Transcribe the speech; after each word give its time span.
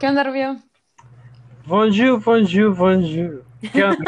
¿Qué 0.00 0.08
onda, 0.08 0.24
Rubio? 0.24 0.58
Bonjour, 1.66 2.18
bonjour, 2.20 2.74
bonjour. 2.74 3.44
¿Qué 3.72 3.84
onda? 3.84 4.04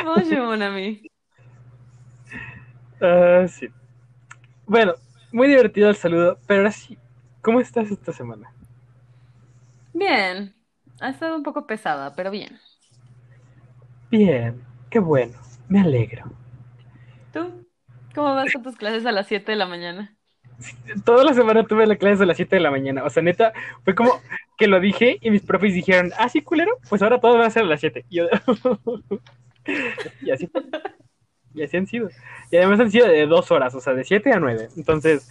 Bonjour, 0.00 0.46
mon 0.46 0.62
ami. 0.62 1.06
Ah, 3.00 3.46
sí. 3.48 3.68
Bueno, 4.66 4.94
muy 5.32 5.48
divertido 5.48 5.90
el 5.90 5.96
saludo, 5.96 6.38
pero 6.46 6.60
ahora 6.62 6.72
sí, 6.72 6.98
¿cómo 7.42 7.60
estás 7.60 7.90
esta 7.90 8.12
semana? 8.12 8.52
Bien. 9.92 10.56
Ha 11.00 11.10
estado 11.10 11.36
un 11.36 11.42
poco 11.44 11.66
pesada, 11.68 12.14
pero 12.16 12.30
bien. 12.32 12.60
Bien, 14.10 14.62
qué 14.90 14.98
bueno, 14.98 15.38
me 15.68 15.80
alegro. 15.80 16.30
¿Tú? 17.32 17.66
¿Cómo 18.14 18.34
vas 18.34 18.50
con 18.52 18.62
tus 18.62 18.76
clases 18.76 19.04
a 19.06 19.12
las 19.12 19.26
7 19.28 19.52
de 19.52 19.56
la 19.58 19.66
mañana? 19.66 20.16
Toda 21.04 21.24
la 21.24 21.34
semana 21.34 21.64
tuve 21.64 21.86
la 21.86 21.96
clase 21.96 22.22
a 22.22 22.26
las 22.26 22.36
7 22.36 22.56
de 22.56 22.60
la 22.60 22.70
mañana, 22.70 23.04
o 23.04 23.10
sea, 23.10 23.22
neta, 23.22 23.52
fue 23.84 23.94
como 23.94 24.20
que 24.58 24.66
lo 24.66 24.80
dije 24.80 25.18
y 25.20 25.30
mis 25.30 25.42
profes 25.42 25.74
dijeron, 25.74 26.12
ah, 26.18 26.28
sí, 26.28 26.42
culero, 26.42 26.78
pues 26.88 27.02
ahora 27.02 27.20
todo 27.20 27.38
va 27.38 27.46
a 27.46 27.50
ser 27.50 27.62
a 27.62 27.66
las 27.66 27.80
7. 27.80 28.04
Y, 28.10 28.16
yo... 28.16 28.26
y 30.22 30.30
así. 30.30 30.50
Y 31.54 31.62
así 31.62 31.76
han 31.76 31.86
sido. 31.86 32.10
Y 32.50 32.56
además 32.56 32.80
han 32.80 32.90
sido 32.90 33.08
de 33.08 33.26
dos 33.26 33.50
horas, 33.50 33.74
o 33.74 33.80
sea, 33.80 33.94
de 33.94 34.04
7 34.04 34.32
a 34.32 34.38
9. 34.38 34.68
Entonces, 34.76 35.28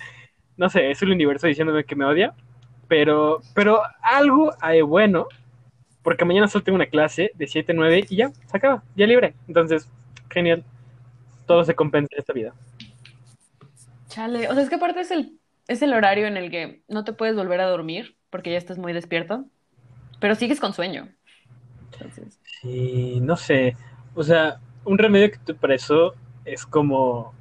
no 0.57 0.69
sé, 0.69 0.91
es 0.91 1.01
el 1.01 1.11
universo 1.11 1.47
diciéndome 1.47 1.83
que 1.83 1.95
me 1.95 2.05
odia. 2.05 2.33
Pero, 2.87 3.41
pero 3.53 3.81
algo 4.01 4.51
hay 4.61 4.81
bueno, 4.81 5.27
porque 6.01 6.25
mañana 6.25 6.47
solo 6.47 6.63
tengo 6.63 6.75
una 6.75 6.87
clase 6.87 7.31
de 7.35 7.47
7 7.47 7.71
a 7.71 7.75
9 7.75 8.05
y 8.09 8.15
ya, 8.15 8.29
se 8.29 8.57
acaba, 8.57 8.83
ya 8.95 9.05
libre. 9.05 9.35
Entonces, 9.47 9.87
genial. 10.29 10.63
Todo 11.45 11.63
se 11.63 11.75
compensa 11.75 12.09
en 12.13 12.19
esta 12.19 12.33
vida. 12.33 12.53
Chale, 14.09 14.49
o 14.49 14.53
sea, 14.53 14.63
es 14.63 14.69
que 14.69 14.75
aparte 14.75 14.99
es 14.99 15.11
el, 15.11 15.39
es 15.67 15.81
el 15.81 15.93
horario 15.93 16.27
en 16.27 16.35
el 16.35 16.51
que 16.51 16.83
no 16.87 17.03
te 17.03 17.13
puedes 17.13 17.35
volver 17.35 17.61
a 17.61 17.67
dormir 17.67 18.17
porque 18.29 18.51
ya 18.51 18.57
estás 18.57 18.77
muy 18.77 18.91
despierto, 18.91 19.45
pero 20.19 20.35
sigues 20.35 20.59
con 20.59 20.73
sueño. 20.73 21.07
Entonces, 21.93 22.39
Sí, 22.61 23.19
no 23.21 23.37
sé. 23.37 23.75
O 24.15 24.23
sea, 24.23 24.59
un 24.83 24.97
remedio 24.97 25.31
que 25.31 25.37
te 25.37 25.53
para 25.53 25.75
eso 25.75 26.13
es 26.45 26.65
como. 26.65 27.33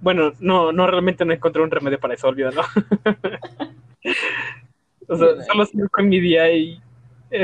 Bueno, 0.00 0.32
no, 0.40 0.72
no 0.72 0.86
realmente 0.86 1.24
no 1.24 1.32
encontré 1.32 1.62
un 1.62 1.70
remedio 1.70 1.98
para 1.98 2.14
eso, 2.14 2.28
olvídalo. 2.28 2.62
o 5.08 5.16
sea, 5.16 5.28
solo 5.50 5.64
sigo 5.64 5.88
con 5.88 6.08
mi 6.08 6.20
día 6.20 6.52
y. 6.52 6.80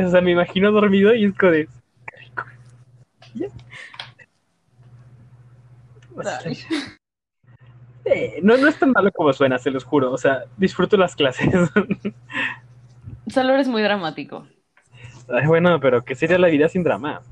O 0.04 0.10
sea, 0.10 0.20
me 0.20 0.32
imagino 0.32 0.70
dormido 0.70 1.14
y 1.14 1.24
es 1.24 1.34
como 1.34 1.52
de. 1.52 1.68
O 6.14 6.22
sea. 6.22 6.40
Eh, 8.04 8.40
no, 8.42 8.56
no 8.56 8.68
es 8.68 8.78
tan 8.78 8.92
malo 8.92 9.10
como 9.12 9.32
suena, 9.32 9.58
se 9.58 9.70
los 9.70 9.84
juro. 9.84 10.12
O 10.12 10.18
sea, 10.18 10.44
disfruto 10.56 10.96
las 10.96 11.14
clases. 11.16 11.48
Solo 13.28 13.54
eres 13.54 13.66
muy 13.66 13.80
dramático. 13.82 14.46
Ay, 15.28 15.46
bueno, 15.46 15.78
pero 15.80 16.04
¿qué 16.04 16.14
sería 16.14 16.38
la 16.38 16.48
vida 16.48 16.68
sin 16.68 16.82
drama? 16.82 17.22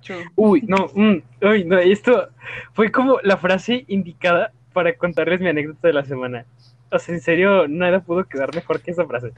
True. 0.00 0.30
Uy, 0.36 0.62
no, 0.66 0.90
mm, 0.94 1.16
uy, 1.42 1.64
no, 1.64 1.78
esto 1.78 2.28
fue 2.72 2.90
como 2.90 3.18
la 3.22 3.36
frase 3.36 3.84
indicada 3.88 4.52
para 4.72 4.96
contarles 4.96 5.40
mi 5.40 5.48
anécdota 5.48 5.88
de 5.88 5.94
la 5.94 6.04
semana. 6.04 6.46
O 6.90 6.98
sea, 6.98 7.14
en 7.14 7.20
serio, 7.20 7.68
nada 7.68 8.00
pudo 8.00 8.24
quedar 8.24 8.54
mejor 8.54 8.80
que 8.80 8.92
esa 8.92 9.06
frase. 9.06 9.32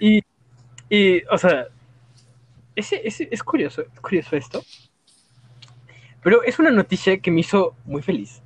Y, 0.00 0.22
y 0.90 1.24
o 1.30 1.38
sea, 1.38 1.68
ese, 2.76 3.06
ese- 3.06 3.28
es 3.30 3.42
curioso, 3.42 3.82
es 3.82 4.00
curioso 4.00 4.36
esto. 4.36 4.62
Pero 6.28 6.42
es 6.42 6.58
una 6.58 6.70
noticia 6.70 7.18
que 7.20 7.30
me 7.30 7.40
hizo 7.40 7.74
muy 7.86 8.02
feliz. 8.02 8.42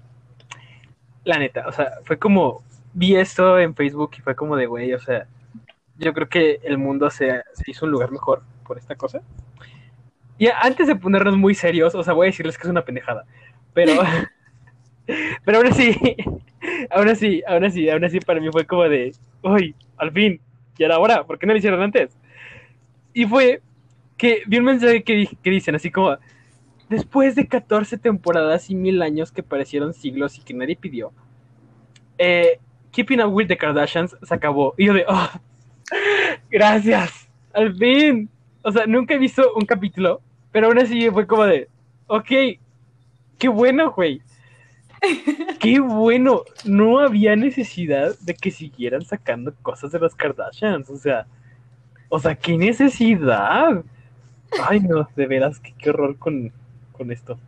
La 1.25 1.37
neta, 1.37 1.67
o 1.67 1.73
sea, 1.73 1.95
fue 2.05 2.17
como, 2.17 2.63
vi 2.93 3.17
esto 3.17 3.59
en 3.59 3.75
Facebook 3.75 4.13
y 4.17 4.21
fue 4.21 4.37
como 4.37 4.55
de, 4.55 4.67
güey, 4.67 4.95
o 4.95 5.01
sea, 5.01 5.27
yo 5.99 6.15
creo 6.15 6.29
que 6.29 6.61
el 6.63 6.79
mundo 6.79 7.11
se, 7.11 7.43
se 7.55 7.65
hizo 7.67 7.85
un 7.85 7.91
lugar 7.91 8.13
mejor 8.13 8.45
por 8.65 8.79
esta 8.79 8.95
cosa. 8.95 9.21
Y 10.39 10.47
antes 10.47 10.87
de 10.87 10.95
ponernos 10.95 11.37
muy 11.37 11.57
serios, 11.57 11.97
o 11.97 12.05
sea, 12.05 12.15
voy 12.15 12.27
a 12.27 12.31
decirles 12.31 12.57
que 12.57 12.69
es 12.69 12.71
una 12.71 12.85
pendejada, 12.85 13.25
pero, 13.75 13.95
pero 15.45 15.59
aún 15.59 15.67
así, 15.67 15.97
aún 16.89 17.09
así, 17.09 17.43
aún 17.49 17.65
así, 17.65 17.91
aún 17.91 18.05
así 18.05 18.21
para 18.21 18.39
mí 18.39 18.49
fue 18.53 18.65
como 18.65 18.85
de, 18.85 19.13
uy, 19.43 19.75
al 19.97 20.13
fin, 20.13 20.41
ya 20.79 20.87
era 20.87 21.01
hora, 21.01 21.25
¿por 21.25 21.37
qué 21.37 21.47
no 21.49 21.53
lo 21.53 21.59
hicieron 21.59 21.83
antes? 21.83 22.17
Y 23.13 23.27
fue 23.27 23.61
que 24.17 24.45
vi 24.47 24.59
un 24.59 24.67
mensaje 24.67 25.03
que 25.03 25.27
dicen 25.51 25.75
así 25.75 25.91
como, 25.91 26.17
después 26.93 27.35
de 27.35 27.49
14 27.49 27.99
temporadas 27.99 28.71
y 28.71 28.75
mil 28.75 29.03
años 29.03 29.33
que 29.33 29.43
parecieron 29.43 29.95
siglos 29.95 30.39
y 30.39 30.43
que 30.43 30.55
nadie 30.55 30.77
pidió, 30.77 31.13
eh, 32.19 32.61
Keeping 32.93 33.21
Up 33.23 33.33
with 33.33 33.49
the 33.49 33.57
Kardashians 33.57 34.17
se 34.23 34.35
acabó. 34.35 34.75
Y 34.77 34.87
yo 34.87 34.95
de, 34.95 35.05
oh, 35.09 35.31
gracias, 36.51 37.29
al 37.53 37.75
fin. 37.75 38.29
O 38.63 38.71
sea, 38.71 38.87
nunca 38.87 39.15
he 39.15 39.19
visto 39.19 39.55
un 39.55 39.65
capítulo, 39.65 40.21
pero 40.53 40.69
aún 40.69 40.79
así 40.79 41.11
fue 41.11 41.27
como 41.27 41.45
de, 41.45 41.69
ok, 42.07 42.31
qué 43.39 43.49
bueno, 43.49 43.91
güey. 43.91 44.21
Qué 45.59 45.81
bueno, 45.81 46.43
no 46.65 47.01
había 47.01 47.35
necesidad 47.35 48.17
de 48.21 48.35
que 48.35 48.53
siguieran 48.53 49.05
sacando 49.05 49.53
cosas 49.63 49.91
de 49.91 49.99
las 49.99 50.15
Kardashians, 50.15 50.89
o 50.91 50.97
sea, 50.97 51.27
o 52.09 52.21
sea, 52.21 52.37
qué 52.37 52.57
necesidad. 52.57 53.83
Ay, 54.63 54.81
no, 54.81 55.09
de 55.17 55.27
veras, 55.27 55.59
qué, 55.59 55.75
qué 55.77 55.91
horror 55.91 56.17
con, 56.19 56.53
con 57.03 57.13
esto. 57.13 57.39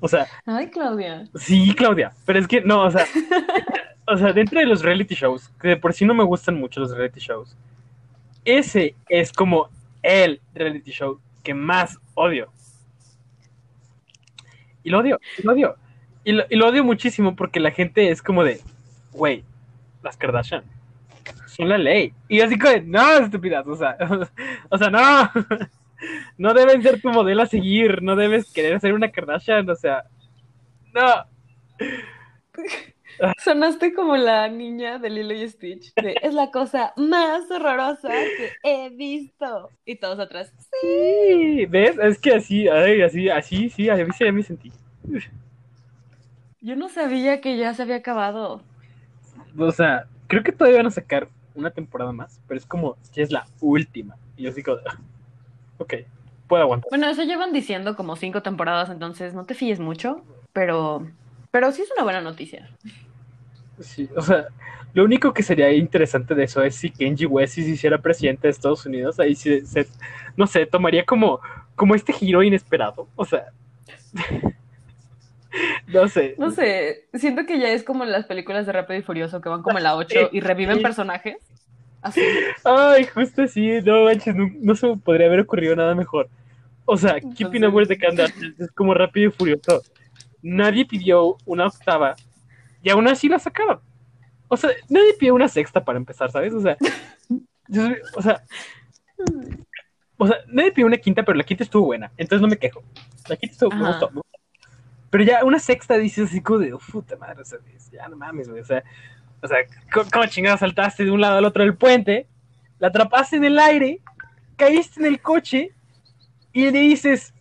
O 0.00 0.08
sea, 0.08 0.26
Ay, 0.44 0.68
Claudia. 0.68 1.28
sí, 1.34 1.74
Claudia, 1.74 2.12
pero 2.24 2.38
es 2.38 2.46
que 2.46 2.60
no, 2.60 2.84
o 2.84 2.90
sea, 2.90 3.04
o 4.06 4.16
sea, 4.16 4.32
dentro 4.32 4.60
de 4.60 4.66
los 4.66 4.82
reality 4.82 5.14
shows, 5.14 5.50
que 5.60 5.68
de 5.68 5.76
por 5.76 5.92
sí 5.92 6.04
no 6.04 6.14
me 6.14 6.24
gustan 6.24 6.58
mucho 6.58 6.80
los 6.80 6.90
reality 6.90 7.20
shows, 7.20 7.56
ese 8.44 8.94
es 9.08 9.32
como 9.32 9.68
el 10.02 10.40
reality 10.54 10.90
show 10.90 11.20
que 11.42 11.54
más 11.54 11.98
odio. 12.14 12.50
Y 14.82 14.90
lo 14.90 15.00
odio, 15.00 15.18
y 15.38 15.42
lo 15.42 15.52
odio. 15.52 15.76
Y 16.24 16.32
lo, 16.32 16.44
y 16.48 16.56
lo 16.56 16.68
odio 16.68 16.84
muchísimo 16.84 17.36
porque 17.36 17.60
la 17.60 17.70
gente 17.70 18.10
es 18.10 18.22
como 18.22 18.44
de, 18.44 18.60
güey, 19.12 19.44
las 20.02 20.16
Kardashian 20.16 20.64
son 21.56 21.68
la 21.68 21.78
ley. 21.78 22.12
Y 22.28 22.38
yo 22.38 22.44
así 22.44 22.58
como 22.58 22.72
de, 22.72 22.82
no, 22.82 23.18
estúpidas, 23.18 23.66
o 23.66 23.76
sea, 23.76 23.96
o 24.70 24.78
sea, 24.78 24.90
no. 24.90 25.30
No 26.38 26.54
deben 26.54 26.82
ser 26.82 27.00
tu 27.00 27.10
modelo 27.10 27.42
a 27.42 27.46
seguir, 27.46 28.02
no 28.02 28.16
debes 28.16 28.52
querer 28.52 28.80
ser 28.80 28.92
una 28.92 29.10
Kardashian, 29.10 29.68
o 29.68 29.74
sea, 29.74 30.04
no. 30.92 31.24
Sonaste 33.42 33.94
como 33.94 34.16
la 34.16 34.48
niña 34.48 34.98
de 34.98 35.10
Lilo 35.10 35.32
y 35.32 35.48
Stitch. 35.48 35.94
de, 35.94 36.16
es 36.22 36.34
la 36.34 36.50
cosa 36.50 36.92
más 36.96 37.50
horrorosa 37.50 38.08
que 38.08 38.52
he 38.62 38.90
visto. 38.90 39.70
Y 39.84 39.96
todos 39.96 40.18
atrás. 40.18 40.52
Sí, 40.82 41.66
¿ves? 41.66 41.96
Es 41.98 42.18
que 42.18 42.34
así, 42.34 42.68
ay, 42.68 43.02
así, 43.02 43.28
así, 43.28 43.70
sí, 43.70 43.88
a 43.88 43.96
mí 43.96 44.10
sí 44.16 44.32
me 44.32 44.42
sentí. 44.42 44.72
Yo 46.60 46.76
no 46.76 46.88
sabía 46.88 47.40
que 47.40 47.56
ya 47.56 47.72
se 47.74 47.82
había 47.82 47.96
acabado. 47.96 48.62
O 49.56 49.72
sea, 49.72 50.06
creo 50.26 50.42
que 50.42 50.52
todavía 50.52 50.78
van 50.78 50.86
a 50.86 50.90
sacar 50.90 51.28
una 51.54 51.70
temporada 51.70 52.12
más, 52.12 52.40
pero 52.46 52.58
es 52.58 52.66
como, 52.66 52.96
ya 53.12 53.22
es 53.22 53.30
la 53.30 53.46
última. 53.60 54.16
Y 54.36 54.42
yo 54.42 54.52
digo, 54.52 54.78
ok, 55.78 55.94
puedo 56.48 56.62
aguantar. 56.62 56.90
Bueno, 56.90 57.08
eso 57.08 57.22
llevan 57.24 57.52
diciendo 57.52 57.96
como 57.96 58.16
cinco 58.16 58.42
temporadas, 58.42 58.90
entonces 58.90 59.34
no 59.34 59.44
te 59.44 59.54
fíes 59.54 59.80
mucho, 59.80 60.22
pero, 60.52 61.06
pero 61.50 61.72
sí 61.72 61.82
es 61.82 61.90
una 61.92 62.04
buena 62.04 62.20
noticia. 62.20 62.70
Sí, 63.80 64.08
o 64.16 64.22
sea, 64.22 64.46
lo 64.94 65.04
único 65.04 65.34
que 65.34 65.42
sería 65.42 65.70
interesante 65.72 66.34
de 66.34 66.44
eso 66.44 66.62
es 66.62 66.74
si 66.74 66.90
Kenji 66.90 67.26
West 67.26 67.54
si 67.54 67.64
se 67.64 67.70
hiciera 67.70 67.98
presidente 67.98 68.46
de 68.46 68.52
Estados 68.52 68.86
Unidos, 68.86 69.20
ahí 69.20 69.34
sí, 69.34 69.60
se, 69.66 69.86
no 70.36 70.46
sé, 70.46 70.64
tomaría 70.66 71.04
como, 71.04 71.40
como 71.74 71.94
este 71.94 72.12
giro 72.12 72.42
inesperado. 72.42 73.06
O 73.14 73.24
sea, 73.24 73.46
no 75.88 76.08
sé. 76.08 76.34
No 76.38 76.50
sé, 76.50 77.08
siento 77.14 77.44
que 77.44 77.58
ya 77.58 77.70
es 77.70 77.84
como 77.84 78.04
en 78.04 78.12
las 78.12 78.26
películas 78.26 78.66
de 78.66 78.72
Rápido 78.72 78.98
y 78.98 79.02
Furioso 79.02 79.40
que 79.40 79.48
van 79.48 79.62
como 79.62 79.78
en 79.78 79.84
la 79.84 79.96
8 79.96 80.30
y 80.32 80.40
reviven 80.40 80.80
personajes. 80.80 81.36
Así. 82.06 82.20
Ay, 82.64 83.04
justo 83.06 83.42
así, 83.42 83.80
no 83.82 84.04
manches, 84.04 84.34
no, 84.34 84.50
no 84.60 84.74
se 84.74 84.86
me 84.86 84.96
podría 84.96 85.26
haber 85.26 85.40
ocurrido 85.40 85.74
nada 85.76 85.94
mejor. 85.94 86.28
O 86.84 86.96
sea, 86.96 87.20
Keeping 87.20 87.64
Up 87.64 87.74
with 87.74 87.88
the 87.88 87.98
es 88.58 88.70
como 88.72 88.94
rápido 88.94 89.28
y 89.28 89.32
furioso. 89.32 89.82
Nadie 90.42 90.84
pidió 90.86 91.36
una 91.44 91.66
octava 91.66 92.14
y 92.82 92.90
aún 92.90 93.08
así 93.08 93.28
la 93.28 93.38
sacaron. 93.38 93.80
O 94.48 94.56
sea, 94.56 94.70
nadie 94.88 95.14
pidió 95.18 95.34
una 95.34 95.48
sexta 95.48 95.84
para 95.84 95.98
empezar, 95.98 96.30
¿sabes? 96.30 96.54
O 96.54 96.60
sea, 96.60 96.76
yo- 97.68 97.88
o 98.14 98.22
sea, 98.22 98.42
o 100.18 100.26
sea, 100.26 100.36
nadie 100.48 100.72
pidió 100.72 100.86
una 100.86 100.96
quinta, 100.96 101.24
pero 101.24 101.36
la 101.36 101.44
quinta 101.44 101.64
estuvo 101.64 101.86
buena, 101.86 102.10
entonces 102.16 102.40
no 102.42 102.48
me 102.48 102.56
quejo. 102.56 102.82
La 103.28 103.36
quinta 103.36 103.52
estuvo, 103.52 103.70
me 103.74 103.86
gustó, 103.88 104.08
me 104.10 104.14
gustó. 104.16 104.38
Pero 105.10 105.24
ya 105.24 105.44
una 105.44 105.58
sexta 105.58 105.96
dices 105.98 106.28
así 106.28 106.40
como 106.40 106.58
de, 106.60 106.74
"Uf, 106.74 106.90
puta 106.90 107.16
madre, 107.16 107.42
o 107.42 107.44
sea, 107.44 107.58
ya 107.92 108.08
no 108.08 108.16
mames, 108.16 108.48
güey, 108.48 108.60
o 108.60 108.64
sea, 108.64 108.82
o 109.42 109.48
sea, 109.48 109.58
¿cómo, 110.12 110.26
chingada 110.26 110.56
saltaste 110.58 111.04
de 111.04 111.10
un 111.10 111.20
lado 111.20 111.38
al 111.38 111.44
otro 111.44 111.62
del 111.62 111.76
puente? 111.76 112.26
La 112.78 112.88
atrapaste 112.88 113.36
en 113.36 113.44
el 113.44 113.58
aire, 113.58 114.00
caíste 114.56 115.00
en 115.00 115.06
el 115.06 115.20
coche 115.20 115.70
y 116.52 116.70
le 116.70 116.80
dices, 116.80 117.32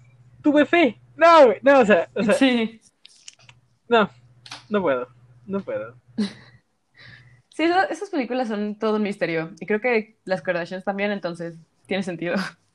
tuve 0.42 0.66
fe. 0.66 1.00
No, 1.16 1.46
güey, 1.48 1.60
no, 1.62 1.80
o 1.80 1.86
sea, 1.86 2.10
o 2.14 2.24
sea, 2.24 2.34
Sí. 2.34 2.80
no, 3.88 4.10
no 4.70 4.82
puedo, 4.82 5.08
no 5.46 5.60
puedo. 5.62 5.96
Sí, 7.50 7.64
esa- 7.64 7.86
esas 7.86 8.10
películas 8.10 8.50
son 8.50 8.78
todo 8.78 8.98
un 8.98 9.04
misterio. 9.04 9.52
Y 9.62 9.66
creo 9.66 9.80
que 9.80 10.18
las 10.26 10.42
Kardashians 10.42 10.84
también, 10.84 11.12
entonces 11.12 11.56
tiene 11.88 12.04
sentido. 12.04 12.36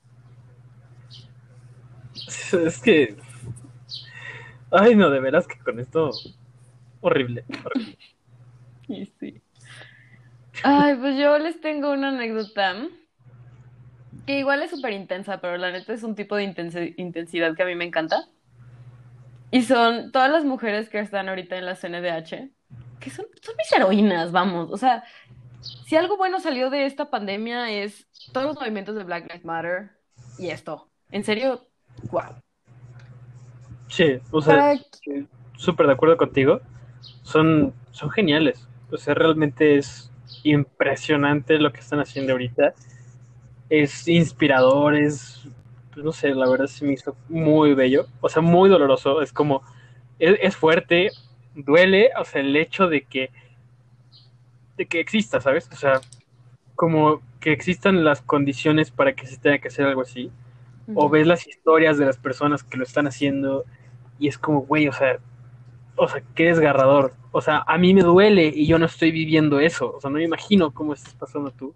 Es 2.52 2.80
que. 2.80 3.16
Ay, 4.70 4.94
no, 4.94 5.10
de 5.10 5.20
veras 5.20 5.46
que 5.46 5.58
con 5.58 5.78
esto. 5.80 6.10
Horrible. 7.00 7.44
horrible. 7.64 7.98
Y 8.90 9.06
sí. 9.06 9.40
Ay, 10.64 10.96
pues 10.96 11.16
yo 11.16 11.38
les 11.38 11.60
tengo 11.60 11.92
una 11.92 12.08
anécdota 12.08 12.74
que 14.26 14.38
igual 14.40 14.62
es 14.62 14.70
súper 14.70 14.92
intensa, 14.92 15.40
pero 15.40 15.56
la 15.56 15.70
neta 15.70 15.92
es 15.92 16.02
un 16.02 16.14
tipo 16.14 16.36
de 16.36 16.44
intensi- 16.44 16.94
intensidad 16.98 17.54
que 17.54 17.62
a 17.62 17.66
mí 17.66 17.74
me 17.74 17.84
encanta. 17.84 18.28
Y 19.52 19.62
son 19.62 20.12
todas 20.12 20.30
las 20.30 20.44
mujeres 20.44 20.88
que 20.88 20.98
están 21.00 21.28
ahorita 21.28 21.56
en 21.56 21.66
la 21.66 21.74
CNDH, 21.76 22.50
que 23.00 23.10
son, 23.10 23.26
son 23.42 23.54
mis 23.56 23.72
heroínas, 23.72 24.32
vamos. 24.32 24.70
O 24.70 24.76
sea, 24.76 25.04
si 25.86 25.96
algo 25.96 26.16
bueno 26.16 26.40
salió 26.40 26.70
de 26.70 26.86
esta 26.86 27.10
pandemia 27.10 27.70
es 27.70 28.06
todos 28.32 28.46
los 28.46 28.56
movimientos 28.56 28.94
de 28.96 29.04
Black 29.04 29.24
Lives 29.28 29.44
Matter 29.44 29.90
y 30.38 30.50
esto. 30.50 30.88
En 31.10 31.24
serio, 31.24 31.66
wow. 32.10 32.36
Sí, 33.88 34.20
o 34.30 34.40
sea, 34.40 34.56
Para 34.56 34.74
súper 35.56 35.86
de 35.86 35.92
acuerdo 35.92 36.16
contigo. 36.16 36.60
Son, 37.22 37.74
son 37.90 38.10
geniales. 38.10 38.66
O 38.92 38.98
sea, 38.98 39.14
realmente 39.14 39.76
es 39.76 40.10
impresionante 40.42 41.58
lo 41.58 41.72
que 41.72 41.80
están 41.80 42.00
haciendo 42.00 42.32
ahorita. 42.32 42.74
Es 43.68 44.08
inspirador, 44.08 44.96
es, 44.96 45.48
pues, 45.92 46.04
no 46.04 46.12
sé, 46.12 46.34
la 46.34 46.48
verdad 46.48 46.66
se 46.66 46.84
me 46.84 46.92
hizo 46.92 47.16
muy 47.28 47.74
bello. 47.74 48.06
O 48.20 48.28
sea, 48.28 48.42
muy 48.42 48.68
doloroso. 48.68 49.22
Es 49.22 49.32
como, 49.32 49.62
es, 50.18 50.36
es 50.40 50.56
fuerte, 50.56 51.10
duele, 51.54 52.10
o 52.18 52.24
sea, 52.24 52.40
el 52.40 52.56
hecho 52.56 52.88
de 52.88 53.02
que, 53.02 53.30
de 54.76 54.86
que 54.86 55.00
exista, 55.00 55.40
¿sabes? 55.40 55.68
O 55.72 55.76
sea, 55.76 56.00
como 56.74 57.20
que 57.40 57.52
existan 57.52 58.04
las 58.04 58.22
condiciones 58.22 58.90
para 58.90 59.14
que 59.14 59.26
se 59.26 59.38
tenga 59.38 59.58
que 59.58 59.68
hacer 59.68 59.86
algo 59.86 60.02
así 60.02 60.30
o 60.94 61.08
ves 61.08 61.26
las 61.26 61.46
historias 61.46 61.98
de 61.98 62.06
las 62.06 62.18
personas 62.18 62.62
que 62.62 62.76
lo 62.76 62.84
están 62.84 63.06
haciendo 63.06 63.64
y 64.18 64.28
es 64.28 64.38
como, 64.38 64.62
güey, 64.62 64.88
o 64.88 64.92
sea, 64.92 65.18
o 66.00 66.08
sea, 66.08 66.22
qué 66.34 66.46
desgarrador. 66.46 67.12
O 67.30 67.42
sea, 67.42 67.62
a 67.66 67.76
mí 67.76 67.92
me 67.92 68.02
duele 68.02 68.46
y 68.54 68.66
yo 68.66 68.78
no 68.78 68.86
estoy 68.86 69.10
viviendo 69.10 69.60
eso. 69.60 69.94
O 69.94 70.00
sea, 70.00 70.08
no 70.08 70.16
me 70.16 70.24
imagino 70.24 70.72
cómo 70.72 70.94
estás 70.94 71.14
pasando 71.14 71.50
tú. 71.50 71.74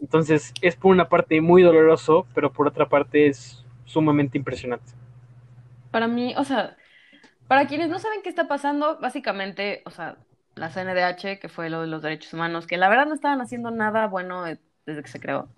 Entonces, 0.00 0.54
es 0.62 0.76
por 0.76 0.92
una 0.92 1.08
parte 1.08 1.40
muy 1.40 1.62
doloroso, 1.62 2.28
pero 2.32 2.52
por 2.52 2.68
otra 2.68 2.88
parte 2.88 3.26
es 3.26 3.64
sumamente 3.84 4.38
impresionante. 4.38 4.92
Para 5.90 6.06
mí, 6.06 6.32
o 6.36 6.44
sea, 6.44 6.76
para 7.48 7.66
quienes 7.66 7.88
no 7.88 7.98
saben 7.98 8.22
qué 8.22 8.28
está 8.28 8.46
pasando, 8.46 9.00
básicamente, 9.00 9.82
o 9.84 9.90
sea, 9.90 10.18
la 10.54 10.70
CNDH, 10.70 11.40
que 11.40 11.48
fue 11.48 11.70
lo 11.70 11.80
de 11.80 11.88
los 11.88 12.02
derechos 12.02 12.32
humanos, 12.34 12.68
que 12.68 12.76
la 12.76 12.88
verdad 12.88 13.06
no 13.06 13.14
estaban 13.14 13.40
haciendo 13.40 13.72
nada 13.72 14.06
bueno 14.06 14.46
eh, 14.46 14.60
desde 14.86 15.02
que 15.02 15.08
se 15.08 15.18
creó. 15.18 15.48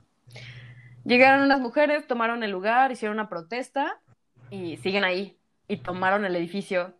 Llegaron 1.05 1.45
unas 1.45 1.61
mujeres, 1.61 2.07
tomaron 2.07 2.43
el 2.43 2.53
lugar, 2.53 2.91
hicieron 2.91 3.19
una 3.19 3.29
protesta 3.29 4.01
y 4.49 4.79
siguen 4.79 5.05
ahí. 5.05 5.37
Y 5.69 5.77
tomaron 5.77 6.25
el 6.25 6.35
edificio. 6.37 6.95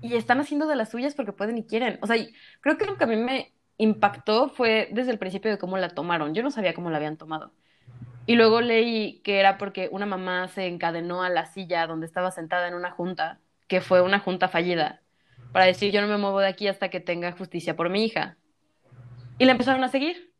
Y 0.00 0.14
están 0.14 0.40
haciendo 0.40 0.66
de 0.66 0.76
las 0.76 0.90
suyas 0.90 1.14
porque 1.14 1.32
pueden 1.32 1.58
y 1.58 1.64
quieren. 1.64 1.98
O 2.02 2.06
sea, 2.06 2.16
creo 2.60 2.78
que 2.78 2.86
lo 2.86 2.96
que 2.96 3.04
a 3.04 3.08
mí 3.08 3.16
me 3.16 3.52
impactó 3.78 4.48
fue 4.48 4.88
desde 4.92 5.10
el 5.10 5.18
principio 5.18 5.50
de 5.50 5.58
cómo 5.58 5.78
la 5.78 5.90
tomaron. 5.90 6.34
Yo 6.34 6.42
no 6.42 6.50
sabía 6.50 6.74
cómo 6.74 6.90
la 6.90 6.98
habían 6.98 7.16
tomado. 7.16 7.52
Y 8.26 8.34
luego 8.34 8.60
leí 8.60 9.20
que 9.20 9.40
era 9.40 9.56
porque 9.56 9.88
una 9.90 10.04
mamá 10.04 10.48
se 10.48 10.66
encadenó 10.66 11.22
a 11.22 11.30
la 11.30 11.46
silla 11.46 11.86
donde 11.86 12.06
estaba 12.06 12.30
sentada 12.30 12.68
en 12.68 12.74
una 12.74 12.90
junta, 12.90 13.40
que 13.68 13.80
fue 13.80 14.02
una 14.02 14.18
junta 14.18 14.48
fallida, 14.48 15.00
para 15.52 15.64
decir 15.64 15.92
yo 15.92 16.02
no 16.02 16.08
me 16.08 16.18
muevo 16.18 16.40
de 16.40 16.48
aquí 16.48 16.68
hasta 16.68 16.90
que 16.90 17.00
tenga 17.00 17.32
justicia 17.32 17.74
por 17.74 17.88
mi 17.88 18.04
hija. 18.04 18.36
Y 19.38 19.46
la 19.46 19.52
empezaron 19.52 19.82
a 19.82 19.88
seguir. 19.88 20.34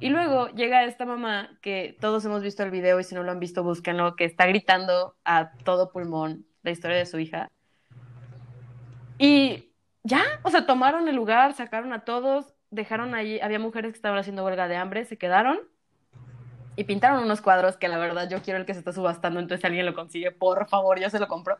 Y 0.00 0.10
luego 0.10 0.48
llega 0.48 0.84
esta 0.84 1.06
mamá, 1.06 1.56
que 1.62 1.96
todos 2.00 2.24
hemos 2.24 2.42
visto 2.42 2.62
el 2.62 2.70
video 2.70 3.00
y 3.00 3.04
si 3.04 3.14
no 3.14 3.22
lo 3.22 3.30
han 3.30 3.40
visto, 3.40 3.62
búsquenlo, 3.62 4.16
que 4.16 4.24
está 4.24 4.46
gritando 4.46 5.16
a 5.24 5.52
todo 5.64 5.92
pulmón 5.92 6.44
la 6.62 6.72
historia 6.72 6.96
de 6.96 7.06
su 7.06 7.18
hija. 7.18 7.50
Y 9.22 9.72
ya, 10.02 10.24
o 10.42 10.50
sea, 10.50 10.66
tomaron 10.66 11.06
el 11.06 11.14
lugar, 11.14 11.54
sacaron 11.54 11.92
a 11.92 12.00
todos, 12.04 12.54
dejaron 12.70 13.14
ahí, 13.14 13.38
había 13.38 13.60
mujeres 13.60 13.92
que 13.92 13.96
estaban 13.96 14.18
haciendo 14.18 14.44
huelga 14.44 14.66
de 14.66 14.74
hambre, 14.74 15.04
se 15.04 15.16
quedaron 15.16 15.60
y 16.74 16.82
pintaron 16.82 17.22
unos 17.22 17.40
cuadros 17.40 17.76
que 17.76 17.86
la 17.86 17.98
verdad 17.98 18.28
yo 18.28 18.42
quiero 18.42 18.58
el 18.58 18.66
que 18.66 18.72
se 18.72 18.80
está 18.80 18.92
subastando, 18.92 19.38
entonces 19.38 19.60
si 19.60 19.66
alguien 19.68 19.86
lo 19.86 19.94
consigue, 19.94 20.32
por 20.32 20.66
favor, 20.66 20.98
yo 20.98 21.08
se 21.08 21.20
lo 21.20 21.28
compro. 21.28 21.56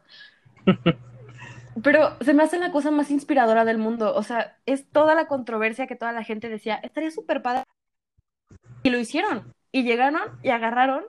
Pero 1.85 2.17
se 2.21 2.35
me 2.35 2.43
hace 2.43 2.59
la 2.59 2.73
cosa 2.73 2.91
más 2.91 3.13
inspiradora 3.13 3.65
del 3.65 3.79
mundo, 3.79 4.13
o 4.13 4.25
sea, 4.25 4.59
es 4.67 4.91
toda 4.91 5.15
la 5.15 5.29
controversia 5.29 5.87
que 5.87 5.95
toda 5.95 6.11
la 6.11 6.25
gente 6.25 6.49
decía, 6.49 6.81
estaría 6.83 7.13
súper 7.13 7.43
padre. 7.43 7.63
Y 8.83 8.91
lo 8.91 8.99
hicieron, 8.99 9.55
y 9.71 9.85
llegaron 9.85 10.21
y 10.43 10.51
agarraron 10.51 11.05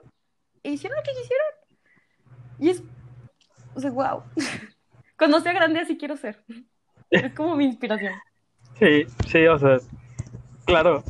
e 0.62 0.70
hicieron 0.70 0.98
lo 0.98 1.02
que 1.02 1.20
quisieron. 1.20 1.46
Y 2.60 2.68
es, 2.70 2.82
o 3.74 3.80
sea, 3.80 3.90
wow. 3.90 4.22
Cuando 5.18 5.40
sea 5.40 5.52
grande 5.52 5.80
así 5.80 5.96
quiero 5.98 6.16
ser. 6.16 6.44
Es 7.20 7.34
como 7.34 7.56
mi 7.56 7.64
inspiración. 7.64 8.22
Sí, 8.78 9.04
sí, 9.26 9.46
o 9.48 9.58
sea, 9.58 9.78
claro. 10.66 11.04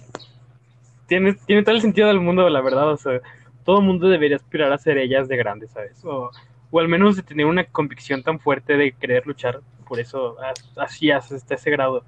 Tiene, 1.06 1.34
tiene 1.34 1.62
todo 1.62 1.74
el 1.74 1.82
sentido 1.82 2.08
del 2.08 2.20
mundo, 2.20 2.48
la 2.48 2.60
verdad. 2.60 2.90
O 2.92 2.96
sea, 2.96 3.20
todo 3.64 3.80
el 3.80 3.86
mundo 3.86 4.08
debería 4.08 4.36
aspirar 4.36 4.72
a 4.72 4.78
ser 4.78 4.98
ellas 4.98 5.28
de 5.28 5.36
grande, 5.36 5.68
¿sabes? 5.68 6.02
O, 6.04 6.30
o 6.70 6.80
al 6.80 6.88
menos 6.88 7.16
de 7.16 7.22
tener 7.22 7.46
una 7.46 7.64
convicción 7.64 8.22
tan 8.22 8.40
fuerte 8.40 8.76
de 8.76 8.92
querer 8.92 9.26
luchar 9.26 9.60
por 9.86 10.00
eso, 10.00 10.38
as- 10.40 10.70
así 10.76 11.10
hasta 11.10 11.54
ese 11.54 11.70
grado. 11.70 12.04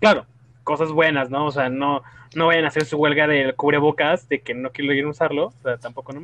Claro, 0.00 0.26
cosas 0.64 0.92
buenas, 0.92 1.30
¿no? 1.30 1.46
O 1.46 1.52
sea, 1.52 1.68
no, 1.70 2.02
no 2.34 2.46
vayan 2.48 2.64
a 2.66 2.68
hacer 2.68 2.84
su 2.86 2.98
huelga 2.98 3.26
del 3.26 3.56
cubrebocas, 3.56 4.28
de 4.28 4.40
que 4.42 4.54
no 4.54 4.70
quieren 4.70 5.06
usarlo, 5.06 5.48
o 5.48 5.52
sea, 5.62 5.78
tampoco 5.78 6.12
no. 6.12 6.20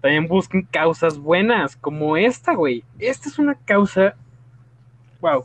También 0.00 0.28
busquen 0.28 0.62
causas 0.62 1.18
buenas, 1.18 1.76
como 1.76 2.16
esta, 2.16 2.54
güey. 2.54 2.84
Esta 2.98 3.28
es 3.28 3.38
una 3.38 3.54
causa, 3.54 4.14
wow, 5.20 5.44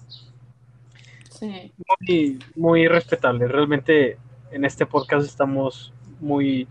Sí. 1.29 1.73
muy, 1.99 2.39
muy 2.55 2.87
respetable. 2.87 3.47
Realmente 3.47 4.17
en 4.51 4.63
este 4.63 4.85
podcast 4.85 5.27
estamos 5.27 5.93
muy 6.21 6.67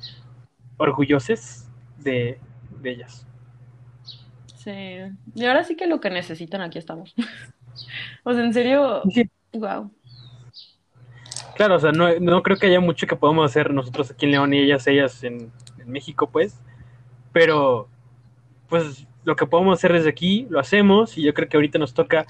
orgullosos 0.78 1.66
de, 1.98 2.38
de 2.81 2.90
ellas. 2.90 3.26
Sí. 4.56 4.70
Y 5.35 5.44
ahora 5.44 5.64
sí 5.64 5.76
que 5.76 5.87
lo 5.87 6.00
que 6.00 6.09
necesitan, 6.11 6.61
aquí 6.62 6.78
estamos. 6.78 7.14
O 8.23 8.32
sea, 8.32 8.44
en 8.44 8.54
serio, 8.54 9.02
Sí, 9.11 9.28
wow. 9.52 9.90
claro, 11.56 11.75
o 11.75 11.80
sea, 11.80 11.90
no, 11.90 12.09
no 12.20 12.40
creo 12.42 12.56
que 12.56 12.68
haya 12.68 12.78
mucho 12.78 13.06
que 13.09 13.16
podamos 13.16 13.50
hacer 13.50 13.73
nosotros 13.75 14.12
aquí 14.12 14.26
en 14.26 14.30
León 14.32 14.54
y 14.54 14.61
ellas, 14.61 14.87
ellas 14.87 15.25
en, 15.25 15.50
en 15.78 15.90
México, 15.90 16.30
pues. 16.30 16.61
Pero, 17.35 17.88
pues, 18.69 19.07
lo 19.25 19.35
que 19.35 19.45
podemos 19.45 19.76
hacer 19.76 19.93
desde 19.93 20.09
aquí, 20.09 20.47
lo 20.49 20.61
hacemos 20.61 21.19
y 21.19 21.23
yo 21.23 21.35
creo 21.35 21.49
que 21.49 21.57
ahorita 21.57 21.81
nos 21.81 21.93
toca 21.93 22.25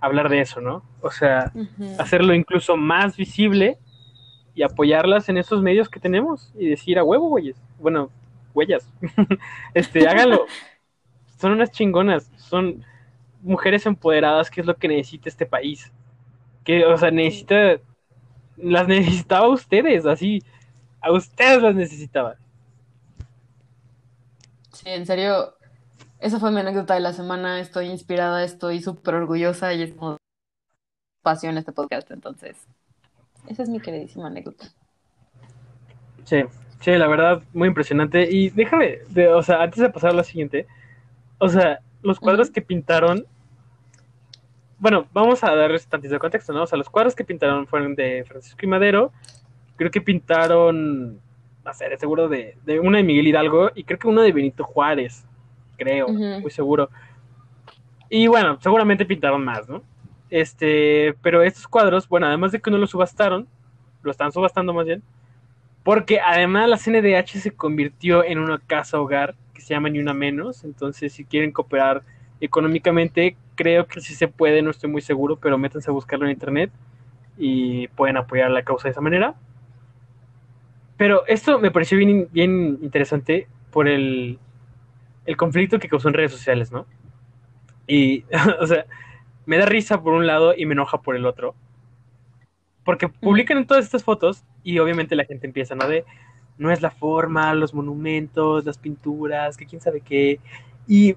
hablar 0.00 0.30
de 0.30 0.40
eso, 0.40 0.62
¿no? 0.62 0.82
O 1.02 1.10
sea, 1.10 1.52
hacerlo 1.98 2.34
incluso 2.34 2.76
más 2.76 3.18
visible 3.18 3.78
y 4.54 4.62
apoyarlas 4.62 5.28
en 5.28 5.36
esos 5.36 5.60
medios 5.62 5.90
que 5.90 6.00
tenemos 6.00 6.50
y 6.58 6.68
decir 6.68 6.98
a 6.98 7.04
huevo, 7.04 7.28
güeyes. 7.28 7.60
Bueno, 7.78 8.10
huellas. 8.54 8.90
este, 9.74 10.08
háganlo. 10.08 10.46
Son 11.38 11.52
unas 11.52 11.70
chingonas, 11.70 12.32
son 12.38 12.82
mujeres 13.42 13.84
empoderadas, 13.84 14.50
que 14.50 14.62
es 14.62 14.66
lo 14.66 14.74
que 14.74 14.88
necesita 14.88 15.28
este 15.28 15.44
país. 15.44 15.92
Que, 16.64 16.86
o 16.86 16.96
sea, 16.96 17.10
necesita, 17.10 17.78
las 18.56 18.88
necesitaba 18.88 19.44
a 19.44 19.50
ustedes, 19.50 20.06
así, 20.06 20.42
a 21.02 21.12
ustedes 21.12 21.60
las 21.60 21.74
necesitaba. 21.74 22.36
Sí, 24.86 24.92
en 24.92 25.04
serio, 25.04 25.56
esa 26.20 26.38
fue 26.38 26.52
mi 26.52 26.60
anécdota 26.60 26.94
de 26.94 27.00
la 27.00 27.12
semana. 27.12 27.58
Estoy 27.58 27.86
inspirada, 27.86 28.44
estoy 28.44 28.80
súper 28.80 29.16
orgullosa 29.16 29.74
y 29.74 29.82
es 29.82 29.92
como 29.92 30.16
pasión 31.24 31.58
este 31.58 31.72
podcast. 31.72 32.08
Entonces, 32.12 32.56
esa 33.48 33.64
es 33.64 33.68
mi 33.68 33.80
queridísima 33.80 34.28
anécdota. 34.28 34.66
Sí, 36.22 36.44
sí, 36.78 36.92
la 36.92 37.08
verdad, 37.08 37.42
muy 37.52 37.66
impresionante. 37.66 38.30
Y 38.30 38.50
déjame, 38.50 38.98
de- 39.08 39.26
o 39.26 39.42
sea, 39.42 39.60
antes 39.60 39.80
de 39.80 39.90
pasar 39.90 40.10
a 40.10 40.14
la 40.14 40.22
siguiente, 40.22 40.68
o 41.38 41.48
sea, 41.48 41.80
los 42.02 42.20
cuadros 42.20 42.50
que 42.52 42.62
pintaron, 42.62 43.26
bueno, 44.78 45.08
vamos 45.12 45.42
a 45.42 45.52
darles 45.52 45.88
tantito 45.88 46.14
de 46.14 46.20
contexto, 46.20 46.52
¿no? 46.52 46.62
O 46.62 46.66
sea, 46.68 46.78
los 46.78 46.90
cuadros 46.90 47.16
que 47.16 47.24
pintaron 47.24 47.66
fueron 47.66 47.96
de 47.96 48.24
Francisco 48.24 48.60
y 48.62 48.68
Madero, 48.68 49.12
creo 49.74 49.90
que 49.90 50.00
pintaron, 50.00 51.20
no 51.66 51.74
sé, 51.74 51.88
de 51.88 51.98
seguro 51.98 52.28
de, 52.28 52.56
de 52.64 52.80
uno 52.80 52.96
de 52.96 53.02
Miguel 53.02 53.26
Hidalgo 53.26 53.70
y 53.74 53.84
creo 53.84 53.98
que 53.98 54.08
uno 54.08 54.22
de 54.22 54.32
Benito 54.32 54.64
Juárez, 54.64 55.26
creo, 55.76 56.08
muy 56.08 56.50
seguro. 56.50 56.88
Y 58.08 58.28
bueno, 58.28 58.58
seguramente 58.60 59.04
pintaron 59.04 59.44
más, 59.44 59.68
¿no? 59.68 59.82
Este, 60.30 61.14
pero 61.22 61.42
estos 61.42 61.66
cuadros, 61.68 62.08
bueno, 62.08 62.26
además 62.26 62.52
de 62.52 62.60
que 62.60 62.70
no 62.70 62.78
los 62.78 62.90
subastaron, 62.90 63.48
lo 64.02 64.10
están 64.12 64.30
subastando 64.32 64.72
más 64.72 64.86
bien, 64.86 65.02
porque 65.82 66.20
además 66.20 66.68
la 66.68 66.78
CNDH 66.78 67.40
se 67.40 67.50
convirtió 67.52 68.24
en 68.24 68.38
una 68.38 68.58
casa 68.58 69.00
hogar 69.00 69.34
que 69.54 69.60
se 69.60 69.74
llama 69.74 69.88
Ni 69.88 69.98
Una 69.98 70.14
Menos. 70.14 70.64
Entonces, 70.64 71.12
si 71.12 71.24
quieren 71.24 71.52
cooperar 71.52 72.02
económicamente, 72.40 73.36
creo 73.56 73.86
que 73.86 74.00
sí 74.00 74.14
se 74.14 74.28
puede, 74.28 74.62
no 74.62 74.70
estoy 74.70 74.90
muy 74.90 75.02
seguro, 75.02 75.36
pero 75.36 75.58
métanse 75.58 75.90
a 75.90 75.94
buscarlo 75.94 76.26
en 76.26 76.32
internet. 76.32 76.70
y 77.38 77.88
pueden 77.88 78.16
apoyar 78.16 78.50
la 78.50 78.62
causa 78.64 78.88
de 78.88 78.92
esa 78.92 79.00
manera. 79.00 79.34
Pero 80.96 81.26
esto 81.26 81.58
me 81.58 81.70
pareció 81.70 81.98
bien, 81.98 82.28
bien 82.32 82.78
interesante 82.82 83.48
por 83.70 83.88
el, 83.88 84.38
el 85.26 85.36
conflicto 85.36 85.78
que 85.78 85.88
causó 85.88 86.08
en 86.08 86.14
redes 86.14 86.32
sociales, 86.32 86.72
¿no? 86.72 86.86
Y, 87.86 88.24
o 88.60 88.66
sea, 88.66 88.86
me 89.44 89.58
da 89.58 89.66
risa 89.66 90.02
por 90.02 90.14
un 90.14 90.26
lado 90.26 90.54
y 90.56 90.66
me 90.66 90.72
enoja 90.72 91.02
por 91.02 91.16
el 91.16 91.26
otro. 91.26 91.54
Porque 92.84 93.08
publican 93.08 93.58
en 93.58 93.66
todas 93.66 93.84
estas 93.84 94.04
fotos 94.04 94.44
y 94.62 94.78
obviamente 94.78 95.16
la 95.16 95.24
gente 95.24 95.46
empieza, 95.46 95.74
¿no? 95.74 95.88
De, 95.88 96.04
no 96.58 96.70
es 96.70 96.80
la 96.82 96.90
forma, 96.90 97.52
los 97.54 97.74
monumentos, 97.74 98.64
las 98.64 98.78
pinturas, 98.78 99.56
que 99.56 99.66
quién 99.66 99.80
sabe 99.80 100.00
qué. 100.00 100.40
Y 100.86 101.16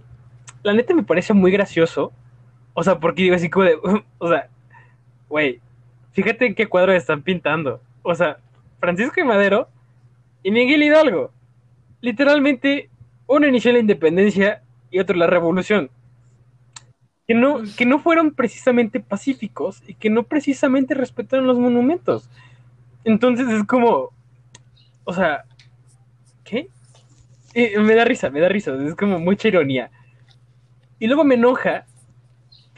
la 0.64 0.74
neta 0.74 0.94
me 0.94 1.04
parece 1.04 1.34
muy 1.34 1.52
gracioso. 1.52 2.12
O 2.74 2.84
sea, 2.84 3.00
porque 3.00 3.24
digo 3.24 3.36
así 3.36 3.50
como 3.50 3.66
de, 3.66 3.78
o 4.18 4.30
sea, 4.30 4.50
güey, 5.28 5.62
fíjate 6.12 6.46
en 6.46 6.56
qué 6.56 6.68
cuadro 6.68 6.92
están 6.94 7.22
pintando. 7.22 7.82
O 8.02 8.16
sea, 8.16 8.40
Francisco 8.80 9.20
y 9.20 9.24
Madero 9.24 9.70
y 10.44 10.52
Miguel 10.52 10.84
Hidalgo. 10.84 11.32
Literalmente, 12.02 12.90
uno 13.28 13.48
inició 13.48 13.72
la 13.72 13.80
independencia 13.80 14.64
y 14.90 15.00
otro 15.00 15.16
la 15.16 15.28
revolución. 15.28 15.90
Que 17.28 17.36
no, 17.36 17.62
que 17.78 17.86
no 17.86 18.00
fueron 18.00 18.32
precisamente 18.32 19.00
pacíficos 19.00 19.84
y 19.88 19.94
que 19.94 20.10
no 20.10 20.24
precisamente 20.24 20.96
respetaron 20.96 21.46
los 21.46 21.60
monumentos. 21.60 22.30
Entonces 23.04 23.48
es 23.50 23.64
como, 23.66 24.10
o 25.04 25.14
sea, 25.14 25.44
¿qué? 26.44 26.70
me 27.56 27.96
da 27.96 28.06
risa, 28.06 28.30
me 28.30 28.40
da 28.40 28.50
risa, 28.50 28.76
es 28.84 28.96
como 28.96 29.20
mucha 29.20 29.48
ironía. 29.48 29.92
Y 30.98 31.08
luego 31.08 31.24
me 31.24 31.36
enoja 31.36 31.86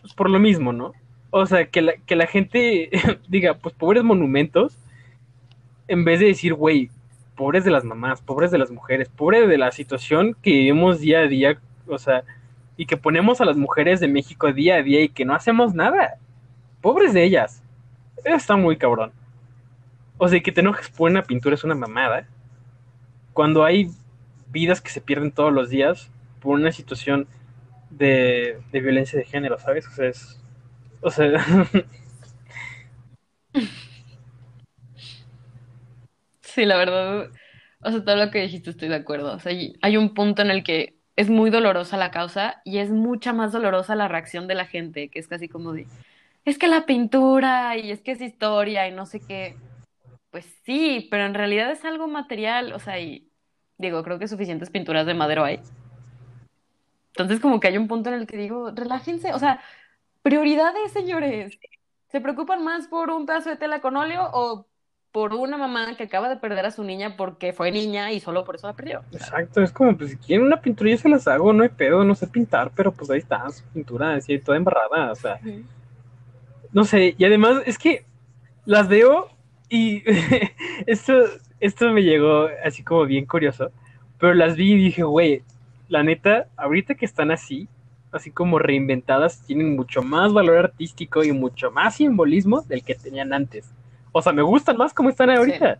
pues, 0.02 0.14
por 0.14 0.30
lo 0.30 0.40
mismo, 0.40 0.74
¿no? 0.74 0.94
O 1.30 1.46
sea, 1.46 1.68
que 1.68 1.82
la, 1.82 1.94
que 2.06 2.16
la 2.16 2.28
gente 2.28 2.90
diga, 3.30 3.56
pues 3.56 3.74
pobres 3.76 4.04
monumentos, 4.04 4.78
en 5.92 6.06
vez 6.06 6.22
de 6.22 6.28
decir, 6.28 6.54
güey, 6.54 6.90
pobres 7.36 7.66
de 7.66 7.72
las 7.72 7.84
mamás, 7.84 8.22
pobres 8.22 8.50
de 8.50 8.58
las 8.58 8.72
mujeres, 8.72 9.10
pobres 9.10 9.50
de 9.50 9.58
la 9.58 9.74
situación 9.74 10.38
que 10.42 10.52
vivimos 10.52 11.02
día 11.02 11.20
a 11.20 11.28
día, 11.28 11.60
o 11.86 11.98
sea, 11.98 12.24
y 12.78 12.86
que 12.86 12.96
ponemos 12.96 13.42
a 13.42 13.46
las 13.46 13.58
mujeres 13.58 14.00
de 14.00 14.08
México 14.08 14.54
día 14.54 14.76
a 14.76 14.84
día 14.84 15.02
y 15.02 15.10
que 15.10 15.26
no 15.26 15.36
hacemos 15.36 15.74
nada. 15.74 16.16
Pobres 16.80 17.14
de 17.14 17.26
ellas. 17.26 17.62
Eso 18.24 18.36
está 18.38 18.56
muy 18.56 18.78
cabrón. 18.78 19.12
O 20.18 20.30
sea, 20.30 20.40
que 20.40 20.54
te 20.54 20.62
enojes 20.62 20.90
por 20.90 21.12
una 21.12 21.24
pintura 21.24 21.56
es 21.56 21.64
una 21.66 21.76
mamada. 21.76 22.26
Cuando 23.34 23.66
hay 23.66 23.92
vidas 24.50 24.80
que 24.80 24.92
se 24.92 25.02
pierden 25.02 25.34
todos 25.34 25.52
los 25.52 25.70
días 25.70 26.10
por 26.40 26.56
una 26.56 26.72
situación 26.72 27.28
de, 27.90 28.62
violencia 28.72 29.20
de 29.20 29.26
género, 29.26 29.60
¿sabes? 29.60 29.88
O 29.88 29.92
sea, 29.92 30.08
es. 30.08 30.40
O 31.02 31.12
sea. 31.12 31.68
sí, 36.54 36.66
la 36.66 36.78
verdad. 36.78 37.30
O 37.82 37.92
sea, 37.92 38.04
todo 38.04 38.16
lo 38.16 38.32
que 38.32 38.42
dijiste 38.42 38.70
estoy 38.70 38.90
de 38.90 38.96
acuerdo. 38.96 39.34
O 39.34 39.40
sea, 39.40 39.54
hay 39.82 39.98
un 39.98 40.14
punto 40.14 40.42
en 40.42 40.52
el 40.52 40.64
que 40.64 41.02
es 41.16 41.30
muy 41.30 41.50
dolorosa 41.50 41.98
la 41.98 42.12
causa 42.12 42.62
y 42.64 42.78
es 42.80 42.90
mucha 42.90 43.34
más 43.34 43.52
dolorosa 43.52 43.96
la 43.96 44.08
reacción 44.08 44.48
de 44.48 44.56
la 44.56 44.66
gente, 44.66 45.10
que 45.10 45.20
es 45.20 45.28
casi 45.28 45.48
como 45.50 45.74
de. 45.74 45.88
Es 46.46 46.58
que 46.58 46.68
la 46.68 46.86
pintura 46.86 47.78
y 47.78 47.92
es 47.92 48.02
que 48.02 48.12
es 48.12 48.22
historia 48.22 48.88
y 48.88 48.92
no 48.92 49.06
sé 49.06 49.20
qué. 49.20 49.56
Pues 50.32 50.46
sí, 50.66 51.08
pero 51.12 51.26
en 51.26 51.34
realidad 51.34 51.72
es 51.72 51.84
algo 51.86 52.08
material, 52.08 52.74
o 52.74 52.80
sea, 52.80 53.00
y 53.00 53.30
digo, 53.78 54.04
creo 54.04 54.20
que 54.20 54.28
suficientes 54.28 54.70
pinturas 54.70 55.06
de 55.06 55.14
madero 55.14 55.44
hay. 55.44 55.60
Entonces, 57.10 57.40
como 57.42 57.60
que 57.60 57.68
hay 57.68 57.78
un 57.78 57.88
punto 57.88 58.10
en 58.10 58.16
el 58.16 58.28
que 58.28 58.38
digo, 58.38 58.72
relájense, 58.72 59.34
o 59.34 59.40
sea, 59.40 59.62
prioridades, 60.22 60.92
señores. 60.94 61.60
¿Se 62.08 62.22
preocupan 62.22 62.64
más 62.64 62.88
por 62.88 63.10
un 63.10 63.26
pedazo 63.26 63.50
de 63.50 63.58
tela 63.58 63.82
con 63.82 63.98
óleo 63.98 64.30
o 64.34 64.68
por 65.12 65.34
una 65.34 65.58
mamá 65.58 65.96
que 65.98 66.04
acaba 66.04 66.30
de 66.30 66.38
perder 66.38 66.66
a 66.66 66.72
su 66.72 66.84
niña 66.84 67.16
porque 67.18 67.52
fue 67.54 67.72
niña 67.72 68.12
y 68.12 68.20
solo 68.20 68.46
por 68.46 68.56
eso 68.56 68.68
la 68.68 68.74
perdió? 68.74 69.02
Exacto, 69.12 69.62
es 69.62 69.72
como, 69.72 69.98
pues 69.98 70.12
si 70.12 70.18
quieren 70.18 70.46
una 70.46 70.62
pintura, 70.62 70.90
yo 70.90 70.98
se 70.98 71.10
las 71.10 71.28
hago, 71.28 71.52
no 71.52 71.64
hay 71.64 71.70
pedo, 71.70 72.04
no 72.04 72.16
sé 72.16 72.28
pintar, 72.28 72.72
pero 72.76 72.92
pues 72.92 73.10
ahí 73.10 73.20
está, 73.20 73.50
su 73.50 73.64
pintura, 73.66 74.14
así, 74.14 74.40
toda 74.40 74.58
embarrada, 74.58 75.12
o 75.12 75.16
sea. 75.16 75.40
No 76.72 76.86
sé, 76.86 77.16
y 77.18 77.26
además 77.26 77.62
es 77.66 77.78
que 77.78 78.06
las 78.66 78.88
veo 78.88 79.30
y 79.70 80.04
esto, 80.86 81.14
esto 81.60 81.90
me 81.92 82.04
llegó 82.04 82.48
así 82.64 82.84
como 82.84 83.06
bien 83.06 83.26
curioso, 83.26 83.72
pero 84.18 84.34
las 84.34 84.56
vi 84.56 84.74
y 84.74 84.78
dije, 84.78 85.04
güey, 85.04 85.44
la 85.90 86.04
neta, 86.04 86.48
ahorita 86.56 86.96
que 86.96 87.06
están 87.06 87.32
así, 87.32 87.68
así 88.14 88.32
como 88.32 88.60
reinventadas, 88.60 89.42
tienen 89.46 89.76
mucho 89.76 90.02
más 90.04 90.32
valor 90.32 90.58
artístico 90.58 91.24
y 91.24 91.34
mucho 91.34 91.70
más 91.70 91.96
simbolismo 91.96 92.62
del 92.62 92.84
que 92.84 92.96
tenían 92.96 93.34
antes. 93.34 93.74
O 94.12 94.22
sea, 94.22 94.34
me 94.34 94.42
gustan 94.42 94.78
más 94.78 94.94
como 94.94 95.10
están 95.10 95.30
ahorita. 95.30 95.80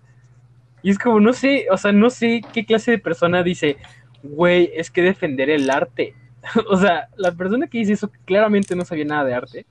Y 0.84 0.90
es 0.90 0.98
como, 0.98 1.20
no 1.20 1.34
sé, 1.34 1.68
o 1.70 1.78
sea, 1.78 1.92
no 1.92 2.10
sé 2.10 2.42
qué 2.54 2.66
clase 2.66 2.92
de 2.92 3.00
persona 3.00 3.44
dice, 3.44 3.78
güey, 4.24 4.72
es 4.74 4.90
que 4.90 5.02
defender 5.02 5.50
el 5.50 5.70
arte. 5.70 6.16
o 6.70 6.78
sea, 6.78 7.10
la 7.18 7.32
persona 7.32 7.68
que 7.68 7.78
dice 7.78 7.94
eso 7.94 8.12
claramente 8.26 8.76
no 8.76 8.86
sabía 8.86 9.06
nada 9.06 9.26
de 9.26 9.34
arte. 9.34 9.66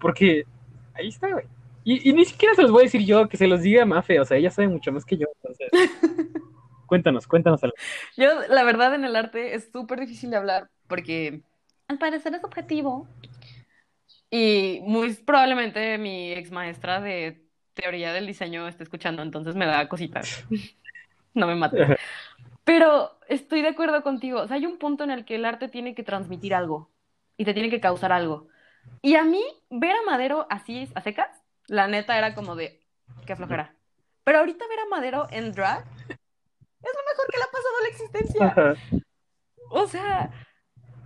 Porque 0.00 0.44
ahí 0.94 1.08
está, 1.08 1.30
güey. 1.30 1.44
Y, 1.88 2.12
ni 2.12 2.24
siquiera 2.24 2.52
se 2.56 2.62
los 2.62 2.72
voy 2.72 2.82
a 2.82 2.84
decir 2.84 3.04
yo, 3.04 3.28
que 3.28 3.36
se 3.36 3.46
los 3.46 3.62
diga 3.62 3.84
Mafe, 3.84 4.18
o 4.18 4.24
sea, 4.24 4.36
ella 4.36 4.50
sabe 4.50 4.66
mucho 4.66 4.90
más 4.90 5.04
que 5.04 5.16
yo, 5.16 5.26
entonces. 5.36 5.70
cuéntanos, 6.86 7.28
cuéntanos 7.28 7.62
algo. 7.62 7.76
Yo, 8.16 8.26
la 8.48 8.64
verdad, 8.64 8.92
en 8.96 9.04
el 9.04 9.14
arte 9.14 9.54
es 9.54 9.70
súper 9.70 10.00
difícil 10.00 10.30
de 10.30 10.36
hablar 10.36 10.68
porque 10.88 11.42
al 11.86 11.98
parecer 11.98 12.34
es 12.34 12.42
objetivo. 12.42 13.08
Y 14.30 14.80
muy 14.82 15.14
probablemente 15.14 15.96
mi 15.98 16.32
ex 16.32 16.50
maestra 16.50 17.00
de 17.00 17.45
teoría 17.76 18.12
del 18.12 18.26
diseño 18.26 18.66
esté 18.66 18.82
escuchando, 18.82 19.22
entonces 19.22 19.54
me 19.54 19.66
da 19.66 19.88
cositas. 19.88 20.44
no 21.34 21.46
me 21.46 21.54
mate. 21.54 21.96
Pero 22.64 23.12
estoy 23.28 23.62
de 23.62 23.68
acuerdo 23.68 24.02
contigo. 24.02 24.40
O 24.40 24.46
sea, 24.48 24.56
hay 24.56 24.66
un 24.66 24.78
punto 24.78 25.04
en 25.04 25.10
el 25.10 25.24
que 25.24 25.36
el 25.36 25.44
arte 25.44 25.68
tiene 25.68 25.94
que 25.94 26.02
transmitir 26.02 26.54
algo 26.54 26.90
y 27.36 27.44
te 27.44 27.54
tiene 27.54 27.70
que 27.70 27.80
causar 27.80 28.10
algo. 28.10 28.48
Y 29.02 29.14
a 29.14 29.24
mí, 29.24 29.42
ver 29.70 29.92
a 29.92 30.02
Madero 30.10 30.46
así 30.50 30.88
a 30.94 31.00
secas, 31.00 31.30
la 31.68 31.86
neta 31.86 32.18
era 32.18 32.34
como 32.34 32.56
de, 32.56 32.80
qué 33.26 33.36
flojera. 33.36 33.74
Pero 34.24 34.38
ahorita 34.38 34.66
ver 34.68 34.80
a 34.80 34.88
Madero 34.88 35.28
en 35.30 35.52
drag 35.52 35.84
es 36.08 36.92
lo 36.94 37.02
mejor 37.10 37.26
que 37.30 37.38
le 37.38 37.44
ha 37.44 37.52
pasado 37.52 37.76
a 37.78 37.82
la 37.82 37.88
existencia. 37.88 39.04
O 39.70 39.86
sea, 39.86 40.30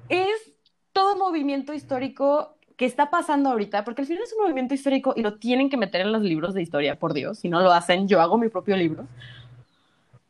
es 0.09 0.53
todo 0.93 1.17
movimiento 1.17 1.73
histórico 1.73 2.59
que 2.81 2.87
está 2.87 3.11
pasando 3.11 3.51
ahorita, 3.51 3.85
porque 3.85 4.01
al 4.01 4.09
final 4.09 4.23
es 4.23 4.33
un 4.33 4.41
movimiento 4.41 4.73
histórico 4.73 5.13
y 5.15 5.21
lo 5.21 5.35
tienen 5.35 5.69
que 5.69 5.77
meter 5.77 6.01
en 6.01 6.13
los 6.13 6.23
libros 6.23 6.55
de 6.55 6.63
historia, 6.63 6.99
por 6.99 7.13
Dios. 7.13 7.41
Si 7.41 7.51
no 7.51 7.61
lo 7.61 7.73
hacen, 7.73 8.09
yo 8.09 8.23
hago 8.23 8.39
mi 8.39 8.49
propio 8.49 8.75
libro. 8.75 9.07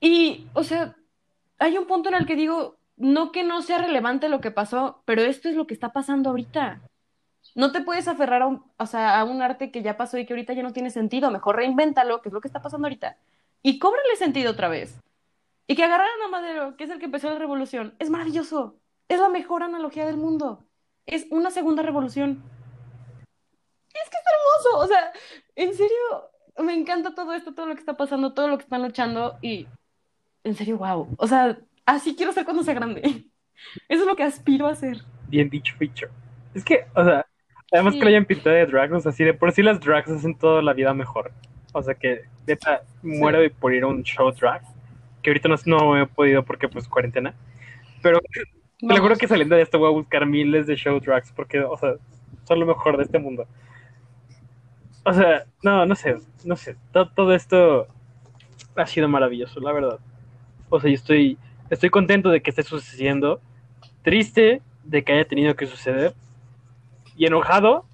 Y, 0.01 0.49
o 0.53 0.65
sea, 0.65 0.97
hay 1.61 1.79
un 1.79 1.87
punto 1.87 2.09
en 2.09 2.17
el 2.17 2.27
que 2.27 2.35
digo, 2.35 2.77
no 2.97 3.31
que 3.31 3.45
no 3.45 3.63
sea 3.63 3.79
relevante 3.79 4.29
lo 4.29 4.41
que 4.41 4.51
pasó, 4.51 5.01
pero 5.05 5.23
esto 5.23 5.49
es 5.49 5.55
lo 5.55 5.69
que 5.69 5.75
está 5.75 5.93
pasando 5.93 6.31
ahorita. 6.31 6.81
No 7.55 7.71
te 7.71 7.83
puedes 7.83 8.09
aferrar 8.09 8.43
a 8.43 8.49
un, 8.49 8.65
o 8.79 8.87
sea, 8.87 9.21
a 9.21 9.23
un 9.23 9.43
arte 9.43 9.71
que 9.71 9.83
ya 9.83 9.97
pasó 9.97 10.19
y 10.19 10.27
que 10.27 10.33
ahorita 10.33 10.53
ya 10.53 10.65
no 10.65 10.73
tiene 10.73 10.91
sentido. 10.91 11.31
Mejor 11.31 11.55
reinvéntalo, 11.55 12.21
que 12.21 12.31
es 12.31 12.33
lo 12.33 12.41
que 12.41 12.49
está 12.49 12.61
pasando 12.61 12.89
ahorita. 12.89 13.17
Y 13.63 13.79
cóbrale 13.79 14.17
sentido 14.17 14.51
otra 14.51 14.67
vez. 14.67 14.99
Y 15.69 15.77
que 15.77 15.85
agarraran 15.85 16.21
a 16.27 16.29
Madero, 16.29 16.77
que 16.77 16.83
es 16.83 16.91
el 16.91 16.99
que 16.99 17.05
empezó 17.05 17.31
la 17.31 17.39
revolución. 17.39 17.95
Es 18.01 18.11
maravilloso. 18.11 18.75
Es 19.09 19.21
la 19.21 19.29
mejor 19.29 19.63
analogía 19.63 20.05
del 20.05 20.17
mundo. 20.17 20.65
Es 21.07 21.27
una 21.31 21.51
segunda 21.51 21.83
revolución. 21.83 22.43
Es 23.89 24.11
que 24.11 24.17
es 24.17 24.25
hermoso. 24.65 24.85
O 24.85 24.87
sea, 24.87 25.13
en 25.57 25.75
serio, 25.75 26.31
me 26.59 26.75
encanta 26.75 27.15
todo 27.15 27.33
esto, 27.35 27.55
todo 27.55 27.67
lo 27.67 27.75
que 27.75 27.81
está 27.81 27.97
pasando, 27.97 28.33
todo 28.33 28.49
lo 28.49 28.59
que 28.59 28.65
están 28.65 28.83
luchando. 28.83 29.39
Y 29.43 29.67
en 30.45 30.55
serio, 30.55 30.79
wow. 30.79 31.15
O 31.19 31.27
sea, 31.27 31.59
así 31.87 32.15
quiero 32.15 32.33
ser 32.33 32.45
cuando 32.45 32.63
sea 32.63 32.75
grande. 32.75 33.03
Eso 33.89 34.03
es 34.03 34.07
lo 34.07 34.17
que 34.17 34.23
aspiro 34.23 34.67
a 34.67 34.75
ser. 34.75 34.99
Bien 35.29 35.51
dicho, 35.51 35.75
feature. 35.77 36.11
Es 36.55 36.65
que, 36.65 36.87
o 36.95 37.05
sea, 37.05 37.27
Además 37.73 37.95
que 37.95 38.01
lo 38.01 38.09
hayan 38.09 38.25
pintado 38.25 38.57
de 38.57 38.67
drags, 38.67 39.07
así 39.07 39.23
de 39.23 39.35
por 39.35 39.53
sí 39.53 39.63
las 39.63 39.81
drags 39.81 40.11
hacen 40.11 40.37
toda 40.37 40.61
la 40.61 40.73
vida 40.73 40.93
mejor. 40.93 41.33
O 41.73 41.83
sea 41.83 41.95
que 41.95 42.23
neta 42.47 42.83
muero 43.03 43.41
de 43.41 43.51
por 43.51 43.73
ir 43.73 43.85
a 43.85 43.87
un 43.87 44.03
show 44.03 44.33
drag, 44.33 44.63
que 45.23 45.31
ahorita 45.31 45.49
no, 45.49 45.57
no 45.67 45.97
he 45.97 46.07
podido 46.07 46.45
porque 46.45 46.69
pues 46.69 46.89
cuarentena. 46.89 47.35
Pero 48.03 48.21
te 48.81 48.95
lo 48.95 49.01
juro 49.01 49.17
que 49.17 49.29
saliendo 49.29 49.57
de 49.57 49.63
esto 49.63 49.79
voy 49.79 49.89
a 49.89 49.93
buscar 49.93 50.27
miles 50.27 50.67
de 50.67 50.77
show 50.77 50.99
drags 51.01 51.33
porque, 51.33 51.61
o 51.61 51.77
sea, 51.77 51.95
son 52.45 52.61
lo 52.61 52.67
mejor 52.67 52.97
de 52.97 53.05
este 53.05 53.19
mundo. 53.19 53.47
O 55.05 55.13
sea, 55.13 55.45
no, 55.63 55.87
no 55.87 55.95
sé, 55.95 56.17
no 56.45 56.57
sé. 56.57 56.77
Todo, 56.93 57.09
todo 57.11 57.35
esto 57.35 57.87
ha 58.77 58.87
sido 58.87 59.09
maravilloso, 59.09 59.61
la 59.61 59.73
verdad. 59.73 59.99
O 60.69 60.81
sea, 60.81 60.91
yo 60.91 60.95
estoy, 60.95 61.39
estoy 61.69 61.91
contento 61.91 62.31
de 62.31 62.41
que 62.41 62.51
esté 62.51 62.63
sucediendo. 62.63 63.41
Triste 64.03 64.63
de 64.85 65.05
que 65.05 65.13
haya 65.13 65.27
tenido 65.27 65.55
que 65.57 65.67
suceder 65.67 66.15
y 67.17 67.27
enojado 67.27 67.85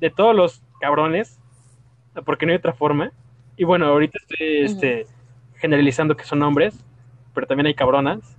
de 0.00 0.10
todos 0.10 0.34
los 0.34 0.62
cabrones, 0.80 1.40
porque 2.24 2.46
no 2.46 2.52
hay 2.52 2.58
otra 2.58 2.72
forma. 2.72 3.10
Y 3.56 3.64
bueno, 3.64 3.86
ahorita 3.86 4.18
estoy 4.20 4.58
este, 4.58 5.06
generalizando 5.56 6.16
que 6.16 6.24
son 6.24 6.42
hombres, 6.42 6.84
pero 7.34 7.46
también 7.46 7.66
hay 7.66 7.74
cabronas 7.74 8.33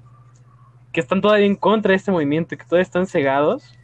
que 0.96 1.02
están 1.02 1.20
todavía 1.20 1.46
en 1.46 1.58
contra 1.58 1.90
de 1.90 1.98
este 1.98 2.10
movimiento 2.10 2.56
y 2.56 2.58
que 2.58 2.64
todavía 2.64 2.84
están 2.84 3.06
cegados 3.06 3.78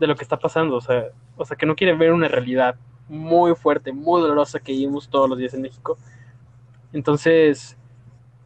de 0.00 0.08
lo 0.08 0.16
que 0.16 0.24
está 0.24 0.36
pasando, 0.36 0.74
o 0.74 0.80
sea, 0.80 1.04
o 1.36 1.44
sea, 1.44 1.56
que 1.56 1.64
no 1.64 1.76
quieren 1.76 1.96
ver 1.96 2.12
una 2.12 2.26
realidad 2.26 2.74
muy 3.08 3.54
fuerte, 3.54 3.92
muy 3.92 4.20
dolorosa 4.20 4.58
que 4.58 4.72
vivimos 4.72 5.08
todos 5.08 5.30
los 5.30 5.38
días 5.38 5.54
en 5.54 5.62
México. 5.62 5.96
Entonces, 6.92 7.78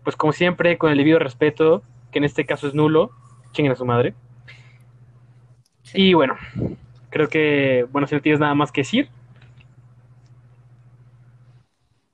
pues 0.02 0.16
como 0.16 0.34
siempre, 0.34 0.76
con 0.76 0.90
el 0.90 0.98
debido 0.98 1.18
respeto, 1.18 1.82
que 2.12 2.18
en 2.18 2.24
este 2.24 2.44
caso 2.44 2.68
es 2.68 2.74
nulo, 2.74 3.10
chinguen 3.52 3.72
a 3.72 3.76
su 3.76 3.86
madre. 3.86 4.14
Sí. 5.82 6.08
Y 6.10 6.12
bueno, 6.12 6.36
creo 7.08 7.30
que, 7.30 7.86
bueno, 7.90 8.06
si 8.06 8.14
no 8.16 8.20
tienes 8.20 8.38
nada 8.38 8.54
más 8.54 8.70
que 8.70 8.82
decir, 8.82 9.08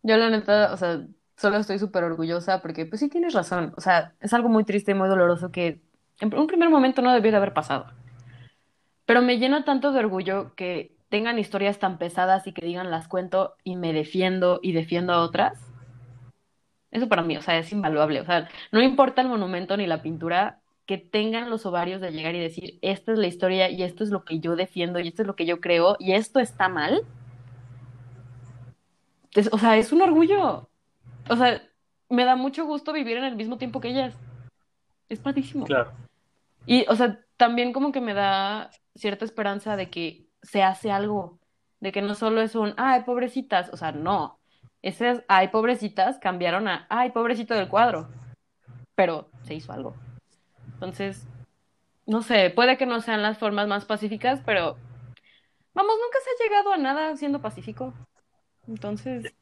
Yo 0.04 0.16
la 0.16 0.30
neta, 0.30 0.72
o 0.72 0.76
sea, 0.76 1.04
solo 1.40 1.56
estoy 1.56 1.78
súper 1.78 2.04
orgullosa 2.04 2.60
porque 2.60 2.84
pues 2.84 3.00
sí 3.00 3.08
tienes 3.08 3.32
razón. 3.32 3.72
O 3.76 3.80
sea, 3.80 4.12
es 4.20 4.34
algo 4.34 4.48
muy 4.50 4.64
triste 4.64 4.92
y 4.92 4.94
muy 4.94 5.08
doloroso 5.08 5.50
que 5.50 5.80
en 6.20 6.34
un 6.34 6.46
primer 6.46 6.68
momento 6.68 7.00
no 7.00 7.12
debió 7.14 7.30
de 7.30 7.38
haber 7.38 7.54
pasado. 7.54 7.86
Pero 9.06 9.22
me 9.22 9.38
llena 9.38 9.64
tanto 9.64 9.92
de 9.92 10.00
orgullo 10.00 10.54
que 10.54 10.92
tengan 11.08 11.38
historias 11.38 11.78
tan 11.78 11.98
pesadas 11.98 12.46
y 12.46 12.52
que 12.52 12.64
digan 12.64 12.90
las 12.90 13.08
cuento 13.08 13.54
y 13.64 13.76
me 13.76 13.92
defiendo 13.92 14.60
y 14.62 14.72
defiendo 14.72 15.14
a 15.14 15.22
otras. 15.22 15.58
Eso 16.90 17.08
para 17.08 17.22
mí, 17.22 17.36
o 17.36 17.42
sea, 17.42 17.58
es 17.58 17.72
invaluable. 17.72 18.20
O 18.20 18.24
sea, 18.26 18.48
no 18.70 18.82
importa 18.82 19.22
el 19.22 19.28
monumento 19.28 19.76
ni 19.76 19.86
la 19.86 20.02
pintura, 20.02 20.60
que 20.86 20.98
tengan 20.98 21.48
los 21.50 21.64
ovarios 21.66 22.00
de 22.00 22.10
llegar 22.12 22.34
y 22.34 22.40
decir, 22.40 22.78
esta 22.82 23.12
es 23.12 23.18
la 23.18 23.28
historia 23.28 23.70
y 23.70 23.82
esto 23.82 24.04
es 24.04 24.10
lo 24.10 24.24
que 24.24 24.40
yo 24.40 24.56
defiendo 24.56 25.00
y 25.00 25.08
esto 25.08 25.22
es 25.22 25.28
lo 25.28 25.36
que 25.36 25.46
yo 25.46 25.60
creo 25.60 25.96
y 25.98 26.12
esto 26.12 26.40
está 26.40 26.68
mal. 26.68 27.02
Es- 29.34 29.50
o 29.52 29.58
sea, 29.58 29.76
es 29.78 29.92
un 29.92 30.02
orgullo. 30.02 30.69
O 31.30 31.36
sea, 31.36 31.62
me 32.08 32.24
da 32.24 32.34
mucho 32.34 32.66
gusto 32.66 32.92
vivir 32.92 33.16
en 33.16 33.24
el 33.24 33.36
mismo 33.36 33.56
tiempo 33.56 33.80
que 33.80 33.88
ellas. 33.88 34.14
Es 35.08 35.20
padrísimo. 35.20 35.64
claro. 35.64 35.92
Y, 36.66 36.84
o 36.88 36.96
sea, 36.96 37.20
también 37.36 37.72
como 37.72 37.92
que 37.92 38.00
me 38.00 38.14
da 38.14 38.70
cierta 38.94 39.24
esperanza 39.24 39.76
de 39.76 39.88
que 39.90 40.26
se 40.42 40.62
hace 40.62 40.90
algo, 40.90 41.38
de 41.80 41.92
que 41.92 42.02
no 42.02 42.14
solo 42.14 42.42
es 42.42 42.54
un, 42.54 42.74
ay, 42.76 43.04
pobrecitas, 43.04 43.70
o 43.72 43.76
sea, 43.76 43.92
no. 43.92 44.38
Ese 44.82 45.10
es, 45.10 45.24
ay, 45.28 45.48
pobrecitas, 45.48 46.18
cambiaron 46.18 46.68
a, 46.68 46.86
ay, 46.90 47.10
pobrecito 47.10 47.54
del 47.54 47.68
cuadro, 47.68 48.08
pero 48.94 49.30
se 49.42 49.54
hizo 49.54 49.72
algo. 49.72 49.94
Entonces, 50.74 51.26
no 52.06 52.22
sé, 52.22 52.50
puede 52.50 52.76
que 52.76 52.86
no 52.86 53.00
sean 53.00 53.22
las 53.22 53.38
formas 53.38 53.68
más 53.68 53.84
pacíficas, 53.84 54.40
pero, 54.44 54.76
vamos, 55.74 55.94
nunca 55.94 56.18
se 56.24 56.30
ha 56.30 56.46
llegado 56.46 56.72
a 56.72 56.78
nada 56.78 57.16
siendo 57.16 57.40
pacífico. 57.40 57.94
Entonces, 58.66 59.32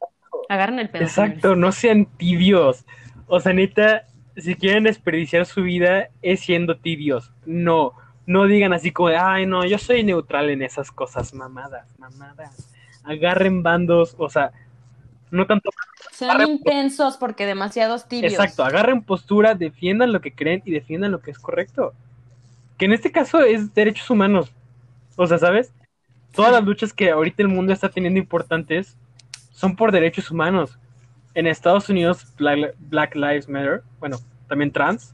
agarren 0.49 0.79
el 0.79 0.89
pedo, 0.89 1.03
Exacto, 1.03 1.41
señores. 1.41 1.57
no 1.61 1.71
sean 1.71 2.05
tibios. 2.17 2.85
O 3.27 3.39
sea, 3.39 3.53
neta, 3.53 4.05
si 4.35 4.55
quieren 4.55 4.83
desperdiciar 4.83 5.45
su 5.45 5.63
vida 5.63 6.09
es 6.21 6.41
siendo 6.41 6.77
tibios. 6.77 7.31
No, 7.45 7.93
no 8.25 8.45
digan 8.45 8.73
así 8.73 8.91
como, 8.91 9.09
ay, 9.09 9.45
no, 9.45 9.65
yo 9.65 9.77
soy 9.77 10.03
neutral 10.03 10.49
en 10.49 10.61
esas 10.63 10.91
cosas, 10.91 11.33
mamadas, 11.33 11.87
mamadas. 11.99 12.69
Agarren 13.03 13.63
bandos, 13.63 14.15
o 14.17 14.29
sea, 14.29 14.51
no 15.31 15.45
tanto. 15.47 15.69
Sean 16.11 16.41
intensos 16.49 17.17
porque 17.17 17.45
demasiados 17.45 18.07
tibios. 18.07 18.33
Exacto, 18.33 18.63
agarren 18.63 19.03
postura, 19.03 19.55
defiendan 19.55 20.11
lo 20.11 20.21
que 20.21 20.33
creen 20.33 20.61
y 20.65 20.71
defiendan 20.71 21.11
lo 21.11 21.21
que 21.21 21.31
es 21.31 21.39
correcto. 21.39 21.93
Que 22.77 22.85
en 22.85 22.93
este 22.93 23.11
caso 23.11 23.39
es 23.41 23.73
derechos 23.73 24.09
humanos. 24.09 24.51
O 25.15 25.27
sea, 25.27 25.37
¿sabes? 25.37 25.73
Todas 26.33 26.51
Sí. 26.51 26.55
las 26.57 26.63
luchas 26.65 26.93
que 26.93 27.11
ahorita 27.11 27.41
el 27.43 27.49
mundo 27.49 27.73
está 27.73 27.89
teniendo 27.89 28.19
importantes 28.19 28.97
son 29.59 29.75
por 29.75 29.91
derechos 29.91 30.31
humanos. 30.31 30.79
En 31.33 31.45
Estados 31.45 31.89
Unidos, 31.89 32.25
Black, 32.37 32.75
Black 32.79 33.13
Lives 33.13 33.49
Matter, 33.49 33.83
bueno, 33.99 34.15
también 34.47 34.71
trans, 34.71 35.13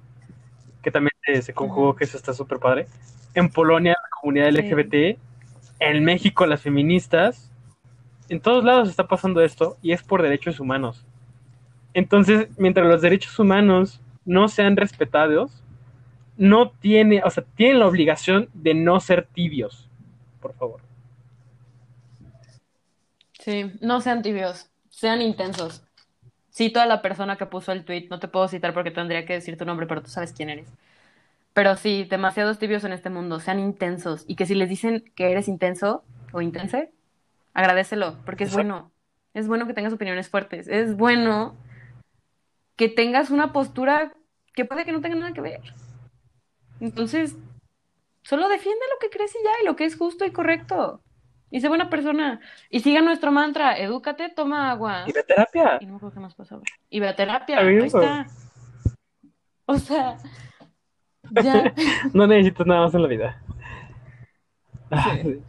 que 0.84 0.92
también 0.92 1.14
se, 1.25 1.42
se 1.42 1.54
conjugó, 1.54 1.96
que 1.96 2.04
eso 2.04 2.16
está 2.16 2.32
súper 2.32 2.60
padre. 2.60 2.86
En 3.34 3.50
Polonia, 3.50 3.94
la 3.94 4.10
comunidad 4.22 4.52
Sí. 4.52 4.58
LGBT. 4.62 5.18
En 5.79 6.05
México, 6.05 6.46
las 6.46 6.62
feministas. 6.62 7.51
En 8.29 8.40
todos 8.40 8.64
lados 8.64 8.88
está 8.88 9.08
pasando 9.08 9.42
esto 9.42 9.77
y 9.81 9.94
es 9.94 10.03
por 10.03 10.22
derechos 10.22 10.60
humanos. 10.60 11.03
Entonces, 11.96 12.48
mientras 12.55 12.86
los 12.86 13.01
derechos 13.01 13.40
humanos 13.40 14.00
no 14.25 14.48
sean 14.48 14.77
respetados, 14.77 15.64
no 16.38 16.70
tiene, 16.70 17.24
o 17.25 17.31
sea, 17.31 17.44
tienen 17.55 17.79
la 17.79 17.88
obligación 17.88 18.48
de 18.53 18.75
no 18.75 19.00
ser 19.00 19.25
tibios, 19.25 19.90
por 20.40 20.53
favor. 20.53 20.81
Sí, 23.46 23.72
no 23.79 24.01
sean 24.01 24.24
tibios, 24.24 24.72
sean 24.90 25.22
intensos. 25.22 25.84
Cito 26.51 26.79
a 26.79 26.88
la 26.88 27.03
persona 27.03 27.38
que 27.38 27.46
puso 27.46 27.72
el 27.74 27.86
tweet, 27.86 28.08
no 28.10 28.20
te 28.20 28.27
puedo 28.27 28.48
citar 28.48 28.74
porque 28.74 28.90
tendría 28.90 29.24
que 29.27 29.34
decir 29.34 29.55
tu 29.55 29.66
nombre, 29.66 29.86
pero 29.86 30.01
tú 30.01 30.10
sabes 30.10 30.34
quién 30.34 30.50
eres. 30.50 30.68
Pero 31.53 31.75
sí, 31.75 32.05
demasiados 32.05 32.58
tibios 32.58 32.84
en 32.86 32.92
este 32.92 33.12
mundo, 33.12 33.40
sean 33.40 33.60
intensos. 33.60 34.25
Y 34.27 34.36
que 34.36 34.48
si 34.48 34.55
les 34.55 34.68
dicen 34.68 35.03
que 35.14 35.29
eres 35.29 35.48
intenso 35.48 36.03
o 36.34 36.42
intense, 36.42 36.92
agradecelo, 37.53 38.18
porque 38.25 38.46
es 38.46 38.50
Exacto. 38.50 38.68
bueno. 38.68 38.92
Es 39.36 39.48
bueno 39.48 39.68
que 39.68 39.75
tengas 39.75 39.94
opiniones 39.94 40.27
fuertes. 40.27 40.68
Es 40.68 40.98
bueno 40.98 41.55
que 42.77 42.90
tengas 42.90 43.29
una 43.29 43.53
postura 43.53 44.12
que 44.55 44.66
puede 44.66 44.86
que 44.86 44.92
no 44.92 45.01
tenga 45.01 45.18
nada 45.18 45.34
que 45.34 45.42
ver. 45.42 45.62
Entonces, 46.79 47.36
solo 48.24 48.50
defiende 48.50 48.81
lo 48.92 49.00
que 49.00 49.16
crees 49.16 49.36
y 49.36 49.44
ya, 49.44 49.51
y 49.62 49.66
lo 49.68 49.75
que 49.75 49.86
es 49.86 49.96
justo 49.96 50.25
y 50.25 50.31
correcto. 50.31 51.03
Y 51.51 51.62
sé 51.62 51.68
buena 51.70 51.90
persona. 51.90 52.40
Y 52.70 52.79
siga 52.79 53.01
nuestro 53.01 53.31
mantra, 53.31 53.77
edúcate, 53.77 54.29
toma 54.29 54.72
agua. 54.72 55.03
Y 55.08 55.14
la 55.14 55.24
terapia. 55.24 55.77
Y 55.79 55.86
no 55.86 55.92
me 55.92 55.98
acuerdo 55.98 56.16
qué 56.16 56.20
más 56.20 56.36
pasaba. 56.36 56.62
Y 56.90 57.00
ve 57.00 57.08
a 57.08 57.16
terapia, 57.16 57.60
ahí 57.60 57.77
está. 57.77 58.27
O 59.66 59.77
sea, 59.77 60.18
ya. 61.31 61.74
No 62.14 62.27
necesitas 62.27 62.68
nada 62.68 62.81
más 62.81 62.94
en 62.94 63.01
la 63.01 63.08
vida. 63.08 63.42
Ah, 64.92 65.18
Sí. 65.22 65.42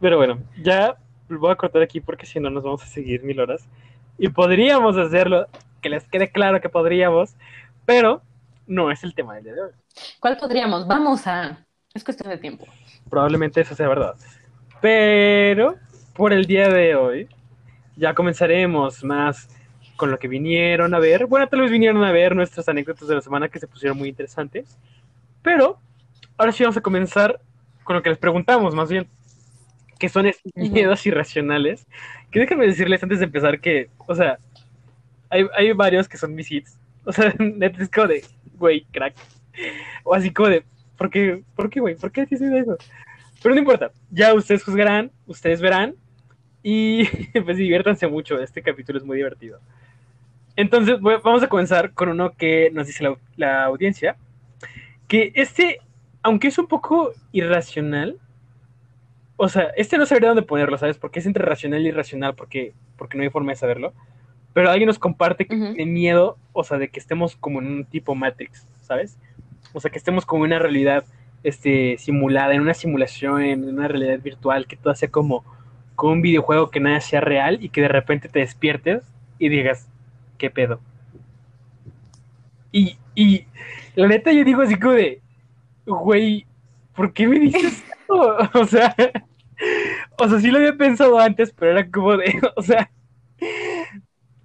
Pero 0.00 0.16
bueno, 0.16 0.40
ya 0.60 0.96
voy 1.28 1.52
a 1.52 1.56
cortar 1.56 1.80
aquí 1.80 2.00
porque 2.00 2.26
si 2.26 2.40
no 2.40 2.50
nos 2.50 2.64
vamos 2.64 2.82
a 2.82 2.86
seguir 2.86 3.22
mil 3.22 3.38
horas. 3.38 3.68
Y 4.18 4.28
podríamos 4.28 4.96
hacerlo, 4.96 5.46
que 5.80 5.88
les 5.88 6.08
quede 6.08 6.30
claro 6.30 6.60
que 6.60 6.68
podríamos, 6.68 7.36
pero 7.86 8.20
no 8.66 8.90
es 8.90 9.04
el 9.04 9.14
tema 9.14 9.34
del 9.36 9.44
día 9.44 9.54
de 9.54 9.62
hoy. 9.62 9.70
¿Cuál 10.20 10.36
podríamos? 10.36 10.86
Vamos 10.86 11.26
a. 11.26 11.64
Es 11.94 12.02
cuestión 12.02 12.30
de 12.30 12.38
tiempo. 12.38 12.66
Probablemente 13.08 13.60
eso 13.60 13.74
sea 13.74 13.88
verdad. 13.88 14.16
Pero 14.82 15.76
por 16.12 16.32
el 16.32 16.44
día 16.44 16.68
de 16.68 16.96
hoy 16.96 17.28
ya 17.96 18.14
comenzaremos 18.14 19.04
más 19.04 19.48
con 19.96 20.10
lo 20.10 20.18
que 20.18 20.26
vinieron 20.26 20.92
a 20.92 20.98
ver. 20.98 21.26
Bueno, 21.26 21.48
tal 21.48 21.60
vez 21.60 21.70
vinieron 21.70 22.02
a 22.02 22.10
ver 22.10 22.34
nuestras 22.34 22.68
anécdotas 22.68 23.06
de 23.06 23.14
la 23.14 23.20
semana 23.20 23.48
que 23.48 23.60
se 23.60 23.68
pusieron 23.68 23.96
muy 23.96 24.08
interesantes. 24.08 24.76
Pero 25.40 25.78
ahora 26.36 26.50
sí 26.50 26.64
vamos 26.64 26.76
a 26.76 26.80
comenzar 26.80 27.40
con 27.84 27.94
lo 27.94 28.02
que 28.02 28.10
les 28.10 28.18
preguntamos, 28.18 28.74
más 28.74 28.90
bien. 28.90 29.06
Que 30.00 30.08
son 30.08 30.28
miedos 30.56 31.06
irracionales. 31.06 31.86
Que 32.32 32.40
déjenme 32.40 32.66
decirles 32.66 33.04
antes 33.04 33.20
de 33.20 33.26
empezar 33.26 33.60
que, 33.60 33.88
o 34.08 34.16
sea, 34.16 34.40
hay, 35.30 35.46
hay 35.56 35.72
varios 35.74 36.08
que 36.08 36.18
son 36.18 36.34
mis 36.34 36.50
hits. 36.50 36.76
O 37.04 37.12
sea, 37.12 37.32
neta 37.38 37.80
es 37.84 37.88
como 37.88 38.08
de, 38.08 38.24
güey, 38.58 38.84
crack. 38.90 39.14
O 40.02 40.12
así 40.12 40.32
como 40.32 40.48
de, 40.48 40.64
¿por 40.98 41.08
qué, 41.08 41.44
por 41.54 41.70
qué, 41.70 41.78
güey? 41.78 41.94
¿Por 41.94 42.10
qué 42.10 42.26
dices 42.26 42.50
eso? 42.50 42.76
Pero 43.42 43.54
no 43.54 43.60
importa, 43.60 43.90
ya 44.10 44.34
ustedes 44.34 44.62
juzgarán, 44.64 45.10
ustedes 45.26 45.60
verán 45.60 45.94
y 46.62 47.06
pues 47.44 47.56
diviértanse 47.56 48.06
mucho, 48.06 48.40
este 48.40 48.62
capítulo 48.62 48.98
es 48.98 49.04
muy 49.04 49.16
divertido. 49.16 49.58
Entonces 50.56 51.00
voy- 51.00 51.16
vamos 51.22 51.42
a 51.42 51.48
comenzar 51.48 51.92
con 51.92 52.08
uno 52.10 52.32
que 52.36 52.70
nos 52.72 52.86
dice 52.86 53.02
la, 53.04 53.16
la 53.36 53.64
audiencia, 53.64 54.16
que 55.08 55.32
este, 55.34 55.80
aunque 56.22 56.48
es 56.48 56.58
un 56.58 56.66
poco 56.66 57.12
irracional, 57.32 58.18
o 59.36 59.48
sea, 59.48 59.70
este 59.76 59.98
no 59.98 60.06
sabría 60.06 60.28
dónde 60.28 60.42
ponerlo, 60.42 60.78
¿sabes? 60.78 60.98
Porque 60.98 61.18
es 61.18 61.26
entre 61.26 61.44
racional 61.44 61.82
y 61.82 61.88
irracional, 61.88 62.34
porque, 62.34 62.74
porque 62.96 63.16
no 63.16 63.24
hay 63.24 63.30
forma 63.30 63.52
de 63.52 63.56
saberlo. 63.56 63.92
Pero 64.52 64.70
alguien 64.70 64.86
nos 64.86 64.98
comparte 64.98 65.46
que 65.46 65.56
tiene 65.56 65.86
miedo, 65.86 66.36
o 66.52 66.62
sea, 66.62 66.76
de 66.78 66.88
que 66.88 67.00
estemos 67.00 67.34
como 67.36 67.60
en 67.60 67.66
un 67.68 67.84
tipo 67.86 68.14
Matrix, 68.14 68.68
¿sabes? 68.82 69.18
O 69.72 69.80
sea, 69.80 69.90
que 69.90 69.96
estemos 69.98 70.26
como 70.26 70.44
en 70.44 70.50
una 70.52 70.58
realidad 70.60 71.04
este, 71.44 71.96
simulada, 71.98 72.54
en 72.54 72.62
una 72.62 72.74
simulación, 72.74 73.42
en 73.42 73.68
una 73.68 73.88
realidad 73.88 74.20
virtual, 74.20 74.66
que 74.66 74.76
todo 74.76 74.94
sea 74.94 75.10
como, 75.10 75.44
como 75.96 76.12
un 76.14 76.22
videojuego 76.22 76.70
que 76.70 76.80
nada 76.80 77.00
sea 77.00 77.20
real 77.20 77.58
y 77.62 77.70
que 77.70 77.82
de 77.82 77.88
repente 77.88 78.28
te 78.28 78.40
despiertes 78.40 79.02
y 79.38 79.48
digas, 79.48 79.88
¿qué 80.38 80.50
pedo? 80.50 80.80
Y, 82.70 82.96
y 83.14 83.46
la 83.94 84.08
neta 84.08 84.32
yo 84.32 84.44
digo 84.44 84.62
así 84.62 84.76
como 84.78 84.94
de, 84.94 85.20
güey, 85.86 86.46
¿por 86.94 87.12
qué 87.12 87.26
me 87.28 87.38
dices 87.38 87.64
esto? 87.64 87.92
O 88.54 88.66
sea, 88.66 88.94
o 90.18 90.28
sea, 90.28 90.40
sí 90.40 90.50
lo 90.50 90.58
había 90.58 90.76
pensado 90.76 91.18
antes, 91.18 91.52
pero 91.52 91.72
era 91.72 91.90
como 91.90 92.16
de, 92.16 92.40
o 92.56 92.62
sea, 92.62 92.90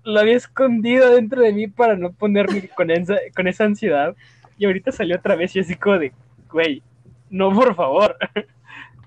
lo 0.03 0.19
había 0.19 0.37
escondido 0.37 1.13
dentro 1.13 1.41
de 1.41 1.53
mí 1.53 1.67
para 1.67 1.95
no 1.95 2.11
ponerme 2.13 2.69
con 2.69 2.89
esa, 2.91 3.17
con 3.35 3.47
esa 3.47 3.65
ansiedad. 3.65 4.15
Y 4.57 4.65
ahorita 4.65 4.91
salió 4.91 5.17
otra 5.17 5.35
vez 5.35 5.55
y 5.55 5.59
así 5.59 5.75
como 5.75 5.99
de, 5.99 6.13
güey, 6.51 6.83
no, 7.29 7.51
por 7.53 7.75
favor. 7.75 8.17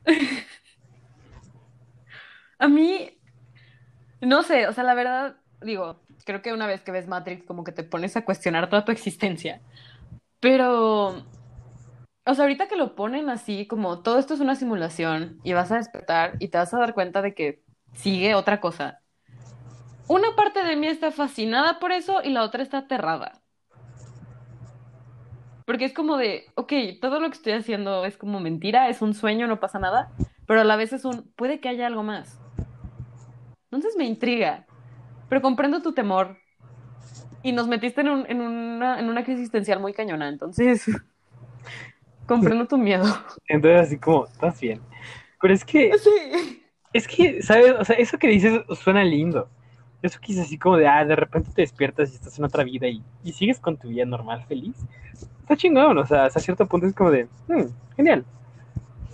A 2.59 2.69
mí, 2.69 3.11
no 4.21 4.43
sé, 4.43 4.67
o 4.69 4.73
sea, 4.73 4.85
la 4.85 4.95
verdad, 4.95 5.37
digo, 5.63 6.01
creo 6.25 6.43
que 6.43 6.53
una 6.53 6.67
vez 6.67 6.83
que 6.83 6.93
ves 6.93 7.09
Matrix, 7.09 7.45
como 7.45 7.65
que 7.65 7.73
te 7.73 7.85
pones 7.85 8.17
a 8.17 8.25
cuestionar 8.25 8.69
toda 8.69 8.85
tu 8.85 8.93
existencia. 8.93 9.63
Pero, 10.41 11.09
o 12.27 12.35
sea, 12.35 12.45
ahorita 12.45 12.69
que 12.69 12.77
lo 12.77 12.95
ponen 12.95 13.29
así, 13.31 13.67
como 13.67 14.03
todo 14.03 14.19
esto 14.19 14.35
es 14.35 14.41
una 14.41 14.55
simulación 14.57 15.41
y 15.45 15.53
vas 15.55 15.73
a 15.73 15.77
despertar 15.77 16.37
y 16.39 16.49
te 16.49 16.59
vas 16.59 16.73
a 16.75 16.79
dar 16.79 16.95
cuenta 16.95 17.23
de 17.23 17.35
que 17.35 17.63
sigue 17.95 18.35
otra 18.35 18.61
cosa. 18.61 19.01
Una 20.09 20.35
parte 20.37 20.63
de 20.63 20.77
mí 20.77 20.89
está 20.89 21.11
fascinada 21.11 21.79
por 21.79 21.93
eso 21.93 22.21
y 22.23 22.31
la 22.31 22.43
otra 22.43 22.63
está 22.63 22.79
aterrada. 22.79 23.41
Porque 25.71 25.85
es 25.85 25.95
como 25.95 26.17
de, 26.17 26.47
ok, 26.57 26.73
todo 27.01 27.21
lo 27.21 27.29
que 27.31 27.37
estoy 27.37 27.53
haciendo 27.53 28.05
es 28.05 28.17
como 28.17 28.41
mentira, 28.41 28.89
es 28.89 29.03
un 29.03 29.15
sueño, 29.15 29.47
no 29.47 29.61
pasa 29.61 29.79
nada, 29.79 30.13
pero 30.45 30.63
a 30.63 30.65
la 30.65 30.75
vez 30.75 30.93
es 30.93 31.05
un, 31.05 31.33
puede 31.37 31.61
que 31.61 31.69
haya 31.69 31.87
algo 31.87 32.03
más. 32.03 32.43
Entonces 33.71 33.97
me 33.97 34.05
intriga, 34.05 34.67
pero 35.29 35.43
comprendo 35.43 35.83
tu 35.83 35.93
temor 35.95 36.39
y 37.43 37.53
nos 37.53 37.69
metiste 37.69 38.01
en, 38.03 38.09
un- 38.09 38.27
en 38.29 38.41
una, 38.41 38.99
en 39.01 39.09
una 39.09 39.25
crisis 39.25 39.41
existencial 39.43 39.81
muy 39.81 39.93
cañona, 39.93 40.29
entonces 40.29 40.85
comprendo 42.27 42.67
tu 42.67 42.79
miedo. 42.79 43.05
Entonces, 43.49 43.81
así 43.81 43.99
como, 43.99 44.27
estás 44.27 44.61
bien. 44.61 44.81
Pero 45.41 45.55
es 45.55 45.65
que, 45.65 45.93
Sí. 46.03 46.63
es 46.93 47.09
que, 47.09 47.43
¿sabes? 47.43 47.75
O 47.79 47.85
sea, 47.85 47.97
eso 47.97 48.19
que 48.19 48.29
dices 48.29 48.63
suena 48.83 49.05
lindo. 49.05 49.49
Eso 50.03 50.19
que 50.21 50.33
es 50.33 50.39
así 50.39 50.59
como 50.59 50.77
de, 50.77 50.87
ah, 50.89 51.05
de 51.05 51.17
repente 51.17 51.51
te 51.55 51.63
despiertas 51.63 52.11
y 52.13 52.15
estás 52.15 52.39
en 52.39 52.45
otra 52.45 52.65
vida 52.65 52.89
y, 52.89 53.03
y 53.23 53.33
sigues 53.33 53.61
con 53.61 53.77
tu 53.77 53.89
vida 53.89 54.05
normal, 54.07 54.45
feliz. 54.49 54.77
Está 55.41 55.57
chingón, 55.57 55.99
o 55.99 56.07
sea, 56.07 56.25
hasta 56.27 56.41
cierto 56.41 56.67
punto 56.67 56.87
es 56.87 56.95
como 56.95 57.11
de, 57.11 57.29
"Hmm, 57.49 57.67
genial. 57.97 58.25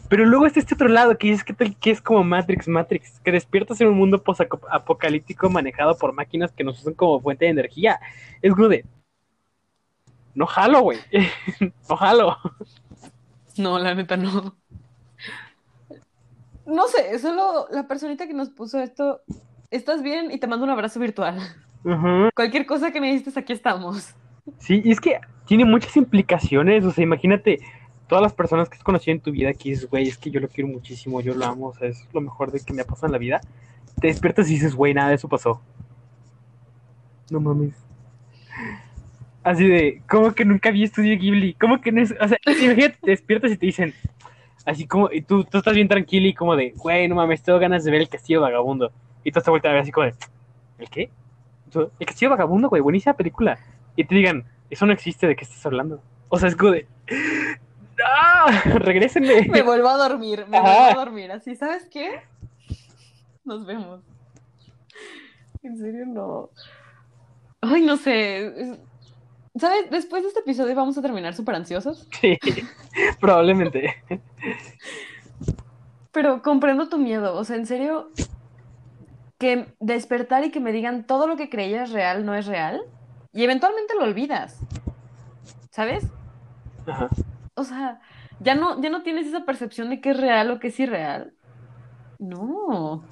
Pero 0.08 0.24
luego 0.24 0.46
está 0.46 0.60
este 0.60 0.74
otro 0.74 0.88
lado 0.88 1.18
que 1.18 1.32
es 1.32 1.42
que, 1.42 1.54
que 1.54 1.90
es 1.90 2.00
como 2.00 2.22
Matrix, 2.22 2.68
Matrix, 2.68 3.18
que 3.20 3.32
despiertas 3.32 3.80
en 3.80 3.88
un 3.88 3.96
mundo 3.96 4.22
apocalíptico 4.70 5.50
manejado 5.50 5.96
por 5.98 6.12
máquinas 6.12 6.52
que 6.52 6.62
nos 6.62 6.80
usan 6.80 6.94
como 6.94 7.20
fuente 7.20 7.46
de 7.46 7.50
energía. 7.50 7.98
Es 8.40 8.54
como 8.54 8.68
de, 8.68 8.84
no 10.34 10.46
jalo, 10.46 10.82
güey. 10.82 10.98
no 11.88 11.96
jalo. 11.96 12.36
No, 13.58 13.78
la 13.78 13.94
neta 13.94 14.16
no. 14.16 14.56
No 16.66 16.88
sé, 16.88 17.18
solo 17.18 17.66
la 17.70 17.86
personita 17.86 18.26
que 18.26 18.34
nos 18.34 18.50
puso 18.50 18.80
esto, 18.80 19.22
estás 19.70 20.02
bien 20.02 20.30
y 20.30 20.38
te 20.38 20.46
mando 20.46 20.64
un 20.64 20.70
abrazo 20.70 21.00
virtual. 21.00 21.38
Cualquier 22.34 22.66
cosa 22.66 22.90
que 22.90 23.00
necesites, 23.00 23.36
aquí 23.36 23.52
estamos. 23.52 24.14
Sí, 24.58 24.82
y 24.84 24.90
es 24.90 25.00
que 25.00 25.20
tiene 25.46 25.64
muchas 25.64 25.96
implicaciones, 25.96 26.84
o 26.84 26.90
sea, 26.90 27.04
imagínate 27.04 27.60
todas 28.08 28.22
las 28.22 28.32
personas 28.32 28.68
que 28.68 28.76
has 28.76 28.84
conocido 28.84 29.14
en 29.14 29.20
tu 29.20 29.32
vida 29.32 29.52
que 29.52 29.70
dices, 29.70 29.88
güey, 29.88 30.08
es 30.08 30.18
que 30.18 30.30
yo 30.30 30.40
lo 30.40 30.48
quiero 30.48 30.68
muchísimo, 30.68 31.20
yo 31.20 31.34
lo 31.34 31.44
amo, 31.44 31.68
o 31.68 31.74
sea, 31.74 31.88
es 31.88 32.06
lo 32.12 32.20
mejor 32.20 32.52
de 32.52 32.60
que 32.60 32.72
me 32.72 32.82
ha 32.82 32.84
pasado 32.84 33.06
en 33.06 33.12
la 33.12 33.18
vida. 33.18 33.40
Te 34.00 34.08
despiertas 34.08 34.48
y 34.48 34.54
dices, 34.54 34.74
güey, 34.74 34.94
nada 34.94 35.08
de 35.08 35.16
eso 35.16 35.28
pasó. 35.28 35.60
No 37.30 37.40
mames. 37.40 37.74
Así 39.42 39.66
de, 39.66 40.02
¿cómo 40.08 40.32
que 40.32 40.44
nunca 40.44 40.70
vi 40.70 40.84
estudio 40.84 41.16
Ghibli? 41.18 41.54
¿Cómo 41.54 41.80
que 41.80 41.92
no 41.92 42.00
es? 42.00 42.14
O 42.20 42.28
sea, 42.28 42.38
imagínate, 42.44 42.98
te 43.00 43.10
despiertas 43.12 43.52
y 43.52 43.56
te 43.56 43.66
dicen, 43.66 43.94
así 44.64 44.86
como, 44.86 45.10
y 45.10 45.22
tú, 45.22 45.44
tú 45.44 45.58
estás 45.58 45.74
bien 45.74 45.88
tranquilo 45.88 46.26
y 46.26 46.34
como 46.34 46.56
de, 46.56 46.72
güey, 46.76 47.08
no 47.08 47.14
mames, 47.14 47.42
tengo 47.42 47.58
ganas 47.58 47.84
de 47.84 47.90
ver 47.90 48.00
el 48.00 48.08
castillo 48.08 48.40
vagabundo. 48.40 48.92
Y 49.26 49.32
tú 49.32 49.40
te 49.40 49.50
vuelta 49.50 49.68
a 49.68 49.72
ver 49.72 49.80
así 49.82 49.90
como 49.90 50.06
de, 50.06 50.14
¿el 50.78 50.88
qué? 50.88 51.10
El 51.98 52.06
castillo 52.06 52.30
vagabundo, 52.30 52.68
güey, 52.68 52.80
buenísima 52.80 53.14
película. 53.16 53.58
Y 53.96 54.04
te 54.04 54.14
digan, 54.14 54.44
eso 54.70 54.86
no 54.86 54.92
existe, 54.92 55.26
¿de 55.26 55.34
qué 55.34 55.42
estás 55.42 55.66
hablando? 55.66 56.00
O 56.28 56.38
sea, 56.38 56.48
es 56.48 56.54
como 56.54 56.70
de, 56.70 56.86
¡ah! 58.06 58.46
Regrésenme. 58.76 59.48
Me 59.48 59.62
vuelvo 59.62 59.88
a 59.88 59.96
dormir, 59.96 60.46
me 60.46 60.58
Ajá. 60.58 60.68
vuelvo 60.84 61.00
a 61.00 61.04
dormir. 61.04 61.32
Así, 61.32 61.56
¿sabes 61.56 61.88
qué? 61.90 62.20
Nos 63.44 63.66
vemos. 63.66 64.00
En 65.64 65.76
serio, 65.76 66.06
no. 66.06 66.50
Ay, 67.62 67.82
no 67.82 67.96
sé. 67.96 68.46
es- 68.46 68.78
¿Sabes? 69.56 69.90
Después 69.90 70.22
de 70.22 70.28
este 70.28 70.40
episodio 70.40 70.74
vamos 70.76 70.96
a 70.98 71.02
terminar 71.02 71.34
súper 71.34 71.56
ansiosos. 71.56 72.06
Sí, 72.20 72.38
probablemente. 73.20 73.96
Pero 76.12 76.42
comprendo 76.42 76.88
tu 76.88 76.98
miedo. 76.98 77.34
O 77.34 77.42
sea, 77.42 77.56
en 77.56 77.66
serio, 77.66 78.10
que 79.38 79.66
despertar 79.80 80.44
y 80.44 80.50
que 80.50 80.60
me 80.60 80.72
digan 80.72 81.04
todo 81.04 81.26
lo 81.26 81.36
que 81.36 81.48
creías 81.48 81.90
real 81.90 82.24
no 82.24 82.34
es 82.34 82.46
real. 82.46 82.82
Y 83.32 83.44
eventualmente 83.44 83.94
lo 83.98 84.04
olvidas. 84.04 84.60
¿Sabes? 85.70 86.06
Ajá. 86.86 87.08
O 87.54 87.64
sea, 87.64 88.00
ya 88.40 88.54
no, 88.54 88.80
ya 88.80 88.90
no 88.90 89.02
tienes 89.02 89.26
esa 89.26 89.44
percepción 89.44 89.90
de 89.90 90.00
qué 90.00 90.10
es 90.10 90.20
real 90.20 90.50
o 90.50 90.58
qué 90.58 90.68
es 90.68 90.80
irreal. 90.80 91.32
No. 92.18 93.04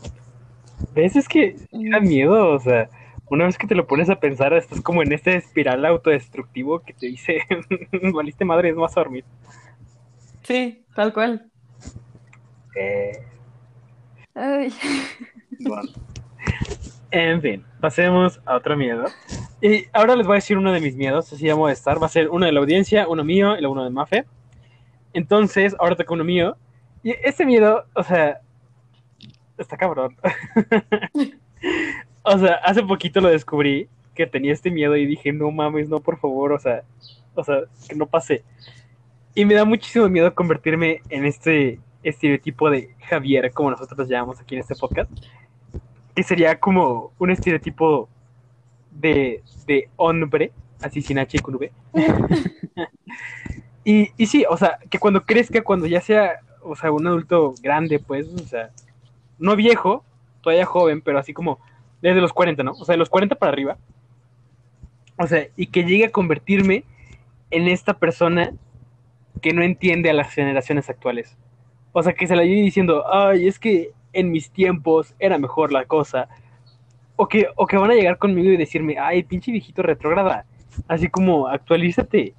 ¿Ves? 0.94 1.16
Es 1.16 1.28
que 1.28 1.56
da 1.72 2.00
miedo, 2.00 2.52
o 2.52 2.58
sea, 2.58 2.88
una 3.26 3.46
vez 3.46 3.58
que 3.58 3.66
te 3.66 3.74
lo 3.74 3.86
pones 3.86 4.10
a 4.10 4.20
pensar, 4.20 4.52
estás 4.52 4.80
como 4.80 5.02
en 5.02 5.12
este 5.12 5.36
espiral 5.36 5.84
autodestructivo 5.84 6.80
que 6.80 6.92
te 6.92 7.06
dice, 7.06 7.40
valiste 8.14 8.44
madre, 8.44 8.70
es 8.70 8.76
más 8.76 8.96
a 8.96 9.00
dormir. 9.00 9.24
Sí, 10.42 10.84
tal 10.94 11.12
cual. 11.12 11.50
Eh, 12.76 13.12
Ay. 14.34 14.72
En 17.10 17.40
fin, 17.40 17.64
pasemos 17.80 18.40
a 18.44 18.56
otro 18.56 18.76
miedo. 18.76 19.04
Y 19.62 19.84
ahora 19.92 20.16
les 20.16 20.26
voy 20.26 20.34
a 20.34 20.36
decir 20.36 20.58
uno 20.58 20.72
de 20.72 20.80
mis 20.80 20.96
miedos, 20.96 21.32
así 21.32 21.48
vamos 21.48 21.70
a 21.70 21.72
estar. 21.72 22.02
Va 22.02 22.06
a 22.06 22.10
ser 22.10 22.28
uno 22.28 22.44
de 22.44 22.52
la 22.52 22.60
audiencia, 22.60 23.08
uno 23.08 23.24
mío 23.24 23.58
y 23.58 23.64
uno 23.64 23.84
de 23.84 23.90
Mafe. 23.90 24.24
Entonces, 25.12 25.74
ahora 25.78 25.96
toca 25.96 26.12
uno 26.12 26.24
mío. 26.24 26.56
Y 27.02 27.12
ese 27.22 27.46
miedo, 27.46 27.84
o 27.94 28.02
sea, 28.02 28.40
está 29.56 29.76
cabrón. 29.76 30.16
o 32.22 32.38
sea, 32.38 32.54
hace 32.64 32.82
poquito 32.82 33.20
lo 33.20 33.28
descubrí 33.28 33.88
que 34.14 34.26
tenía 34.26 34.52
este 34.52 34.70
miedo 34.70 34.96
y 34.96 35.06
dije, 35.06 35.32
no 35.32 35.50
mames, 35.50 35.88
no, 35.88 36.00
por 36.00 36.18
favor, 36.18 36.52
o 36.52 36.58
sea, 36.58 36.82
o 37.34 37.44
sea, 37.44 37.62
que 37.88 37.94
no 37.94 38.06
pase. 38.06 38.44
Y 39.34 39.44
me 39.44 39.54
da 39.54 39.64
muchísimo 39.64 40.08
miedo 40.08 40.34
convertirme 40.34 41.00
en 41.08 41.24
este 41.24 41.80
estereotipo 42.02 42.70
de 42.70 42.94
Javier, 43.08 43.50
como 43.52 43.70
nosotros 43.70 44.08
llamamos 44.08 44.40
aquí 44.40 44.54
en 44.54 44.60
este 44.60 44.74
podcast, 44.74 45.10
que 46.14 46.22
sería 46.22 46.60
como 46.60 47.12
un 47.18 47.30
estereotipo 47.30 48.08
de, 48.90 49.42
de 49.66 49.88
hombre, 49.96 50.52
así 50.80 51.02
sin 51.02 51.18
H 51.18 51.36
y 51.36 51.40
con 51.40 51.56
V. 51.56 51.72
y, 53.84 54.10
y 54.16 54.26
sí, 54.26 54.44
o 54.48 54.56
sea, 54.56 54.78
que 54.88 54.98
cuando 54.98 55.22
crezca, 55.22 55.62
cuando 55.62 55.86
ya 55.86 56.00
sea, 56.00 56.40
o 56.62 56.76
sea, 56.76 56.92
un 56.92 57.06
adulto 57.06 57.54
grande, 57.62 57.98
pues, 57.98 58.28
o 58.28 58.46
sea, 58.46 58.70
no 59.38 59.56
viejo, 59.56 60.04
todavía 60.40 60.66
joven, 60.66 61.00
pero 61.00 61.18
así 61.18 61.32
como 61.32 61.58
desde 62.00 62.20
los 62.20 62.32
40, 62.32 62.62
¿no? 62.62 62.72
O 62.72 62.84
sea, 62.84 62.92
de 62.92 62.98
los 62.98 63.08
40 63.08 63.34
para 63.36 63.52
arriba. 63.52 63.78
O 65.18 65.26
sea, 65.26 65.46
y 65.56 65.66
que 65.66 65.84
llegue 65.84 66.06
a 66.06 66.12
convertirme 66.12 66.84
en 67.50 67.68
esta 67.68 67.94
persona 67.94 68.52
que 69.40 69.52
no 69.52 69.62
entiende 69.62 70.10
a 70.10 70.14
las 70.14 70.32
generaciones 70.32 70.90
actuales. 70.90 71.36
O 71.92 72.02
sea, 72.02 72.12
que 72.12 72.26
se 72.26 72.36
la 72.36 72.44
lleve 72.44 72.62
diciendo, 72.62 73.04
ay, 73.10 73.46
es 73.46 73.58
que 73.58 73.92
en 74.14 74.30
mis 74.30 74.50
tiempos 74.50 75.14
era 75.18 75.38
mejor 75.38 75.72
la 75.72 75.84
cosa. 75.84 76.28
O 77.16 77.28
que, 77.28 77.46
o 77.56 77.66
que 77.66 77.76
van 77.76 77.90
a 77.90 77.94
llegar 77.94 78.18
conmigo 78.18 78.50
y 78.50 78.56
decirme, 78.56 78.98
ay, 78.98 79.22
pinche 79.22 79.52
viejito 79.52 79.82
retrógrada. 79.82 80.46
Así 80.88 81.08
como, 81.08 81.48
actualízate. 81.48 82.34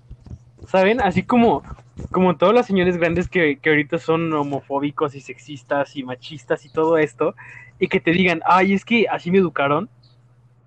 ¿Saben? 0.68 1.02
Así 1.02 1.24
como, 1.24 1.64
como 2.12 2.36
todos 2.36 2.54
los 2.54 2.66
señores 2.66 2.98
grandes 2.98 3.30
que, 3.30 3.58
que 3.58 3.70
ahorita 3.70 4.00
son 4.00 4.34
homofóbicos 4.34 5.16
y 5.16 5.22
sexistas 5.22 5.96
y 5.96 6.04
machistas 6.04 6.66
y 6.66 6.70
todo 6.70 6.98
esto. 6.98 7.36
Y 7.80 7.88
que 7.88 8.00
te 8.00 8.12
digan, 8.12 8.42
ay, 8.46 8.74
es 8.74 8.84
que 8.84 9.06
así 9.10 9.32
me 9.32 9.38
educaron. 9.38 9.90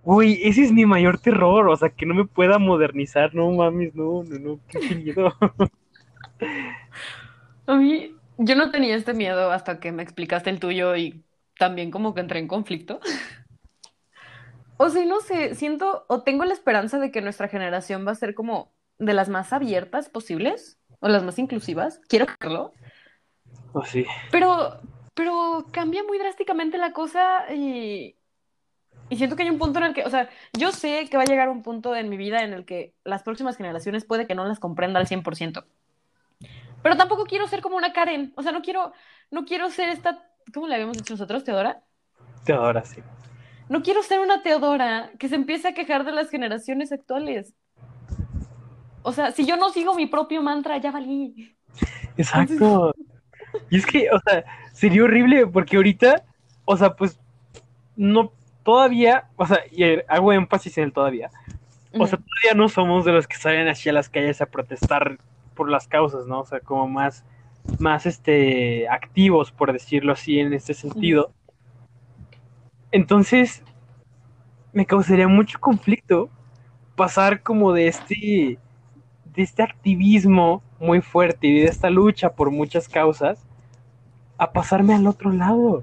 Uy, 0.04 0.40
ese 0.42 0.62
es 0.62 0.72
mi 0.72 0.86
mayor 0.86 1.18
terror. 1.18 1.68
O 1.68 1.76
sea, 1.76 1.90
que 1.90 2.06
no 2.06 2.14
me 2.14 2.24
pueda 2.24 2.58
modernizar. 2.58 3.34
No 3.34 3.50
mames, 3.50 3.94
no, 3.94 4.22
no, 4.24 4.38
no, 4.38 4.60
qué 4.68 4.94
miedo. 4.94 5.34
A 7.66 7.76
mí, 7.76 8.12
yo 8.38 8.54
no 8.54 8.70
tenía 8.70 8.94
este 8.94 9.14
miedo 9.14 9.50
hasta 9.50 9.80
que 9.80 9.92
me 9.92 10.02
explicaste 10.02 10.50
el 10.50 10.60
tuyo 10.60 10.96
y 10.96 11.24
también 11.58 11.90
como 11.90 12.14
que 12.14 12.20
entré 12.20 12.38
en 12.38 12.48
conflicto. 12.48 13.00
O 14.80 14.90
sea, 14.90 15.04
no 15.04 15.18
sé, 15.18 15.56
siento 15.56 16.04
o 16.06 16.22
tengo 16.22 16.44
la 16.44 16.52
esperanza 16.52 17.00
de 17.00 17.10
que 17.10 17.20
nuestra 17.20 17.48
generación 17.48 18.06
va 18.06 18.12
a 18.12 18.14
ser 18.14 18.36
como 18.36 18.72
de 18.98 19.12
las 19.12 19.28
más 19.28 19.52
abiertas 19.52 20.08
posibles 20.08 20.78
o 21.00 21.08
las 21.08 21.24
más 21.24 21.36
inclusivas. 21.40 22.00
Quiero 22.06 22.26
creerlo. 22.26 22.72
Oh, 23.72 23.84
sí. 23.84 24.06
Pero, 24.30 24.80
pero 25.14 25.66
cambia 25.72 26.04
muy 26.04 26.16
drásticamente 26.18 26.78
la 26.78 26.92
cosa 26.92 27.52
y, 27.52 28.14
y 29.08 29.16
siento 29.16 29.34
que 29.34 29.42
hay 29.42 29.50
un 29.50 29.58
punto 29.58 29.80
en 29.80 29.86
el 29.86 29.94
que, 29.94 30.04
o 30.04 30.10
sea, 30.10 30.28
yo 30.52 30.70
sé 30.70 31.08
que 31.10 31.16
va 31.16 31.24
a 31.24 31.26
llegar 31.26 31.48
un 31.48 31.64
punto 31.64 31.96
en 31.96 32.08
mi 32.08 32.16
vida 32.16 32.44
en 32.44 32.52
el 32.52 32.64
que 32.64 32.94
las 33.02 33.24
próximas 33.24 33.56
generaciones 33.56 34.04
puede 34.04 34.28
que 34.28 34.36
no 34.36 34.44
las 34.44 34.60
comprenda 34.60 35.00
al 35.00 35.08
100%. 35.08 35.64
Pero 36.82 36.96
tampoco 36.96 37.24
quiero 37.24 37.46
ser 37.46 37.60
como 37.60 37.76
una 37.76 37.92
Karen, 37.92 38.32
o 38.36 38.42
sea, 38.42 38.52
no 38.52 38.62
quiero, 38.62 38.92
no 39.30 39.44
quiero 39.44 39.70
ser 39.70 39.88
esta, 39.88 40.24
¿cómo 40.52 40.68
le 40.68 40.74
habíamos 40.74 40.96
dicho 40.96 41.14
nosotros, 41.14 41.44
Teodora? 41.44 41.82
Teodora, 42.44 42.84
sí. 42.84 43.02
No 43.68 43.82
quiero 43.82 44.02
ser 44.02 44.20
una 44.20 44.42
Teodora 44.42 45.10
que 45.18 45.28
se 45.28 45.34
empiece 45.34 45.68
a 45.68 45.74
quejar 45.74 46.04
de 46.04 46.12
las 46.12 46.30
generaciones 46.30 46.92
actuales. 46.92 47.54
O 49.02 49.12
sea, 49.12 49.32
si 49.32 49.44
yo 49.46 49.56
no 49.56 49.70
sigo 49.70 49.94
mi 49.94 50.06
propio 50.06 50.42
mantra, 50.42 50.78
ya 50.78 50.90
valí. 50.90 51.56
Exacto. 52.16 52.94
Y 53.70 53.78
es 53.78 53.86
que, 53.86 54.08
o 54.10 54.20
sea, 54.20 54.44
sería 54.72 55.04
horrible 55.04 55.46
porque 55.46 55.76
ahorita, 55.76 56.24
o 56.64 56.76
sea, 56.76 56.94
pues, 56.94 57.18
no, 57.96 58.32
todavía, 58.62 59.28
o 59.36 59.46
sea, 59.46 59.60
y 59.70 59.84
hago 60.08 60.32
énfasis 60.32 60.78
en 60.78 60.84
el 60.84 60.92
todavía. 60.92 61.30
O 61.98 62.06
sea, 62.06 62.18
todavía 62.18 62.54
no 62.54 62.68
somos 62.68 63.04
de 63.04 63.12
los 63.12 63.26
que 63.26 63.36
salen 63.36 63.66
así 63.68 63.88
a 63.88 63.92
las 63.92 64.08
calles 64.08 64.40
a 64.40 64.46
protestar 64.46 65.18
por 65.58 65.68
las 65.68 65.88
causas, 65.88 66.28
¿no? 66.28 66.42
O 66.42 66.44
sea, 66.46 66.60
como 66.60 66.86
más, 66.86 67.24
más, 67.80 68.06
este, 68.06 68.88
activos, 68.88 69.50
por 69.50 69.72
decirlo 69.72 70.12
así, 70.12 70.38
en 70.38 70.52
este 70.52 70.72
sentido. 70.72 71.32
Entonces, 72.92 73.64
me 74.72 74.86
causaría 74.86 75.26
mucho 75.26 75.58
conflicto 75.58 76.30
pasar 76.94 77.42
como 77.42 77.72
de 77.72 77.88
este, 77.88 78.60
de 79.34 79.42
este 79.42 79.64
activismo 79.64 80.62
muy 80.78 81.00
fuerte 81.00 81.48
y 81.48 81.60
de 81.60 81.66
esta 81.66 81.90
lucha 81.90 82.32
por 82.34 82.52
muchas 82.52 82.88
causas 82.88 83.44
a 84.36 84.52
pasarme 84.52 84.94
al 84.94 85.08
otro 85.08 85.32
lado. 85.32 85.82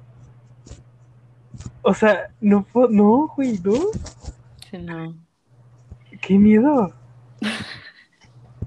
O 1.82 1.94
sea, 1.94 2.32
no 2.40 2.66
no, 2.90 3.28
güey, 3.36 3.60
no. 3.62 3.74
Sí, 4.72 4.78
no. 4.78 5.16
Qué 6.22 6.40
miedo. 6.40 6.94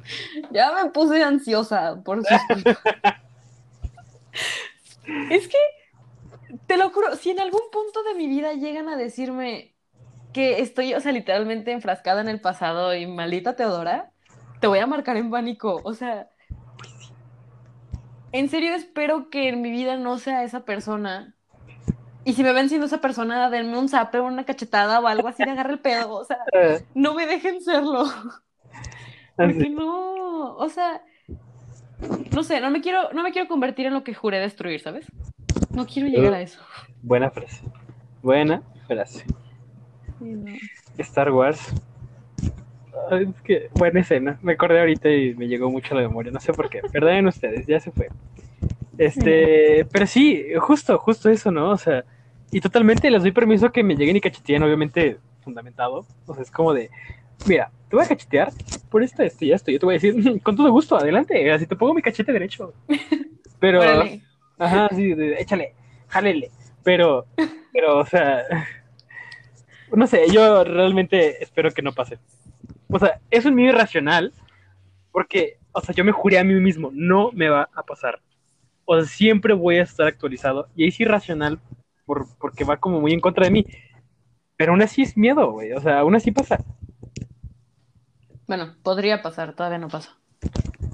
Ya 0.51 0.73
me 0.73 0.90
puse 0.90 1.23
ansiosa 1.23 2.03
por 2.03 2.25
sus 2.25 2.38
Es 5.31 5.49
que, 5.49 5.57
te 6.66 6.77
lo 6.77 6.90
juro, 6.90 7.16
si 7.16 7.31
en 7.31 7.40
algún 7.40 7.62
punto 7.73 8.03
de 8.03 8.14
mi 8.14 8.27
vida 8.27 8.53
llegan 8.53 8.88
a 8.88 8.97
decirme 8.97 9.75
que 10.33 10.61
estoy, 10.61 10.94
o 10.94 11.01
sea, 11.01 11.12
literalmente 11.12 11.73
enfrascada 11.73 12.21
en 12.21 12.29
el 12.29 12.40
pasado 12.40 12.94
y 12.94 13.07
maldita 13.07 13.57
Teodora, 13.57 14.12
te 14.61 14.66
voy 14.66 14.79
a 14.79 14.87
marcar 14.87 15.16
en 15.16 15.31
pánico. 15.31 15.81
O 15.83 15.94
sea, 15.94 16.29
en 18.33 18.49
serio 18.51 18.75
espero 18.75 19.31
que 19.31 19.49
en 19.49 19.62
mi 19.62 19.71
vida 19.71 19.97
no 19.97 20.18
sea 20.18 20.44
esa 20.44 20.64
persona. 20.64 21.35
Y 22.25 22.35
si 22.35 22.42
me 22.42 22.53
ven 22.53 22.68
siendo 22.68 22.87
esa 22.87 23.01
persona, 23.01 23.49
denme 23.49 23.79
un 23.79 23.88
zape, 23.88 24.21
una 24.21 24.44
cachetada 24.44 25.01
o 25.01 25.07
algo 25.07 25.29
así, 25.29 25.42
de 25.44 25.51
agarre 25.51 25.73
el 25.73 25.81
pedo. 25.81 26.12
O 26.12 26.25
sea, 26.25 26.38
no 26.94 27.14
me 27.14 27.27
dejen 27.27 27.62
serlo. 27.62 28.05
Porque 29.46 29.70
no, 29.70 30.57
o 30.57 30.68
sea, 30.68 31.03
no 32.33 32.42
sé, 32.42 32.61
no 32.61 32.70
me 32.70 32.81
quiero, 32.81 33.12
no 33.12 33.22
me 33.22 33.31
quiero 33.31 33.48
convertir 33.48 33.87
en 33.87 33.94
lo 33.94 34.03
que 34.03 34.14
juré 34.14 34.40
destruir, 34.40 34.81
¿sabes? 34.81 35.07
No 35.70 35.87
quiero 35.87 36.09
llegar 36.09 36.35
a 36.35 36.40
eso. 36.40 36.61
Buena 37.03 37.31
frase. 37.31 37.62
Buena 38.20 38.62
frase. 38.88 39.24
Star 40.98 41.31
Wars. 41.31 41.72
Es 43.12 43.42
que 43.42 43.70
buena 43.74 44.01
escena. 44.01 44.38
Me 44.42 44.53
acordé 44.55 44.81
ahorita 44.81 45.09
y 45.09 45.35
me 45.35 45.46
llegó 45.46 45.70
mucho 45.70 45.94
a 45.94 46.01
la 46.01 46.09
memoria. 46.09 46.33
No 46.33 46.40
sé 46.40 46.53
por 46.53 46.68
qué. 46.68 46.81
Perdonen 46.92 47.29
ustedes, 47.29 47.64
ya 47.66 47.79
se 47.79 47.92
fue. 47.92 48.09
Este, 48.98 49.87
pero 49.92 50.07
sí, 50.07 50.44
justo, 50.59 50.98
justo 50.98 51.31
eso, 51.31 51.53
¿no? 51.53 51.70
O 51.70 51.77
sea, 51.77 52.05
y 52.51 52.61
totalmente 52.61 53.09
les 53.11 53.22
doy 53.22 53.31
permiso 53.31 53.70
que 53.70 53.85
me 53.85 53.94
lleguen 53.94 54.16
y 54.16 54.20
cacheteen, 54.20 54.64
obviamente 54.64 55.18
fundamentado. 55.42 56.05
O 56.27 56.35
sea, 56.35 56.42
es 56.42 56.51
como 56.51 56.74
de, 56.74 56.90
mira, 57.46 57.70
te 57.88 57.96
voy 57.96 58.05
a 58.05 58.09
cachetear 58.09 58.53
por 58.90 59.03
esto, 59.03 59.22
esto 59.22 59.44
y 59.44 59.53
esto. 59.53 59.70
Yo 59.70 59.79
te 59.79 59.87
voy 59.87 59.94
a 59.96 59.98
decir, 59.98 60.42
con 60.42 60.57
todo 60.57 60.70
gusto, 60.70 60.96
adelante, 60.96 61.51
así 61.51 61.66
te 61.66 61.77
pongo 61.77 61.94
mi 61.94 62.03
cachete 62.03 62.33
derecho. 62.33 62.74
Pero, 63.61 63.83
ajá, 64.59 64.88
sí, 64.94 65.14
échale, 65.37 65.74
jálele. 66.07 66.51
Pero, 66.85 67.27
pero, 67.72 67.98
o 67.98 68.07
sea, 68.07 68.44
no 69.92 70.07
sé, 70.07 70.31
yo 70.31 70.62
realmente 70.62 71.42
espero 71.42 71.72
que 71.72 71.83
no 71.83 71.92
pase. 71.92 72.18
O 72.88 72.98
sea, 72.98 73.20
es 73.31 73.44
un 73.44 73.57
miedo 73.57 73.72
irracional, 73.72 74.33
porque, 75.11 75.59
o 75.72 75.81
sea, 75.81 75.94
yo 75.94 76.05
me 76.05 76.12
juré 76.12 76.38
a 76.38 76.44
mí 76.44 76.55
mismo, 76.55 76.90
no 76.92 77.33
me 77.33 77.48
va 77.48 77.68
a 77.74 77.83
pasar. 77.83 78.20
O 78.85 78.96
sea, 78.96 79.05
siempre 79.05 79.55
voy 79.55 79.79
a 79.79 79.83
estar 79.83 80.07
actualizado. 80.07 80.68
Y 80.77 80.87
es 80.87 80.98
irracional 81.01 81.59
por, 82.07 82.27
porque 82.38 82.64
va 82.64 82.77
como 82.77 83.01
muy 83.01 83.12
en 83.12 83.20
contra 83.20 83.44
de 83.44 83.51
mí. 83.51 83.66
Pero 84.57 84.72
aún 84.72 84.83
así 84.83 85.03
es 85.03 85.16
miedo, 85.16 85.51
güey. 85.51 85.72
O 85.72 85.81
sea, 85.81 85.98
aún 85.98 86.14
así 86.14 86.31
pasa. 86.31 86.64
Bueno, 88.48 88.74
podría 88.82 89.22
pasar, 89.22 89.54
todavía 89.54 89.78
no 89.78 89.88
pasa. 89.88 90.16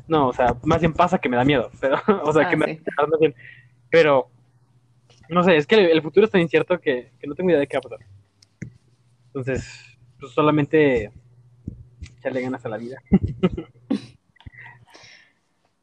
No, 0.09 0.29
o 0.29 0.33
sea, 0.33 0.57
más 0.65 0.81
bien 0.81 0.93
pasa 0.93 1.19
que 1.19 1.29
me 1.29 1.37
da 1.37 1.45
miedo. 1.45 1.71
Pero, 1.81 1.97
o 2.25 2.33
sea, 2.33 2.47
ah, 2.47 2.51
que 2.51 2.57
me 2.57 2.67
da 2.67 3.07
más 3.07 3.21
bien. 3.21 3.35
Pero, 3.89 4.29
no 5.29 5.43
sé, 5.45 5.57
es 5.57 5.67
que 5.67 5.77
el, 5.77 6.03
futuro 6.03 6.27
es 6.27 6.33
tan 6.33 6.41
incierto 6.41 6.79
que, 6.81 7.13
que, 7.19 7.27
no 7.27 7.35
tengo 7.35 7.51
idea 7.51 7.61
de 7.61 7.69
qué 7.69 7.77
va 7.77 7.79
a 7.79 7.89
pasar. 7.89 8.07
Entonces, 9.27 9.99
pues 10.19 10.33
solamente 10.33 11.13
echarle 12.19 12.41
ganas 12.43 12.67
a 12.67 12.69
la 12.69 12.77
vida. 12.77 12.99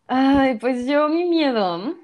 Ay, 0.08 0.58
pues 0.60 0.86
yo 0.86 1.08
mi 1.08 1.24
miedo. 1.24 1.96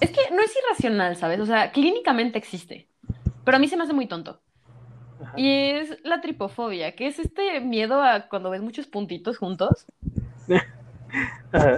Es 0.00 0.10
que 0.10 0.22
no 0.32 0.42
es 0.42 0.52
irracional, 0.56 1.14
¿sabes? 1.14 1.38
O 1.38 1.46
sea, 1.46 1.70
clínicamente 1.70 2.36
existe. 2.36 2.88
Pero 3.44 3.56
a 3.56 3.60
mí 3.60 3.68
se 3.68 3.76
me 3.76 3.84
hace 3.84 3.92
muy 3.92 4.06
tonto. 4.06 4.40
Y 5.36 5.70
es 5.70 5.98
la 6.04 6.20
tripofobia, 6.20 6.92
que 6.92 7.06
es 7.06 7.18
este 7.18 7.60
miedo 7.60 8.02
a 8.02 8.28
cuando 8.28 8.50
ves 8.50 8.62
muchos 8.62 8.86
puntitos 8.86 9.38
juntos. 9.38 9.86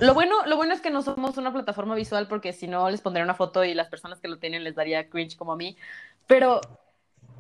Lo 0.00 0.14
bueno, 0.14 0.46
lo 0.46 0.56
bueno 0.56 0.74
es 0.74 0.80
que 0.80 0.90
no 0.90 1.02
somos 1.02 1.36
una 1.38 1.52
plataforma 1.52 1.96
visual 1.96 2.28
porque 2.28 2.52
si 2.52 2.68
no 2.68 2.88
les 2.88 3.00
pondría 3.00 3.24
una 3.24 3.34
foto 3.34 3.64
y 3.64 3.74
las 3.74 3.88
personas 3.88 4.20
que 4.20 4.28
lo 4.28 4.38
tienen 4.38 4.62
les 4.62 4.76
daría 4.76 5.08
cringe 5.10 5.36
como 5.36 5.52
a 5.52 5.56
mí. 5.56 5.76
Pero 6.28 6.60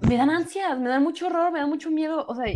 me 0.00 0.16
dan 0.16 0.30
ansias, 0.30 0.78
me 0.78 0.88
dan 0.88 1.02
mucho 1.02 1.26
horror, 1.26 1.52
me 1.52 1.60
da 1.60 1.66
mucho 1.66 1.90
miedo. 1.90 2.26
O 2.26 2.34
sea, 2.34 2.46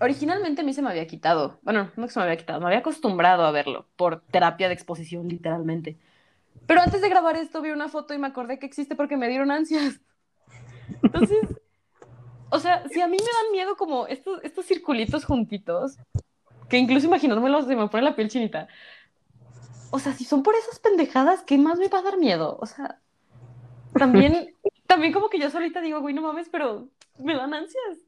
originalmente 0.00 0.62
a 0.62 0.64
mí 0.64 0.72
se 0.74 0.82
me 0.82 0.90
había 0.90 1.06
quitado. 1.06 1.58
Bueno, 1.62 1.90
no 1.96 2.08
se 2.08 2.18
me 2.18 2.24
había 2.24 2.36
quitado, 2.36 2.60
me 2.60 2.66
había 2.66 2.80
acostumbrado 2.80 3.44
a 3.44 3.52
verlo 3.52 3.86
por 3.96 4.22
terapia 4.22 4.68
de 4.68 4.74
exposición, 4.74 5.28
literalmente. 5.28 5.96
Pero 6.66 6.80
antes 6.80 7.00
de 7.00 7.08
grabar 7.08 7.36
esto 7.36 7.62
vi 7.62 7.70
una 7.70 7.88
foto 7.88 8.12
y 8.14 8.18
me 8.18 8.26
acordé 8.26 8.58
que 8.58 8.66
existe 8.66 8.96
porque 8.96 9.16
me 9.16 9.28
dieron 9.28 9.50
ansias. 9.50 10.00
Entonces, 11.02 11.38
o 12.56 12.58
sea, 12.58 12.88
si 12.88 13.00
a 13.00 13.06
mí 13.06 13.16
me 13.18 13.24
dan 13.24 13.52
miedo 13.52 13.76
como 13.76 14.06
estos, 14.06 14.42
estos 14.42 14.64
circulitos 14.64 15.24
juntitos, 15.24 15.98
que 16.68 16.78
incluso 16.78 17.06
imaginármelos 17.06 17.66
se 17.66 17.76
me 17.76 17.88
pone 17.88 18.02
la 18.02 18.16
piel 18.16 18.30
chinita. 18.30 18.66
O 19.90 19.98
sea, 19.98 20.12
si 20.12 20.24
son 20.24 20.42
por 20.42 20.54
esas 20.54 20.78
pendejadas, 20.78 21.42
¿qué 21.42 21.58
más 21.58 21.78
me 21.78 21.88
va 21.88 21.98
a 21.98 22.02
dar 22.02 22.18
miedo? 22.18 22.58
O 22.60 22.66
sea, 22.66 22.98
también, 23.92 24.54
también 24.86 25.12
como 25.12 25.28
que 25.28 25.38
yo 25.38 25.50
solita 25.50 25.80
digo, 25.80 26.00
güey, 26.00 26.14
no 26.14 26.22
mames, 26.22 26.48
pero 26.48 26.88
me 27.18 27.36
dan 27.36 27.52
ansias. 27.54 27.98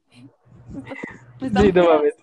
Sí, 1.39 1.71
no 1.71 1.85
mames. 1.85 2.15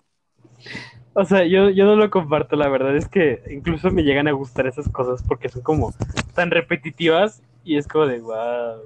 O 1.13 1.25
sea, 1.25 1.45
yo, 1.45 1.69
yo 1.69 1.85
no 1.85 1.95
lo 1.95 2.11
comparto, 2.11 2.55
la 2.55 2.69
verdad 2.69 2.95
es 2.95 3.07
que 3.07 3.41
incluso 3.49 3.89
me 3.89 4.03
llegan 4.03 4.27
a 4.27 4.33
gustar 4.33 4.67
esas 4.67 4.87
cosas 4.89 5.23
porque 5.23 5.49
son 5.49 5.63
como 5.63 5.93
tan 6.35 6.51
repetitivas 6.51 7.41
y 7.63 7.77
es 7.77 7.87
como 7.87 8.05
de, 8.05 8.19
wow. 8.19 8.81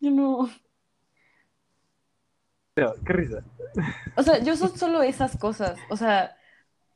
Yo 0.00 0.10
no 0.10 0.48
qué 3.04 3.12
risa. 3.12 3.42
O 4.16 4.22
sea, 4.22 4.38
yo 4.38 4.56
son 4.56 4.76
solo 4.76 5.02
esas 5.02 5.36
cosas. 5.36 5.78
O 5.90 5.96
sea, 5.96 6.36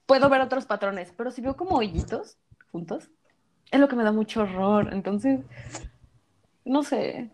puedo 0.07 0.29
ver 0.29 0.40
otros 0.40 0.66
patrones, 0.66 1.12
pero 1.16 1.31
si 1.31 1.40
veo 1.40 1.57
como 1.57 1.77
hoyitos 1.77 2.38
juntos, 2.71 3.11
es 3.71 3.81
lo 3.81 3.88
que 3.88 3.97
me 3.97 4.05
da 4.05 4.12
mucho 4.12 4.42
horror. 4.42 4.90
Entonces, 4.92 5.40
no 6.64 6.83
sé. 6.83 7.31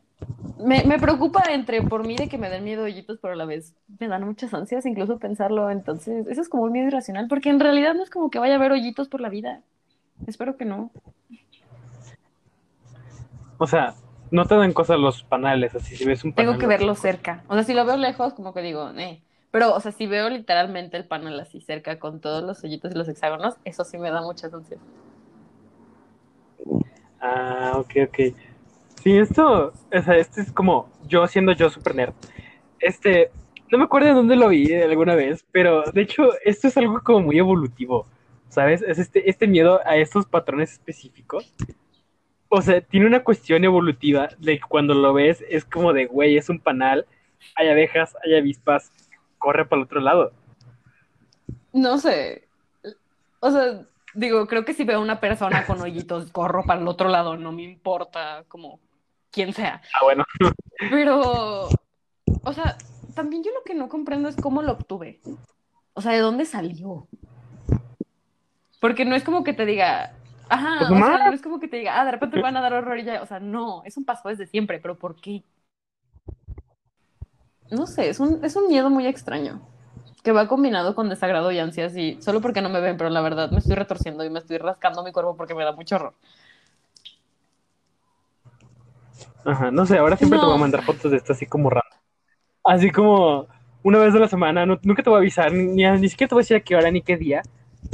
Me, 0.58 0.82
me, 0.84 0.98
preocupa 0.98 1.44
entre 1.50 1.80
por 1.82 2.04
mí 2.04 2.16
de 2.16 2.28
que 2.28 2.38
me 2.38 2.50
den 2.50 2.64
miedo 2.64 2.82
hoyitos, 2.82 3.18
pero 3.22 3.34
a 3.34 3.37
la 3.37 3.44
vez 3.44 3.74
me 4.00 4.08
dan 4.08 4.24
muchas 4.24 4.52
ansias, 4.52 4.84
incluso 4.84 5.18
pensarlo. 5.18 5.70
Entonces, 5.70 6.26
eso 6.26 6.40
es 6.40 6.48
como 6.48 6.64
un 6.64 6.72
miedo 6.72 6.88
irracional, 6.88 7.28
porque 7.28 7.50
en 7.50 7.61
realidad 7.61 7.94
no 7.94 8.02
es 8.02 8.11
como 8.11 8.30
que 8.30 8.40
vaya 8.40 8.54
a 8.54 8.56
haber 8.56 8.72
hoyitos 8.72 9.08
por 9.08 9.20
la 9.20 9.28
vida. 9.28 9.61
Espero 10.26 10.56
que 10.56 10.64
no. 10.64 10.90
O 13.58 13.66
sea, 13.66 13.94
no 14.30 14.44
te 14.46 14.54
dan 14.56 14.72
cosas 14.72 14.98
los 14.98 15.22
panales, 15.22 15.74
así 15.74 15.96
si 15.96 16.04
ves 16.04 16.24
un 16.24 16.32
panal. 16.32 16.52
Tengo 16.52 16.60
que 16.60 16.66
verlo 16.66 16.94
cerca. 16.94 17.44
O 17.48 17.54
sea, 17.54 17.64
si 17.64 17.74
lo 17.74 17.84
veo 17.84 17.96
lejos, 17.96 18.34
como 18.34 18.52
que 18.52 18.62
digo, 18.62 18.90
eh. 18.96 19.22
Pero, 19.50 19.74
o 19.74 19.80
sea, 19.80 19.92
si 19.92 20.06
veo 20.06 20.28
literalmente 20.28 20.96
el 20.96 21.04
panel 21.04 21.40
así 21.40 21.60
cerca 21.60 21.98
con 21.98 22.20
todos 22.20 22.44
los 22.44 22.62
hoyitos 22.62 22.92
y 22.92 22.94
los 22.94 23.08
hexágonos, 23.08 23.54
eso 23.64 23.84
sí 23.84 23.96
me 23.96 24.10
da 24.10 24.20
mucha 24.20 24.48
ansiedad. 24.48 24.82
Ah, 27.20 27.72
ok, 27.76 27.90
ok. 28.08 28.18
Sí, 29.02 29.16
esto, 29.16 29.72
o 29.92 30.02
sea, 30.02 30.16
este 30.16 30.42
es 30.42 30.52
como 30.52 30.90
yo 31.06 31.26
siendo 31.26 31.52
yo 31.52 31.70
super 31.70 31.94
nerd. 31.94 32.12
Este, 32.78 33.30
no 33.70 33.78
me 33.78 33.84
acuerdo 33.84 34.08
de 34.08 34.14
dónde 34.14 34.36
lo 34.36 34.48
vi 34.48 34.74
alguna 34.74 35.14
vez, 35.14 35.44
pero 35.50 35.82
de 35.92 36.02
hecho, 36.02 36.30
esto 36.44 36.68
es 36.68 36.76
algo 36.76 37.00
como 37.02 37.20
muy 37.20 37.38
evolutivo, 37.38 38.06
¿sabes? 38.48 38.82
Es 38.82 38.98
este, 38.98 39.30
este 39.30 39.46
miedo 39.46 39.80
a 39.86 39.96
estos 39.96 40.26
patrones 40.26 40.72
específicos 40.72 41.54
o 42.48 42.62
sea, 42.62 42.80
tiene 42.80 43.06
una 43.06 43.22
cuestión 43.22 43.64
evolutiva 43.64 44.28
de 44.38 44.58
que 44.58 44.66
cuando 44.68 44.94
lo 44.94 45.12
ves 45.12 45.44
es 45.48 45.64
como 45.64 45.92
de, 45.92 46.06
güey, 46.06 46.37
es 46.37 46.48
un 46.48 46.61
panal, 46.61 47.06
hay 47.54 47.68
abejas, 47.68 48.16
hay 48.24 48.37
avispas, 48.37 48.90
corre 49.38 49.66
para 49.66 49.80
el 49.80 49.87
otro 49.87 50.00
lado. 50.00 50.32
No 51.72 51.98
sé. 51.98 52.48
O 53.40 53.50
sea, 53.50 53.82
digo, 54.14 54.46
creo 54.46 54.64
que 54.64 54.74
si 54.74 54.84
veo 54.84 54.98
a 54.98 55.02
una 55.02 55.20
persona 55.20 55.66
con 55.66 55.80
hoyitos, 55.80 56.30
corro 56.32 56.64
para 56.64 56.80
el 56.80 56.88
otro 56.88 57.08
lado, 57.08 57.37
no 57.37 57.52
me 57.52 57.62
importa 57.62 58.44
como 58.48 58.80
quién 59.30 59.52
sea. 59.52 59.82
Ah, 59.94 60.04
bueno. 60.04 60.24
Pero, 60.90 61.68
o 62.42 62.52
sea, 62.52 62.76
también 63.14 63.44
yo 63.44 63.50
lo 63.52 63.62
que 63.62 63.74
no 63.74 63.88
comprendo 63.88 64.28
es 64.28 64.37
cómo 64.37 64.62
lo 64.62 64.72
obtuve. 64.72 65.20
O 65.92 66.00
sea, 66.00 66.12
¿de 66.12 66.20
dónde 66.20 66.44
salió? 66.44 67.06
Porque 68.80 69.04
no 69.04 69.16
es 69.16 69.24
como 69.24 69.44
que 69.44 69.52
te 69.52 69.66
diga, 69.66 70.14
Ajá, 70.48 70.87
pues 70.88 71.00
o 71.00 71.04
sea, 71.04 71.18
no 71.28 71.34
es 71.34 71.42
como 71.42 71.61
que 71.61 71.68
te 71.68 71.76
diga, 71.78 72.00
ah, 72.00 72.04
de 72.04 72.12
repente 72.12 72.37
te 72.37 72.42
van 72.42 72.56
a 72.56 72.61
dar 72.61 72.72
horror 72.72 72.98
y 72.98 73.04
ya, 73.04 73.22
o 73.22 73.26
sea, 73.26 73.40
no, 73.40 73.82
es 73.84 73.96
un 73.96 74.04
paso 74.04 74.28
desde 74.28 74.46
siempre, 74.46 74.78
pero 74.80 74.98
¿por 74.98 75.16
qué? 75.20 75.44
No 77.70 77.87
sé, 77.87 78.08
es 78.08 78.18
un, 78.20 78.44
es 78.44 78.56
un 78.56 78.68
miedo 78.68 78.88
muy 78.90 79.06
extraño, 79.06 79.61
que 80.22 80.32
va 80.32 80.48
combinado 80.48 80.94
con 80.94 81.08
desagrado 81.11 81.52
y 81.52 81.58
ansias, 81.58 81.96
y 81.96 82.20
solo 82.22 82.40
porque 82.40 82.62
no 82.62 82.70
me 82.70 82.80
ven, 82.80 82.96
pero 82.96 83.11
la 83.11 83.20
verdad 83.20 83.50
me 83.50 83.58
estoy 83.58 83.76
retorciendo 83.76 84.24
y 84.24 84.30
me 84.30 84.38
estoy 84.38 84.58
rascando 84.58 85.02
mi 85.04 85.12
cuerpo 85.12 85.37
porque 85.37 85.54
me 85.54 85.64
da 85.64 85.72
mucho 85.72 85.96
horror. 85.96 86.14
Ajá, 89.44 89.70
no 89.70 89.87
sé, 89.87 89.98
ahora 89.98 90.16
siempre 90.16 90.38
te 90.38 90.44
No. 90.44 90.52
voy 90.52 90.56
a 90.58 90.61
mandar 90.61 90.82
fotos 90.84 91.11
de 91.11 91.16
esto 91.16 91.32
así 91.32 91.46
como 91.46 91.70
random. 91.70 92.00
Así 92.64 92.90
como 92.90 93.48
una 93.82 93.98
vez 93.98 94.14
a 94.14 94.18
la 94.18 94.28
semana, 94.28 94.66
no- 94.66 94.78
nunca 94.82 95.02
te 95.02 95.11
voy 95.11 95.18
a 95.18 95.20
avisar, 95.20 95.52
ni, 95.52 95.84
ni 95.84 96.08
siquiera 96.08 96.28
te 96.28 96.34
voy 96.34 96.42
a 96.42 96.44
decir 96.44 96.56
a 96.56 96.61
qué 96.61 96.76
hora 96.76 96.90
ni 96.90 97.02
qué 97.02 97.16
día. 97.16 97.42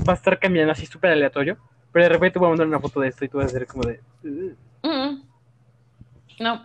Va 0.08 0.14
a 0.14 0.16
estar 0.16 0.38
cambiando 0.38 0.72
así 0.72 0.86
súper 0.86 1.12
aleatorio. 1.12 1.58
Pero 1.94 2.06
de 2.06 2.08
repente 2.08 2.32
te 2.32 2.38
voy 2.40 2.46
a 2.46 2.48
mandar 2.50 2.66
una 2.66 2.80
foto 2.80 2.98
de 2.98 3.08
esto 3.08 3.24
y 3.24 3.28
tú 3.28 3.38
vas 3.38 3.46
a 3.46 3.48
hacer 3.50 3.68
como 3.68 3.84
de. 3.84 4.00
Mm. 4.82 5.22
No. 6.40 6.64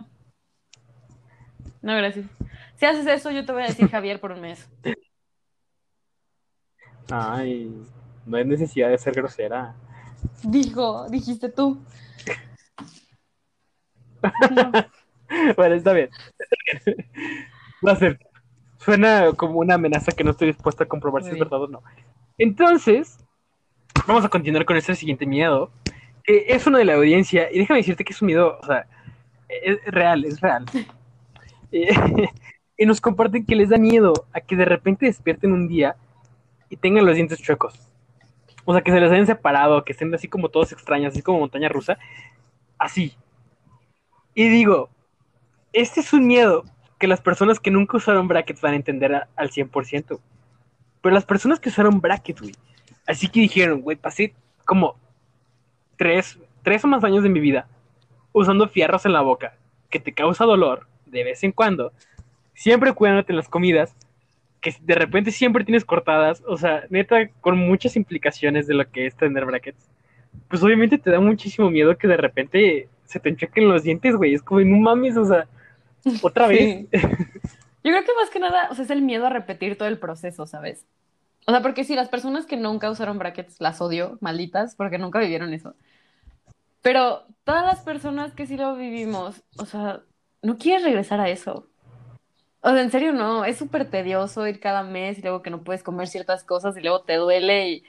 No, 1.84 1.96
gracias. 1.96 2.26
Si 2.78 2.86
haces 2.88 3.06
eso, 3.06 3.30
yo 3.30 3.46
te 3.46 3.52
voy 3.52 3.62
a 3.62 3.68
decir 3.68 3.88
Javier 3.92 4.20
por 4.20 4.32
un 4.32 4.42
mes. 4.42 4.68
Ay, 7.12 7.72
no 8.26 8.38
hay 8.38 8.46
necesidad 8.46 8.90
de 8.90 8.98
ser 8.98 9.14
grosera. 9.14 9.76
Dijo, 10.42 11.08
dijiste 11.10 11.50
tú. 11.50 11.80
No. 14.52 14.72
Bueno, 15.56 15.76
está 15.76 15.94
bien. 15.94 16.10
Va 17.88 17.92
a 17.92 17.96
ser. 17.96 18.20
Suena 18.80 19.32
como 19.34 19.60
una 19.60 19.76
amenaza 19.76 20.12
que 20.12 20.24
no 20.24 20.32
estoy 20.32 20.48
dispuesta 20.48 20.86
a 20.86 20.88
comprobar 20.88 21.22
si 21.22 21.30
es 21.30 21.38
verdad 21.38 21.62
o 21.62 21.68
no. 21.68 21.84
Entonces, 22.40 23.20
vamos 24.08 24.26
a 24.26 24.30
continuar 24.30 24.66
con 24.66 24.78
este 24.78 24.96
siguiente 24.96 25.26
miedo, 25.26 25.72
que 26.24 26.46
es 26.50 26.66
uno 26.68 26.78
de 26.78 26.86
la 26.86 26.96
audiencia, 26.96 27.52
y 27.52 27.60
déjame 27.60 27.80
decirte 27.80 28.04
que 28.04 28.14
es 28.14 28.22
un 28.22 28.28
miedo, 28.28 28.58
o 28.62 28.66
sea, 28.66 28.86
es 29.48 29.80
real, 29.86 30.26
es 30.26 30.40
real. 30.42 30.66
Eh, 31.72 31.88
y 32.78 32.88
nos 32.88 33.00
comparten 33.00 33.46
que 33.46 33.56
les 33.56 33.70
da 33.70 33.78
miedo 33.78 34.26
a 34.34 34.42
que 34.42 34.56
de 34.56 34.66
repente 34.66 35.06
despierten 35.06 35.52
un 35.54 35.68
día 35.68 35.96
y 36.68 36.78
tengan 36.78 37.06
los 37.06 37.14
dientes 37.14 37.40
chuecos. 37.40 37.76
O 38.66 38.74
sea, 38.74 38.82
que 38.82 38.92
se 38.92 39.00
les 39.00 39.12
hayan 39.12 39.28
separado, 39.28 39.84
que 39.86 39.92
estén 39.92 40.12
así 40.16 40.28
como 40.28 40.50
todos 40.50 40.72
extraños, 40.72 41.14
así 41.14 41.22
como 41.22 41.38
montaña 41.38 41.70
rusa. 41.70 42.00
Así. 42.80 43.14
Y 44.34 44.50
digo, 44.50 44.90
este 45.72 46.00
es 46.00 46.12
un 46.12 46.26
miedo 46.26 46.64
que 46.98 47.06
las 47.08 47.22
personas 47.22 47.60
que 47.60 47.70
nunca 47.70 47.98
usaron 47.98 48.28
brackets 48.28 48.62
van 48.62 48.74
a 48.74 48.78
entender 48.78 49.14
a- 49.14 49.28
al 49.36 49.52
100%. 49.52 50.20
Pero 51.04 51.14
las 51.14 51.26
personas 51.26 51.60
que 51.60 51.70
usaron 51.70 52.02
brackets, 52.02 52.42
güey, 52.42 52.56
así 53.10 53.28
que 53.28 53.40
dijeron, 53.40 53.82
güey, 53.82 53.98
pasé 53.98 54.34
como 54.66 54.96
tres, 55.98 56.38
tres 56.64 56.86
o 56.86 56.88
más 56.88 57.04
años 57.04 57.24
de 57.24 57.30
mi 57.30 57.40
vida 57.40 57.68
usando 58.32 58.70
fierros 58.70 59.06
en 59.06 59.14
la 59.14 59.22
boca, 59.22 59.56
que 59.90 60.00
te 60.00 60.14
causa 60.14 60.46
dolor 60.46 60.88
de 61.08 61.24
vez 61.24 61.44
en 61.44 61.52
cuando, 61.52 61.92
siempre 62.54 62.94
cuidándote 62.94 63.32
en 63.32 63.38
las 63.38 63.50
comidas, 63.50 63.96
que 64.62 64.76
de 64.82 64.94
repente 64.94 65.32
siempre 65.32 65.64
tienes 65.64 65.84
cortadas, 65.84 66.44
o 66.48 66.56
sea, 66.56 66.84
neta, 66.90 67.30
con 67.42 67.58
muchas 67.58 67.96
implicaciones 67.96 68.68
de 68.68 68.76
lo 68.76 68.88
que 68.90 69.08
es 69.08 69.16
tener 69.16 69.46
brackets. 69.46 69.90
Pues 70.48 70.62
obviamente 70.62 71.00
te 71.00 71.10
da 71.10 71.20
muchísimo 71.20 71.72
miedo 71.72 71.98
que 71.98 72.08
de 72.08 72.18
repente 72.18 72.88
se 73.06 73.20
te 73.20 73.30
enchequen 73.30 73.68
los 73.68 73.82
dientes, 73.82 74.16
güey. 74.16 74.36
Es 74.36 74.44
como, 74.44 74.62
no 74.62 74.78
mames, 74.78 75.18
o 75.18 75.26
sea, 75.26 75.48
otra 76.22 76.48
vez. 76.50 76.86
Yo 76.92 77.92
creo 77.92 78.04
que 78.04 78.14
más 78.14 78.30
que 78.32 78.40
nada, 78.40 78.68
o 78.70 78.76
sea, 78.76 78.86
es 78.86 78.92
el 78.92 79.02
miedo 79.02 79.26
a 79.26 79.30
repetir 79.30 79.78
todo 79.78 79.88
el 79.88 79.98
proceso, 79.98 80.46
¿sabes? 80.46 80.86
O 81.50 81.52
sea, 81.52 81.64
porque 81.64 81.84
sí, 81.84 81.96
las 81.96 82.10
personas 82.10 82.46
que 82.46 82.58
nunca 82.58 82.92
usaron 82.92 83.18
brackets 83.18 83.60
las 83.60 83.82
odio, 83.82 84.20
malditas, 84.22 84.76
porque 84.76 85.00
nunca 85.00 85.18
vivieron 85.18 85.52
eso. 85.52 85.74
Pero 86.84 87.24
todas 87.44 87.66
las 87.66 87.80
personas 87.80 88.36
que 88.36 88.46
sí 88.46 88.56
lo 88.56 88.76
vivimos, 88.76 89.42
o 89.58 89.66
sea, 89.66 90.04
no 90.44 90.60
quieres 90.60 90.84
regresar 90.84 91.20
a 91.20 91.28
eso. 91.28 91.66
O 92.62 92.70
sea, 92.70 92.80
en 92.80 92.92
serio 92.92 93.14
no, 93.14 93.46
es 93.46 93.58
súper 93.58 93.90
tedioso 93.90 94.46
ir 94.46 94.60
cada 94.60 94.84
mes 94.84 95.18
y 95.18 95.24
luego 95.24 95.42
que 95.42 95.50
no 95.50 95.64
puedes 95.64 95.82
comer 95.82 96.08
ciertas 96.08 96.44
cosas 96.44 96.78
y 96.78 96.82
luego 96.82 97.02
te 97.02 97.16
duele 97.16 97.70
y... 97.72 97.84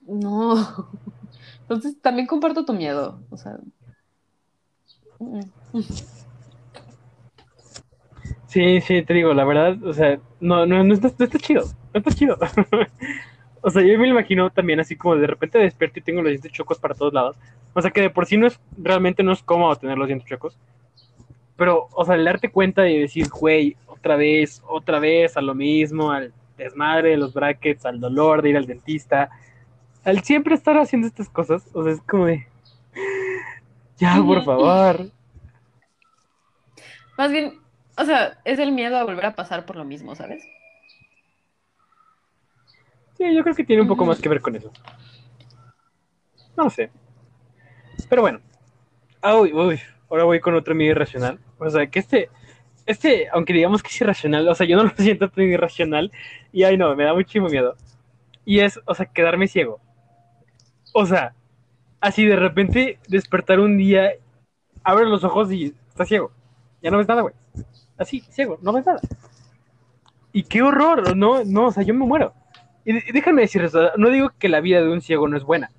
No. 0.00 0.88
Entonces 1.60 2.00
también 2.00 2.26
comparto 2.26 2.64
tu 2.64 2.72
miedo, 2.72 3.20
o 3.28 3.36
sea... 3.36 3.58
Sí, 8.46 8.80
sí, 8.80 9.02
te 9.02 9.12
digo, 9.12 9.34
la 9.34 9.44
verdad, 9.44 9.84
o 9.84 9.92
sea, 9.92 10.18
no, 10.40 10.64
no, 10.64 10.82
no, 10.82 10.94
está, 10.94 11.12
no 11.18 11.24
está 11.26 11.38
chido, 11.38 11.64
no 11.92 11.98
está 11.98 12.10
chido. 12.10 12.38
o 13.62 13.70
sea, 13.70 13.82
yo 13.82 13.98
me 13.98 14.08
imagino 14.08 14.50
también 14.50 14.80
así 14.80 14.96
como 14.96 15.16
de 15.16 15.26
repente 15.26 15.58
despierto 15.58 15.98
y 15.98 16.02
tengo 16.02 16.22
los 16.22 16.30
dientes 16.30 16.52
chocos 16.52 16.78
para 16.78 16.94
todos 16.94 17.12
lados. 17.12 17.36
O 17.74 17.82
sea, 17.82 17.90
que 17.90 18.00
de 18.00 18.10
por 18.10 18.26
sí 18.26 18.36
no 18.36 18.46
es, 18.46 18.58
realmente 18.76 19.22
no 19.22 19.32
es 19.32 19.42
cómodo 19.42 19.76
tener 19.76 19.98
los 19.98 20.06
dientes 20.06 20.28
chocos. 20.28 20.56
Pero, 21.56 21.88
o 21.92 22.04
sea, 22.04 22.14
el 22.14 22.24
darte 22.24 22.50
cuenta 22.50 22.88
y 22.88 22.98
decir, 22.98 23.28
güey, 23.28 23.76
otra 23.86 24.16
vez, 24.16 24.62
otra 24.66 24.98
vez, 24.98 25.36
a 25.36 25.42
lo 25.42 25.54
mismo, 25.54 26.10
al 26.10 26.32
desmadre 26.56 27.10
de 27.10 27.16
los 27.18 27.34
brackets, 27.34 27.84
al 27.84 28.00
dolor 28.00 28.42
de 28.42 28.50
ir 28.50 28.56
al 28.56 28.66
dentista, 28.66 29.30
al 30.04 30.22
siempre 30.22 30.54
estar 30.54 30.76
haciendo 30.78 31.06
estas 31.06 31.28
cosas, 31.28 31.68
o 31.74 31.84
sea, 31.84 31.92
es 31.92 32.00
como 32.02 32.26
de, 32.26 32.46
ya, 33.96 34.16
por 34.16 34.42
favor. 34.44 35.10
Más 37.18 37.30
bien, 37.30 37.60
o 37.98 38.04
sea, 38.04 38.38
es 38.44 38.58
el 38.58 38.72
miedo 38.72 38.96
a 38.96 39.04
volver 39.04 39.26
a 39.26 39.34
pasar 39.34 39.66
por 39.66 39.76
lo 39.76 39.84
mismo, 39.84 40.14
¿sabes? 40.14 40.42
Sí, 43.20 43.34
yo 43.34 43.42
creo 43.42 43.54
que 43.54 43.64
tiene 43.64 43.82
un 43.82 43.88
poco 43.88 44.06
más 44.06 44.18
que 44.18 44.30
ver 44.30 44.40
con 44.40 44.56
eso. 44.56 44.72
No 46.56 46.70
sé. 46.70 46.90
Pero 48.08 48.22
bueno. 48.22 48.40
Ah, 49.20 49.36
uy, 49.36 49.52
uy, 49.52 49.78
ahora 50.08 50.24
voy 50.24 50.40
con 50.40 50.54
otro 50.54 50.74
miedo 50.74 50.92
irracional. 50.92 51.38
O 51.58 51.68
sea, 51.68 51.86
que 51.86 51.98
este, 51.98 52.30
este, 52.86 53.28
aunque 53.30 53.52
digamos 53.52 53.82
que 53.82 53.88
es 53.88 54.00
irracional, 54.00 54.48
o 54.48 54.54
sea, 54.54 54.66
yo 54.66 54.74
no 54.78 54.84
lo 54.84 54.94
siento 54.96 55.28
tan 55.28 55.44
irracional. 55.44 56.10
Y 56.50 56.62
ay, 56.64 56.78
no, 56.78 56.96
me 56.96 57.04
da 57.04 57.12
muchísimo 57.12 57.50
miedo. 57.50 57.76
Y 58.46 58.60
es, 58.60 58.80
o 58.86 58.94
sea, 58.94 59.04
quedarme 59.04 59.48
ciego. 59.48 59.80
O 60.94 61.04
sea, 61.04 61.34
así 62.00 62.24
de 62.24 62.36
repente 62.36 63.00
despertar 63.06 63.60
un 63.60 63.76
día, 63.76 64.12
abres 64.82 65.10
los 65.10 65.24
ojos 65.24 65.52
y 65.52 65.74
estás 65.90 66.08
ciego. 66.08 66.32
Ya 66.80 66.90
no 66.90 66.96
ves 66.96 67.08
nada, 67.08 67.20
güey. 67.20 67.34
Así, 67.98 68.20
ciego, 68.30 68.58
no 68.62 68.72
ves 68.72 68.86
nada. 68.86 69.00
Y 70.32 70.44
qué 70.44 70.62
horror, 70.62 71.14
no, 71.14 71.44
no, 71.44 71.66
o 71.66 71.70
sea, 71.70 71.82
yo 71.82 71.92
me 71.92 72.06
muero. 72.06 72.32
Y, 72.84 73.12
déjame 73.12 73.42
decir 73.42 73.62
eso, 73.62 73.90
no 73.96 74.10
digo 74.10 74.30
que 74.38 74.48
la 74.48 74.60
vida 74.60 74.80
de 74.80 74.88
un 74.88 75.00
ciego 75.00 75.28
no 75.28 75.36
es 75.36 75.44
buena. 75.44 75.70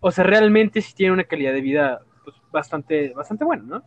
O 0.00 0.10
sea, 0.10 0.24
realmente 0.24 0.80
sí 0.80 0.94
tiene 0.94 1.12
una 1.12 1.24
calidad 1.24 1.52
de 1.52 1.60
vida 1.60 2.00
pues, 2.24 2.36
bastante, 2.52 3.12
bastante 3.14 3.44
buena, 3.44 3.64
¿no? 3.64 3.82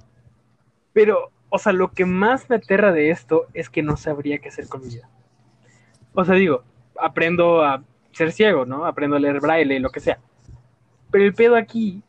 Pero, 0.93 1.31
o 1.49 1.57
sea, 1.57 1.71
lo 1.71 1.91
que 1.91 2.05
más 2.05 2.49
me 2.49 2.57
aterra 2.57 2.91
de 2.91 3.11
esto 3.11 3.47
es 3.53 3.69
que 3.69 3.81
no 3.81 3.95
sabría 3.97 4.39
qué 4.39 4.49
hacer 4.49 4.67
con 4.67 4.81
mi 4.81 4.89
vida. 4.89 5.09
O 6.13 6.25
sea, 6.25 6.35
digo, 6.35 6.63
aprendo 6.99 7.63
a 7.63 7.83
ser 8.11 8.31
ciego, 8.31 8.65
¿no? 8.65 8.85
Aprendo 8.85 9.15
a 9.15 9.19
leer 9.19 9.39
braille 9.39 9.79
lo 9.79 9.89
que 9.89 10.01
sea. 10.01 10.19
Pero 11.09 11.23
el 11.23 11.33
pedo 11.33 11.55
aquí 11.55 12.01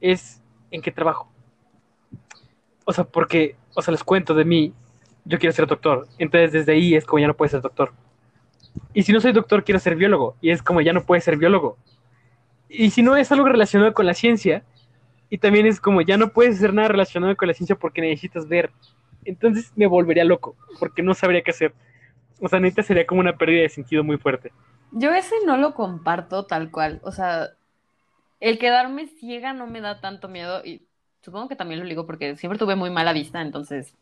es 0.00 0.42
en 0.70 0.82
qué 0.82 0.90
trabajo. 0.90 1.30
O 2.84 2.92
sea, 2.92 3.04
porque, 3.04 3.56
o 3.74 3.82
sea, 3.82 3.92
les 3.92 4.04
cuento 4.04 4.34
de 4.34 4.44
mí, 4.44 4.72
yo 5.24 5.38
quiero 5.38 5.52
ser 5.52 5.66
doctor. 5.66 6.06
Entonces 6.18 6.52
desde 6.52 6.72
ahí 6.72 6.94
es 6.94 7.04
como 7.04 7.20
ya 7.20 7.26
no 7.26 7.34
puedes 7.34 7.52
ser 7.52 7.60
doctor. 7.60 7.92
Y 8.94 9.02
si 9.02 9.12
no 9.12 9.20
soy 9.20 9.32
doctor, 9.32 9.64
quiero 9.64 9.78
ser 9.78 9.96
biólogo. 9.96 10.36
Y 10.40 10.50
es 10.50 10.62
como 10.62 10.80
ya 10.80 10.92
no 10.92 11.04
puedes 11.04 11.24
ser 11.24 11.36
biólogo. 11.36 11.76
Y 12.68 12.90
si 12.90 13.02
no 13.02 13.16
es 13.16 13.30
algo 13.32 13.46
relacionado 13.46 13.94
con 13.94 14.06
la 14.06 14.14
ciencia, 14.14 14.64
y 15.28 15.38
también 15.38 15.66
es 15.66 15.80
como 15.80 16.00
ya 16.02 16.16
no 16.16 16.32
puedes 16.32 16.56
hacer 16.56 16.72
nada 16.72 16.88
relacionado 16.88 17.36
con 17.36 17.48
la 17.48 17.54
ciencia 17.54 17.76
porque 17.76 18.00
necesitas 18.00 18.48
ver. 18.48 18.70
Entonces 19.24 19.72
me 19.76 19.86
volvería 19.86 20.24
loco, 20.24 20.56
porque 20.78 21.02
no 21.02 21.14
sabría 21.14 21.42
qué 21.42 21.50
hacer. 21.50 21.74
O 22.40 22.48
sea, 22.48 22.60
neta 22.60 22.82
sería 22.82 23.06
como 23.06 23.20
una 23.20 23.36
pérdida 23.36 23.62
de 23.62 23.68
sentido 23.68 24.04
muy 24.04 24.18
fuerte. 24.18 24.52
Yo 24.92 25.12
ese 25.12 25.34
no 25.44 25.56
lo 25.56 25.74
comparto 25.74 26.46
tal 26.46 26.70
cual. 26.70 27.00
O 27.02 27.10
sea, 27.10 27.48
el 28.40 28.58
quedarme 28.58 29.08
ciega 29.08 29.52
no 29.52 29.66
me 29.66 29.80
da 29.80 30.00
tanto 30.00 30.28
miedo 30.28 30.64
y 30.64 30.86
supongo 31.22 31.48
que 31.48 31.56
también 31.56 31.80
lo 31.80 31.86
digo 31.86 32.06
porque 32.06 32.36
siempre 32.36 32.58
tuve 32.58 32.76
muy 32.76 32.90
mala 32.90 33.12
vista, 33.12 33.40
entonces 33.40 33.94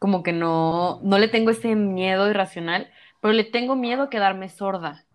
como 0.00 0.22
que 0.22 0.32
no, 0.32 1.00
no 1.02 1.18
le 1.18 1.28
tengo 1.28 1.50
ese 1.50 1.76
miedo 1.76 2.28
irracional, 2.28 2.90
pero 3.24 3.32
le 3.32 3.44
tengo 3.44 3.74
miedo 3.74 4.02
a 4.02 4.10
quedarme 4.10 4.50
sorda, 4.50 5.06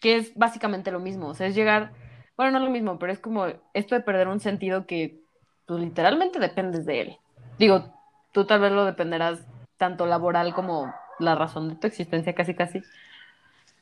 que 0.00 0.16
es 0.16 0.34
básicamente 0.34 0.90
lo 0.90 0.98
mismo. 0.98 1.28
O 1.28 1.34
sea, 1.34 1.46
es 1.46 1.54
llegar, 1.54 1.92
bueno, 2.36 2.50
no 2.50 2.58
es 2.58 2.64
lo 2.64 2.70
mismo, 2.70 2.98
pero 2.98 3.12
es 3.12 3.20
como 3.20 3.46
esto 3.74 3.94
de 3.94 4.00
perder 4.00 4.26
un 4.26 4.40
sentido 4.40 4.88
que 4.88 5.20
pues 5.68 5.80
literalmente 5.80 6.40
dependes 6.40 6.84
de 6.84 7.02
él. 7.02 7.16
Digo, 7.60 7.94
tú 8.32 8.44
tal 8.44 8.58
vez 8.58 8.72
lo 8.72 8.84
dependerás 8.84 9.46
tanto 9.76 10.04
laboral 10.04 10.52
como 10.52 10.92
la 11.20 11.36
razón 11.36 11.68
de 11.68 11.76
tu 11.76 11.86
existencia, 11.86 12.34
casi 12.34 12.56
casi. 12.56 12.82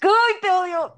¡Ay, 0.02 0.34
te 0.42 0.50
odio! 0.50 0.94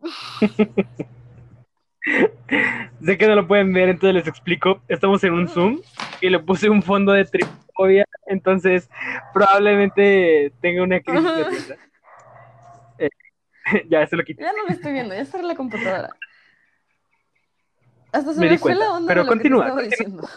Sé 3.04 3.16
que 3.16 3.28
no 3.28 3.36
lo 3.36 3.46
pueden 3.46 3.72
ver, 3.72 3.90
entonces 3.90 4.14
les 4.14 4.26
explico. 4.26 4.82
Estamos 4.88 5.22
en 5.22 5.34
un 5.34 5.46
Zoom 5.46 5.78
y 6.20 6.30
le 6.30 6.40
puse 6.40 6.68
un 6.68 6.82
fondo 6.82 7.12
de 7.12 7.20
entonces 8.26 8.88
probablemente 9.32 10.52
tenga 10.60 10.82
una 10.82 11.00
crisis 11.00 11.36
de 11.36 11.44
risa. 11.44 11.74
Eh, 12.98 13.08
ya, 13.88 14.06
se 14.06 14.16
lo 14.16 14.24
quité. 14.24 14.42
Ya 14.42 14.52
no 14.52 14.64
lo 14.64 14.68
estoy 14.68 14.92
viendo, 14.92 15.14
ya 15.14 15.24
cerré 15.24 15.44
la 15.44 15.54
computadora. 15.54 16.10
Hasta 18.12 18.34
se 18.34 18.40
Me 18.40 18.46
me, 18.46 18.52
di 18.52 18.58
fue 18.58 18.72
cuenta, 18.72 18.84
la 18.84 18.92
onda 18.92 19.08
pero 19.08 19.20
de 19.20 19.24
lo 19.24 19.30
continúa, 19.30 19.64
que 19.64 19.70
te 19.70 19.70
estaba 19.70 19.82
diciendo. 19.82 20.28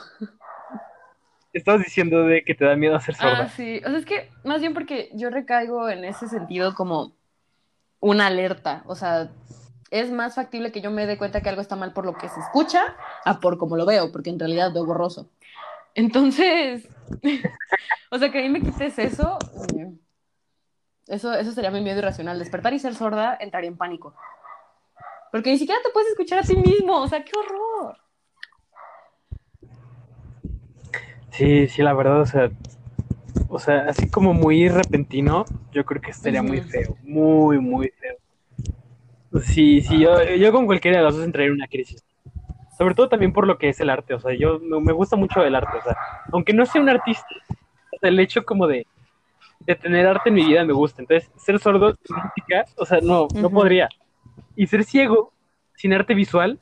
Estabas 1.54 1.84
diciendo 1.84 2.24
de 2.26 2.44
que 2.44 2.56
te 2.56 2.66
da 2.66 2.76
miedo 2.76 2.96
hacer 2.96 3.16
sorda. 3.16 3.44
Ah, 3.44 3.50
sí. 3.50 3.82
O 3.86 3.90
sea, 3.90 3.98
es 3.98 4.06
que 4.06 4.30
más 4.44 4.62
bien 4.62 4.74
porque 4.74 5.10
yo 5.14 5.30
recaigo 5.30 5.90
en 5.90 6.04
ese 6.04 6.28
sentido 6.28 6.74
como 6.74 7.16
una 8.00 8.28
alerta. 8.28 8.84
O 8.86 8.96
sea, 8.96 9.30
es 9.90 10.12
más 10.12 10.36
factible 10.36 10.72
que 10.72 10.82
yo 10.82 10.92
me 10.92 11.06
dé 11.06 11.18
cuenta 11.18 11.42
que 11.42 11.50
algo 11.50 11.62
está 11.62 11.76
mal 11.76 11.94
por 11.94 12.06
lo 12.06 12.16
que 12.16 12.28
se 12.28 12.40
escucha 12.40 12.96
a 13.26 13.40
por 13.40 13.58
cómo 13.58 13.78
lo 13.78 13.86
veo, 13.86 14.12
porque 14.12 14.32
en 14.32 14.40
realidad 14.40 14.74
veo 14.74 14.86
borroso. 14.86 15.30
Entonces, 15.96 16.88
o 18.12 18.18
sea, 18.18 18.32
que 18.32 18.40
a 18.40 18.42
mí 18.42 18.50
me 18.50 18.62
quites 18.62 18.98
eso, 19.00 19.38
eh, 19.78 19.92
eso, 21.08 21.34
eso 21.34 21.52
sería 21.52 21.72
mi 21.72 21.82
miedo 21.82 22.00
irracional. 22.00 22.40
Despertar 22.40 22.74
y 22.74 22.80
ser 22.80 22.96
sorda 22.96 23.38
entraría 23.40 23.70
en 23.70 23.78
pánico. 23.78 24.16
Porque 25.32 25.52
ni 25.52 25.58
siquiera 25.58 25.82
te 25.84 25.90
puedes 25.90 26.10
escuchar 26.10 26.40
a 26.40 26.44
ti 26.44 26.56
mismo, 26.56 27.02
o 27.02 27.08
sea, 27.08 27.24
qué 27.24 27.32
horror. 27.38 27.98
Sí, 31.32 31.68
sí, 31.68 31.82
la 31.82 31.94
verdad, 31.94 32.22
o 32.22 32.26
sea, 32.28 32.52
o 33.50 33.58
sea, 33.58 33.86
así 33.88 34.10
como 34.10 34.34
muy 34.34 34.70
repentino, 34.70 35.46
yo 35.72 35.84
creo 35.86 36.02
que 36.02 36.12
estaría 36.12 36.44
muy 36.44 36.62
feo, 36.62 36.96
muy, 37.02 37.60
muy 37.60 37.90
feo. 37.90 38.18
Sí, 39.42 39.82
sí, 39.82 40.00
yo, 40.00 40.24
yo 40.24 40.52
con 40.52 40.68
cualquiera 40.68 41.00
de 41.00 41.04
las 41.04 41.16
dos 41.16 41.26
entraría 41.26 41.48
en 41.48 41.54
una 41.54 41.68
crisis. 41.68 42.04
Sobre 42.78 42.96
todo 42.96 43.10
también 43.10 43.34
por 43.34 43.46
lo 43.46 43.58
que 43.58 43.70
es 43.70 43.80
el 43.80 43.90
arte, 43.90 44.14
o 44.14 44.20
sea, 44.20 44.34
yo 44.34 44.60
me 44.60 44.80
me 44.80 44.94
gusta 44.94 45.16
mucho 45.16 45.44
el 45.44 45.56
arte, 45.56 45.78
o 45.78 45.82
sea, 45.84 45.96
aunque 46.32 46.54
no 46.54 46.66
sea 46.66 46.82
un 46.82 46.90
artista, 46.90 47.28
o 47.50 48.00
sea, 48.00 48.10
el 48.10 48.20
hecho 48.20 48.44
como 48.46 48.68
de, 48.68 48.88
de 49.66 49.76
tener 49.76 50.06
arte 50.08 50.30
en 50.30 50.36
mi 50.36 50.46
vida 50.46 50.64
me 50.66 50.74
gusta. 50.74 51.02
Entonces, 51.02 51.30
ser 51.38 51.60
sordo 51.60 51.96
sin 52.04 52.16
música, 52.16 52.66
o 52.78 52.86
sea, 52.86 53.00
no, 53.02 53.28
no 53.36 53.50
podría. 53.50 53.90
Y 54.56 54.68
ser 54.68 54.84
ciego 54.84 55.32
sin 55.76 55.94
arte 55.94 56.14
visual, 56.14 56.60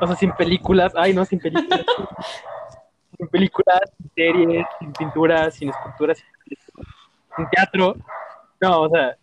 o 0.00 0.06
sea, 0.06 0.16
sin 0.16 0.32
películas, 0.32 0.92
ay, 0.96 1.12
no, 1.14 1.24
sin 1.24 1.38
películas. 1.38 1.84
sin 3.18 3.28
películas, 3.28 3.80
sin 3.96 4.10
series, 4.14 4.66
sin 4.78 4.92
pinturas, 4.92 5.54
sin 5.54 5.70
esculturas, 5.70 6.18
sin, 7.36 7.46
teatro. 7.50 7.96
No, 8.60 8.82
o 8.82 8.88
sea, 8.88 9.16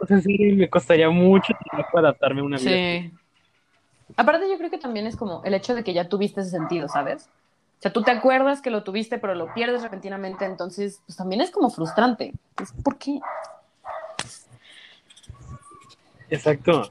o 0.00 0.06
sea, 0.06 0.16
en 0.16 0.22
serio 0.22 0.56
me 0.56 0.68
costaría 0.68 1.08
mucho 1.10 1.52
trabajo 1.64 1.98
adaptarme 1.98 2.40
a 2.40 2.44
una 2.44 2.56
vida. 2.56 2.70
Sí. 2.70 3.12
Aparte, 4.16 4.48
yo 4.48 4.56
creo 4.58 4.70
que 4.70 4.78
también 4.78 5.06
es 5.06 5.16
como 5.16 5.42
el 5.44 5.54
hecho 5.54 5.74
de 5.74 5.84
que 5.84 5.92
ya 5.92 6.08
tuviste 6.08 6.40
ese 6.40 6.50
sentido, 6.50 6.88
¿sabes? 6.88 7.28
O 7.78 7.82
sea, 7.82 7.92
tú 7.92 8.02
te 8.02 8.10
acuerdas 8.10 8.60
que 8.60 8.70
lo 8.70 8.84
tuviste, 8.84 9.18
pero 9.18 9.34
lo 9.34 9.54
pierdes 9.54 9.82
repentinamente, 9.82 10.44
entonces, 10.44 11.00
pues 11.06 11.16
también 11.16 11.40
es 11.40 11.50
como 11.50 11.70
frustrante. 11.70 12.32
¿Por 12.84 12.98
qué? 12.98 13.20
Exacto. 16.28 16.90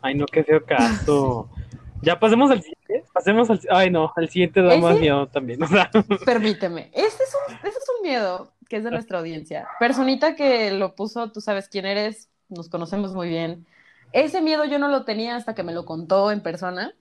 Ay, 0.00 0.14
no, 0.14 0.26
qué 0.26 0.44
feo 0.44 0.64
caso. 0.64 1.48
Ya 2.04 2.18
pasemos 2.18 2.50
al 2.50 2.60
siguiente. 2.60 3.04
Pasemos 3.12 3.48
al. 3.48 3.60
Ay, 3.70 3.88
no, 3.88 4.12
al 4.16 4.28
siguiente 4.28 4.60
da 4.60 4.76
más 4.76 4.98
miedo 4.98 5.28
también. 5.28 5.62
O 5.62 5.68
sea, 5.68 5.88
Permíteme. 6.24 6.90
Este 6.92 7.22
es 7.22 7.32
un, 7.32 7.54
este 7.54 7.68
es 7.68 7.86
un 7.96 8.02
miedo 8.02 8.52
que 8.68 8.78
es 8.78 8.84
de 8.84 8.90
nuestra 8.90 9.20
audiencia. 9.20 9.68
Personita 9.78 10.34
que 10.34 10.72
lo 10.72 10.96
puso, 10.96 11.30
tú 11.30 11.40
sabes 11.40 11.68
quién 11.68 11.86
eres, 11.86 12.28
nos 12.48 12.68
conocemos 12.68 13.14
muy 13.14 13.28
bien. 13.28 13.66
Ese 14.12 14.40
miedo 14.42 14.64
yo 14.64 14.78
no 14.78 14.88
lo 14.88 15.04
tenía 15.04 15.36
hasta 15.36 15.54
que 15.54 15.62
me 15.62 15.72
lo 15.72 15.84
contó 15.84 16.30
en 16.30 16.42
persona. 16.42 16.92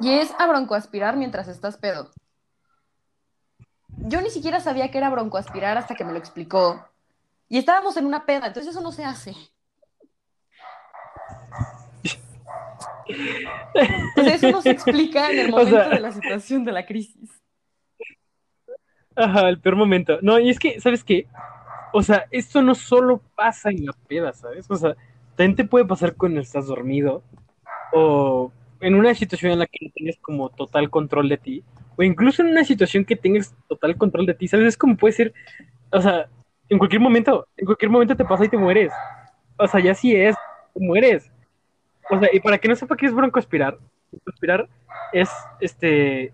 Y 0.00 0.10
es 0.12 0.32
a 0.38 0.46
broncoaspirar 0.46 1.16
mientras 1.16 1.48
estás 1.48 1.76
pedo. 1.76 2.10
Yo 3.88 4.20
ni 4.20 4.30
siquiera 4.30 4.60
sabía 4.60 4.90
que 4.90 4.98
era 4.98 5.10
broncoaspirar 5.10 5.76
hasta 5.76 5.94
que 5.96 6.04
me 6.04 6.12
lo 6.12 6.18
explicó. 6.18 6.86
Y 7.48 7.58
estábamos 7.58 7.96
en 7.96 8.06
una 8.06 8.24
peda, 8.26 8.46
entonces 8.46 8.70
eso 8.72 8.80
no 8.82 8.92
se 8.92 9.04
hace. 9.04 9.34
Sea, 14.14 14.34
eso 14.34 14.50
no 14.50 14.62
se 14.62 14.70
explica 14.70 15.30
en 15.30 15.38
el 15.40 15.46
O 15.54 15.58
momento 15.58 15.70
sea- 15.76 15.88
de 15.88 16.00
la 16.00 16.12
situación 16.12 16.64
de 16.64 16.72
la 16.72 16.86
crisis. 16.86 17.30
ajá, 19.16 19.48
el 19.48 19.60
peor 19.60 19.76
momento. 19.76 20.18
No, 20.22 20.38
y 20.38 20.50
es 20.50 20.58
que, 20.58 20.80
¿sabes 20.80 21.02
qué? 21.02 21.26
O 21.92 22.02
sea, 22.02 22.26
esto 22.30 22.62
no 22.62 22.74
solo 22.74 23.20
pasa 23.34 23.70
en 23.70 23.86
la 23.86 23.92
peda, 24.06 24.32
¿sabes? 24.32 24.66
O 24.70 24.76
sea, 24.76 24.94
también 25.38 25.54
te 25.54 25.64
puede 25.64 25.84
pasar 25.84 26.16
cuando 26.16 26.40
estás 26.40 26.66
dormido 26.66 27.22
o 27.92 28.50
en 28.80 28.96
una 28.96 29.14
situación 29.14 29.52
en 29.52 29.60
la 29.60 29.66
que 29.66 29.78
no 29.86 29.92
tienes 29.94 30.18
como 30.18 30.48
total 30.48 30.90
control 30.90 31.28
de 31.28 31.38
ti 31.38 31.64
o 31.96 32.02
incluso 32.02 32.42
en 32.42 32.48
una 32.48 32.64
situación 32.64 33.04
que 33.04 33.14
tengas 33.14 33.54
total 33.68 33.96
control 33.96 34.26
de 34.26 34.34
ti, 34.34 34.48
¿sabes? 34.48 34.66
Es 34.66 34.76
como 34.76 34.96
puede 34.96 35.12
ser, 35.12 35.32
o 35.92 36.00
sea, 36.00 36.28
en 36.68 36.78
cualquier 36.78 37.00
momento, 37.00 37.46
en 37.56 37.66
cualquier 37.66 37.88
momento 37.88 38.16
te 38.16 38.24
pasa 38.24 38.46
y 38.46 38.48
te 38.48 38.56
mueres. 38.56 38.92
O 39.56 39.68
sea, 39.68 39.78
ya 39.78 39.94
sí 39.94 40.14
es, 40.14 40.34
te 40.74 40.80
mueres. 40.80 41.30
O 42.10 42.18
sea, 42.18 42.28
y 42.32 42.40
para 42.40 42.58
que 42.58 42.66
no 42.66 42.74
sepa 42.74 42.96
qué 42.96 43.06
es 43.06 43.14
broncoaspirar, 43.14 43.78
broncoaspirar 44.10 44.68
es 45.12 45.30
este 45.60 46.32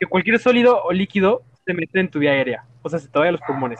que 0.00 0.06
cualquier 0.08 0.40
sólido 0.40 0.82
o 0.82 0.90
líquido 0.90 1.42
se 1.64 1.74
mete 1.74 2.00
en 2.00 2.10
tu 2.10 2.18
vía 2.18 2.32
aérea, 2.32 2.64
o 2.82 2.88
sea, 2.88 2.98
se 2.98 3.06
te 3.06 3.16
vaya 3.20 3.28
a 3.28 3.32
los 3.32 3.42
pulmones. 3.42 3.78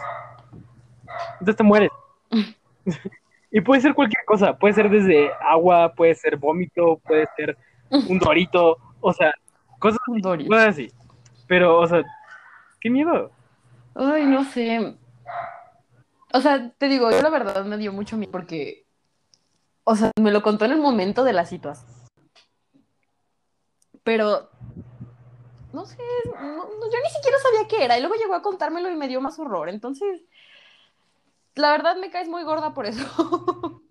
Entonces 1.41 1.57
te 1.57 1.65
mueres. 1.65 1.91
y 3.53 3.61
puede 3.61 3.81
ser 3.83 3.95
cualquier 3.95 4.25
cosa, 4.25 4.57
puede 4.59 4.75
ser 4.75 4.89
desde 4.91 5.31
agua, 5.41 5.93
puede 5.95 6.15
ser 6.15 6.37
vómito, 6.39 6.99
puede 7.07 7.29
ser 7.37 7.57
un 7.91 8.19
dorito, 8.19 8.79
o 9.01 9.13
sea, 9.13 9.33
cosas, 9.79 9.99
cosas 10.49 10.67
así. 10.69 10.91
Pero, 11.47 11.79
o 11.79 11.87
sea, 11.87 12.03
qué 12.81 12.89
miedo. 12.91 13.31
Ay, 13.95 14.25
no 14.27 14.43
sé. 14.45 14.97
O 16.33 16.41
sea, 16.41 16.71
te 16.79 16.89
digo, 16.89 17.11
yo 17.11 17.21
la 17.21 17.29
verdad 17.29 17.65
me 17.67 17.77
dio 17.77 17.93
mucho 17.93 18.17
miedo 18.17 18.33
porque, 18.33 18.87
o 19.85 19.95
sea, 19.97 20.11
me 20.19 20.33
lo 20.33 20.43
contó 20.43 20.65
en 20.65 20.73
el 20.73 20.81
momento 20.81 21.23
de 21.25 21.35
la 21.35 21.45
situación. 21.45 21.93
Pero, 24.03 24.49
no 25.73 25.85
sé, 25.85 25.99
no- 26.41 26.65
no, 26.65 26.91
yo 26.91 26.99
ni 27.05 27.11
siquiera 27.11 27.39
sabía 27.39 27.69
qué 27.69 27.85
era 27.85 27.97
y 27.99 28.01
luego 28.01 28.15
llegó 28.17 28.35
a 28.35 28.43
contármelo 28.43 28.91
y 28.91 28.97
me 28.97 29.09
dio 29.09 29.21
más 29.21 29.39
horror. 29.39 29.69
Entonces, 29.69 30.23
la 31.55 31.71
verdad 31.73 31.97
me 31.97 32.11
caes 32.11 32.29
muy 32.29 32.43
gorda 32.45 32.75
por 32.75 32.87
eso. 32.87 33.83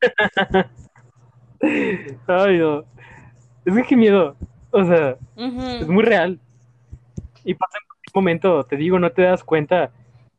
Ay, 2.26 2.58
no. 2.58 2.84
Es 3.64 3.74
que 3.74 3.82
qué 3.88 3.96
miedo. 3.96 4.36
O 4.70 4.84
sea, 4.84 5.16
es 5.36 5.88
muy 5.88 6.02
real. 6.02 6.38
Y 7.44 7.54
pasa 7.54 7.78
en 7.78 7.86
cualquier 7.86 8.14
momento, 8.14 8.64
te 8.64 8.76
digo, 8.76 8.98
no 8.98 9.10
te 9.10 9.22
das 9.22 9.44
cuenta. 9.44 9.90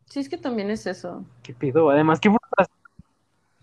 Sí, 0.05 0.19
es 0.19 0.29
que 0.29 0.37
también 0.37 0.69
es 0.69 0.85
eso. 0.87 1.25
¿Qué 1.43 1.53
pedo? 1.53 1.89
Además, 1.89 2.19
qué 2.19 2.29
frustración. 2.29 2.77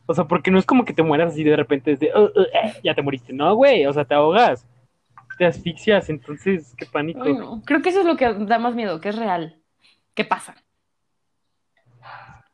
O 0.06 0.14
sea, 0.14 0.24
porque 0.24 0.50
no 0.50 0.58
es 0.58 0.64
como 0.64 0.84
que 0.84 0.94
te 0.94 1.02
mueras 1.02 1.32
así 1.32 1.44
de 1.44 1.54
repente, 1.54 1.90
desde, 1.90 2.10
"Uh, 2.18 2.24
uh, 2.24 2.42
eh", 2.54 2.80
ya 2.82 2.94
te 2.94 3.02
moriste. 3.02 3.32
No, 3.32 3.54
güey, 3.54 3.84
o 3.84 3.92
sea, 3.92 4.06
te 4.06 4.14
ahogas, 4.14 4.66
te 5.36 5.44
asfixias, 5.44 6.08
entonces, 6.08 6.74
qué 6.78 6.86
pánico. 6.86 7.22
Ay, 7.22 7.34
no. 7.34 7.62
Creo 7.66 7.82
que 7.82 7.90
eso 7.90 8.00
es 8.00 8.06
lo 8.06 8.16
que 8.16 8.32
da 8.32 8.58
más 8.58 8.74
miedo, 8.74 9.00
que 9.00 9.10
es 9.10 9.16
real. 9.16 9.60
¿Qué 10.14 10.24
pasa? 10.24 10.54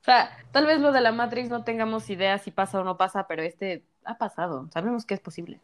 O 0.05 0.07
sea, 0.07 0.29
tal 0.53 0.67
vez 0.67 0.81
lo 0.81 0.93
de 0.93 1.01
la 1.01 1.13
Matrix 1.13 1.49
no 1.49 1.65
tengamos 1.65 2.11
idea 2.11 2.37
si 2.37 2.51
pasa 2.51 2.79
o 2.79 2.85
no 2.85 2.99
pasa, 2.99 3.27
pero 3.27 3.43
este 3.43 3.85
ha 4.05 4.19
pasado. 4.19 4.69
Sabemos 4.71 5.07
que 5.07 5.15
es 5.15 5.21
posible. 5.21 5.61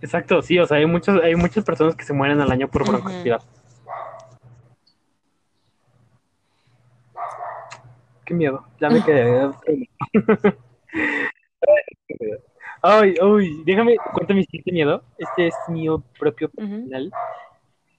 Exacto, 0.00 0.40
sí, 0.40 0.58
o 0.58 0.64
sea, 0.64 0.78
hay, 0.78 0.86
muchos, 0.86 1.22
hay 1.22 1.34
muchas 1.34 1.62
personas 1.62 1.94
que 1.94 2.04
se 2.04 2.14
mueren 2.14 2.40
al 2.40 2.50
año 2.50 2.68
por 2.68 2.80
Ujú. 2.80 2.92
broncoaspirar. 2.92 3.40
Qué 8.24 8.32
miedo, 8.32 8.66
ya 8.80 8.88
me 8.88 9.04
quedé. 9.04 9.50
ay, 12.80 13.14
ay, 13.20 13.62
déjame, 13.66 13.96
cuenta 14.14 14.32
mi 14.32 14.42
siguiente 14.44 14.72
miedo. 14.72 15.02
Este 15.18 15.48
es 15.48 15.54
mío 15.68 16.02
propio 16.18 16.48
personal. 16.48 17.12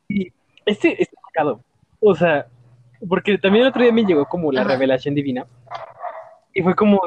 Y 0.07 0.33
este 0.65 0.99
es 0.99 1.07
complicado. 1.09 1.63
O 1.99 2.15
sea, 2.15 2.47
porque 3.07 3.37
también 3.37 3.63
el 3.63 3.69
otro 3.69 3.81
día 3.81 3.91
me 3.91 4.05
llegó 4.05 4.25
como 4.25 4.51
la 4.51 4.61
Ajá. 4.61 4.71
revelación 4.71 5.15
divina. 5.15 5.45
Y 6.53 6.61
fue 6.61 6.75
como 6.75 6.99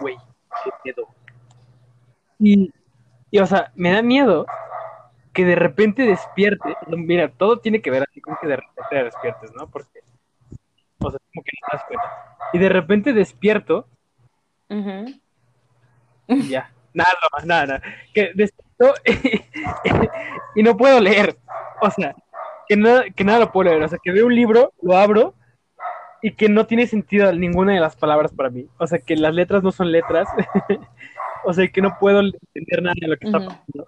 güey, 0.00 0.16
qué 0.64 0.70
miedo. 0.84 1.08
Y, 2.38 2.72
y, 3.30 3.38
o 3.38 3.46
sea, 3.46 3.70
me 3.76 3.92
da 3.92 4.02
miedo 4.02 4.46
que 5.32 5.44
de 5.44 5.54
repente 5.54 6.02
despierte. 6.02 6.76
Mira, 6.88 7.30
todo 7.30 7.58
tiene 7.58 7.80
que 7.80 7.90
ver 7.90 8.02
así 8.08 8.20
con 8.20 8.36
que 8.40 8.48
de 8.48 8.56
repente 8.56 8.82
te 8.90 9.04
despiertes, 9.04 9.52
¿no? 9.54 9.68
Porque, 9.68 10.00
o 10.98 11.10
sea, 11.10 11.20
como 11.32 11.44
que 11.44 11.52
no 11.60 11.68
te 11.68 11.76
das 11.76 11.84
cuenta. 11.86 12.36
Y 12.52 12.58
de 12.58 12.68
repente 12.68 13.12
despierto 13.12 13.86
y 16.28 16.48
ya. 16.48 16.70
Nada, 16.94 17.10
más, 17.32 17.46
nada, 17.46 17.66
nada. 17.66 17.82
Que 18.12 18.32
despierto 18.34 18.94
y 20.54 20.62
no 20.62 20.76
puedo 20.76 21.00
leer. 21.00 21.36
O 21.80 21.90
sea, 21.90 22.14
que 22.72 22.76
nada, 22.78 23.04
que 23.14 23.24
nada 23.24 23.40
lo 23.40 23.52
puedo 23.52 23.70
leer. 23.70 23.82
O 23.82 23.88
sea, 23.88 23.98
que 24.02 24.10
veo 24.10 24.26
un 24.26 24.34
libro, 24.34 24.72
lo 24.80 24.96
abro 24.96 25.34
y 26.22 26.32
que 26.32 26.48
no 26.48 26.66
tiene 26.66 26.86
sentido 26.86 27.30
ninguna 27.32 27.74
de 27.74 27.80
las 27.80 27.96
palabras 27.96 28.32
para 28.32 28.48
mí. 28.48 28.66
O 28.78 28.86
sea, 28.86 28.98
que 28.98 29.14
las 29.14 29.34
letras 29.34 29.62
no 29.62 29.72
son 29.72 29.92
letras. 29.92 30.26
o 31.44 31.52
sea, 31.52 31.68
que 31.68 31.82
no 31.82 31.98
puedo 32.00 32.20
entender 32.20 32.82
nada 32.82 32.94
de 32.98 33.08
lo 33.08 33.16
que 33.18 33.26
está 33.26 33.40
pasando. 33.40 33.86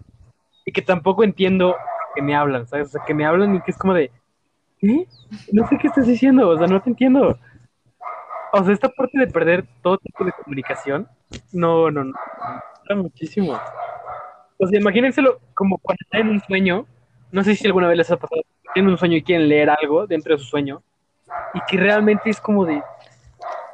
Y 0.66 0.72
que 0.72 0.82
tampoco 0.82 1.24
entiendo 1.24 1.76
que 2.14 2.20
me 2.20 2.36
hablan, 2.36 2.66
¿sabes? 2.66 2.88
O 2.88 2.90
sea, 2.90 3.02
que 3.06 3.14
me 3.14 3.24
hablan 3.24 3.54
y 3.54 3.62
que 3.62 3.70
es 3.70 3.78
como 3.78 3.94
de, 3.94 4.10
¿qué? 4.78 5.06
No 5.52 5.66
sé 5.66 5.78
qué 5.78 5.86
estás 5.86 6.06
diciendo, 6.06 6.48
o 6.48 6.58
sea, 6.58 6.66
no 6.66 6.82
te 6.82 6.90
entiendo. 6.90 7.38
O 8.52 8.64
sea, 8.64 8.74
esta 8.74 8.90
parte 8.90 9.18
de 9.18 9.28
perder 9.28 9.64
todo 9.82 9.96
tipo 9.98 10.24
de 10.24 10.32
comunicación, 10.32 11.08
no, 11.52 11.90
no, 11.90 12.04
no, 12.04 12.14
frustra 12.74 12.96
muchísimo. 12.96 13.58
O 14.58 14.66
sea, 14.66 14.78
imagínenselo 14.78 15.40
como 15.54 15.78
cuando 15.78 16.00
están 16.02 16.20
en 16.22 16.28
un 16.28 16.40
sueño, 16.40 16.86
no 17.32 17.42
sé 17.42 17.56
si 17.56 17.66
alguna 17.66 17.88
vez 17.88 17.98
les 17.98 18.10
ha 18.10 18.16
pasado, 18.16 18.42
tienen 18.74 18.90
un 18.90 18.98
sueño 18.98 19.16
y 19.16 19.22
quieren 19.22 19.48
leer 19.48 19.70
algo 19.70 20.06
dentro 20.06 20.34
de 20.34 20.42
su 20.42 20.46
sueño, 20.46 20.82
y 21.54 21.60
que 21.66 21.76
realmente 21.78 22.28
es 22.28 22.40
como 22.40 22.66
de, 22.66 22.82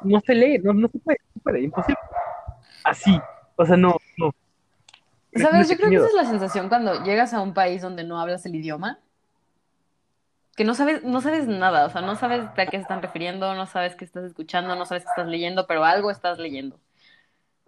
no 0.02 0.20
se 0.20 0.34
lee, 0.34 0.58
no, 0.62 0.72
no 0.72 0.88
se 0.88 0.98
puede. 0.98 1.18
puede, 1.42 1.62
imposible. 1.62 1.98
Así, 2.84 3.20
o 3.56 3.66
sea, 3.66 3.76
no, 3.76 3.96
no. 4.16 4.30
¿Sabes? 5.34 5.68
Yo 5.68 5.76
creo 5.76 5.90
que 5.90 5.96
esa 5.96 6.06
es 6.06 6.14
la 6.14 6.24
sensación 6.24 6.68
cuando 6.68 7.04
llegas 7.04 7.32
a 7.34 7.40
un 7.40 7.54
país 7.54 7.82
donde 7.82 8.04
no 8.04 8.20
hablas 8.20 8.46
el 8.46 8.54
idioma. 8.54 8.98
Que 10.56 10.64
no 10.64 10.74
sabes, 10.74 11.04
no 11.04 11.20
sabes 11.20 11.46
nada, 11.46 11.86
o 11.86 11.90
sea, 11.90 12.02
no 12.02 12.16
sabes 12.16 12.44
a 12.44 12.66
qué 12.66 12.76
se 12.76 12.82
están 12.82 13.00
refiriendo, 13.00 13.54
no 13.54 13.66
sabes 13.66 13.94
qué 13.94 14.04
estás 14.04 14.24
escuchando, 14.24 14.74
no 14.74 14.84
sabes 14.84 15.04
qué 15.04 15.10
estás 15.10 15.28
leyendo, 15.28 15.66
pero 15.66 15.84
algo 15.84 16.10
estás 16.10 16.38
leyendo. 16.38 16.78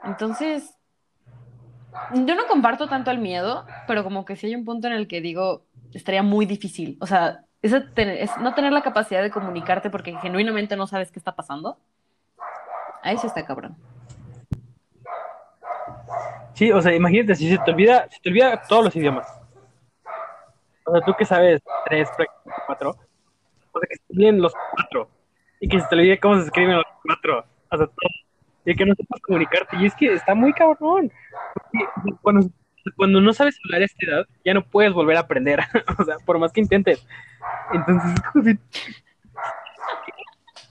Entonces, 0.05 0.75
yo 2.13 2.35
no 2.35 2.47
comparto 2.49 2.89
tanto 2.89 3.11
el 3.11 3.19
miedo, 3.19 3.65
pero 3.87 4.03
como 4.03 4.25
que 4.25 4.37
sí 4.37 4.49
hay 4.49 4.57
un 4.57 4.65
punto 4.65 4.89
en 4.89 4.95
el 4.95 5.07
que 5.07 5.21
digo, 5.21 5.65
estaría 5.95 6.23
muy 6.23 6.47
difícil. 6.47 6.99
O 7.01 7.07
sea, 7.07 7.45
es, 7.63 7.73
es 7.73 8.37
no 8.39 8.55
tener 8.55 8.73
la 8.73 8.83
capacidad 8.83 9.23
de 9.23 9.31
comunicarte 9.31 9.91
porque 9.91 10.17
genuinamente 10.19 10.77
no 10.77 10.87
sabes 10.87 11.11
qué 11.13 11.19
está 11.19 11.35
pasando. 11.35 11.79
Ahí 13.03 13.19
sí 13.19 13.27
está 13.27 13.45
cabrón. 13.45 13.77
Sí, 16.55 16.71
o 16.71 16.81
sea, 16.81 16.95
imagínate, 16.95 17.35
si 17.35 17.49
se 17.49 17.59
te 17.59 17.71
olvida, 17.71 18.09
se 18.11 18.21
te 18.21 18.29
olvida 18.29 18.63
todos 18.69 18.85
los 18.85 18.97
idiomas. 18.97 19.27
O 20.85 20.93
sea, 20.93 21.01
tú 21.01 21.15
que 21.17 21.25
sabes 21.25 21.63
tres, 21.87 22.09
cuatro, 22.67 22.91
o 22.91 23.81
sea, 23.81 23.89
que 23.89 23.97
se 23.97 24.13
olviden 24.13 24.43
los 24.43 24.53
cuatro, 24.75 25.09
y 25.61 25.69
que 25.69 25.81
se 25.81 25.87
te 25.87 25.95
olvide 25.95 26.21
cómo 26.21 26.37
se 26.37 26.45
escriben 26.45 26.77
los 26.77 26.85
cuatro, 27.05 27.45
o 27.71 27.77
sea, 27.77 27.89
y 28.65 28.75
que 28.75 28.85
no 28.85 28.95
sepas 28.95 29.21
comunicarte, 29.21 29.77
y 29.79 29.87
es 29.87 29.95
que 29.95 30.13
está 30.13 30.35
muy 30.35 30.53
cabrón, 30.53 31.11
porque 31.55 32.15
cuando, 32.21 32.49
cuando 32.97 33.21
no 33.21 33.33
sabes 33.33 33.59
hablar 33.65 33.83
a 33.83 33.85
esta 33.85 34.07
edad, 34.07 34.27
ya 34.45 34.55
no 34.55 34.65
puedes 34.65 34.93
volver 34.93 35.17
a 35.17 35.21
aprender, 35.21 35.61
o 35.99 36.05
sea, 36.05 36.17
por 36.25 36.39
más 36.39 36.53
que 36.53 36.61
intentes. 36.61 37.07
Entonces, 37.73 38.21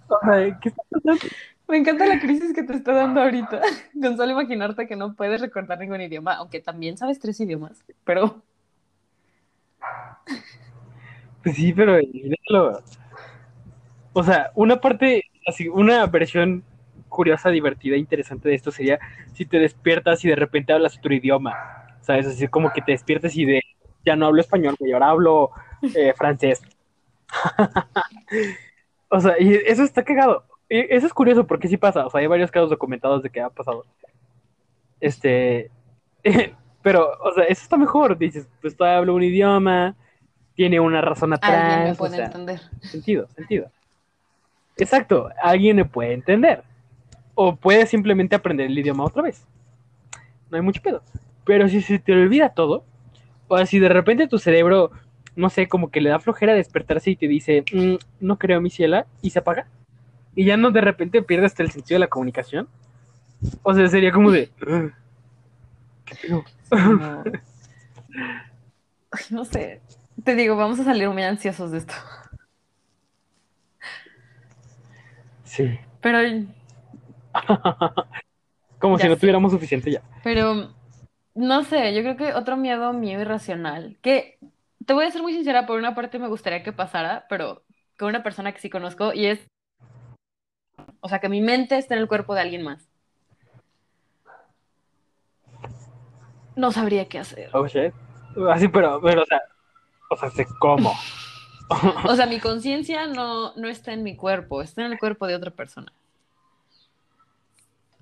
o 0.08 0.20
sea, 0.26 0.60
¿qué 0.60 0.70
está 0.70 0.82
pasando? 0.90 1.28
Me 1.72 1.78
encanta 1.78 2.06
la 2.06 2.20
crisis 2.20 2.54
que 2.54 2.64
te 2.64 2.74
está 2.74 2.92
dando 2.92 3.22
ahorita, 3.22 3.62
con 4.02 4.18
solo 4.18 4.34
imaginarte 4.34 4.88
que 4.88 4.98
no 4.98 5.16
puedes 5.16 5.40
recordar 5.40 5.80
ningún 5.80 6.02
idioma, 6.02 6.34
aunque 6.34 6.60
también 6.60 6.98
sabes 6.98 7.18
tres 7.18 7.40
idiomas, 7.40 7.82
pero... 8.04 8.44
Pues 11.42 11.56
sí, 11.56 11.72
pero 11.72 11.98
O 14.12 14.24
sea, 14.24 14.52
una 14.54 14.82
parte, 14.82 15.24
así, 15.48 15.70
una 15.70 16.06
versión 16.08 16.66
curiosa, 17.08 17.50
divertida, 17.50 17.96
interesante 17.96 18.50
de 18.50 18.56
esto 18.56 18.72
sería 18.72 19.00
si 19.34 19.46
te 19.46 19.58
despiertas 19.58 20.26
y 20.26 20.28
de 20.28 20.36
repente 20.36 20.74
hablas 20.74 20.98
otro 20.98 21.14
idioma, 21.14 21.81
¿sabes? 22.02 22.28
Así 22.28 22.48
como 22.48 22.72
que 22.72 22.82
te 22.82 22.92
despiertas 22.92 23.36
y 23.36 23.46
de, 23.46 23.62
ya 24.06 24.16
no 24.16 24.28
hablo 24.28 24.42
español, 24.42 24.76
y 24.80 24.92
ahora 24.92 25.10
hablo 25.10 25.52
eh, 25.96 26.14
francés. 26.16 26.62
o 29.10 29.20
sea, 29.20 29.36
y 29.40 29.54
eso 29.54 29.84
está 29.84 30.04
cagado 30.04 30.46
eso 30.72 31.06
es 31.06 31.14
curioso 31.14 31.46
porque 31.46 31.68
sí 31.68 31.76
pasa, 31.76 32.06
o 32.06 32.10
sea, 32.10 32.22
hay 32.22 32.28
varios 32.28 32.50
casos 32.50 32.70
documentados 32.70 33.22
de 33.22 33.30
que 33.30 33.42
ha 33.42 33.50
pasado. 33.50 33.86
Este, 35.02 35.70
pero, 36.82 37.12
o 37.22 37.34
sea, 37.34 37.44
eso 37.44 37.62
está 37.62 37.78
mejor, 37.78 38.18
dices, 38.18 38.48
pues 38.62 38.78
todavía 38.78 39.00
hablo 39.00 39.16
un 39.16 39.24
idioma, 39.24 39.96
tiene 40.56 40.80
una 40.80 41.02
razón 41.02 41.34
atrás. 41.34 41.52
Alguien 41.52 41.90
me 41.90 41.96
puede 41.96 42.24
entender. 42.24 42.62
Sentido, 42.82 43.28
sentido. 43.36 43.70
Exacto, 44.78 45.30
alguien 45.44 45.76
me 45.76 45.86
puede 45.86 46.14
entender. 46.14 46.64
O 47.36 47.56
puede 47.56 47.86
simplemente 47.86 48.36
aprender 48.36 48.68
el 48.68 48.78
idioma 48.78 49.04
otra 49.04 49.24
vez. 49.24 49.46
No 50.50 50.58
hay 50.58 50.64
mucho 50.64 50.82
pedo. 50.82 51.02
Pero 51.46 51.68
si 51.68 51.82
se 51.82 52.00
te 52.00 52.14
olvida 52.14 52.50
todo, 52.50 52.86
o 53.48 53.66
si 53.66 53.80
de 53.80 53.90
repente 53.90 54.28
tu 54.28 54.38
cerebro, 54.38 54.92
no 55.36 55.50
sé, 55.50 55.68
como 55.68 55.92
que 55.92 56.02
le 56.02 56.10
da 56.10 56.20
flojera 56.20 56.54
despertarse 56.54 57.12
y 57.12 57.16
te 57.16 57.28
dice, 57.28 57.64
mm, 57.74 57.96
no 58.20 58.38
creo 58.38 58.62
mi 58.62 58.70
ciela, 58.70 59.08
y 59.22 59.32
se 59.32 59.40
apaga 59.40 59.68
y 60.36 60.46
ya 60.46 60.58
no 60.58 60.72
de 60.72 60.82
repente 60.82 61.22
pierdes 61.22 61.60
el 61.60 61.72
sentido 61.72 61.96
de 61.96 62.00
la 62.00 62.08
comunicación. 62.08 62.68
O 63.64 63.74
sea, 63.74 63.88
sería 63.88 64.12
como 64.12 64.32
de. 64.32 64.52
¿Qué 66.06 66.30
No. 66.30 66.44
no 69.30 69.46
sé. 69.46 69.82
Te 70.24 70.36
digo, 70.36 70.56
vamos 70.56 70.80
a 70.80 70.84
salir 70.84 71.10
muy 71.10 71.24
ansiosos 71.24 71.72
de 71.72 71.80
esto. 71.80 71.94
Sí. 75.44 75.80
Pero. 76.02 76.20
como 78.80 78.98
si 78.98 79.08
no 79.08 79.18
tuviéramos 79.18 79.52
suficiente 79.52 79.92
ya. 79.92 80.02
Pero. 80.24 80.74
No 81.34 81.64
sé, 81.64 81.94
yo 81.94 82.02
creo 82.02 82.18
que 82.18 82.34
otro 82.34 82.58
miedo 82.58 82.94
mío 82.94 83.22
irracional. 83.22 83.98
Que 84.02 84.38
te 84.86 84.94
voy 84.94 85.06
a 85.06 85.12
ser 85.12 85.22
muy 85.22 85.34
sincera, 85.34 85.66
por 85.66 85.80
una 85.80 85.96
parte 85.96 86.20
me 86.20 86.28
gustaría 86.28 86.64
que 86.64 86.74
pasara, 86.74 87.26
pero 87.30 87.64
con 87.98 88.10
una 88.10 88.24
persona 88.24 88.52
que 88.52 88.60
sí 88.60 88.70
conozco 88.70 89.14
y 89.14 89.26
es 89.28 89.48
o 91.02 91.10
sea, 91.10 91.20
que 91.20 91.30
mi 91.30 91.42
mente 91.42 91.78
esté 91.78 91.96
en 91.96 92.00
el 92.00 92.08
cuerpo 92.08 92.36
de 92.36 92.42
alguien 92.42 92.64
más. 92.64 92.88
No 96.56 96.72
sabría 96.72 97.08
qué 97.10 97.20
hacer. 97.20 97.50
Oh, 97.54 97.68
shit. 97.68 97.94
Así, 98.52 98.68
pero, 98.68 99.02
pero, 99.02 99.24
o 99.24 99.26
sea, 99.26 99.42
o 100.10 100.16
sea, 100.16 100.30
sé 100.30 100.46
cómo. 100.60 100.94
o 102.08 102.16
sea, 102.16 102.28
mi 102.28 102.40
conciencia 102.40 103.08
no, 103.08 103.56
no 103.56 103.68
está 103.68 103.94
en 103.94 104.04
mi 104.04 104.16
cuerpo, 104.16 104.62
está 104.62 104.86
en 104.86 104.92
el 104.92 105.00
cuerpo 105.00 105.26
de 105.26 105.36
otra 105.36 105.52
persona. 105.52 105.92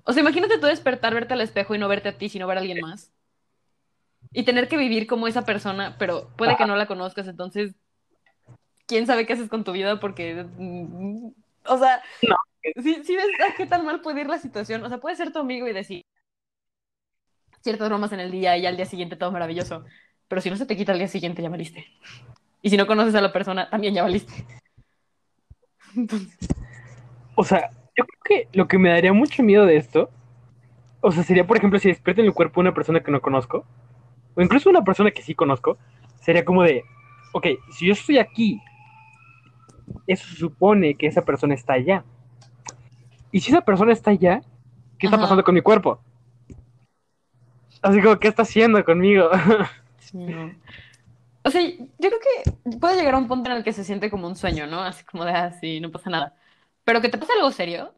O 0.04 0.12
sea, 0.12 0.22
imagínate 0.22 0.58
tú 0.58 0.66
despertar, 0.66 1.14
verte 1.14 1.34
al 1.34 1.40
espejo 1.40 1.74
y 1.74 1.78
no 1.78 1.88
verte 1.88 2.10
a 2.10 2.18
ti, 2.18 2.28
sino 2.28 2.46
ver 2.46 2.58
a 2.58 2.60
alguien 2.60 2.80
más. 2.80 3.12
Y 4.32 4.44
tener 4.44 4.68
que 4.68 4.76
vivir 4.76 5.06
como 5.06 5.26
esa 5.26 5.44
persona, 5.44 5.96
pero 5.98 6.28
puede 6.36 6.56
que 6.56 6.66
no 6.66 6.76
la 6.76 6.86
conozcas, 6.86 7.26
entonces, 7.26 7.74
¿quién 8.86 9.06
sabe 9.06 9.26
qué 9.26 9.32
haces 9.32 9.48
con 9.48 9.64
tu 9.64 9.72
vida? 9.72 9.98
Porque, 9.98 10.44
mm, 10.56 11.32
o 11.66 11.78
sea, 11.78 12.02
no. 12.28 12.36
Sí 12.82 13.16
ves 13.16 13.26
qué 13.56 13.66
tan 13.66 13.86
mal 13.86 14.00
puede 14.02 14.20
ir 14.20 14.26
la 14.26 14.38
situación. 14.38 14.84
O 14.84 14.88
sea, 14.88 14.98
puede 14.98 15.16
ser 15.16 15.32
tu 15.32 15.38
amigo 15.38 15.66
y 15.66 15.72
decir 15.72 16.04
ciertas 17.62 17.88
bromas 17.88 18.12
en 18.12 18.20
el 18.20 18.30
día 18.30 18.56
y 18.56 18.66
al 18.66 18.76
día 18.76 18.86
siguiente 18.86 19.16
todo 19.16 19.32
maravilloso. 19.32 19.84
Pero 20.28 20.40
si 20.40 20.50
no 20.50 20.56
se 20.56 20.66
te 20.66 20.76
quita 20.76 20.92
al 20.92 20.98
día 20.98 21.08
siguiente, 21.08 21.42
ya 21.42 21.48
valiste. 21.48 21.86
Y 22.62 22.70
si 22.70 22.76
no 22.76 22.86
conoces 22.86 23.14
a 23.14 23.20
la 23.20 23.32
persona, 23.32 23.68
también 23.70 23.94
ya 23.94 24.02
valiste. 24.02 24.32
O 27.36 27.44
sea, 27.44 27.70
yo 27.96 28.04
creo 28.04 28.20
que 28.24 28.48
lo 28.52 28.68
que 28.68 28.76
me 28.76 28.90
daría 28.90 29.14
mucho 29.14 29.42
miedo 29.42 29.64
de 29.64 29.76
esto, 29.76 30.10
o 31.00 31.10
sea, 31.10 31.22
sería, 31.22 31.46
por 31.46 31.56
ejemplo, 31.56 31.78
si 31.78 31.88
despierta 31.88 32.20
en 32.20 32.26
el 32.26 32.34
cuerpo 32.34 32.60
una 32.60 32.74
persona 32.74 33.00
que 33.00 33.10
no 33.10 33.22
conozco, 33.22 33.64
o 34.40 34.42
incluso 34.42 34.70
una 34.70 34.82
persona 34.82 35.10
que 35.10 35.20
sí 35.20 35.34
conozco, 35.34 35.76
sería 36.18 36.46
como 36.46 36.62
de, 36.62 36.82
ok, 37.32 37.46
si 37.70 37.86
yo 37.86 37.92
estoy 37.92 38.16
aquí, 38.16 38.58
eso 40.06 40.26
supone 40.34 40.94
que 40.94 41.06
esa 41.06 41.22
persona 41.22 41.52
está 41.52 41.74
allá. 41.74 42.04
Y 43.30 43.40
si 43.40 43.50
esa 43.50 43.60
persona 43.60 43.92
está 43.92 44.12
allá, 44.12 44.40
¿qué 44.98 45.08
está 45.08 45.20
pasando 45.20 45.44
con 45.44 45.54
mi 45.54 45.60
cuerpo? 45.60 46.00
Así 47.82 48.00
como, 48.00 48.18
¿qué 48.18 48.28
está 48.28 48.42
haciendo 48.42 48.82
conmigo? 48.82 49.28
O 51.42 51.48
sea, 51.50 51.62
yo 51.62 51.86
creo 51.98 52.18
que 52.20 52.76
puede 52.76 52.96
llegar 52.96 53.14
a 53.14 53.18
un 53.18 53.26
punto 53.26 53.50
en 53.50 53.56
el 53.56 53.64
que 53.64 53.72
se 53.72 53.82
siente 53.82 54.10
como 54.10 54.26
un 54.26 54.36
sueño, 54.36 54.66
¿no? 54.66 54.82
Así 54.82 55.04
como 55.04 55.24
de 55.24 55.32
así, 55.32 55.78
ah, 55.78 55.80
no 55.80 55.90
pasa 55.90 56.10
nada. 56.10 56.34
Pero 56.84 57.00
que 57.00 57.08
te 57.08 57.16
pase 57.16 57.32
algo 57.32 57.50
serio, 57.50 57.94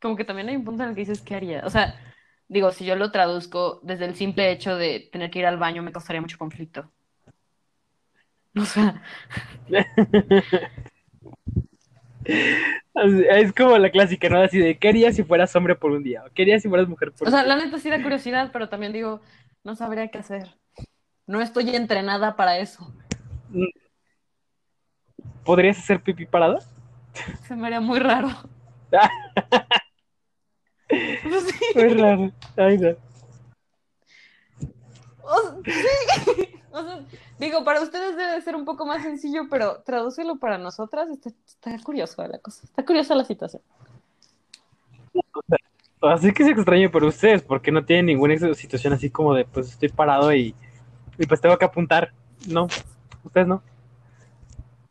como 0.00 0.16
que 0.16 0.24
también 0.24 0.48
hay 0.48 0.56
un 0.56 0.64
punto 0.64 0.82
en 0.82 0.88
el 0.88 0.94
que 0.94 1.02
dices, 1.02 1.20
¿qué 1.20 1.34
haría? 1.34 1.62
O 1.66 1.68
sea, 1.68 1.94
digo, 2.48 2.72
si 2.72 2.84
yo 2.84 2.96
lo 2.96 3.12
traduzco 3.12 3.80
desde 3.82 4.06
el 4.06 4.14
simple 4.14 4.50
hecho 4.50 4.76
de 4.76 5.08
tener 5.12 5.30
que 5.30 5.38
ir 5.38 5.46
al 5.46 5.58
baño, 5.58 5.82
me 5.82 5.92
causaría 5.92 6.20
mucho 6.20 6.38
conflicto. 6.38 6.90
O 8.56 8.64
sea. 8.64 9.02
Es 12.24 13.52
como 13.54 13.78
la 13.78 13.90
clásica, 13.90 14.28
¿no? 14.28 14.42
Así 14.42 14.58
de, 14.58 14.76
¿qué 14.76 14.88
harías 14.88 15.16
si 15.16 15.22
fueras 15.22 15.54
hombre 15.56 15.74
por 15.74 15.92
un 15.92 16.02
día? 16.02 16.24
¿Qué 16.34 16.42
harías 16.42 16.62
si 16.62 16.68
fueras 16.68 16.86
mujer 16.88 17.12
por 17.12 17.26
un 17.26 17.32
día? 17.32 17.40
O 17.40 17.44
sea, 17.44 17.56
la 17.56 17.64
neta 17.64 17.78
sí 17.78 17.88
da 17.88 18.02
curiosidad, 18.02 18.50
pero 18.52 18.68
también 18.68 18.92
digo, 18.92 19.22
no 19.64 19.74
sabría 19.74 20.08
qué 20.08 20.18
hacer. 20.18 20.56
No 21.26 21.40
estoy 21.40 21.74
entrenada 21.74 22.36
para 22.36 22.58
eso. 22.58 22.92
¿Podrías 25.44 25.78
hacer 25.78 26.02
pipí 26.02 26.26
parada? 26.26 26.58
Se 27.46 27.56
me 27.56 27.66
haría 27.66 27.80
muy 27.80 27.98
raro. 27.98 28.28
Muy 31.74 31.88
raro. 31.94 32.32
Ay, 32.56 32.78
no. 32.78 32.96
sí. 35.64 36.48
O 36.70 36.84
sea, 36.84 37.00
digo, 37.38 37.64
para 37.64 37.80
ustedes 37.80 38.16
debe 38.16 38.40
ser 38.42 38.54
un 38.54 38.64
poco 38.64 38.84
más 38.86 39.02
sencillo, 39.02 39.44
pero 39.50 39.80
tradúcelo 39.82 40.38
para 40.38 40.58
nosotras. 40.58 41.08
Está, 41.08 41.30
está 41.46 41.82
curioso 41.82 42.24
la 42.26 42.38
cosa. 42.38 42.64
Está 42.64 42.84
curiosa 42.84 43.14
la 43.14 43.24
situación. 43.24 43.62
Así 46.00 46.32
que 46.32 46.44
se 46.44 46.50
extraña 46.50 46.90
por 46.90 47.04
ustedes, 47.04 47.42
porque 47.42 47.72
no 47.72 47.84
tienen 47.84 48.06
ninguna 48.06 48.36
situación 48.54 48.92
así 48.92 49.10
como 49.10 49.34
de, 49.34 49.44
pues 49.44 49.70
estoy 49.70 49.88
parado 49.88 50.32
y, 50.32 50.54
y 51.18 51.26
pues 51.26 51.40
tengo 51.40 51.58
que 51.58 51.64
apuntar. 51.64 52.12
No, 52.46 52.68
ustedes 53.24 53.48
no. 53.48 53.62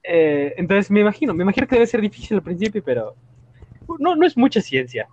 Eh, 0.03 0.53
entonces 0.57 0.89
me 0.91 1.01
imagino, 1.01 1.33
me 1.33 1.43
imagino 1.43 1.67
que 1.67 1.75
debe 1.75 1.87
ser 1.87 2.01
difícil 2.01 2.37
al 2.37 2.43
principio, 2.43 2.83
pero 2.83 3.15
no, 3.99 4.15
no 4.15 4.25
es 4.25 4.35
mucha 4.35 4.61
ciencia. 4.61 5.07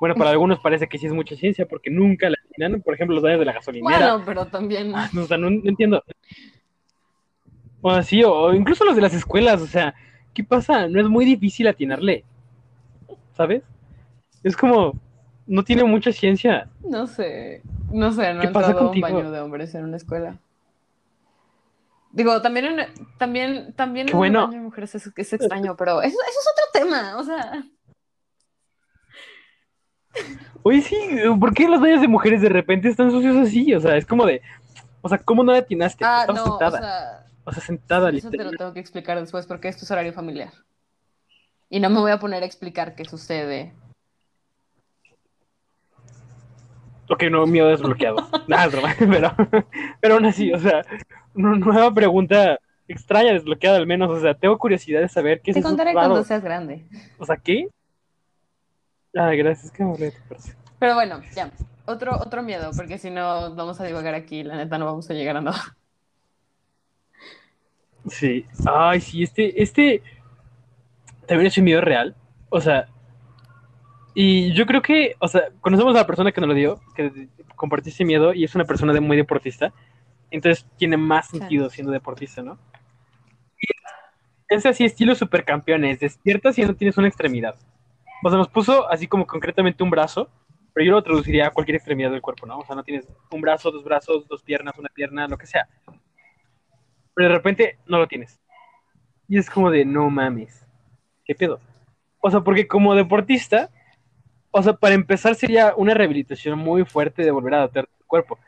Bueno, 0.00 0.14
para 0.14 0.30
algunos 0.30 0.58
parece 0.60 0.88
que 0.88 0.96
sí 0.96 1.06
es 1.06 1.12
mucha 1.12 1.36
ciencia 1.36 1.66
porque 1.66 1.90
nunca 1.90 2.30
la 2.30 2.38
atinan, 2.48 2.80
por 2.80 2.94
ejemplo, 2.94 3.14
los 3.14 3.22
daños 3.22 3.38
de 3.38 3.44
la 3.44 3.52
gasolinera. 3.52 3.98
Bueno, 3.98 4.22
pero 4.24 4.46
también. 4.46 4.92
Ah, 4.96 5.10
no, 5.12 5.24
o 5.24 5.26
sea, 5.26 5.36
no, 5.36 5.48
entiendo. 5.48 6.02
O 7.82 7.90
así, 7.90 8.24
o 8.24 8.54
incluso 8.54 8.86
los 8.86 8.96
de 8.96 9.02
las 9.02 9.12
escuelas, 9.12 9.60
o 9.60 9.66
sea, 9.66 9.94
¿qué 10.32 10.42
pasa? 10.42 10.88
No 10.88 11.00
es 11.00 11.06
muy 11.06 11.26
difícil 11.26 11.68
atinarle, 11.68 12.24
¿sabes? 13.36 13.62
Es 14.42 14.56
como, 14.56 14.98
no 15.46 15.64
tiene 15.64 15.84
mucha 15.84 16.12
ciencia. 16.12 16.70
No 16.82 17.06
sé, 17.06 17.60
no 17.92 18.10
sé, 18.10 18.32
no 18.32 18.40
¿Qué 18.40 18.46
he 18.46 18.50
pasa 18.50 18.68
entrado 18.68 18.88
a 18.88 18.92
un 18.92 19.00
baño 19.02 19.30
de 19.30 19.40
hombres 19.40 19.74
en 19.74 19.84
una 19.84 19.98
escuela. 19.98 20.38
Digo, 22.12 22.40
también 22.40 22.64
en, 22.64 22.86
también, 23.18 23.74
también 23.74 24.08
en 24.08 24.14
un 24.14 24.18
bueno. 24.18 24.46
baño 24.46 24.58
de 24.58 24.64
mujeres 24.64 24.94
es, 24.94 25.10
es 25.14 25.32
extraño, 25.34 25.76
pero 25.76 26.00
eso, 26.00 26.16
eso 26.26 26.40
es 26.40 26.48
otro 26.52 26.86
tema, 26.86 27.18
o 27.18 27.22
sea, 27.22 27.64
Oye, 30.62 30.82
sí, 30.82 30.96
¿por 31.38 31.54
qué 31.54 31.68
los 31.68 31.80
baños 31.80 32.00
de 32.00 32.08
mujeres 32.08 32.42
de 32.42 32.48
repente 32.48 32.88
están 32.88 33.10
sucios 33.10 33.36
así? 33.36 33.74
O 33.74 33.80
sea, 33.80 33.96
es 33.96 34.04
como 34.04 34.26
de, 34.26 34.42
o 35.00 35.08
sea, 35.08 35.18
¿cómo 35.18 35.42
no 35.42 35.52
le 35.52 35.58
atinaste? 35.58 36.04
ah, 36.04 36.26
no, 36.28 36.34
o 36.34 36.46
sentada, 36.46 36.78
sea, 36.78 37.26
o 37.44 37.52
sea, 37.52 37.62
sentada, 37.62 38.10
eso 38.10 38.30
te 38.30 38.44
lo 38.44 38.50
tengo 38.50 38.72
que 38.72 38.80
explicar 38.80 39.18
después 39.18 39.46
porque 39.46 39.68
esto 39.68 39.84
es 39.84 39.90
horario 39.90 40.12
familiar. 40.12 40.52
Y 41.70 41.80
no 41.80 41.88
me 41.88 42.00
voy 42.00 42.10
a 42.10 42.18
poner 42.18 42.42
a 42.42 42.46
explicar 42.46 42.94
qué 42.94 43.04
sucede. 43.04 43.72
Ok, 47.08 47.24
no, 47.30 47.46
miedo 47.46 47.68
desbloqueado. 47.68 48.16
Nada, 48.46 48.66
es 48.66 48.72
broma, 48.72 48.94
pero, 48.98 49.34
pero 50.00 50.14
aún 50.14 50.26
así, 50.26 50.52
o 50.52 50.58
sea, 50.58 50.82
una 51.34 51.56
nueva 51.56 51.92
pregunta 51.92 52.58
extraña 52.86 53.32
desbloqueada 53.32 53.78
al 53.78 53.86
menos, 53.86 54.10
o 54.10 54.20
sea, 54.20 54.34
tengo 54.34 54.58
curiosidad 54.58 55.00
de 55.00 55.08
saber 55.08 55.40
qué 55.40 55.52
es 55.52 55.56
Te 55.56 55.62
contaré 55.62 55.92
raro. 55.92 56.08
cuando 56.08 56.24
seas 56.24 56.42
grande. 56.42 56.86
O 57.18 57.24
sea, 57.24 57.36
¿qué? 57.36 57.68
Ah, 59.16 59.32
gracias, 59.34 59.72
tu 59.72 60.28
persona. 60.28 60.56
Pero 60.78 60.94
bueno, 60.94 61.20
ya. 61.34 61.50
Otro, 61.86 62.16
otro 62.16 62.42
miedo, 62.42 62.70
porque 62.76 62.98
si 62.98 63.10
no 63.10 63.54
vamos 63.54 63.80
a 63.80 63.84
divagar 63.84 64.14
aquí, 64.14 64.44
la 64.44 64.56
neta 64.56 64.78
no 64.78 64.86
vamos 64.86 65.10
a 65.10 65.14
llegar 65.14 65.36
a 65.36 65.40
nada. 65.40 65.76
Sí. 68.08 68.46
Ay, 68.66 69.00
sí, 69.00 69.22
este, 69.22 69.62
este 69.62 70.02
también 71.26 71.48
es 71.48 71.58
un 71.58 71.64
miedo 71.64 71.80
real. 71.80 72.14
O 72.48 72.60
sea, 72.60 72.86
y 74.14 74.52
yo 74.52 74.66
creo 74.66 74.82
que, 74.82 75.14
o 75.18 75.28
sea, 75.28 75.50
conocemos 75.60 75.94
a 75.94 75.98
la 75.98 76.06
persona 76.06 76.32
que 76.32 76.40
nos 76.40 76.48
lo 76.48 76.54
dio, 76.54 76.80
que 76.94 77.28
compartió 77.56 77.92
ese 77.92 78.04
miedo, 78.04 78.32
y 78.34 78.44
es 78.44 78.54
una 78.54 78.64
persona 78.64 78.92
de 78.92 79.00
muy 79.00 79.16
deportista. 79.16 79.72
Entonces 80.30 80.66
tiene 80.76 80.96
más 80.96 81.28
sentido 81.28 81.70
siendo 81.70 81.92
deportista, 81.92 82.42
¿no? 82.42 82.58
Y 83.60 83.66
es 84.48 84.66
así, 84.66 84.84
estilo 84.84 85.14
supercampeones. 85.14 86.00
Despiertas 86.00 86.58
y 86.58 86.62
no 86.62 86.74
tienes 86.74 86.96
una 86.98 87.08
extremidad. 87.08 87.56
O 88.22 88.28
sea, 88.28 88.38
nos 88.38 88.48
puso 88.48 88.88
así 88.90 89.06
como 89.06 89.26
concretamente 89.26 89.82
un 89.82 89.90
brazo, 89.90 90.28
pero 90.72 90.86
yo 90.86 90.92
lo 90.92 91.02
traduciría 91.02 91.48
a 91.48 91.50
cualquier 91.50 91.76
extremidad 91.76 92.10
del 92.10 92.20
cuerpo, 92.20 92.46
¿no? 92.46 92.58
O 92.58 92.64
sea, 92.64 92.76
no 92.76 92.84
tienes 92.84 93.06
un 93.30 93.40
brazo, 93.40 93.70
dos 93.70 93.84
brazos, 93.84 94.26
dos 94.28 94.42
piernas, 94.42 94.78
una 94.78 94.88
pierna, 94.88 95.26
lo 95.26 95.38
que 95.38 95.46
sea. 95.46 95.68
Pero 97.14 97.28
de 97.28 97.34
repente 97.34 97.78
no 97.86 97.98
lo 97.98 98.06
tienes. 98.06 98.40
Y 99.28 99.38
es 99.38 99.48
como 99.48 99.70
de, 99.70 99.84
no 99.84 100.10
mames. 100.10 100.66
¿Qué 101.24 101.34
pedo? 101.34 101.60
O 102.20 102.30
sea, 102.30 102.40
porque 102.40 102.68
como 102.68 102.94
deportista, 102.94 103.70
o 104.50 104.62
sea, 104.62 104.74
para 104.74 104.94
empezar 104.94 105.34
sería 105.34 105.74
una 105.76 105.94
rehabilitación 105.94 106.58
muy 106.58 106.84
fuerte 106.84 107.22
de 107.22 107.30
volver 107.30 107.54
a 107.54 107.58
adaptar 107.58 107.86
tu 107.86 108.06
cuerpo. 108.06 108.38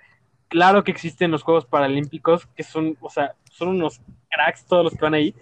Claro 0.49 0.85
que 0.85 0.91
existen 0.91 1.31
los 1.31 1.43
Juegos 1.43 1.65
Paralímpicos, 1.65 2.47
que 2.55 2.63
son, 2.63 2.97
o 3.01 3.09
sea, 3.09 3.35
son 3.51 3.69
unos 3.69 4.01
cracks 4.29 4.67
todos 4.67 4.85
los 4.85 4.93
que 4.95 5.01
van 5.01 5.15
ahí. 5.15 5.35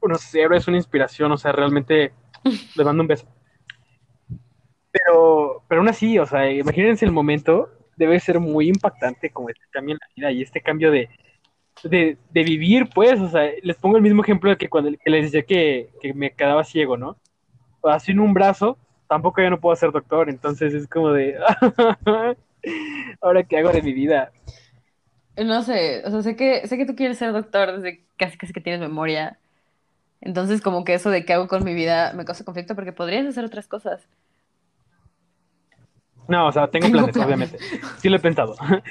Unos 0.00 0.34
héroes, 0.34 0.66
una 0.66 0.78
inspiración, 0.78 1.30
o 1.32 1.36
sea, 1.36 1.52
realmente 1.52 2.12
les 2.76 2.86
mando 2.86 3.02
un 3.02 3.08
beso. 3.08 3.26
Pero, 4.92 5.64
pero 5.68 5.80
aún 5.80 5.88
así, 5.88 6.18
o 6.18 6.26
sea, 6.26 6.50
imagínense 6.52 7.04
el 7.06 7.12
momento, 7.12 7.70
debe 7.96 8.20
ser 8.20 8.40
muy 8.40 8.68
impactante 8.68 9.30
como 9.30 9.48
este 9.50 9.64
cambio 9.70 9.94
en 9.94 10.00
la 10.00 10.08
vida 10.16 10.32
y 10.32 10.42
este 10.42 10.60
cambio 10.60 10.90
de, 10.92 11.08
de, 11.84 12.18
de 12.30 12.44
vivir, 12.44 12.88
pues, 12.94 13.20
o 13.20 13.28
sea, 13.30 13.50
les 13.62 13.76
pongo 13.78 13.96
el 13.96 14.02
mismo 14.02 14.22
ejemplo 14.22 14.50
de 14.50 14.56
que 14.58 14.68
cuando 14.68 14.90
que 14.92 15.10
les 15.10 15.24
decía 15.32 15.44
que, 15.46 15.90
que 16.00 16.14
me 16.14 16.32
quedaba 16.32 16.64
ciego, 16.64 16.96
¿no? 16.96 17.18
O 17.82 17.90
sea, 17.90 18.00
sin 18.00 18.20
un 18.20 18.34
brazo, 18.34 18.78
tampoco 19.08 19.42
ya 19.42 19.50
no 19.50 19.60
puedo 19.60 19.76
ser 19.76 19.92
doctor, 19.92 20.30
entonces 20.30 20.74
es 20.74 20.88
como 20.88 21.10
de, 21.12 21.36
ahora 23.20 23.44
qué 23.44 23.58
hago 23.58 23.70
de 23.72 23.82
mi 23.82 23.92
vida. 23.92 24.32
No 25.36 25.62
sé, 25.62 26.02
o 26.04 26.10
sea, 26.10 26.22
sé 26.22 26.36
que, 26.36 26.66
sé 26.68 26.76
que 26.76 26.84
tú 26.86 26.94
quieres 26.94 27.18
ser 27.18 27.32
doctor 27.32 27.72
desde 27.80 28.04
casi 28.18 28.36
casi 28.36 28.52
que 28.52 28.60
tienes 28.60 28.80
memoria. 28.80 29.38
Entonces, 30.20 30.62
como 30.62 30.84
que 30.84 30.94
eso 30.94 31.10
de 31.10 31.24
qué 31.24 31.34
hago 31.34 31.48
con 31.48 31.64
mi 31.64 31.74
vida 31.74 32.12
me 32.14 32.24
causa 32.26 32.44
conflicto 32.44 32.74
porque 32.76 32.92
podrías 32.92 33.26
hacer 33.26 33.44
otras 33.44 33.68
cosas. 33.68 34.08
No, 36.28 36.46
o 36.46 36.52
sea, 36.52 36.68
tengo 36.68 36.86
Tengo 36.86 37.06
planes, 37.06 37.26
obviamente. 37.26 37.58
Sí 37.98 38.08
lo 38.08 38.16
he 38.16 38.20
pensado. 38.20 38.54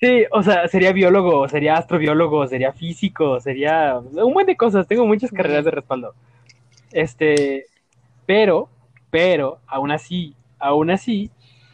Sí, 0.00 0.24
o 0.32 0.42
sea, 0.42 0.68
sería 0.68 0.92
biólogo, 0.92 1.48
sería 1.48 1.76
astrobiólogo, 1.76 2.46
sería 2.46 2.72
físico, 2.72 3.40
sería 3.40 3.98
un 3.98 4.34
buen 4.34 4.44
de 4.44 4.54
cosas. 4.54 4.86
Tengo 4.86 5.06
muchas 5.06 5.30
carreras 5.30 5.64
de 5.64 5.70
respaldo. 5.70 6.14
Este, 6.92 7.66
pero, 8.26 8.68
pero, 9.08 9.60
aún 9.66 9.92
así, 9.92 10.34
aún 10.58 10.90
así, 10.90 11.30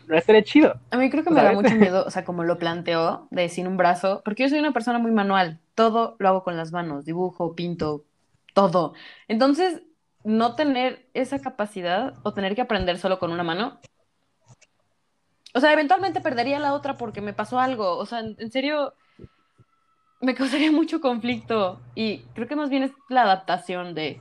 no 0.07 0.17
estaría 0.17 0.43
chido. 0.43 0.75
A 0.91 0.97
mí 0.97 1.11
creo 1.11 1.25
que 1.25 1.31
me 1.31 1.43
da 1.43 1.53
mucho 1.53 1.75
miedo, 1.77 2.05
o 2.07 2.11
sea, 2.11 2.25
como 2.25 2.45
lo 2.45 2.59
planteó, 2.59 3.27
de 3.31 3.49
sin 3.49 3.67
un 3.67 3.77
brazo, 3.77 4.23
porque 4.25 4.45
yo 4.45 4.49
soy 4.49 4.59
una 4.59 4.73
persona 4.73 4.99
muy 4.99 5.11
manual, 5.13 5.59
todo 5.75 6.17
lo 6.19 6.29
hago 6.29 6.45
con 6.45 6.57
las 6.57 6.73
manos, 6.73 7.05
dibujo, 7.05 7.55
pinto, 7.55 8.05
todo. 8.55 8.95
Entonces, 9.29 9.83
no 10.25 10.55
tener 10.55 11.09
esa 11.15 11.41
capacidad 11.41 12.15
o 12.23 12.35
tener 12.35 12.55
que 12.55 12.61
aprender 12.61 12.99
solo 12.99 13.19
con 13.19 13.33
una 13.33 13.43
mano, 13.43 13.81
o 15.55 15.61
sea, 15.61 15.73
eventualmente 15.73 16.21
perdería 16.21 16.59
la 16.59 16.75
otra 16.75 16.97
porque 16.97 17.21
me 17.21 17.33
pasó 17.33 17.59
algo, 17.59 17.97
o 17.97 18.07
sea, 18.07 18.21
en, 18.21 18.37
en 18.39 18.51
serio, 18.51 18.95
me 20.21 20.35
causaría 20.35 20.71
mucho 20.73 21.01
conflicto. 21.01 21.81
Y 21.95 22.19
creo 22.35 22.49
que 22.49 22.57
más 22.57 22.71
bien 22.71 22.85
es 22.85 22.93
la 23.09 23.23
adaptación 23.23 23.95
de, 23.95 24.21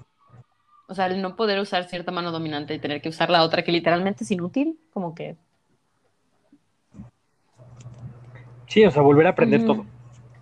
o 0.88 0.96
sea, 0.96 1.06
el 1.06 1.22
no 1.22 1.36
poder 1.36 1.60
usar 1.60 1.84
cierta 1.86 2.12
mano 2.12 2.32
dominante 2.32 2.74
y 2.74 2.80
tener 2.80 3.02
que 3.02 3.10
usar 3.10 3.30
la 3.30 3.44
otra 3.44 3.64
que 3.64 3.72
literalmente 3.72 4.24
es 4.24 4.32
inútil, 4.32 4.80
como 4.92 5.14
que... 5.14 5.36
Sí, 8.68 8.86
o 8.86 8.92
sea, 8.92 9.02
volver 9.02 9.28
a 9.28 9.32
aprender 9.32 9.66
todo, 9.66 9.86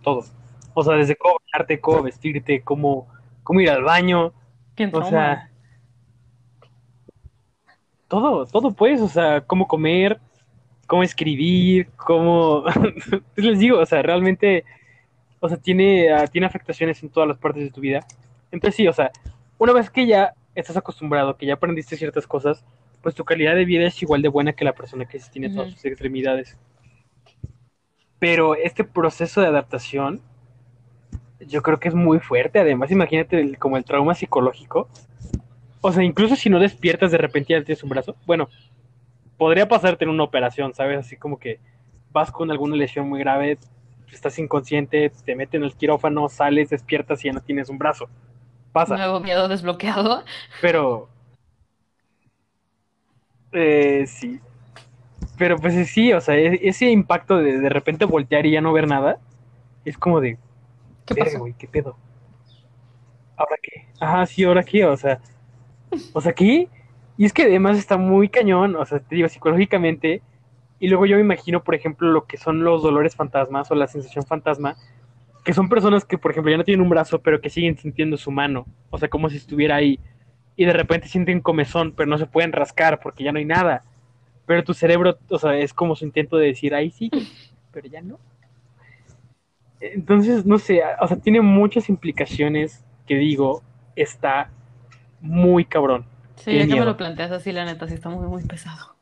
todo. 0.02 0.26
O 0.74 0.84
sea, 0.84 0.96
desde 0.96 1.16
cómo 1.16 1.38
bañarte, 1.40 1.80
cómo 1.80 2.04
vestirte, 2.04 2.62
cómo, 2.62 3.08
cómo 3.44 3.62
ir 3.62 3.70
al 3.70 3.84
baño, 3.84 4.34
Qué 4.76 4.90
o 4.94 5.04
sea, 5.04 5.50
todo, 8.08 8.46
todo 8.46 8.72
pues, 8.72 9.02
o 9.02 9.08
sea, 9.08 9.42
cómo 9.42 9.68
comer, 9.68 10.20
cómo 10.88 11.04
escribir, 11.04 11.90
cómo, 11.98 12.64
pues 13.36 13.46
les 13.46 13.60
digo, 13.60 13.80
o 13.80 13.86
sea, 13.86 14.02
realmente, 14.02 14.66
o 15.40 15.50
sea, 15.50 15.58
tiene, 15.58 16.12
ah, 16.12 16.28
tiene 16.28 16.48
afectaciones 16.48 17.04
en 17.04 17.10
todas 17.10 17.30
las 17.30 17.38
partes 17.38 17.64
de 17.64 17.72
tu 17.72 17.82
vida. 17.82 18.06
Entonces 18.52 18.76
sí, 18.76 18.88
o 18.88 18.94
sea, 18.94 19.12
una 19.60 19.74
vez 19.74 19.90
que 19.90 20.08
ya 20.08 20.34
estás 20.56 20.78
acostumbrado, 20.78 21.38
que 21.38 21.46
ya 21.46 21.56
aprendiste 21.56 21.98
ciertas 21.98 22.26
cosas, 22.26 22.66
pues 23.04 23.14
tu 23.14 23.26
calidad 23.26 23.56
de 23.56 23.66
vida 23.66 23.86
es 23.88 24.02
igual 24.02 24.22
de 24.22 24.30
buena 24.30 24.54
que 24.54 24.66
la 24.66 24.74
persona 24.74 25.06
que 25.06 25.20
tiene 25.32 25.50
todas 25.50 25.72
sus 25.72 25.86
extremidades. 25.86 26.58
Pero 28.20 28.56
este 28.56 28.84
proceso 28.84 29.42
de 29.42 29.48
adaptación, 29.48 30.22
yo 31.40 31.62
creo 31.62 31.80
que 31.80 31.90
es 31.90 31.94
muy 31.96 32.20
fuerte. 32.20 32.60
Además, 32.60 32.92
imagínate 32.92 33.40
el- 33.40 33.58
como 33.60 33.78
el 33.78 33.86
trauma 33.86 34.16
psicológico. 34.16 34.90
O 35.82 35.92
sea, 35.92 36.04
incluso 36.04 36.36
si 36.36 36.50
no 36.50 36.60
despiertas 36.60 37.12
de 37.12 37.18
repente 37.20 37.54
ya 37.54 37.64
tienes 37.64 37.84
un 37.84 37.90
brazo. 37.90 38.16
Bueno, 38.26 38.50
podría 39.38 39.68
pasarte 39.68 40.06
en 40.06 40.12
una 40.12 40.24
operación, 40.24 40.74
¿sabes? 40.74 41.00
Así 41.00 41.16
como 41.16 41.40
que 41.40 41.60
vas 42.12 42.32
con 42.32 42.52
alguna 42.52 42.76
lesión 42.76 43.08
muy 43.08 43.20
grave, 43.20 43.58
estás 44.12 44.40
inconsciente, 44.40 45.12
te 45.26 45.36
meten 45.36 45.62
en 45.62 45.70
el 45.70 45.76
quirófano, 45.76 46.30
sales, 46.30 46.70
despiertas 46.70 47.24
y 47.24 47.28
ya 47.28 47.34
no 47.34 47.42
tienes 47.42 47.70
un 47.70 47.78
brazo. 47.78 48.10
Pasa. 48.72 48.98
Nuevo 48.98 49.20
miedo 49.20 49.48
desbloqueado. 49.48 50.24
Pero. 50.62 51.10
Eh, 53.52 54.06
sí. 54.08 54.40
Pero 55.38 55.58
pues 55.58 55.90
sí, 55.90 56.14
o 56.14 56.22
sea, 56.22 56.36
e- 56.36 56.68
ese 56.68 56.90
impacto 56.90 57.38
de 57.38 57.60
de 57.60 57.70
repente 57.70 58.06
voltear 58.06 58.46
y 58.46 58.52
ya 58.52 58.62
no 58.62 58.74
ver 58.74 58.88
nada, 58.88 59.20
es 59.86 59.98
como 59.98 60.20
de, 60.20 60.38
¿Qué 61.06 61.16
pasó? 61.16 61.40
güey, 61.40 61.54
¿qué 61.54 61.68
pedo? 61.68 61.96
¿Ahora 63.36 63.56
qué? 63.62 63.86
Ajá, 64.00 64.26
sí, 64.26 64.44
¿ahora 64.44 64.64
qué? 64.64 64.86
O 64.86 64.98
sea, 64.98 65.20
o 66.14 66.22
sea, 66.22 66.34
¿qué? 66.34 66.68
Y 67.18 67.26
es 67.26 67.34
que 67.34 67.44
además 67.44 67.78
está 67.78 67.98
muy 67.98 68.30
cañón, 68.30 68.76
o 68.76 68.86
sea, 68.86 69.00
te 69.00 69.16
digo, 69.16 69.28
psicológicamente, 69.28 70.22
y 70.80 70.88
luego 70.88 71.06
yo 71.08 71.16
me 71.16 71.24
imagino, 71.24 71.64
por 71.64 71.74
ejemplo, 71.74 72.12
lo 72.12 72.26
que 72.26 72.38
son 72.38 72.64
los 72.64 72.84
dolores 72.84 73.16
fantasmas 73.16 73.72
o 73.72 73.76
la 73.76 73.88
sensación 73.88 74.26
fantasma, 74.26 74.76
que 75.44 75.54
son 75.54 75.70
personas 75.70 76.06
que, 76.06 76.18
por 76.18 76.32
ejemplo, 76.32 76.52
ya 76.52 76.58
no 76.58 76.64
tienen 76.64 76.82
un 76.82 76.90
brazo, 76.90 77.20
pero 77.20 77.42
que 77.42 77.50
siguen 77.50 77.78
sintiendo 77.78 78.18
su 78.18 78.32
mano, 78.32 78.66
o 78.92 78.98
sea, 78.98 79.10
como 79.10 79.30
si 79.30 79.38
estuviera 79.38 79.76
ahí, 79.78 80.00
y 80.56 80.66
de 80.66 80.74
repente 80.74 81.08
sienten 81.08 81.40
comezón, 81.40 81.94
pero 81.96 82.10
no 82.10 82.18
se 82.18 82.26
pueden 82.26 82.52
rascar 82.52 83.00
porque 83.00 83.24
ya 83.24 83.32
no 83.32 83.40
hay 83.40 83.46
nada. 83.46 83.84
Pero 84.46 84.64
tu 84.64 84.74
cerebro, 84.74 85.18
o 85.30 85.40
sea, 85.40 85.56
es 85.58 85.74
como 85.74 85.96
su 85.96 86.04
intento 86.04 86.38
de 86.38 86.48
decir, 86.48 86.74
ahí 86.74 86.92
sí, 86.92 87.10
pero 87.72 87.88
ya 87.88 88.02
no. 88.02 88.20
Entonces, 89.80 90.46
no 90.46 90.58
sé, 90.58 90.82
o 91.00 91.08
sea, 91.08 91.18
tiene 91.18 91.42
muchas 91.42 91.90
implicaciones 91.90 92.84
que 93.06 93.16
digo, 93.16 93.62
está 93.96 94.50
muy 95.22 95.64
cabrón. 95.66 96.06
Sí, 96.48 96.58
ya 96.58 96.66
que 96.66 96.80
me 96.80 96.86
lo 96.86 96.96
planteas 96.96 97.32
así, 97.32 97.52
la 97.52 97.66
neta, 97.66 97.88
sí 97.88 97.96
está 97.96 98.08
muy, 98.08 98.26
muy 98.26 98.42
pesado. 98.44 98.96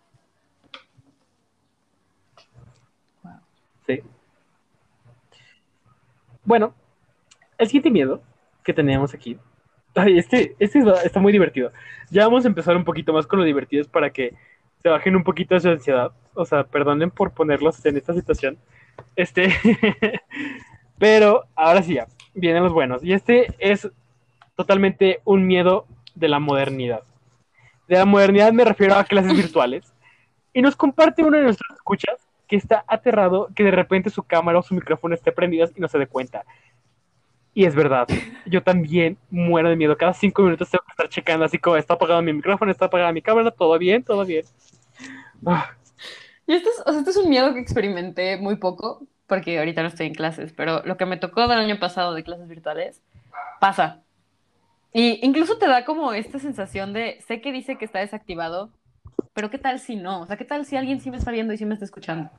Sí. 3.86 4.02
Bueno, 6.44 6.74
el 7.60 7.68
siguiente 7.68 7.92
miedo 7.92 8.24
que 8.64 8.74
tenemos 8.74 9.14
aquí 9.14 9.38
Ay, 9.94 10.18
este, 10.18 10.56
este 10.60 10.80
está, 10.80 11.04
está 11.04 11.20
muy 11.20 11.32
divertido. 11.32 11.72
Ya 12.10 12.26
vamos 12.26 12.46
a 12.46 12.48
empezar 12.48 12.76
un 12.76 12.84
poquito 12.84 13.14
más 13.14 13.28
con 13.28 13.38
lo 13.38 13.46
divertido 13.46 13.86
para 13.90 14.10
que 14.10 14.34
se 14.82 14.90
bajen 14.90 15.16
un 15.16 15.24
poquito 15.24 15.54
de 15.54 15.62
su 15.62 15.70
ansiedad. 15.70 16.12
O 16.34 16.46
sea, 16.46 16.66
perdonen 16.66 17.12
por 17.12 17.32
ponerlos 17.32 17.86
en 17.86 17.96
esta 17.96 18.14
situación. 18.14 18.58
Este, 19.16 19.54
pero 20.98 21.44
ahora 21.56 21.84
sí 21.84 21.94
ya, 21.94 22.08
vienen 22.34 22.64
los 22.64 22.74
buenos. 22.74 23.04
Y 23.04 23.14
este 23.14 23.48
es 23.60 23.90
totalmente 24.56 25.22
un 25.24 25.46
miedo 25.46 25.86
de 26.16 26.28
la 26.28 26.40
modernidad. 26.40 27.04
De 27.88 27.96
la 27.96 28.06
modernidad 28.06 28.52
me 28.52 28.66
refiero 28.66 28.96
a 28.96 29.04
clases 29.04 29.34
virtuales. 29.36 29.94
Y 30.54 30.62
nos 30.62 30.76
comparte 30.76 31.24
uno 31.24 31.38
de 31.38 31.44
nuestros 31.44 31.78
escuchas 31.78 32.16
que 32.48 32.56
está 32.56 32.84
aterrado 32.88 33.50
que 33.56 33.64
de 33.64 33.72
repente 33.72 34.10
su 34.10 34.24
cámara 34.24 34.60
o 34.60 34.64
su 34.64 34.74
micrófono 34.74 35.16
esté 35.16 35.32
prendidos 35.32 35.72
y 35.76 35.82
no 35.82 35.88
se 35.88 35.98
dé 35.98 36.08
cuenta. 36.08 36.46
Y 37.54 37.66
es 37.66 37.74
verdad, 37.74 38.08
yo 38.46 38.62
también 38.62 39.18
muero 39.30 39.70
de 39.70 39.78
miedo. 39.78 39.98
Cada 39.98 40.14
cinco 40.14 40.44
minutos 40.44 40.70
tengo 40.70 40.84
que 40.86 40.92
estar 40.92 41.10
checando 41.10 41.46
así 41.46 41.58
como 41.58 41.78
está 41.78 41.94
apagado 41.94 42.22
mi 42.22 42.34
micrófono, 42.34 42.70
está 42.70 42.86
apagada 42.86 43.14
mi 43.14 43.22
cámara, 43.22 43.50
todo 43.50 43.78
bien, 43.80 44.04
todo 44.04 44.26
bien. 44.26 44.46
Ah, 45.46 45.72
Y 46.46 46.54
esto 46.54 46.70
es, 46.70 46.84
o 46.86 46.92
sea, 46.92 47.00
este 47.00 47.12
es 47.12 47.18
un 47.18 47.30
miedo 47.30 47.54
que 47.54 47.62
experimenté 47.62 48.38
muy 48.38 48.58
poco, 48.58 49.08
porque 49.26 49.58
ahorita 49.58 49.82
no 49.82 49.88
estoy 49.88 50.08
en 50.08 50.14
clases, 50.14 50.52
pero 50.52 50.84
lo 50.86 50.98
que 50.98 51.06
me 51.06 51.18
tocó 51.18 51.48
del 51.48 51.60
año 51.60 51.80
pasado 51.80 52.14
de 52.14 52.24
clases 52.24 52.48
virtuales, 52.48 53.02
pasa. 53.62 54.05
Y 54.98 55.20
incluso 55.26 55.58
te 55.58 55.68
da 55.68 55.84
como 55.84 56.14
esta 56.14 56.40
sensación 56.40 56.94
de, 56.94 57.20
sé 57.28 57.42
que 57.42 57.52
dice 57.52 57.76
que 57.76 57.84
está 57.84 58.00
desactivado, 58.00 58.70
pero 59.34 59.50
¿qué 59.50 59.58
tal 59.58 59.82
si 59.82 59.98
no? 59.98 60.22
O 60.22 60.26
sea, 60.26 60.38
¿qué 60.38 60.46
tal 60.46 60.66
si 60.66 60.78
alguien 60.78 61.02
sí 61.02 61.12
me 61.12 61.18
está 61.18 61.32
viendo 61.32 61.52
y 61.52 61.58
sí 61.58 61.66
me 61.66 61.74
está 61.74 61.84
escuchando? 61.84 62.30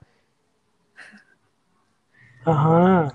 Ajá. 2.46 3.14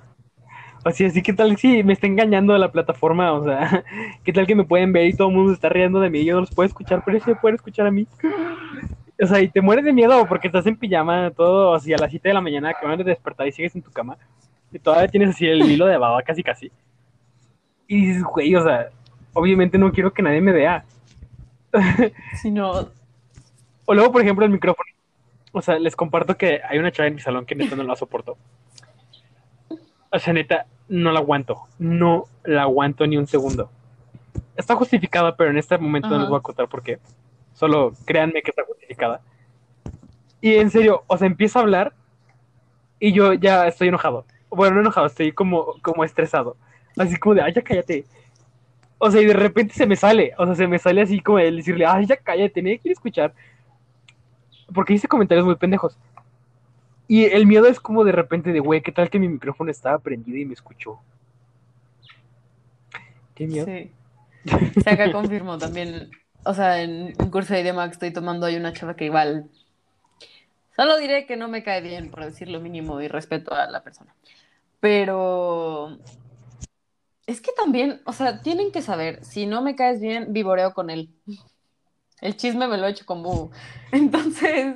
O 0.85 0.91
sea, 0.91 1.09
sí, 1.09 1.23
¿qué 1.23 1.33
tal 1.33 1.57
si 1.57 1.81
me 1.81 1.93
está 1.93 2.05
engañando 2.05 2.55
la 2.55 2.71
plataforma? 2.71 3.33
O 3.33 3.43
sea, 3.43 3.83
¿qué 4.23 4.31
tal 4.31 4.45
que 4.45 4.53
me 4.53 4.63
pueden 4.63 4.93
ver 4.93 5.07
y 5.07 5.15
todo 5.15 5.29
el 5.29 5.33
mundo 5.33 5.53
está 5.53 5.69
riendo 5.69 5.99
de 5.99 6.11
mí 6.11 6.19
y 6.19 6.25
yo 6.25 6.35
no 6.35 6.41
los 6.41 6.53
puedo 6.53 6.67
escuchar, 6.67 7.01
pero 7.03 7.17
ellos 7.17 7.25
se 7.25 7.33
pueden 7.33 7.55
escuchar 7.55 7.87
a 7.87 7.91
mí? 7.91 8.07
O 9.19 9.25
sea, 9.25 9.41
y 9.41 9.49
te 9.49 9.59
mueres 9.59 9.83
de 9.83 9.91
miedo 9.91 10.23
porque 10.27 10.49
estás 10.49 10.67
en 10.67 10.77
pijama, 10.77 11.31
todo 11.31 11.73
así 11.73 11.91
a 11.91 11.97
las 11.97 12.11
7 12.11 12.27
de 12.27 12.35
la 12.35 12.41
mañana, 12.41 12.75
que 12.79 12.85
van 12.85 13.01
a 13.01 13.03
despertar 13.03 13.47
y 13.47 13.51
sigues 13.51 13.75
en 13.75 13.81
tu 13.81 13.89
cama. 13.89 14.19
Y 14.71 14.77
todavía 14.77 15.07
tienes 15.07 15.31
así 15.31 15.47
el 15.47 15.63
hilo 15.63 15.87
de 15.87 15.97
baba, 15.97 16.21
casi 16.21 16.43
casi. 16.43 16.71
Y 17.87 18.05
dices, 18.05 18.23
güey, 18.23 18.53
o 18.55 18.63
sea, 18.63 18.91
obviamente 19.33 19.77
no 19.77 19.91
quiero 19.91 20.13
que 20.13 20.21
nadie 20.21 20.41
me 20.41 20.51
vea. 20.51 20.85
Si 22.41 22.51
no, 22.51 22.89
O 23.85 23.93
luego, 23.93 24.11
por 24.11 24.21
ejemplo, 24.21 24.45
el 24.45 24.51
micrófono. 24.51 24.89
O 25.53 25.61
sea, 25.61 25.79
les 25.79 25.95
comparto 25.95 26.37
que 26.37 26.61
hay 26.67 26.79
una 26.79 26.91
chava 26.91 27.07
en 27.07 27.15
mi 27.15 27.21
salón 27.21 27.45
que 27.45 27.55
neta 27.55 27.75
no 27.75 27.83
la 27.83 27.95
soporto. 27.95 28.37
O 30.09 30.19
sea, 30.19 30.33
neta, 30.33 30.65
no 30.87 31.11
la 31.11 31.19
aguanto. 31.19 31.63
No 31.79 32.25
la 32.43 32.63
aguanto 32.63 33.05
ni 33.07 33.17
un 33.17 33.27
segundo. 33.27 33.69
Está 34.55 34.75
justificada, 34.75 35.35
pero 35.35 35.49
en 35.49 35.57
este 35.57 35.77
momento 35.77 36.09
no 36.09 36.19
les 36.19 36.29
voy 36.29 36.39
a 36.39 36.41
contar 36.41 36.67
por 36.67 36.83
qué. 36.83 36.99
Solo 37.53 37.93
créanme 38.05 38.41
que 38.41 38.51
está 38.51 38.63
justificada. 38.65 39.21
Y 40.41 40.55
en 40.55 40.69
serio, 40.69 41.03
o 41.07 41.17
sea, 41.17 41.27
empieza 41.27 41.59
a 41.59 41.61
hablar 41.61 41.93
y 42.99 43.13
yo 43.13 43.33
ya 43.33 43.67
estoy 43.67 43.89
enojado. 43.89 44.25
Bueno, 44.49 44.75
no 44.75 44.81
enojado, 44.81 45.07
estoy 45.07 45.31
como, 45.31 45.75
como 45.81 46.03
estresado. 46.03 46.57
Así 46.97 47.17
como 47.17 47.35
de, 47.35 47.41
ay, 47.41 47.53
ya 47.53 47.61
cállate. 47.61 48.05
O 49.03 49.09
sea, 49.09 49.19
y 49.19 49.25
de 49.25 49.33
repente 49.33 49.73
se 49.73 49.87
me 49.87 49.95
sale. 49.95 50.33
O 50.37 50.45
sea, 50.45 50.53
se 50.53 50.67
me 50.67 50.77
sale 50.77 51.01
así 51.01 51.19
como 51.21 51.39
el 51.39 51.57
decirle, 51.57 51.87
ay, 51.87 52.05
ya 52.05 52.17
cállate, 52.17 52.61
nadie 52.61 52.77
quiere 52.77 52.93
escuchar. 52.93 53.33
Porque 54.71 54.93
dice 54.93 55.07
comentarios 55.07 55.43
muy 55.43 55.55
pendejos. 55.55 55.97
Y 57.07 57.25
el 57.25 57.47
miedo 57.47 57.65
es 57.65 57.79
como 57.79 58.03
de 58.03 58.11
repente 58.11 58.53
de, 58.53 58.59
güey, 58.59 58.81
¿qué 58.81 58.91
tal 58.91 59.09
que 59.09 59.17
mi 59.17 59.27
micrófono 59.27 59.71
estaba 59.71 59.97
prendido 59.97 60.37
y 60.37 60.45
me 60.45 60.53
escuchó? 60.53 60.99
Qué 63.33 63.47
miedo. 63.47 63.65
sí. 63.65 63.91
Acá 64.85 65.11
confirmo 65.11 65.57
también. 65.57 66.11
O 66.43 66.53
sea, 66.53 66.83
en 66.83 67.15
un 67.17 67.31
curso 67.31 67.55
de 67.55 67.61
idioma 67.61 67.87
que 67.87 67.93
estoy 67.93 68.13
tomando 68.13 68.45
hay 68.45 68.55
una 68.55 68.71
chava 68.71 68.95
que 68.95 69.05
igual. 69.05 69.49
Solo 70.75 70.99
diré 70.99 71.25
que 71.25 71.37
no 71.37 71.47
me 71.47 71.63
cae 71.63 71.81
bien, 71.81 72.11
por 72.11 72.23
decir 72.23 72.49
lo 72.49 72.59
mínimo, 72.59 73.01
y 73.01 73.07
respeto 73.07 73.55
a 73.55 73.65
la 73.65 73.81
persona. 73.81 74.13
Pero. 74.79 75.97
Es 77.31 77.39
que 77.39 77.53
también, 77.53 78.01
o 78.03 78.11
sea, 78.11 78.41
tienen 78.41 78.73
que 78.73 78.81
saber, 78.81 79.23
si 79.23 79.45
no 79.45 79.61
me 79.61 79.77
caes 79.77 80.01
bien, 80.01 80.33
vivoreo 80.33 80.73
con 80.73 80.89
él. 80.89 81.15
El 82.19 82.35
chisme 82.35 82.67
me 82.67 82.77
lo 82.77 82.85
he 82.85 82.89
hecho 82.89 83.05
con 83.05 83.23
Bubu. 83.23 83.51
Entonces, 83.93 84.75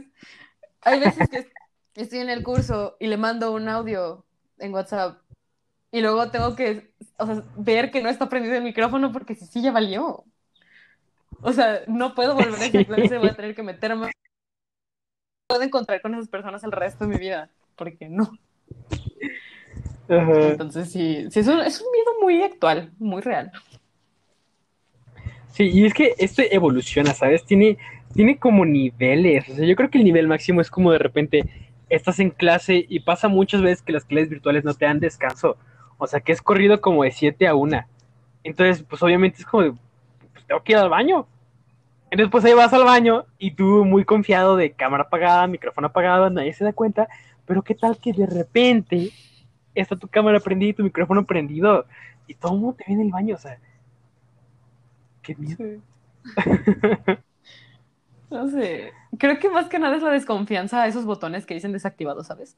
hay 0.79 0.99
veces 1.01 1.27
que 1.29 1.51
estoy 1.95 2.19
en 2.19 2.29
el 2.29 2.43
curso 2.43 2.95
y 2.97 3.07
le 3.07 3.17
mando 3.17 3.51
un 3.51 3.67
audio 3.67 4.23
en 4.57 4.73
WhatsApp 4.73 5.21
y 5.91 5.99
luego 5.99 6.31
tengo 6.31 6.55
que 6.55 6.93
o 7.17 7.25
sea, 7.25 7.43
ver 7.57 7.91
que 7.91 8.01
no 8.01 8.07
está 8.07 8.29
prendido 8.29 8.55
el 8.55 8.63
micrófono 8.63 9.11
porque 9.11 9.35
si 9.35 9.45
sí 9.47 9.61
ya 9.61 9.73
valió. 9.73 10.23
O 11.41 11.51
sea, 11.51 11.81
no 11.87 12.15
puedo 12.15 12.35
volver 12.35 12.53
a 12.53 12.65
esa 12.67 12.85
clase, 12.85 13.17
voy 13.17 13.27
a 13.31 13.35
tener 13.35 13.53
que 13.53 13.63
meterme. 13.63 14.11
Puedo 15.47 15.61
encontrar 15.61 16.01
con 16.01 16.13
esas 16.13 16.29
personas 16.29 16.63
el 16.63 16.71
resto 16.71 17.05
de 17.05 17.13
mi 17.15 17.19
vida, 17.19 17.49
porque 17.75 18.07
no. 18.07 18.31
Ajá. 20.07 20.49
Entonces 20.49 20.91
sí, 20.91 21.25
sí 21.29 21.39
es, 21.39 21.47
un, 21.47 21.59
es 21.61 21.81
un 21.81 21.87
miedo 21.91 22.11
muy 22.21 22.43
actual, 22.43 22.91
muy 22.99 23.21
real. 23.21 23.51
Sí, 25.49 25.69
y 25.73 25.85
es 25.85 25.93
que 25.93 26.13
esto 26.17 26.41
evoluciona, 26.51 27.13
¿sabes? 27.13 27.45
Tiene, 27.45 27.77
tiene 28.13 28.37
como 28.37 28.65
niveles. 28.65 29.47
O 29.49 29.55
sea, 29.55 29.65
yo 29.65 29.75
creo 29.75 29.89
que 29.89 29.97
el 29.97 30.03
nivel 30.03 30.27
máximo 30.27 30.61
es 30.61 30.69
como 30.69 30.91
de 30.91 30.99
repente 30.99 31.43
estás 31.89 32.19
en 32.19 32.31
clase 32.31 32.85
y 32.89 32.99
pasa 32.99 33.27
muchas 33.27 33.61
veces 33.61 33.81
que 33.81 33.93
las 33.93 34.05
clases 34.05 34.29
virtuales 34.29 34.63
no 34.63 34.73
te 34.73 34.85
dan 34.85 34.99
descanso. 34.99 35.57
O 35.97 36.07
sea, 36.07 36.19
que 36.19 36.33
es 36.33 36.41
corrido 36.41 36.81
como 36.81 37.03
de 37.03 37.11
7 37.11 37.47
a 37.47 37.55
1. 37.55 37.85
Entonces, 38.43 38.83
pues 38.83 39.01
obviamente 39.01 39.39
es 39.39 39.45
como 39.45 39.63
de, 39.63 39.73
pues 40.33 40.45
tengo 40.45 40.61
que 40.61 40.73
ir 40.73 40.77
al 40.77 40.89
baño. 40.89 41.25
Entonces, 42.11 42.31
pues 42.31 42.45
ahí 42.45 42.53
vas 42.53 42.73
al 42.73 42.83
baño 42.83 43.25
y 43.39 43.51
tú 43.51 43.85
muy 43.85 44.05
confiado 44.05 44.55
de 44.57 44.73
cámara 44.73 45.03
apagada, 45.03 45.47
micrófono 45.47 45.87
apagado, 45.87 46.29
nadie 46.29 46.53
se 46.53 46.63
da 46.63 46.73
cuenta. 46.73 47.07
Pero 47.45 47.61
qué 47.61 47.75
tal 47.75 47.97
que 47.97 48.11
de 48.11 48.25
repente 48.25 49.11
está 49.81 49.95
tu 49.95 50.07
cámara 50.07 50.39
prendida 50.39 50.69
y 50.69 50.73
tu 50.73 50.83
micrófono 50.83 51.25
prendido 51.25 51.85
y 52.27 52.33
todo 52.33 52.53
el 52.53 52.59
mundo 52.59 52.77
te 52.77 52.85
ve 52.87 52.93
en 52.93 53.01
el 53.01 53.11
baño, 53.11 53.35
o 53.35 53.39
sea. 53.39 53.59
Qué 55.21 55.35
miedo. 55.35 55.81
No 58.29 58.49
sé. 58.49 58.91
Creo 59.19 59.39
que 59.39 59.49
más 59.49 59.69
que 59.69 59.79
nada 59.79 59.95
es 59.95 60.03
la 60.03 60.11
desconfianza 60.11 60.81
a 60.81 60.87
esos 60.87 61.05
botones 61.05 61.45
que 61.45 61.53
dicen 61.53 61.71
desactivados, 61.71 62.27
¿sabes? 62.27 62.57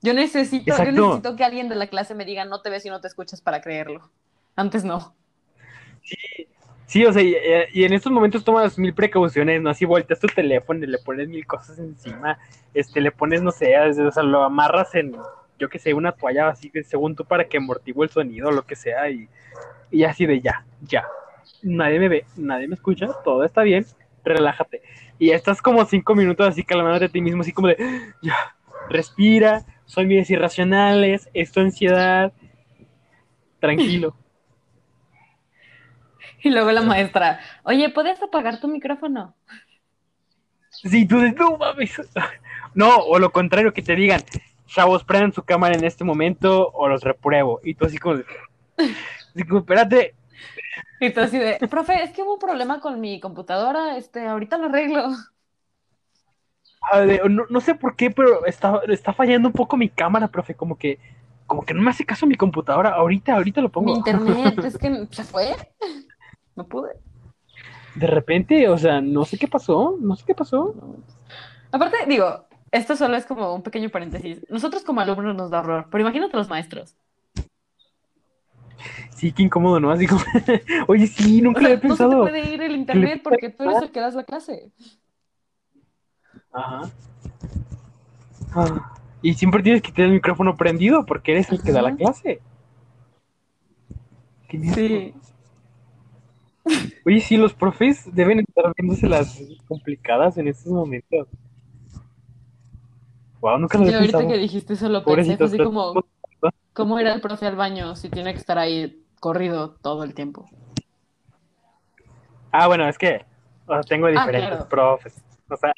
Yo 0.00 0.14
necesito, 0.14 0.76
yo 0.76 0.92
necesito 0.92 1.36
que 1.36 1.44
alguien 1.44 1.68
de 1.68 1.74
la 1.74 1.88
clase 1.88 2.14
me 2.14 2.24
diga 2.24 2.44
no 2.44 2.62
te 2.62 2.70
ves 2.70 2.86
y 2.86 2.88
no 2.88 3.00
te 3.00 3.08
escuchas 3.08 3.40
para 3.40 3.60
creerlo. 3.60 4.10
Antes 4.56 4.84
no. 4.84 5.14
Sí, 6.86 7.04
o 7.04 7.12
sea, 7.12 7.22
y, 7.22 7.36
y 7.72 7.84
en 7.84 7.92
estos 7.92 8.12
momentos 8.12 8.44
tomas 8.44 8.78
mil 8.78 8.94
precauciones, 8.94 9.62
¿no? 9.62 9.70
Así 9.70 9.84
volteas 9.84 10.20
tu 10.20 10.26
teléfono 10.26 10.82
y 10.84 10.88
le 10.88 10.98
pones 10.98 11.28
mil 11.28 11.46
cosas 11.46 11.78
encima, 11.78 12.38
este, 12.74 13.00
le 13.00 13.12
pones, 13.12 13.42
no 13.42 13.50
sé, 13.50 13.78
o 13.78 14.10
sea, 14.10 14.22
lo 14.22 14.42
amarras 14.42 14.94
en, 14.94 15.16
yo 15.62 15.68
que 15.68 15.78
sé, 15.78 15.94
una 15.94 16.10
toalla 16.10 16.48
así, 16.48 16.70
que 16.70 16.82
según 16.82 17.14
tú, 17.14 17.24
para 17.24 17.44
que 17.44 17.58
amortigue 17.58 18.02
el 18.02 18.10
sonido 18.10 18.48
o 18.48 18.50
lo 18.50 18.66
que 18.66 18.74
sea, 18.74 19.08
y, 19.08 19.28
y 19.92 20.02
así 20.02 20.26
de 20.26 20.40
ya, 20.40 20.64
ya. 20.80 21.06
Nadie 21.62 22.00
me 22.00 22.08
ve, 22.08 22.26
nadie 22.36 22.66
me 22.66 22.74
escucha, 22.74 23.06
todo 23.22 23.44
está 23.44 23.62
bien, 23.62 23.86
relájate. 24.24 24.82
Y 25.20 25.30
estás 25.30 25.62
como 25.62 25.84
cinco 25.84 26.16
minutos 26.16 26.48
así 26.48 26.64
calmándote 26.64 27.04
a 27.04 27.08
ti 27.10 27.20
mismo, 27.20 27.42
así 27.42 27.52
como 27.52 27.68
de, 27.68 27.76
ya, 28.22 28.56
respira, 28.90 29.64
son 29.84 30.08
vidas 30.08 30.30
irracionales, 30.30 31.30
es 31.32 31.52
tu 31.52 31.60
ansiedad, 31.60 32.32
tranquilo. 33.60 34.16
Y 36.44 36.50
luego 36.50 36.72
la 36.72 36.82
maestra, 36.82 37.38
oye, 37.62 37.88
¿puedes 37.90 38.20
apagar 38.20 38.58
tu 38.58 38.66
micrófono? 38.66 39.36
Sí, 40.70 41.06
tú 41.06 41.20
dices, 41.20 41.36
no 41.38 41.56
mames. 41.56 42.00
No, 42.74 42.96
o 42.96 43.18
lo 43.18 43.30
contrario, 43.30 43.72
que 43.74 43.82
te 43.82 43.94
digan, 43.94 44.22
chavos, 44.66 45.04
prendan 45.04 45.32
su 45.32 45.42
cámara 45.42 45.74
en 45.76 45.84
este 45.84 46.04
momento 46.04 46.68
o 46.72 46.88
los 46.88 47.02
repruebo. 47.02 47.60
Y 47.62 47.74
tú 47.74 47.84
así 47.86 47.98
como, 47.98 48.16
de- 48.18 48.24
así 49.34 49.44
como, 49.46 49.60
espérate. 49.60 50.14
Y 51.00 51.10
tú 51.10 51.20
así 51.20 51.38
de, 51.38 51.58
profe, 51.68 52.02
es 52.02 52.12
que 52.12 52.22
hubo 52.22 52.34
un 52.34 52.38
problema 52.38 52.80
con 52.80 53.00
mi 53.00 53.20
computadora, 53.20 53.96
este, 53.96 54.26
ahorita 54.26 54.58
lo 54.58 54.66
arreglo. 54.66 55.08
Ah, 56.80 57.04
No, 57.28 57.44
no 57.48 57.60
sé 57.60 57.74
por 57.74 57.96
qué, 57.96 58.10
pero 58.10 58.44
está, 58.46 58.80
está 58.88 59.12
fallando 59.12 59.48
un 59.48 59.54
poco 59.54 59.76
mi 59.76 59.88
cámara, 59.88 60.28
profe. 60.28 60.54
Como 60.54 60.76
que, 60.76 60.98
como 61.46 61.64
que 61.64 61.74
no 61.74 61.82
me 61.82 61.90
hace 61.90 62.04
caso 62.04 62.26
mi 62.26 62.34
computadora. 62.36 62.90
Ahorita, 62.90 63.34
ahorita 63.34 63.60
lo 63.60 63.68
Mi 63.68 63.72
pongo. 63.72 63.96
internet, 63.96 64.58
es 64.64 64.78
que 64.78 65.06
se 65.10 65.24
fue. 65.24 65.56
No 66.56 66.64
pude. 66.66 66.90
De 67.94 68.06
repente, 68.06 68.68
o 68.68 68.78
sea, 68.78 69.00
no 69.00 69.24
sé 69.24 69.38
qué 69.38 69.46
pasó, 69.48 69.96
no 70.00 70.16
sé 70.16 70.24
qué 70.26 70.34
pasó. 70.34 70.74
Aparte, 71.70 71.98
digo, 72.06 72.46
esto 72.72 72.96
solo 72.96 73.16
es 73.16 73.26
como 73.26 73.54
un 73.54 73.62
pequeño 73.62 73.90
paréntesis. 73.90 74.44
Nosotros 74.50 74.84
como 74.84 75.00
alumnos 75.00 75.36
nos 75.36 75.50
da 75.50 75.60
horror, 75.60 75.88
pero 75.90 76.02
imagínate 76.02 76.36
los 76.36 76.48
maestros. 76.48 76.96
Sí, 79.10 79.32
qué 79.32 79.42
incómodo, 79.44 79.78
¿no? 79.80 79.90
Así 79.90 80.06
como, 80.06 80.22
oye, 80.88 81.06
sí, 81.06 81.40
O 81.42 81.42
nunca 81.42 81.60
sea, 81.60 81.68
lo 81.68 81.76
había 81.76 81.80
no 81.86 81.96
se 81.96 82.06
te 82.06 82.16
pensado. 82.16 82.20
puede 82.20 82.44
ir 82.54 82.62
el 82.62 82.76
internet 82.76 83.22
porque 83.22 83.50
tú 83.50 83.64
eres 83.64 83.80
el 83.82 83.90
que 83.92 84.00
das 84.00 84.14
la 84.14 84.24
clase. 84.24 84.72
Ajá. 86.52 86.90
Ah, 88.54 88.92
Y 89.22 89.34
siempre 89.34 89.62
tienes 89.62 89.82
que 89.82 89.92
tener 89.92 90.08
el 90.10 90.14
micrófono 90.16 90.56
prendido 90.56 91.04
porque 91.06 91.32
eres 91.32 91.50
el 91.52 91.62
que 91.62 91.72
da 91.72 91.82
la 91.82 91.96
clase. 91.96 92.40
Qué. 94.48 94.58
Sí. 94.60 95.14
Oye, 97.04 97.20
sí, 97.20 97.36
los 97.36 97.54
profes 97.54 98.08
deben 98.14 98.40
estar 98.40 98.72
viéndose 98.76 99.08
las 99.08 99.38
complicadas 99.66 100.38
en 100.38 100.48
estos 100.48 100.72
momentos. 100.72 101.28
Wow, 103.42 103.58
nunca 103.58 103.76
lo 103.76 103.84
Y 103.84 103.88
había 103.88 103.98
ahorita 103.98 104.18
pensado. 104.18 104.34
que 104.34 104.40
dijiste 104.40 104.74
eso 104.74 104.88
lo 104.88 105.04
pensé, 105.04 105.04
fue 105.04 105.12
Pobrecitos, 105.14 105.52
así 105.52 105.58
como, 105.58 106.04
¿cómo 106.72 106.98
era 107.00 107.12
el 107.12 107.20
profe 107.20 107.46
al 107.46 107.56
baño 107.56 107.96
si 107.96 108.08
tiene 108.08 108.32
que 108.32 108.38
estar 108.38 108.56
ahí 108.56 109.04
corrido 109.18 109.70
todo 109.82 110.04
el 110.04 110.14
tiempo? 110.14 110.48
Ah, 112.52 112.68
bueno, 112.68 112.88
es 112.88 112.96
que 112.96 113.24
o 113.66 113.72
sea, 113.72 113.82
tengo 113.82 114.06
diferentes 114.06 114.48
claro. 114.48 114.68
profes. 114.68 115.24
O 115.48 115.56
sea, 115.56 115.72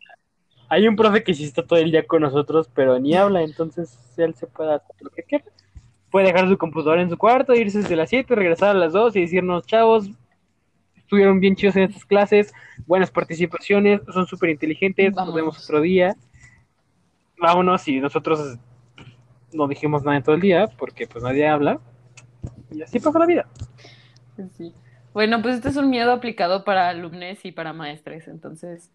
hay 0.69 0.87
un 0.87 0.95
profe 0.95 1.25
que 1.25 1.33
sí 1.33 1.45
está 1.45 1.67
todo 1.67 1.79
el 1.79 1.91
día 1.91 2.07
con 2.07 2.21
nosotros, 2.21 2.69
pero 2.75 2.99
ni 2.99 3.15
habla, 3.15 3.43
entonces 3.43 3.99
él 4.19 4.35
se 4.35 4.47
puede 4.47 4.75
hacer 4.75 4.97
lo 5.01 5.09
que 5.09 5.23
quiera. 5.23 5.45
Puede 6.11 6.27
dejar 6.27 6.47
su 6.47 6.59
computadora 6.59 7.01
en 7.01 7.09
su 7.09 7.17
cuarto, 7.17 7.55
irse 7.55 7.79
desde 7.79 7.97
las 7.97 8.11
7, 8.11 8.35
regresar 8.35 8.77
a 8.77 8.79
las 8.79 8.93
2 8.93 9.17
y 9.17 9.23
decirnos, 9.23 9.67
chavos, 9.67 10.11
estuvieron 10.97 11.41
bien 11.41 11.57
chidos 11.57 11.77
en 11.77 11.85
estas 11.85 12.05
clases, 12.05 12.53
buenas 12.87 13.11
participaciones, 13.11 14.03
son 14.13 14.27
súper 14.27 14.51
inteligentes, 14.51 15.15
nos 15.15 15.33
vemos 15.33 15.59
otro 15.65 15.81
día. 15.81 16.15
Vámonos 17.45 17.87
y 17.89 18.01
nosotros 18.01 18.59
no 19.53 19.69
dijimos 19.69 20.03
nada 20.03 20.17
en 20.17 20.23
todo 20.23 20.35
el 20.35 20.41
día 20.41 20.67
porque 20.79 21.07
pues 21.07 21.23
nadie 21.23 21.47
habla. 21.47 21.79
Y 22.71 22.81
así 22.81 22.99
pasa 23.01 23.19
la 23.19 23.27
vida. 23.27 23.47
Sí. 24.57 24.75
Bueno, 25.13 25.43
pues 25.43 25.57
este 25.57 25.69
es 25.69 25.77
un 25.77 25.91
miedo 25.91 26.11
aplicado 26.13 26.65
para 26.65 26.89
alumnos 26.89 27.45
y 27.45 27.53
para 27.53 27.73
maestres, 27.75 28.29
entonces, 28.29 28.91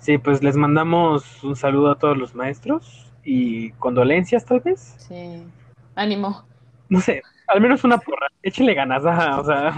Sí, 0.00 0.18
pues 0.18 0.42
les 0.42 0.56
mandamos 0.56 1.44
un 1.44 1.54
saludo 1.54 1.90
a 1.92 1.98
todos 1.98 2.16
los 2.16 2.34
maestros 2.34 3.12
y 3.22 3.70
condolencias 3.72 4.44
tal 4.46 4.60
vez. 4.60 4.94
sí, 4.98 5.44
ánimo. 5.94 6.44
No 6.88 7.00
sé, 7.00 7.22
al 7.46 7.60
menos 7.60 7.84
una 7.84 7.98
porra. 7.98 8.26
Échenle 8.42 8.74
ganas, 8.74 9.04
ajá, 9.06 9.38
o 9.40 9.44
sea, 9.44 9.74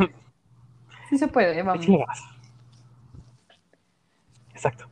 Sí 1.11 1.19
se 1.19 1.29
puede, 1.29 1.63
vamos. 1.63 1.87
ganas. 1.87 2.23
Exacto. 4.55 4.87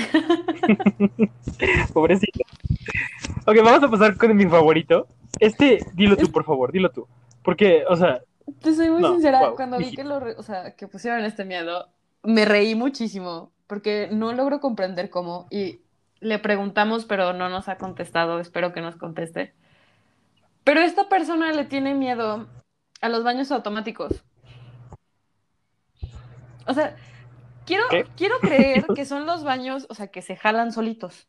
Pobrecito. 1.92 2.40
Ok, 3.46 3.56
vamos 3.64 3.82
a 3.82 3.88
pasar 3.88 4.16
con 4.16 4.36
mi 4.36 4.46
favorito. 4.46 5.06
Este, 5.38 5.84
dilo 5.94 6.16
tú, 6.16 6.30
por 6.30 6.44
favor, 6.44 6.72
dilo 6.72 6.90
tú. 6.90 7.06
Porque, 7.42 7.84
o 7.88 7.96
sea, 7.96 8.20
Te 8.60 8.74
soy 8.74 8.90
muy 8.90 9.02
No, 9.02 9.12
sincera, 9.12 9.38
guau, 9.40 9.56
cuando 9.56 9.78
vi 9.78 9.92
que 9.92 10.04
lo, 10.04 10.18
o 10.36 10.42
sea, 10.42 10.74
que 10.76 10.88
pusieron 10.88 11.24
este 11.24 11.44
miedo, 11.44 11.88
me 12.22 12.44
reí 12.44 12.74
muchísimo, 12.74 13.52
porque 13.66 14.08
no 14.12 14.32
logro 14.32 14.60
comprender 14.60 15.10
cómo, 15.10 15.46
y 15.50 15.80
le 16.20 16.38
preguntamos, 16.38 17.06
pero 17.06 17.32
no 17.32 17.48
nos 17.48 17.68
ha 17.68 17.76
contestado, 17.76 18.40
espero 18.40 18.72
que 18.72 18.82
nos 18.82 18.96
conteste. 18.96 19.54
Pero 20.64 20.80
esta 20.80 21.08
persona 21.08 21.52
le 21.52 21.64
tiene 21.64 21.94
miedo 21.94 22.46
a 23.00 23.08
los 23.08 23.24
baños 23.24 23.50
automáticos. 23.50 24.22
O 26.66 26.74
sea, 26.74 26.96
quiero, 27.64 27.84
¿Qué? 27.88 28.06
quiero 28.16 28.40
creer 28.42 28.92
que 28.94 29.04
son 29.06 29.26
los 29.26 29.44
baños, 29.44 29.86
o 29.90 29.94
sea, 29.94 30.08
que 30.08 30.22
se 30.22 30.36
jalan 30.36 30.72
solitos, 30.72 31.28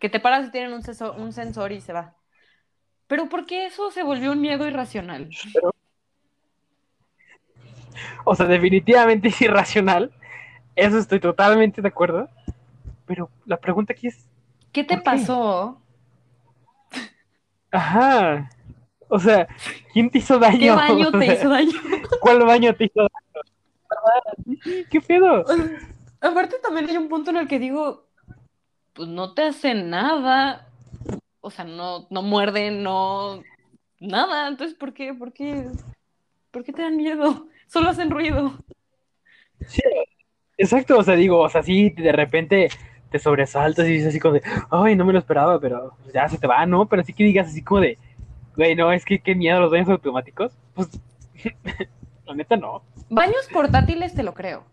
que 0.00 0.10
te 0.10 0.20
paras 0.20 0.48
y 0.48 0.52
tienen 0.52 0.72
un, 0.74 0.82
seso- 0.82 1.14
un 1.16 1.32
sensor 1.32 1.72
y 1.72 1.80
se 1.82 1.92
va. 1.94 2.16
Pero 3.08 3.28
¿por 3.30 3.46
qué 3.46 3.66
eso 3.66 3.90
se 3.92 4.02
volvió 4.04 4.32
un 4.32 4.40
miedo 4.42 4.66
irracional? 4.68 5.36
o 8.24 8.34
sea, 8.34 8.46
definitivamente 8.46 9.28
es 9.28 9.40
irracional. 9.42 10.10
Eso 10.76 10.98
estoy 10.98 11.20
totalmente 11.20 11.82
de 11.82 11.88
acuerdo. 11.88 12.28
Pero 13.06 13.30
la 13.46 13.58
pregunta 13.58 13.92
aquí 13.94 14.08
es, 14.08 14.26
¿Qué 14.72 14.84
te 14.84 14.98
pasó? 14.98 15.80
ajá, 17.70 18.48
o 19.08 19.18
sea, 19.18 19.48
¿quién 19.92 20.10
te 20.10 20.18
hizo 20.18 20.38
daño? 20.38 20.58
¿Qué 20.58 20.70
baño 20.72 21.12
O 21.14 21.18
te 21.18 21.26
hizo 21.28 21.48
daño? 21.48 21.72
¿Cuál 22.20 22.44
baño 22.44 22.74
te 22.74 22.84
hizo 22.84 23.00
daño? 23.02 23.10
¿Qué 24.90 25.00
pedo? 25.00 25.44
Aparte 26.20 26.56
también 26.62 26.88
hay 26.88 26.96
un 26.96 27.08
punto 27.08 27.30
en 27.30 27.36
el 27.36 27.48
que 27.48 27.58
digo, 27.58 28.06
pues 28.94 29.08
no 29.08 29.34
te 29.34 29.42
hace 29.42 29.74
nada. 29.74 30.68
O 31.40 31.50
sea, 31.50 31.64
no, 31.64 32.06
no 32.10 32.22
muerden, 32.22 32.82
no 32.82 33.42
nada. 34.00 34.48
Entonces, 34.48 34.76
¿por 34.76 34.94
qué? 34.94 35.12
¿Por 35.12 35.32
qué? 35.32 35.66
¿Por 36.50 36.64
qué 36.64 36.72
te 36.72 36.82
dan 36.82 36.96
miedo? 36.96 37.46
Solo 37.66 37.90
hacen 37.90 38.10
ruido. 38.10 38.54
Sí, 39.66 39.82
exacto, 40.56 40.98
o 40.98 41.02
sea, 41.02 41.16
digo, 41.16 41.40
o 41.40 41.48
sea, 41.48 41.62
sí, 41.62 41.90
de 41.90 42.12
repente 42.12 42.68
te 43.10 43.18
sobresaltas 43.18 43.86
y 43.86 43.92
dices 43.92 44.08
así 44.08 44.20
como 44.20 44.34
de, 44.34 44.42
ay, 44.70 44.96
no 44.96 45.04
me 45.04 45.12
lo 45.12 45.18
esperaba, 45.18 45.60
pero 45.60 45.96
ya 46.12 46.28
se 46.28 46.38
te 46.38 46.46
va, 46.46 46.66
¿no? 46.66 46.86
Pero 46.86 47.02
sí 47.02 47.12
que 47.12 47.24
digas 47.24 47.48
así 47.48 47.62
como 47.62 47.80
de, 47.80 47.98
güey, 48.56 48.74
no, 48.74 48.92
es 48.92 49.04
que 49.04 49.20
qué 49.20 49.34
miedo 49.34 49.60
los 49.60 49.70
baños 49.70 49.88
automáticos. 49.88 50.52
Pues, 50.74 50.88
la 52.26 52.34
neta 52.34 52.56
no. 52.56 52.82
Baños 53.10 53.48
portátiles 53.52 54.14
te 54.14 54.22
lo 54.22 54.34
creo. 54.34 54.64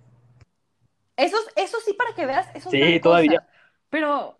Esos, 1.18 1.48
eso 1.56 1.78
sí, 1.86 1.94
para 1.94 2.14
que 2.16 2.26
veas, 2.26 2.48
eso 2.56 2.70
Sí, 2.72 2.80
cosa. 2.80 3.02
todavía. 3.02 3.48
Pero 3.90 4.40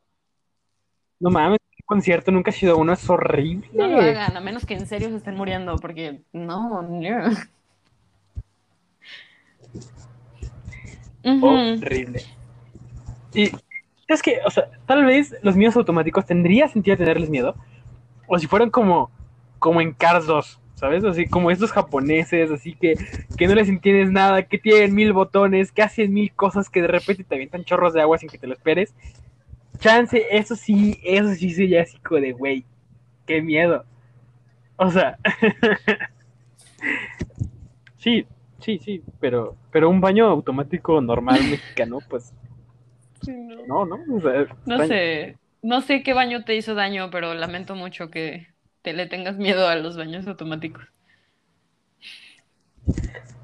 No 1.20 1.30
mames, 1.30 1.60
un 1.62 1.86
concierto 1.86 2.32
nunca 2.32 2.50
ha 2.50 2.54
sido 2.54 2.78
uno, 2.78 2.94
es 2.94 3.08
horrible. 3.10 3.70
no 3.74 3.88
lo 3.88 4.00
hagan, 4.02 4.36
a 4.36 4.40
menos 4.42 4.66
que 4.66 4.74
en 4.74 4.88
serio 4.88 5.10
se 5.10 5.18
estén 5.18 5.36
muriendo, 5.36 5.76
porque 5.76 6.22
no. 6.34 6.82
Horrible. 11.24 12.24
Y 13.34 13.52
es 14.08 14.22
que, 14.22 14.40
o 14.46 14.50
sea, 14.50 14.70
tal 14.86 15.06
vez 15.06 15.36
los 15.42 15.56
míos 15.56 15.76
automáticos 15.76 16.26
tendría 16.26 16.68
sentido 16.68 16.98
tenerles 16.98 17.30
miedo. 17.30 17.56
O 18.28 18.40
si 18.40 18.48
fueran 18.48 18.70
como, 18.70 19.12
como 19.60 19.82
en 19.82 19.94
Cars 19.94 20.26
2, 20.26 20.61
¿sabes? 20.82 21.06
Así 21.06 21.28
como 21.28 21.52
estos 21.52 21.72
japoneses, 21.74 22.52
así 22.52 22.76
que, 22.76 22.96
que 23.38 23.48
no 23.48 23.56
les 23.56 23.70
entiendes 23.70 24.12
nada, 24.12 24.44
que 24.44 24.60
tienen 24.60 24.96
mil 24.96 25.14
botones, 25.14 25.72
que 25.72 25.84
hacen 25.84 26.14
mil 26.14 26.34
cosas 26.34 26.70
que 26.70 26.82
de 26.84 26.90
repente 26.90 27.26
te 27.26 27.36
avientan 27.36 27.66
chorros 27.66 27.94
de 27.94 28.02
agua 28.02 28.20
sin 28.20 28.32
que 28.32 28.40
te 28.40 28.48
lo 28.48 28.56
esperes. 28.56 28.96
Chance, 29.80 30.26
eso 30.32 30.56
sí, 30.56 31.00
eso 31.04 31.34
sí 31.36 31.52
sería 31.52 31.84
así 31.84 31.98
como 32.00 32.22
de, 32.22 32.34
güey, 32.34 32.66
qué 33.28 33.42
miedo. 33.42 33.86
O 34.78 34.90
sea, 34.92 35.18
sí, 37.98 38.26
sí, 38.60 38.80
sí, 38.80 39.04
pero, 39.20 39.56
pero 39.72 39.90
un 39.90 40.02
baño 40.02 40.26
automático 40.28 41.00
normal 41.02 41.44
mexicano, 41.44 42.00
pues 42.10 42.34
Sí, 43.24 43.32
no. 43.68 43.86
no, 43.86 43.86
¿no? 43.86 44.16
O 44.16 44.22
sea, 44.22 44.46
No 44.66 44.86
sé, 44.88 45.38
no 45.62 45.82
sé 45.82 46.02
qué 46.04 46.14
baño 46.14 46.44
te 46.44 46.56
hizo 46.56 46.74
daño, 46.76 47.10
pero 47.12 47.34
lamento 47.36 47.76
mucho 47.76 48.10
que 48.10 48.48
te 48.82 48.94
le 48.94 49.08
tengas 49.08 49.38
miedo 49.38 49.68
a 49.68 49.76
los 49.76 49.98
baños 49.98 50.28
automáticos. 50.28 50.84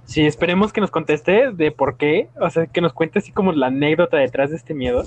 Sí, 0.06 0.26
esperemos 0.26 0.72
que 0.74 0.82
nos 0.82 0.90
conteste 0.90 1.52
de 1.52 1.72
por 1.72 1.98
qué, 1.98 2.30
o 2.40 2.50
sea, 2.50 2.66
que 2.68 2.82
nos 2.82 2.94
cuente 2.94 3.20
así 3.20 3.32
como 3.32 3.52
la 3.52 3.68
anécdota 3.68 4.18
detrás 4.18 4.50
de 4.50 4.56
este 4.56 4.74
miedo. 4.74 5.04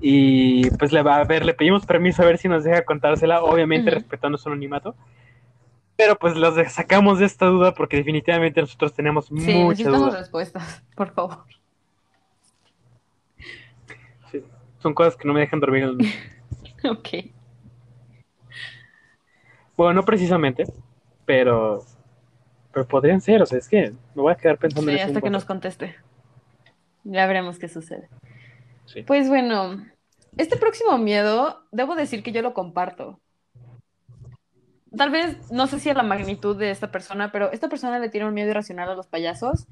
Y 0.00 0.68
pues 0.70 0.90
le 0.90 1.02
va 1.02 1.16
a 1.16 1.24
ver, 1.24 1.44
le 1.44 1.54
pedimos 1.54 1.86
permiso 1.86 2.22
a 2.22 2.26
ver 2.26 2.38
si 2.38 2.48
nos 2.48 2.64
deja 2.64 2.84
contársela, 2.84 3.42
obviamente 3.42 3.90
respetando 3.90 4.36
su 4.36 4.48
anonimato. 4.48 4.96
Pero 5.96 6.16
pues 6.16 6.34
los 6.34 6.54
sacamos 6.72 7.18
de 7.18 7.26
esta 7.26 7.46
duda 7.46 7.74
porque 7.74 7.98
definitivamente 7.98 8.60
nosotros 8.60 8.94
tenemos 8.94 9.26
Sí, 9.26 9.34
mucha 9.34 9.68
necesitamos 9.68 10.14
respuestas, 10.14 10.82
por 10.96 11.12
favor. 11.12 11.44
Sí, 14.30 14.42
son 14.78 14.94
cosas 14.94 15.14
que 15.14 15.28
no 15.28 15.34
me 15.34 15.40
dejan 15.40 15.60
dormir. 15.60 15.88
Ok. 16.84 17.08
Bueno, 19.76 19.94
no 19.94 20.04
precisamente, 20.04 20.64
pero 21.24 21.84
pero 22.72 22.88
podrían 22.88 23.20
ser, 23.20 23.42
o 23.42 23.46
sea, 23.46 23.58
es 23.58 23.68
que 23.68 23.92
me 24.14 24.22
voy 24.22 24.32
a 24.32 24.36
quedar 24.36 24.58
pensando 24.58 24.90
Sí, 24.90 24.96
en 24.96 24.96
eso. 24.96 25.06
hasta 25.08 25.20
que 25.20 25.30
nos 25.30 25.44
conteste. 25.44 25.96
Ya 27.04 27.26
veremos 27.26 27.58
qué 27.58 27.68
sucede. 27.68 28.08
Sí. 28.86 29.02
Pues 29.02 29.28
bueno, 29.28 29.84
este 30.36 30.56
próximo 30.56 30.98
miedo, 30.98 31.66
debo 31.70 31.94
decir 31.94 32.22
que 32.22 32.32
yo 32.32 32.42
lo 32.42 32.54
comparto. 32.54 33.20
Tal 34.96 35.10
vez, 35.10 35.50
no 35.50 35.66
sé 35.66 35.80
si 35.80 35.88
a 35.90 35.94
la 35.94 36.02
magnitud 36.02 36.56
de 36.56 36.70
esta 36.70 36.90
persona, 36.90 37.32
pero 37.32 37.50
esta 37.52 37.68
persona 37.68 37.98
le 37.98 38.10
tiene 38.10 38.26
un 38.26 38.34
miedo 38.34 38.50
irracional 38.50 38.90
a 38.90 38.94
los 38.94 39.06
payasos. 39.06 39.66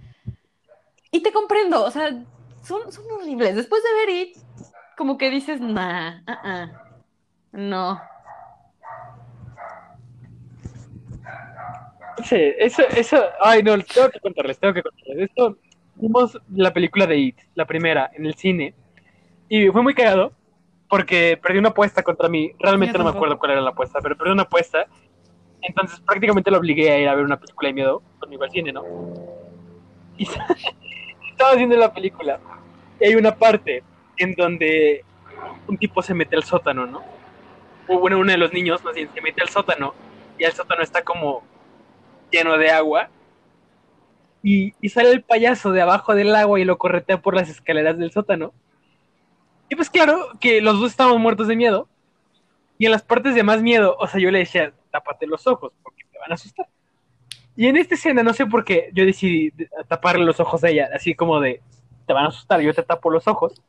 Y 1.11 1.23
te 1.23 1.33
comprendo, 1.33 1.85
o 1.85 1.91
sea, 1.91 2.25
son, 2.63 2.93
son 2.93 3.05
horribles. 3.11 3.57
Después 3.57 3.83
de 3.83 3.95
ver 3.95 4.09
It, 4.29 4.37
como 4.97 5.19
que 5.19 5.31
dices, 5.31 5.61
nah, 5.61 6.21
ah, 6.27 6.41
ah, 6.45 6.69
no. 7.53 8.01
Sí, 12.25 12.37
eso, 12.59 12.83
eso, 12.97 13.23
ay 13.41 13.63
no, 13.63 13.79
tengo 13.79 14.11
que 14.11 14.21
contarles, 14.21 14.59
tengo 14.59 14.75
que 14.75 14.83
contarles. 14.83 15.29
Esto, 15.31 15.57
vimos 15.95 16.39
la 16.55 16.73
película 16.73 17.07
de 17.07 17.17
It, 17.19 17.39
la 17.55 17.67
primera, 17.67 18.11
en 18.15 18.27
el 18.27 18.35
cine, 18.35 18.75
y 19.49 19.69
fue 19.69 19.83
muy 19.83 19.95
cagado, 19.95 20.33
porque 20.89 21.39
perdí 21.41 21.59
una 21.59 21.71
apuesta 21.71 22.03
contra 22.03 22.29
mí, 22.29 22.53
realmente 22.59 22.99
no 22.99 23.05
me 23.05 23.11
acuerdo 23.11 23.39
cuál 23.39 23.53
era 23.53 23.61
la 23.61 23.71
apuesta, 23.71 24.01
pero 24.03 24.17
perdí 24.17 24.33
una 24.33 24.43
apuesta, 24.43 24.87
entonces 25.63 26.01
prácticamente 26.01 26.51
lo 26.51 26.59
obligué 26.59 26.91
a 26.91 26.99
ir 26.99 27.09
a 27.09 27.15
ver 27.15 27.25
una 27.25 27.39
película 27.39 27.69
de 27.69 27.75
miedo 27.75 28.03
conmigo 28.19 28.45
al 28.45 28.51
cine, 28.51 28.73
¿no? 28.73 28.83
Y 30.17 30.25
estaba 31.31 31.55
viendo 31.55 31.77
la 31.77 31.93
película, 31.93 32.41
y 33.01 33.05
hay 33.05 33.15
una 33.15 33.35
parte 33.35 33.83
en 34.17 34.35
donde 34.35 35.05
un 35.67 35.79
tipo 35.79 36.03
se 36.03 36.15
mete 36.15 36.37
al 36.37 36.45
sótano, 36.45 36.87
¿no? 36.87 37.03
O 37.89 37.99
bueno, 37.99 38.19
uno 38.19 38.31
de 38.31 38.39
los 38.39 38.53
niños, 38.53 38.83
más 38.85 38.95
bien, 38.95 39.09
se 39.15 39.21
mete 39.21 39.43
al 39.43 39.49
sótano, 39.49 39.95
y 40.39 40.45
el 40.45 40.53
sótano 40.53 40.83
está 40.83 41.03
como 41.03 41.43
lleno 42.31 42.57
de 42.59 42.71
agua 42.71 43.11
y, 44.43 44.75
y 44.81 44.89
sale 44.89 45.11
el 45.11 45.23
payaso 45.23 45.73
de 45.73 45.83
abajo 45.83 46.15
del 46.15 46.35
agua 46.35 46.61
y 46.61 46.65
lo 46.65 46.79
corretea 46.79 47.21
por 47.21 47.35
las 47.35 47.49
escaleras 47.49 47.99
del 47.99 48.13
sótano. 48.13 48.53
Y 49.69 49.77
pues 49.77 49.89
claro 49.89 50.31
que 50.41 50.61
los 50.61 50.81
dos 50.81 50.91
estábamos 50.91 51.21
muertos 51.21 51.47
de 51.47 51.57
miedo. 51.57 51.89
Y 52.77 52.87
en 52.87 52.93
las 52.93 53.03
partes 53.03 53.35
de 53.35 53.43
más 53.43 53.63
miedo, 53.63 53.97
o 53.99 54.07
sea, 54.07 54.21
yo 54.21 54.31
le 54.31 54.41
decía, 54.41 54.73
tápate 54.91 55.27
los 55.27 55.47
ojos 55.47 55.73
porque 55.83 56.05
te 56.11 56.19
van 56.19 56.33
a 56.33 56.35
asustar. 56.35 56.67
Y 57.57 57.67
en 57.67 57.77
esta 57.77 57.95
escena, 57.95 58.23
no 58.23 58.33
sé 58.33 58.47
por 58.47 58.65
qué, 58.65 58.91
yo 58.95 59.05
decidí 59.05 59.53
taparle 59.87 60.25
los 60.25 60.41
ojos 60.41 60.65
a 60.65 60.71
ella, 60.71 60.89
así 60.95 61.15
como 61.15 61.41
de, 61.41 61.61
te 62.07 62.13
van 62.13 62.25
a 62.25 62.29
asustar, 62.29 62.61
yo 62.61 62.73
te 62.73 62.83
tapo 62.83 63.11
los 63.11 63.29
ojos. 63.29 63.63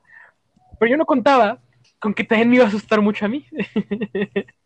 Pero 0.79 0.91
yo 0.91 0.97
no 0.97 1.05
contaba 1.05 1.59
con 1.99 2.13
que 2.13 2.23
también 2.23 2.49
me 2.49 2.55
iba 2.55 2.65
a 2.65 2.69
asustar 2.69 3.01
mucho 3.01 3.25
a 3.25 3.27
mí. 3.27 3.45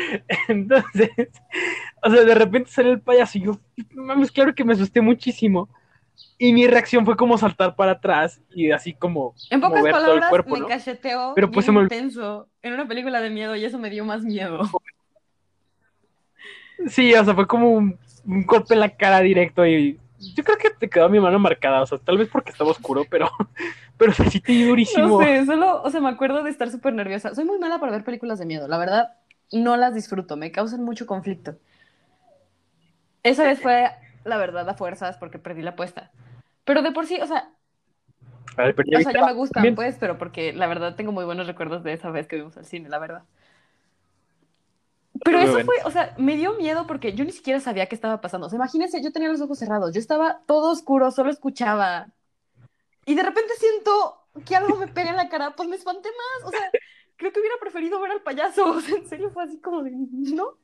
Entonces, 0.48 1.10
o 2.02 2.10
sea, 2.10 2.24
de 2.24 2.34
repente 2.34 2.70
sale 2.70 2.90
el 2.90 3.00
payaso 3.00 3.38
y 3.38 3.42
yo, 3.42 3.58
mames, 3.94 4.30
claro 4.30 4.54
que 4.54 4.64
me 4.64 4.72
asusté 4.72 5.00
muchísimo. 5.00 5.68
Y 6.38 6.52
mi 6.52 6.66
reacción 6.66 7.04
fue 7.04 7.16
como 7.16 7.38
saltar 7.38 7.74
para 7.74 7.92
atrás 7.92 8.40
y 8.54 8.70
así 8.70 8.92
como 8.92 9.34
En 9.50 9.60
pocas 9.60 9.78
mover 9.78 9.92
todo 9.92 10.00
el 10.00 10.06
palabras, 10.06 10.30
cuerpo, 10.30 10.54
me 10.54 10.60
¿no? 10.60 10.68
cacheteó 10.68 11.32
Pero, 11.34 11.50
pues, 11.50 11.66
bien 11.66 11.76
me 11.76 11.82
intenso 11.82 12.48
en 12.62 12.74
una 12.74 12.86
película 12.86 13.20
de 13.20 13.30
miedo 13.30 13.56
y 13.56 13.64
eso 13.64 13.78
me 13.78 13.90
dio 13.90 14.04
más 14.04 14.22
miedo. 14.22 14.60
Sí, 16.86 17.14
o 17.14 17.24
sea, 17.24 17.34
fue 17.34 17.46
como 17.46 17.70
un, 17.70 17.98
un 18.26 18.46
golpe 18.46 18.74
en 18.74 18.80
la 18.80 18.90
cara 18.90 19.20
directo 19.20 19.66
y 19.66 19.98
yo 20.34 20.44
creo 20.44 20.56
que 20.56 20.70
te 20.70 20.88
quedó 20.88 21.08
mi 21.08 21.20
mano 21.20 21.38
marcada, 21.38 21.82
o 21.82 21.86
sea, 21.86 21.98
tal 21.98 22.18
vez 22.18 22.28
porque 22.28 22.50
estaba 22.50 22.70
oscuro, 22.70 23.04
pero, 23.10 23.28
pero 23.96 24.12
sí 24.12 24.40
te 24.40 24.52
dio 24.52 24.68
durísimo. 24.68 25.20
No 25.20 25.26
sé, 25.26 25.46
solo, 25.46 25.82
o 25.82 25.90
sea, 25.90 26.00
me 26.00 26.08
acuerdo 26.08 26.42
de 26.42 26.50
estar 26.50 26.70
súper 26.70 26.94
nerviosa. 26.94 27.34
Soy 27.34 27.44
muy 27.44 27.58
mala 27.58 27.78
para 27.78 27.92
ver 27.92 28.04
películas 28.04 28.38
de 28.38 28.46
miedo, 28.46 28.68
la 28.68 28.78
verdad, 28.78 29.08
no 29.52 29.76
las 29.76 29.94
disfruto, 29.94 30.36
me 30.36 30.52
causan 30.52 30.82
mucho 30.84 31.06
conflicto. 31.06 31.58
Esa 33.22 33.44
vez 33.44 33.60
fue, 33.60 33.90
la 34.24 34.36
verdad, 34.36 34.68
a 34.68 34.74
fuerzas 34.74 35.16
porque 35.18 35.38
perdí 35.38 35.62
la 35.62 35.70
apuesta. 35.70 36.12
Pero 36.64 36.82
de 36.82 36.92
por 36.92 37.06
sí, 37.06 37.20
o 37.20 37.26
sea, 37.26 37.50
A 38.56 38.62
ver, 38.64 38.74
pero 38.74 38.88
ya 38.90 38.98
o 38.98 39.00
sea, 39.00 39.12
ya 39.12 39.22
me 39.22 39.32
gustan, 39.32 39.74
también. 39.74 39.74
pues, 39.74 39.96
pero 39.98 40.18
porque 40.18 40.52
la 40.52 40.66
verdad 40.66 40.94
tengo 40.96 41.12
muy 41.12 41.24
buenos 41.24 41.46
recuerdos 41.46 41.82
de 41.84 41.92
esa 41.94 42.10
vez 42.10 42.26
que 42.28 42.36
vimos 42.36 42.56
al 42.56 42.66
cine, 42.66 42.88
la 42.88 42.98
verdad. 42.98 43.24
Pero 45.24 45.38
Muy 45.38 45.40
eso 45.40 45.60
fue, 45.60 45.74
o 45.84 45.90
sea, 45.90 46.14
me 46.18 46.36
dio 46.36 46.54
miedo 46.54 46.86
porque 46.86 47.12
yo 47.14 47.24
ni 47.24 47.30
siquiera 47.32 47.60
sabía 47.60 47.86
qué 47.86 47.94
estaba 47.94 48.20
pasando. 48.20 48.46
O 48.46 48.50
sea, 48.50 48.56
imagínense, 48.56 49.02
yo 49.02 49.12
tenía 49.12 49.28
los 49.28 49.40
ojos 49.40 49.58
cerrados, 49.58 49.92
yo 49.94 50.00
estaba 50.00 50.42
todo 50.46 50.72
oscuro, 50.72 51.10
solo 51.10 51.30
escuchaba. 51.30 52.08
Y 53.06 53.14
de 53.14 53.22
repente 53.22 53.54
siento 53.58 54.28
que 54.46 54.56
algo 54.56 54.76
me 54.76 54.88
pega 54.88 55.10
en 55.10 55.16
la 55.16 55.28
cara, 55.28 55.56
pues 55.56 55.68
me 55.68 55.76
espanté 55.76 56.08
más. 56.10 56.48
O 56.48 56.52
sea, 56.52 56.74
creo 57.16 57.32
que 57.32 57.40
hubiera 57.40 57.56
preferido 57.60 58.00
ver 58.00 58.12
al 58.12 58.22
payaso. 58.22 58.64
O 58.76 58.80
sea, 58.80 58.96
en 58.96 59.08
serio 59.08 59.30
fue 59.30 59.44
así 59.44 59.60
como 59.60 59.82
de, 59.82 59.92
¿no? 59.92 60.58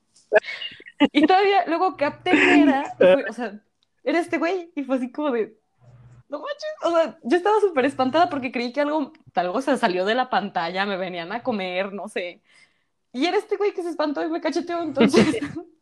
Y 1.13 1.27
todavía 1.27 1.65
luego 1.67 1.97
capté 1.97 2.33
que 2.33 2.63
era, 2.63 2.85
y 2.95 2.97
fue, 2.97 3.25
o 3.29 3.33
sea, 3.33 3.61
era 4.03 4.19
este 4.19 4.39
güey. 4.39 4.73
Y 4.75 4.83
fue 4.83 4.97
así 4.97 5.13
como 5.13 5.31
de, 5.31 5.57
no 6.29 6.39
manches. 6.39 6.71
O 6.85 6.91
sea, 6.91 7.19
yo 7.23 7.37
estaba 7.37 7.61
súper 7.61 7.85
espantada 7.85 8.29
porque 8.29 8.53
creí 8.53 8.73
que 8.73 8.81
algo, 8.81 9.13
algo 9.35 9.61
se 9.61 9.77
salió 9.77 10.05
de 10.05 10.15
la 10.15 10.31
pantalla, 10.31 10.87
me 10.87 10.97
venían 10.97 11.33
a 11.33 11.43
comer, 11.43 11.93
no 11.93 12.09
sé. 12.09 12.43
Y 13.13 13.27
era 13.27 13.39
este 13.39 13.57
güey 13.57 13.73
que 13.73 13.83
se 13.83 13.91
espantó 13.91 14.23
y 14.25 14.29
me 14.31 14.41
cacheteó, 14.41 14.83
entonces. 14.83 15.39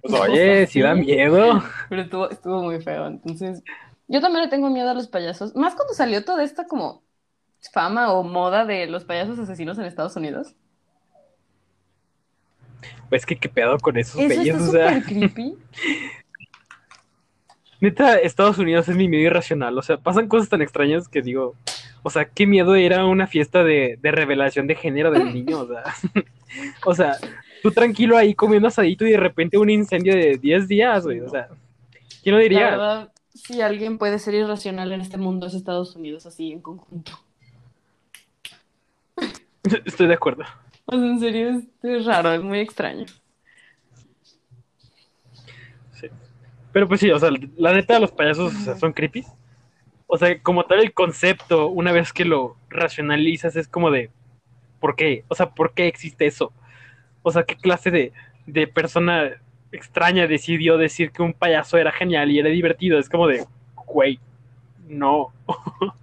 Pues, 0.00 0.20
oye, 0.20 0.66
si 0.68 0.80
da 0.80 0.94
miedo. 0.94 1.60
Pero 1.88 2.02
estuvo, 2.02 2.30
estuvo 2.30 2.62
muy 2.62 2.80
feo. 2.80 3.08
Entonces, 3.08 3.62
yo 4.06 4.20
también 4.20 4.44
le 4.44 4.48
tengo 4.48 4.70
miedo 4.70 4.88
a 4.88 4.94
los 4.94 5.08
payasos. 5.08 5.54
Más 5.56 5.74
cuando 5.74 5.92
salió 5.92 6.24
toda 6.24 6.44
esta 6.44 6.66
como 6.66 7.02
fama 7.72 8.12
o 8.12 8.22
moda 8.24 8.64
de 8.64 8.86
los 8.86 9.04
payasos 9.04 9.38
asesinos 9.38 9.78
en 9.78 9.84
Estados 9.86 10.16
Unidos. 10.16 10.54
Pues 13.08 13.26
que 13.26 13.38
qué 13.38 13.48
pedo 13.48 13.80
con 13.80 13.96
esos 13.96 14.24
Eso 14.24 14.26
bellos, 14.26 14.60
está 14.62 14.62
o 14.62 14.68
sea, 14.68 15.02
creepy. 15.06 15.58
neta, 17.80 18.16
Estados 18.18 18.58
Unidos 18.58 18.88
es 18.88 18.96
mi 18.96 19.08
medio 19.08 19.26
irracional, 19.26 19.76
o 19.78 19.82
sea, 19.82 19.98
pasan 19.98 20.28
cosas 20.28 20.48
tan 20.48 20.62
extrañas 20.62 21.08
que 21.08 21.22
digo, 21.22 21.58
o 22.02 22.10
sea, 22.10 22.26
qué 22.30 22.46
miedo 22.46 22.76
ir 22.76 22.94
a 22.94 23.06
una 23.06 23.26
fiesta 23.26 23.64
de, 23.64 23.98
de 24.00 24.10
revelación 24.12 24.66
de 24.66 24.74
género 24.74 25.10
del 25.10 25.32
niño, 25.32 25.60
o 25.60 25.66
sea, 25.68 25.84
o 26.84 26.94
sea, 26.94 27.22
tú 27.62 27.72
tranquilo 27.72 28.16
ahí 28.16 28.34
comiendo 28.34 28.68
asadito 28.68 29.06
y 29.06 29.12
de 29.12 29.16
repente 29.18 29.58
un 29.58 29.70
incendio 29.70 30.14
de 30.14 30.38
10 30.38 30.68
días, 30.68 31.04
güey, 31.04 31.20
o 31.20 31.28
sea, 31.28 31.48
¿quién 32.22 32.34
lo 32.36 32.42
La 32.50 32.60
diría? 32.60 32.60
verdad, 32.62 33.12
si 33.34 33.60
alguien 33.62 33.98
puede 33.98 34.18
ser 34.18 34.34
irracional 34.34 34.92
en 34.92 35.00
este 35.00 35.16
mundo 35.18 35.46
es 35.46 35.54
Estados 35.54 35.96
Unidos 35.96 36.26
así 36.26 36.52
en 36.52 36.60
conjunto. 36.62 37.12
Estoy 39.84 40.06
de 40.06 40.14
acuerdo. 40.14 40.44
O 40.86 40.96
sea, 40.96 41.06
en 41.06 41.20
serio, 41.20 41.50
es, 41.50 41.64
es 41.82 42.06
raro, 42.06 42.32
es 42.32 42.42
muy 42.42 42.60
extraño. 42.60 43.06
Sí. 45.92 46.08
Pero 46.72 46.88
pues 46.88 47.00
sí, 47.00 47.10
o 47.10 47.18
sea, 47.18 47.30
la 47.56 47.72
neta 47.72 48.00
los 48.00 48.12
payasos 48.12 48.54
o 48.54 48.58
sea, 48.58 48.76
son 48.76 48.92
creepy. 48.92 49.24
O 50.06 50.16
sea, 50.16 50.40
como 50.42 50.64
tal 50.64 50.80
el 50.80 50.94
concepto, 50.94 51.68
una 51.68 51.92
vez 51.92 52.12
que 52.12 52.24
lo 52.24 52.56
racionalizas, 52.70 53.56
es 53.56 53.68
como 53.68 53.90
de, 53.90 54.10
¿por 54.80 54.96
qué? 54.96 55.24
O 55.28 55.34
sea, 55.34 55.50
¿por 55.50 55.74
qué 55.74 55.86
existe 55.86 56.26
eso? 56.26 56.52
O 57.22 57.30
sea, 57.30 57.42
¿qué 57.42 57.56
clase 57.56 57.90
de, 57.90 58.12
de 58.46 58.66
persona 58.66 59.32
extraña 59.70 60.26
decidió 60.26 60.78
decir 60.78 61.12
que 61.12 61.22
un 61.22 61.34
payaso 61.34 61.76
era 61.76 61.92
genial 61.92 62.30
y 62.30 62.38
era 62.38 62.48
divertido? 62.48 62.98
Es 62.98 63.10
como 63.10 63.26
de, 63.26 63.44
güey, 63.86 64.18
no. 64.88 65.32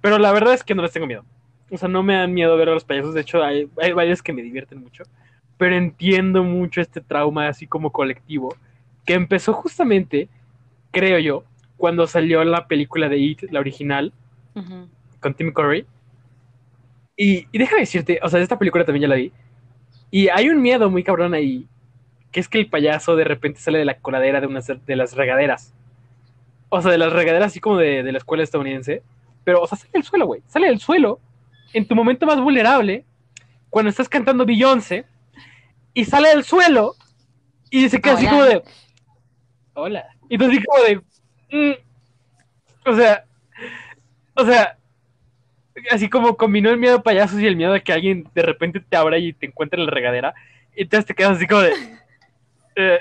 Pero 0.00 0.18
la 0.18 0.32
verdad 0.32 0.54
es 0.54 0.64
que 0.64 0.74
no 0.74 0.82
les 0.82 0.92
tengo 0.92 1.06
miedo. 1.06 1.24
O 1.72 1.78
sea, 1.78 1.88
no 1.88 2.02
me 2.02 2.14
dan 2.14 2.34
miedo 2.34 2.56
ver 2.56 2.68
a 2.68 2.74
los 2.74 2.84
payasos. 2.84 3.14
De 3.14 3.22
hecho, 3.22 3.42
hay, 3.42 3.68
hay 3.80 3.92
varios 3.92 4.22
que 4.22 4.32
me 4.32 4.42
divierten 4.42 4.80
mucho. 4.80 5.04
Pero 5.56 5.74
entiendo 5.74 6.44
mucho 6.44 6.80
este 6.80 7.00
trauma 7.00 7.48
así 7.48 7.66
como 7.66 7.90
colectivo 7.90 8.54
que 9.04 9.14
empezó 9.14 9.52
justamente, 9.52 10.28
creo 10.90 11.18
yo, 11.18 11.44
cuando 11.76 12.06
salió 12.06 12.44
la 12.44 12.68
película 12.68 13.08
de 13.08 13.18
It, 13.18 13.42
la 13.50 13.60
original, 13.60 14.12
con 15.20 15.34
Tim 15.34 15.52
Curry. 15.52 15.86
Y, 17.16 17.46
y 17.50 17.58
déjame 17.58 17.80
decirte, 17.80 18.20
o 18.22 18.28
sea, 18.28 18.40
esta 18.40 18.58
película 18.58 18.84
también 18.84 19.02
ya 19.02 19.08
la 19.08 19.16
vi. 19.16 19.32
Y 20.10 20.28
hay 20.28 20.48
un 20.50 20.62
miedo 20.62 20.90
muy 20.90 21.02
cabrón 21.02 21.34
ahí, 21.34 21.66
que 22.30 22.40
es 22.40 22.48
que 22.48 22.58
el 22.58 22.68
payaso 22.68 23.16
de 23.16 23.24
repente 23.24 23.60
sale 23.60 23.78
de 23.78 23.84
la 23.84 23.98
coladera 23.98 24.40
de, 24.40 24.46
unas, 24.46 24.66
de 24.66 24.96
las 24.96 25.16
regaderas. 25.16 25.74
O 26.68 26.80
sea, 26.80 26.90
de 26.90 26.98
las 26.98 27.12
regaderas 27.12 27.48
así 27.48 27.60
como 27.60 27.78
de, 27.78 28.02
de 28.02 28.12
la 28.12 28.18
escuela 28.18 28.42
estadounidense. 28.42 29.02
Pero, 29.44 29.60
o 29.60 29.66
sea, 29.66 29.76
sale 29.76 29.90
del 29.92 30.04
suelo, 30.04 30.26
güey. 30.26 30.42
Sale 30.46 30.68
del 30.68 30.78
suelo 30.78 31.18
en 31.72 31.86
tu 31.86 31.94
momento 31.94 32.26
más 32.26 32.40
vulnerable, 32.40 33.04
cuando 33.70 33.88
estás 33.90 34.08
cantando 34.08 34.44
Beyoncé, 34.44 35.06
y 35.94 36.04
sale 36.04 36.28
del 36.30 36.44
suelo 36.44 36.94
y 37.70 37.88
se 37.88 38.00
queda 38.00 38.14
así 38.14 38.26
como 38.26 38.44
de... 38.44 38.62
Hola. 39.74 40.04
Y 40.28 40.38
tú 40.38 40.44
así 40.44 40.62
como 40.62 40.84
de... 40.84 40.96
mm. 41.50 42.90
O 42.90 42.96
sea... 42.96 43.24
O 44.34 44.44
sea... 44.44 44.78
Así 45.90 46.08
como 46.10 46.36
combinó 46.36 46.70
el 46.70 46.76
miedo 46.76 46.96
a 46.96 47.02
payasos 47.02 47.40
y 47.40 47.46
el 47.46 47.56
miedo 47.56 47.72
a 47.72 47.80
que 47.80 47.92
alguien 47.92 48.28
de 48.34 48.42
repente 48.42 48.80
te 48.80 48.96
abra 48.96 49.18
y 49.18 49.32
te 49.32 49.46
encuentre 49.46 49.80
en 49.80 49.86
la 49.86 49.92
regadera. 49.92 50.34
Y 50.76 50.82
entonces 50.82 51.06
te 51.06 51.14
quedas 51.14 51.36
así 51.36 51.46
como 51.46 51.62
de... 51.62 51.72
eh, 52.76 53.00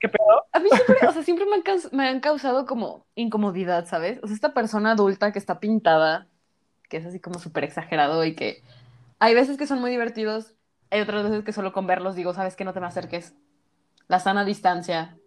¿Qué 0.00 0.08
pedo? 0.08 0.44
A 0.52 0.58
mí 0.58 0.68
siempre, 0.70 1.08
o 1.08 1.12
sea, 1.12 1.22
siempre 1.22 1.46
me 1.46 1.56
han, 1.56 1.62
caus- 1.62 1.92
me 1.92 2.08
han 2.08 2.20
causado 2.20 2.66
como 2.66 3.06
incomodidad, 3.14 3.86
¿sabes? 3.86 4.18
O 4.22 4.26
sea, 4.26 4.34
esta 4.34 4.52
persona 4.52 4.92
adulta 4.92 5.32
que 5.32 5.38
está 5.38 5.60
pintada, 5.60 6.26
que 6.94 6.98
es 6.98 7.06
así 7.06 7.18
como 7.18 7.40
súper 7.40 7.64
exagerado 7.64 8.24
y 8.24 8.36
que 8.36 8.62
hay 9.18 9.34
veces 9.34 9.56
que 9.58 9.66
son 9.66 9.80
muy 9.80 9.90
divertidos, 9.90 10.54
hay 10.92 11.00
otras 11.00 11.24
veces 11.24 11.42
que 11.44 11.52
solo 11.52 11.72
con 11.72 11.88
verlos 11.88 12.14
digo, 12.14 12.32
¿sabes 12.34 12.54
qué? 12.54 12.64
No 12.64 12.72
te 12.72 12.78
me 12.78 12.86
acerques. 12.86 13.34
La 14.06 14.20
sana 14.20 14.44
distancia, 14.44 15.18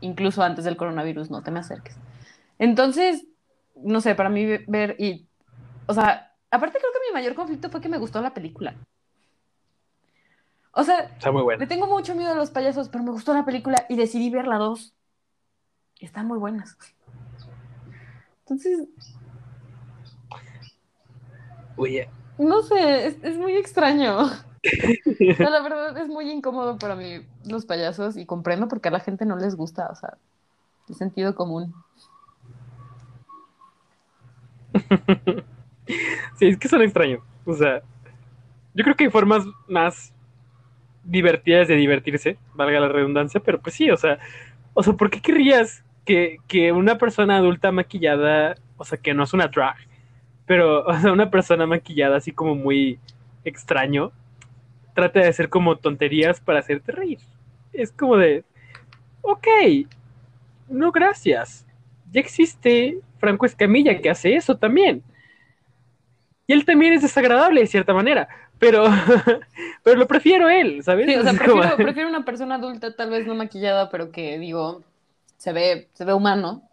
incluso 0.00 0.42
antes 0.42 0.64
del 0.64 0.76
coronavirus, 0.76 1.30
no 1.30 1.44
te 1.44 1.52
me 1.52 1.60
acerques. 1.60 1.96
Entonces, 2.58 3.26
no 3.76 4.00
sé, 4.00 4.16
para 4.16 4.28
mí 4.28 4.44
ve- 4.44 4.64
ver 4.66 4.96
y, 4.98 5.28
o 5.86 5.94
sea, 5.94 6.34
aparte 6.50 6.78
creo 6.78 6.90
que 6.92 7.08
mi 7.08 7.14
mayor 7.14 7.36
conflicto 7.36 7.70
fue 7.70 7.80
que 7.80 7.88
me 7.88 7.98
gustó 7.98 8.20
la 8.20 8.34
película. 8.34 8.74
O 10.72 10.82
sea, 10.82 10.98
Está 11.02 11.30
muy 11.30 11.42
bueno. 11.42 11.60
le 11.60 11.68
tengo 11.68 11.86
mucho 11.86 12.16
miedo 12.16 12.32
a 12.32 12.34
los 12.34 12.50
payasos, 12.50 12.88
pero 12.88 13.04
me 13.04 13.12
gustó 13.12 13.32
la 13.34 13.44
película 13.44 13.86
y 13.88 13.94
decidí 13.94 14.30
ver 14.30 14.48
la 14.48 14.58
dos. 14.58 14.96
Están 16.00 16.26
muy 16.26 16.38
buenas. 16.40 16.76
Entonces, 18.40 18.88
Oye, 21.76 22.08
no 22.38 22.62
sé, 22.62 23.06
es, 23.06 23.16
es 23.22 23.38
muy 23.38 23.56
extraño. 23.56 24.18
O 24.22 25.34
sea, 25.36 25.50
la 25.50 25.60
verdad 25.60 25.96
es 25.98 26.08
muy 26.08 26.30
incómodo 26.30 26.78
para 26.78 26.96
mí 26.96 27.20
los 27.44 27.66
payasos 27.66 28.16
y 28.16 28.24
comprendo 28.26 28.66
por 28.66 28.80
qué 28.80 28.88
a 28.88 28.92
la 28.92 29.00
gente 29.00 29.26
no 29.26 29.36
les 29.36 29.56
gusta, 29.56 29.88
o 29.90 29.94
sea, 29.94 30.16
el 30.88 30.94
sentido 30.94 31.34
común. 31.34 31.74
Sí, 36.38 36.46
es 36.46 36.56
que 36.56 36.66
son 36.66 36.80
extraños. 36.80 37.20
O 37.44 37.52
sea, 37.52 37.82
yo 38.72 38.84
creo 38.84 38.96
que 38.96 39.04
hay 39.04 39.10
formas 39.10 39.44
más 39.68 40.14
divertidas 41.04 41.68
de 41.68 41.76
divertirse, 41.76 42.38
valga 42.54 42.80
la 42.80 42.88
redundancia, 42.88 43.38
pero 43.38 43.60
pues 43.60 43.74
sí, 43.74 43.90
o 43.90 43.96
sea, 43.98 44.18
o 44.72 44.82
sea, 44.82 44.94
¿por 44.94 45.10
qué 45.10 45.20
querrías 45.20 45.84
que, 46.06 46.38
que 46.48 46.72
una 46.72 46.96
persona 46.96 47.36
adulta 47.36 47.70
maquillada, 47.70 48.56
o 48.78 48.84
sea, 48.86 48.96
que 48.96 49.12
no 49.12 49.24
es 49.24 49.34
una 49.34 49.48
drag, 49.48 49.76
pero, 50.46 50.84
o 50.86 50.98
sea, 50.98 51.12
una 51.12 51.30
persona 51.30 51.66
maquillada 51.66 52.16
así 52.16 52.32
como 52.32 52.54
muy 52.54 52.98
extraño, 53.44 54.12
trate 54.94 55.20
de 55.20 55.28
hacer 55.28 55.48
como 55.48 55.76
tonterías 55.76 56.40
para 56.40 56.60
hacerte 56.60 56.92
reír? 56.92 57.18
Es 57.72 57.92
como 57.92 58.16
de, 58.16 58.44
ok, 59.22 59.46
no 60.68 60.92
gracias. 60.92 61.66
Ya 62.12 62.20
existe 62.20 63.00
Franco 63.18 63.46
Escamilla 63.46 64.00
que 64.00 64.10
hace 64.10 64.36
eso 64.36 64.56
también. 64.56 65.02
Y 66.46 66.52
él 66.52 66.64
también 66.64 66.92
es 66.92 67.02
desagradable 67.02 67.60
de 67.60 67.66
cierta 67.66 67.94
manera, 67.94 68.28
pero, 68.58 68.84
pero 69.82 69.96
lo 69.96 70.06
prefiero 70.06 70.48
él, 70.50 70.82
¿sabes? 70.82 71.06
Sí, 71.06 71.14
o 71.16 71.22
sea, 71.22 71.32
prefiero, 71.32 71.76
prefiero 71.76 72.08
una 72.08 72.24
persona 72.24 72.56
adulta, 72.56 72.94
tal 72.94 73.10
vez 73.10 73.26
no 73.26 73.34
maquillada, 73.34 73.90
pero 73.90 74.12
que 74.12 74.38
digo, 74.38 74.82
se 75.38 75.52
ve, 75.52 75.88
se 75.94 76.04
ve 76.04 76.12
humano. 76.12 76.68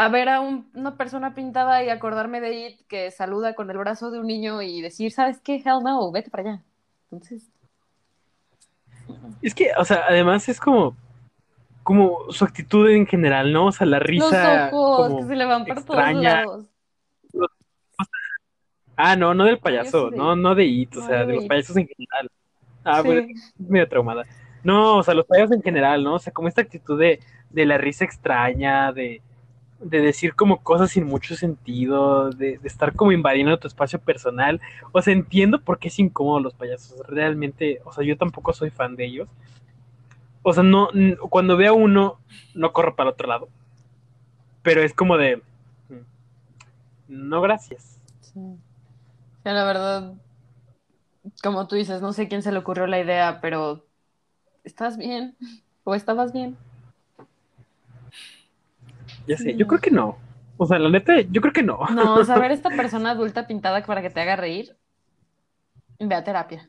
A 0.00 0.08
ver 0.08 0.30
a 0.30 0.40
un- 0.40 0.70
una 0.74 0.96
persona 0.96 1.34
pintada 1.34 1.84
y 1.84 1.90
acordarme 1.90 2.40
de 2.40 2.68
It 2.68 2.86
que 2.88 3.10
saluda 3.10 3.54
con 3.54 3.70
el 3.70 3.76
brazo 3.76 4.10
de 4.10 4.18
un 4.18 4.26
niño 4.26 4.62
y 4.62 4.80
decir, 4.80 5.12
¿sabes 5.12 5.40
qué? 5.42 5.56
Hell 5.56 5.82
no, 5.84 6.10
vete 6.10 6.30
para 6.30 6.42
allá. 6.52 6.62
Entonces, 7.10 7.50
Es 9.42 9.54
que, 9.54 9.72
o 9.76 9.84
sea, 9.84 10.04
además 10.08 10.48
es 10.48 10.58
como, 10.58 10.96
como 11.82 12.30
su 12.30 12.44
actitud 12.46 12.88
en 12.88 13.06
general, 13.06 13.52
¿no? 13.52 13.66
O 13.66 13.72
sea, 13.72 13.86
la 13.86 13.98
los 13.98 14.06
risa 14.06 14.70
ojos 14.72 15.08
como 15.08 15.18
que 15.20 15.26
se 15.26 15.36
le 15.36 15.44
van 15.44 15.64
por 15.66 15.84
todos 15.84 16.14
lados. 16.14 16.66
Ah, 18.96 19.16
no, 19.16 19.34
no 19.34 19.44
del 19.44 19.58
payaso, 19.58 20.10
no, 20.10 20.34
no 20.36 20.54
de 20.54 20.64
It, 20.64 20.96
o 20.96 21.06
sea, 21.06 21.24
de 21.26 21.34
los 21.34 21.44
payasos 21.46 21.76
en 21.76 21.88
general. 21.88 22.30
Ah, 22.84 23.02
Sí. 23.02 23.08
pero 23.08 23.20
es 23.20 23.50
medio 23.68 23.88
traumada. 23.88 24.22
No, 24.62 24.96
o 24.98 25.02
sea, 25.02 25.12
los 25.14 25.26
payasos 25.26 25.56
en 25.56 25.62
general, 25.62 26.02
¿no? 26.04 26.14
O 26.14 26.18
sea, 26.18 26.32
como 26.32 26.48
esta 26.48 26.62
actitud 26.62 26.98
de, 26.98 27.20
de 27.50 27.66
la 27.66 27.76
risa 27.78 28.04
extraña, 28.04 28.92
de, 28.92 29.20
de 29.80 30.00
decir 30.00 30.34
como 30.34 30.62
cosas 30.62 30.90
sin 30.90 31.04
mucho 31.04 31.34
sentido, 31.34 32.30
de, 32.30 32.58
de 32.58 32.68
estar 32.68 32.94
como 32.94 33.12
invadiendo 33.12 33.58
tu 33.58 33.66
espacio 33.66 33.98
personal. 33.98 34.60
O 34.92 35.00
sea, 35.00 35.12
entiendo 35.12 35.60
por 35.60 35.78
qué 35.78 35.88
es 35.88 35.98
incómodo 35.98 36.40
los 36.40 36.54
payasos. 36.54 36.98
Realmente, 37.06 37.80
o 37.84 37.92
sea, 37.92 38.04
yo 38.04 38.16
tampoco 38.16 38.52
soy 38.52 38.70
fan 38.70 38.96
de 38.96 39.06
ellos. 39.06 39.28
O 40.42 40.52
sea, 40.52 40.62
no, 40.62 40.88
cuando 41.28 41.56
veo 41.56 41.74
uno, 41.74 42.18
no 42.54 42.72
corro 42.72 42.94
para 42.94 43.08
el 43.08 43.14
otro 43.14 43.28
lado. 43.28 43.48
Pero 44.62 44.82
es 44.82 44.94
como 44.94 45.16
de, 45.16 45.36
mm, 45.88 46.02
no 47.08 47.40
gracias. 47.40 48.00
Sí, 48.20 48.40
la 49.44 49.64
verdad, 49.64 50.14
como 51.42 51.66
tú 51.66 51.76
dices, 51.76 52.02
no 52.02 52.12
sé 52.12 52.28
quién 52.28 52.42
se 52.42 52.52
le 52.52 52.58
ocurrió 52.58 52.86
la 52.86 53.00
idea, 53.00 53.40
pero 53.40 53.86
¿estás 54.64 54.96
bien? 54.96 55.36
¿O 55.84 55.94
estabas 55.94 56.32
bien? 56.32 56.56
Ya 59.30 59.36
sé, 59.36 59.54
yo 59.54 59.66
creo 59.68 59.80
que 59.80 59.92
no. 59.92 60.18
O 60.56 60.66
sea, 60.66 60.78
la 60.80 60.90
neta, 60.90 61.20
yo 61.20 61.40
creo 61.40 61.52
que 61.52 61.62
no. 61.62 61.78
No, 61.94 62.16
o 62.16 62.24
ver 62.40 62.50
esta 62.58 62.70
persona 62.70 63.12
adulta 63.12 63.46
pintada 63.46 63.80
para 63.86 64.02
que 64.02 64.10
te 64.10 64.20
haga 64.20 64.34
reír, 64.34 64.76
ve 66.00 66.14
a 66.16 66.24
terapia. 66.24 66.68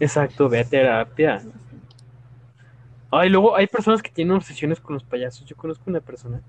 Exacto, 0.00 0.48
ve 0.48 0.60
a 0.60 0.64
terapia. 0.64 1.42
Ay, 3.10 3.28
luego 3.28 3.56
hay 3.56 3.66
personas 3.66 4.00
que 4.00 4.10
tienen 4.10 4.36
obsesiones 4.36 4.80
con 4.80 4.94
los 4.94 5.04
payasos. 5.04 5.44
Yo 5.44 5.54
conozco 5.54 5.84
una 5.86 6.00
persona, 6.00 6.40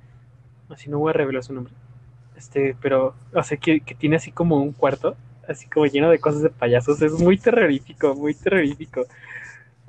así 0.70 0.90
no 0.90 1.00
voy 1.00 1.10
a 1.10 1.14
revelar 1.14 1.44
su 1.44 1.54
nombre, 1.54 1.74
este, 2.38 2.74
pero, 2.82 3.16
o 3.34 3.44
sea, 3.44 3.58
que, 3.58 3.82
que 3.82 3.96
tiene 3.96 4.16
así 4.16 4.32
como 4.32 4.62
un 4.62 4.72
cuarto, 4.72 5.18
así 5.46 5.68
como 5.68 5.88
lleno 5.88 6.10
de 6.10 6.20
cosas 6.20 6.42
de 6.42 6.50
payasos. 6.50 7.02
Es 7.02 7.12
muy 7.20 7.38
terrorífico, 7.38 8.16
muy 8.16 8.34
terrorífico. 8.34 9.06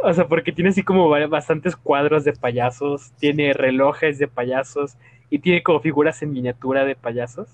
O 0.02 0.12
sea, 0.14 0.26
porque 0.26 0.52
tiene 0.52 0.70
así 0.70 0.82
como 0.82 1.08
bastantes 1.28 1.76
cuadros 1.76 2.24
de 2.24 2.32
payasos, 2.32 3.12
tiene 3.18 3.52
relojes 3.52 4.18
de 4.18 4.28
payasos 4.28 4.96
y 5.28 5.38
tiene 5.40 5.62
como 5.62 5.80
figuras 5.80 6.22
en 6.22 6.32
miniatura 6.32 6.84
de 6.84 6.96
payasos, 6.96 7.48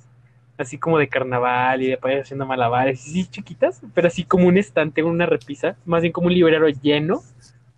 así 0.59 0.78
como 0.78 0.99
de 0.99 1.09
carnaval 1.09 1.82
y 1.82 1.88
de 1.88 1.97
payasos 1.99 2.24
haciendo 2.26 2.47
malabares, 2.47 3.07
y 3.09 3.11
sí 3.24 3.26
chiquitas, 3.30 3.80
pero 3.94 4.09
así 4.09 4.24
como 4.24 4.47
un 4.49 4.59
estante, 4.59 5.03
una 5.03 5.26
repisa, 5.26 5.76
más 5.84 6.03
bien 6.03 6.12
como 6.12 6.28
un 6.28 6.34
librero 6.34 6.68
lleno 6.68 7.22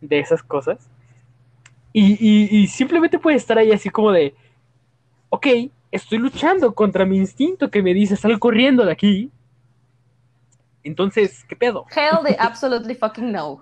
de 0.00 0.18
esas 0.20 0.42
cosas. 0.42 0.78
Y, 1.92 2.12
y- 2.20 2.48
y 2.62 2.66
simplemente 2.68 3.18
puede 3.18 3.36
estar 3.36 3.58
ahí 3.58 3.72
así 3.72 3.88
como 3.90 4.12
de, 4.12 4.34
ok, 5.30 5.46
estoy 5.92 6.18
luchando 6.18 6.74
contra 6.74 7.06
mi 7.06 7.16
instinto 7.18 7.70
que 7.70 7.82
me 7.82 7.94
dice, 7.94 8.16
sal 8.16 8.38
corriendo 8.38 8.84
de 8.84 8.92
aquí. 8.92 9.30
Entonces, 10.84 11.44
¿qué 11.48 11.56
pedo? 11.56 11.86
Hell 11.94 12.22
the 12.24 12.36
absolutely 12.40 12.94
fucking 12.94 13.32
no. 13.32 13.60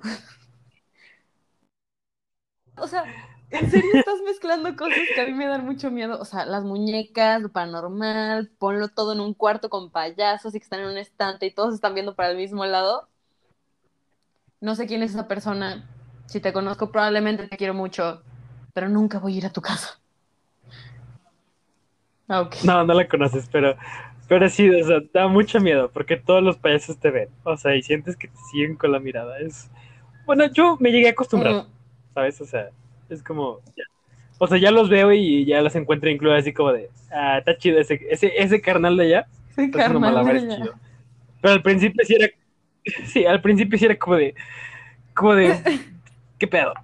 O 2.79 2.87
sea, 2.87 3.05
en 3.51 3.71
serio 3.71 3.91
estás 3.95 4.21
mezclando 4.25 4.75
cosas 4.77 4.99
que 5.15 5.21
a 5.21 5.27
mí 5.27 5.33
me 5.33 5.47
dan 5.47 5.65
mucho 5.65 5.91
miedo. 5.91 6.19
O 6.21 6.25
sea, 6.25 6.45
las 6.47 6.65
muñecas, 6.65 7.41
lo 7.43 7.51
paranormal, 7.51 8.51
ponlo 8.59 8.89
todo 8.89 9.13
en 9.13 9.21
un 9.21 9.35
cuarto 9.35 9.69
con 9.71 9.91
payasos 9.91 10.55
y 10.55 10.59
que 10.59 10.65
están 10.65 10.81
en 10.81 10.87
un 10.89 10.99
estante 10.99 11.47
y 11.47 11.51
todos 11.55 11.75
están 11.75 11.95
viendo 11.95 12.15
para 12.15 12.31
el 12.31 12.37
mismo 12.37 12.65
lado. 12.67 13.09
No 14.61 14.75
sé 14.75 14.87
quién 14.87 15.03
es 15.03 15.13
esa 15.13 15.29
persona. 15.29 15.89
Si 16.27 16.41
te 16.41 16.53
conozco, 16.53 16.91
probablemente 16.91 17.47
te 17.49 17.57
quiero 17.57 17.75
mucho, 17.75 18.23
pero 18.75 18.89
nunca 18.89 19.19
voy 19.19 19.35
a 19.35 19.39
ir 19.39 19.47
a 19.47 19.53
tu 19.53 19.63
casa. 19.63 20.01
Ah. 22.29 22.49
No, 22.65 22.85
no 22.85 22.95
la 22.95 23.07
conoces, 23.09 23.49
pero, 23.53 23.77
pero 24.29 24.49
sí, 24.49 24.69
o 24.69 24.85
sea, 24.87 24.99
da 25.15 25.29
mucho 25.29 25.61
miedo 25.61 25.91
porque 25.93 26.17
todos 26.17 26.43
los 26.43 26.57
payasos 26.57 26.99
te 26.99 27.11
ven, 27.11 27.29
o 27.45 27.57
sea, 27.57 27.77
y 27.77 27.83
sientes 27.83 28.17
que 28.17 28.29
te 28.29 28.37
siguen 28.51 28.77
con 28.77 28.91
la 28.93 28.99
mirada. 28.99 29.39
Es, 29.39 29.71
bueno, 30.27 30.47
yo 30.53 30.77
me 30.81 30.91
llegué 30.91 31.09
a 31.09 31.13
acostumbrar, 31.13 31.55
Mm, 31.55 31.67
¿sabes? 32.17 32.41
O 32.43 32.47
sea, 32.47 32.71
es 33.11 33.23
como, 33.23 33.61
ya. 33.77 33.85
o 34.39 34.49
sea, 34.49 34.59
ya 34.59 34.73
los 34.73 34.89
veo 34.91 35.13
y 35.13 35.45
ya 35.47 35.63
los 35.63 35.77
encuentro 35.77 36.11
incluso 36.11 36.35
así 36.37 36.55
como 36.55 36.73
de, 36.73 36.91
ah, 37.13 37.39
está 37.39 37.59
chido 37.59 37.81
ese, 37.81 38.01
ese, 38.11 38.33
ese 38.37 38.63
carnal 38.63 38.97
de 38.97 39.05
allá, 39.05 39.29
haciendo 39.51 39.79
carnal 39.79 40.25
de 40.25 40.39
ella. 40.39 40.57
chido. 40.57 40.75
Pero 41.43 41.55
al 41.55 41.63
principio 41.63 42.05
sí 42.07 42.15
era, 42.17 42.29
sí, 43.07 43.27
al 43.27 43.43
principio 43.43 43.79
sí 43.79 43.87
era 43.87 43.99
como 43.99 44.17
de, 44.17 44.35
como 45.15 45.35
de, 45.35 45.57
¿qué 46.39 46.49
pedo? 46.49 46.75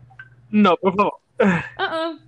No, 0.51 0.77
por 0.77 0.97
favor, 0.97 1.15
Ah, 1.41 1.65
ah. 1.79 2.19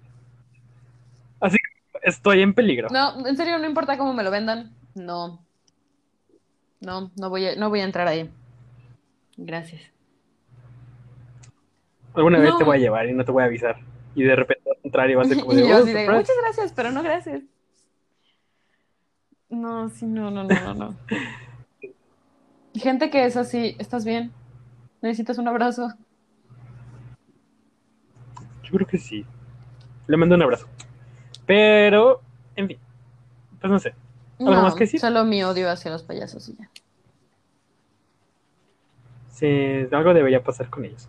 estoy 2.02 2.42
en 2.42 2.55
peligro. 2.55 2.88
No, 2.90 3.26
en 3.26 3.36
serio, 3.36 3.59
no 3.59 3.66
importa 3.66 3.98
cómo 3.98 4.12
me 4.14 4.22
lo 4.24 4.30
vendan. 4.30 4.72
No. 4.94 5.44
No, 6.80 7.11
no 7.16 7.30
voy 7.30 7.46
a, 7.46 7.57
no 7.57 7.68
voy 7.70 7.80
a 7.80 7.84
entrar 7.84 8.07
ahí. 8.09 8.30
Gracias. 9.36 9.93
Alguna 12.14 12.38
vez 12.38 12.56
te 12.56 12.64
voy 12.64 12.76
a 12.76 12.80
llevar 12.80 13.08
y 13.08 13.12
no 13.12 13.24
te 13.24 13.32
voy 13.32 13.42
a 13.42 13.46
avisar. 13.46 13.76
Y 14.14 14.22
de 14.22 14.36
repente 14.36 14.62
vas 14.68 14.78
a 14.78 14.80
entrar 14.86 15.10
y 15.10 15.14
vas 15.14 15.26
a 15.26 15.34
ser 15.34 15.40
como 15.42 15.54
de, 15.54 15.62
Y 15.64 15.68
yo 15.68 15.76
"Oh, 15.76 15.78
así 15.82 15.92
de, 15.92 16.04
surprise". 16.04 16.16
muchas 16.18 16.36
gracias, 16.42 16.72
pero 16.72 16.90
no 16.92 17.02
gracias. 17.02 17.42
No, 19.50 19.88
sí, 19.88 20.07
no, 20.07 20.30
no, 20.30 20.45
no, 20.45 20.49
no, 20.49 20.74
no. 20.74 20.96
Gente 22.74 23.11
que 23.11 23.24
es 23.24 23.36
así, 23.36 23.76
¿estás 23.78 24.04
bien? 24.04 24.32
¿Necesitas 25.03 25.38
un 25.38 25.49
abrazo? 25.49 25.92
Yo 28.64 28.70
creo 28.72 28.86
que 28.86 28.99
sí. 28.99 29.24
Le 30.07 30.16
mando 30.16 30.34
un 30.34 30.42
abrazo. 30.42 30.66
Pero, 31.46 32.20
en 32.57 32.68
fin. 32.68 32.78
Pues 33.61 33.70
no 33.70 33.78
sé. 33.78 33.95
¿Algo 34.41 34.53
No, 34.53 34.62
más 34.62 34.74
que 34.74 34.84
decir? 34.84 35.00
solo 35.00 35.24
mi 35.24 35.42
odio 35.45 35.70
hacia 35.70 35.91
los 35.91 36.03
payasos 36.03 36.49
y 36.49 36.57
ya. 36.57 36.70
Si 39.30 39.86
algo 39.92 40.14
debería 40.14 40.42
pasar 40.42 40.68
con 40.70 40.84
ellos. 40.84 41.08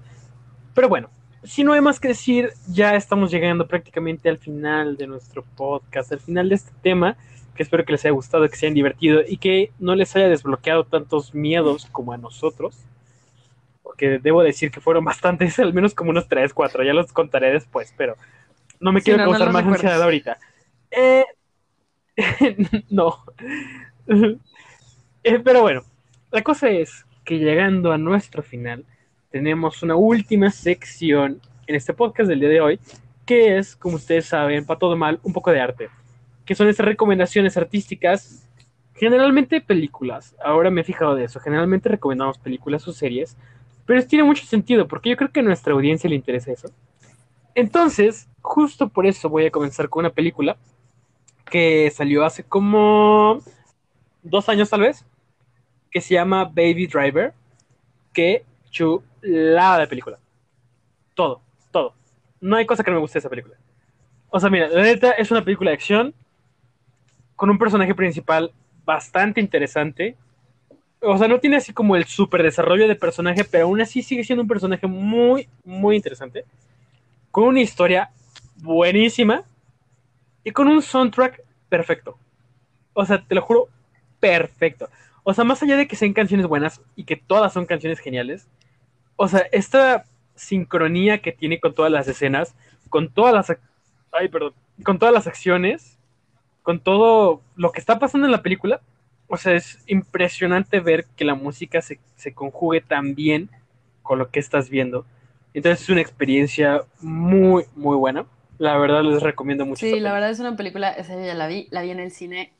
Pero 0.75 0.89
bueno, 0.89 1.09
si 1.43 1.63
no 1.63 1.73
hay 1.73 1.81
más 1.81 1.99
que 1.99 2.09
decir, 2.09 2.51
ya 2.67 2.95
estamos 2.95 3.31
llegando 3.31 3.65
prácticamente 3.67 4.29
al 4.29 4.37
final 4.37 4.97
de 4.97 5.07
nuestro 5.07 5.43
podcast, 5.43 6.11
al 6.11 6.19
final 6.19 6.49
de 6.49 6.55
este 6.55 6.71
tema, 6.83 7.17
que 7.55 7.63
espero 7.63 7.85
que 7.85 7.93
les 7.93 8.03
haya 8.03 8.11
gustado, 8.11 8.47
que 8.49 8.55
se 8.57 8.65
hayan 8.65 8.75
divertido 8.75 9.21
y 9.25 9.37
que 9.37 9.71
no 9.79 9.95
les 9.95 10.15
haya 10.15 10.27
desbloqueado 10.27 10.83
tantos 10.83 11.33
miedos 11.33 11.87
como 11.91 12.11
a 12.11 12.17
nosotros. 12.17 12.77
Porque 13.81 14.19
debo 14.19 14.43
decir 14.43 14.69
que 14.69 14.81
fueron 14.81 15.05
bastantes, 15.05 15.57
al 15.59 15.73
menos 15.73 15.95
como 15.95 16.09
unos 16.09 16.27
3, 16.27 16.53
4, 16.53 16.83
ya 16.83 16.93
los 16.93 17.13
contaré 17.13 17.51
después, 17.53 17.93
pero 17.97 18.15
no 18.81 18.91
me 18.91 18.99
Sí, 18.99 19.05
quiero 19.05 19.23
no, 19.23 19.31
causar 19.31 19.53
más 19.53 19.65
ansiedad 19.65 20.03
ahorita. 20.03 20.37
Eh, 20.91 21.25
no. 22.89 23.23
Eh, 25.27 25.39
pero 25.39 25.61
bueno, 25.61 25.83
la 26.29 26.43
cosa 26.43 26.69
es 26.69 27.03
que 27.23 27.39
llegando 27.39 27.91
a 27.91 27.97
nuestro 27.97 28.43
final, 28.43 28.85
tenemos 29.35 29.83
una 29.83 29.97
última 29.97 30.49
sección 30.49 31.41
en 31.67 31.75
este 31.75 31.93
podcast 31.93 32.29
del 32.29 32.39
día 32.39 32.47
de 32.47 32.61
hoy, 32.61 32.79
que 33.25 33.57
es, 33.57 33.75
como 33.75 33.97
ustedes 33.97 34.27
saben, 34.27 34.65
para 34.65 34.79
todo 34.79 34.95
mal, 34.95 35.19
un 35.23 35.33
poco 35.33 35.51
de 35.51 35.59
arte, 35.59 35.89
que 36.45 36.55
son 36.55 36.69
estas 36.69 36.85
recomendaciones 36.85 37.57
artísticas, 37.57 38.47
generalmente 38.93 39.59
películas. 39.59 40.37
Ahora 40.41 40.71
me 40.71 40.79
he 40.79 40.83
fijado 40.85 41.15
de 41.15 41.25
eso, 41.25 41.41
generalmente 41.41 41.89
recomendamos 41.89 42.37
películas 42.37 42.87
o 42.87 42.93
series, 42.93 43.35
pero 43.85 44.01
tiene 44.07 44.23
mucho 44.23 44.45
sentido, 44.45 44.87
porque 44.87 45.09
yo 45.09 45.17
creo 45.17 45.29
que 45.33 45.41
a 45.41 45.43
nuestra 45.43 45.73
audiencia 45.73 46.09
le 46.09 46.15
interesa 46.15 46.53
eso. 46.53 46.69
Entonces, 47.55 48.29
justo 48.39 48.87
por 48.87 49.05
eso 49.05 49.27
voy 49.27 49.47
a 49.47 49.51
comenzar 49.51 49.89
con 49.89 50.05
una 50.05 50.13
película 50.13 50.55
que 51.43 51.91
salió 51.93 52.23
hace 52.23 52.45
como 52.45 53.41
dos 54.23 54.47
años 54.47 54.69
tal 54.69 54.79
vez, 54.79 55.05
que 55.91 55.99
se 55.99 56.13
llama 56.13 56.45
Baby 56.45 56.87
Driver. 56.87 57.33
Que 58.13 58.45
chulada 58.75 59.79
de 59.79 59.87
película. 59.87 60.19
Todo, 61.13 61.41
todo. 61.71 61.93
No 62.41 62.57
hay 62.57 62.65
cosa 62.65 62.83
que 62.83 62.91
no 62.91 62.95
me 62.97 63.01
guste 63.01 63.17
de 63.17 63.19
esa 63.19 63.29
película. 63.29 63.55
O 64.29 64.39
sea, 64.39 64.49
mira, 64.49 64.67
la 64.67 64.81
neta 64.81 65.11
es 65.11 65.31
una 65.31 65.43
película 65.43 65.71
de 65.71 65.75
acción 65.75 66.13
con 67.37 67.49
un 67.49 67.57
personaje 67.57 67.95
principal 67.95 68.51
bastante 68.83 69.39
interesante. 69.39 70.17
o 71.01 71.17
sea, 71.17 71.27
no 71.27 71.39
tiene 71.39 71.57
así 71.57 71.71
como 71.71 71.95
el 71.95 72.05
super 72.05 72.43
desarrollo 72.43 72.87
de 72.87 72.95
personaje, 72.95 73.45
pero 73.45 73.65
aún 73.65 73.79
así 73.79 74.01
sigue 74.03 74.23
siendo 74.23 74.41
un 74.41 74.47
personaje 74.47 74.87
muy, 74.87 75.47
muy 75.63 75.95
interesante. 75.95 76.43
Con 77.31 77.45
una 77.45 77.61
historia 77.61 78.09
buenísima 78.57 79.43
y 80.43 80.51
con 80.51 80.67
un 80.67 80.81
soundtrack 80.81 81.41
perfecto. 81.69 82.17
O 82.93 83.05
sea, 83.05 83.23
te 83.25 83.35
lo 83.35 83.41
juro, 83.41 83.69
perfecto. 84.19 84.89
O 85.23 85.33
sea, 85.33 85.43
más 85.45 85.63
allá 85.63 85.77
de 85.77 85.87
que 85.87 85.95
sean 85.95 86.13
canciones 86.13 86.45
buenas 86.47 86.81
y 86.95 87.05
que 87.05 87.15
todas 87.15 87.53
son 87.53 87.65
canciones 87.65 87.99
geniales, 87.99 88.47
o 89.15 89.27
sea, 89.27 89.41
esta 89.51 90.05
sincronía 90.35 91.21
que 91.21 91.31
tiene 91.31 91.59
con 91.59 91.73
todas 91.73 91.91
las 91.91 92.07
escenas, 92.07 92.55
con 92.89 93.09
todas 93.09 93.33
las, 93.33 93.57
ay, 94.11 94.27
perdón, 94.29 94.53
con 94.83 94.99
todas 94.99 95.13
las 95.13 95.27
acciones, 95.27 95.97
con 96.63 96.79
todo 96.79 97.41
lo 97.55 97.71
que 97.71 97.79
está 97.79 97.99
pasando 97.99 98.27
en 98.27 98.31
la 98.31 98.41
película, 98.41 98.81
o 99.27 99.37
sea, 99.37 99.53
es 99.53 99.83
impresionante 99.87 100.79
ver 100.79 101.05
que 101.15 101.25
la 101.25 101.35
música 101.35 101.81
se, 101.81 101.99
se 102.15 102.33
conjugue 102.33 102.81
tan 102.81 103.15
bien 103.15 103.49
con 104.03 104.19
lo 104.19 104.29
que 104.29 104.39
estás 104.39 104.69
viendo. 104.69 105.05
Entonces 105.53 105.83
es 105.83 105.89
una 105.89 106.01
experiencia 106.01 106.83
muy, 107.01 107.65
muy 107.75 107.95
buena. 107.95 108.25
La 108.57 108.77
verdad 108.77 109.03
les 109.03 109.21
recomiendo 109.21 109.65
mucho. 109.65 109.85
Sí, 109.85 109.99
la 109.99 110.13
verdad 110.13 110.29
es 110.29 110.39
una 110.39 110.55
película, 110.55 110.91
esa 110.91 111.19
ya 111.23 111.33
la 111.33 111.47
vi, 111.47 111.67
la 111.71 111.81
vi 111.81 111.91
en 111.91 111.99
el 111.99 112.11
cine, 112.11 112.51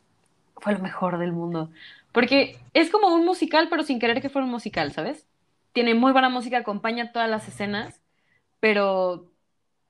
fue 0.57 0.73
lo 0.73 0.79
mejor 0.79 1.17
del 1.17 1.31
mundo. 1.31 1.69
Porque 2.11 2.57
es 2.73 2.89
como 2.89 3.13
un 3.13 3.25
musical, 3.25 3.67
pero 3.69 3.83
sin 3.83 3.99
querer 3.99 4.21
que 4.21 4.29
fuera 4.29 4.45
un 4.45 4.51
musical, 4.51 4.91
¿sabes? 4.93 5.25
Tiene 5.75 5.93
muy 5.93 6.13
buena 6.13 6.29
música, 6.29 6.59
acompaña 6.59 7.11
todas 7.11 7.29
las 7.29 7.49
escenas, 7.49 8.01
pero 8.61 9.29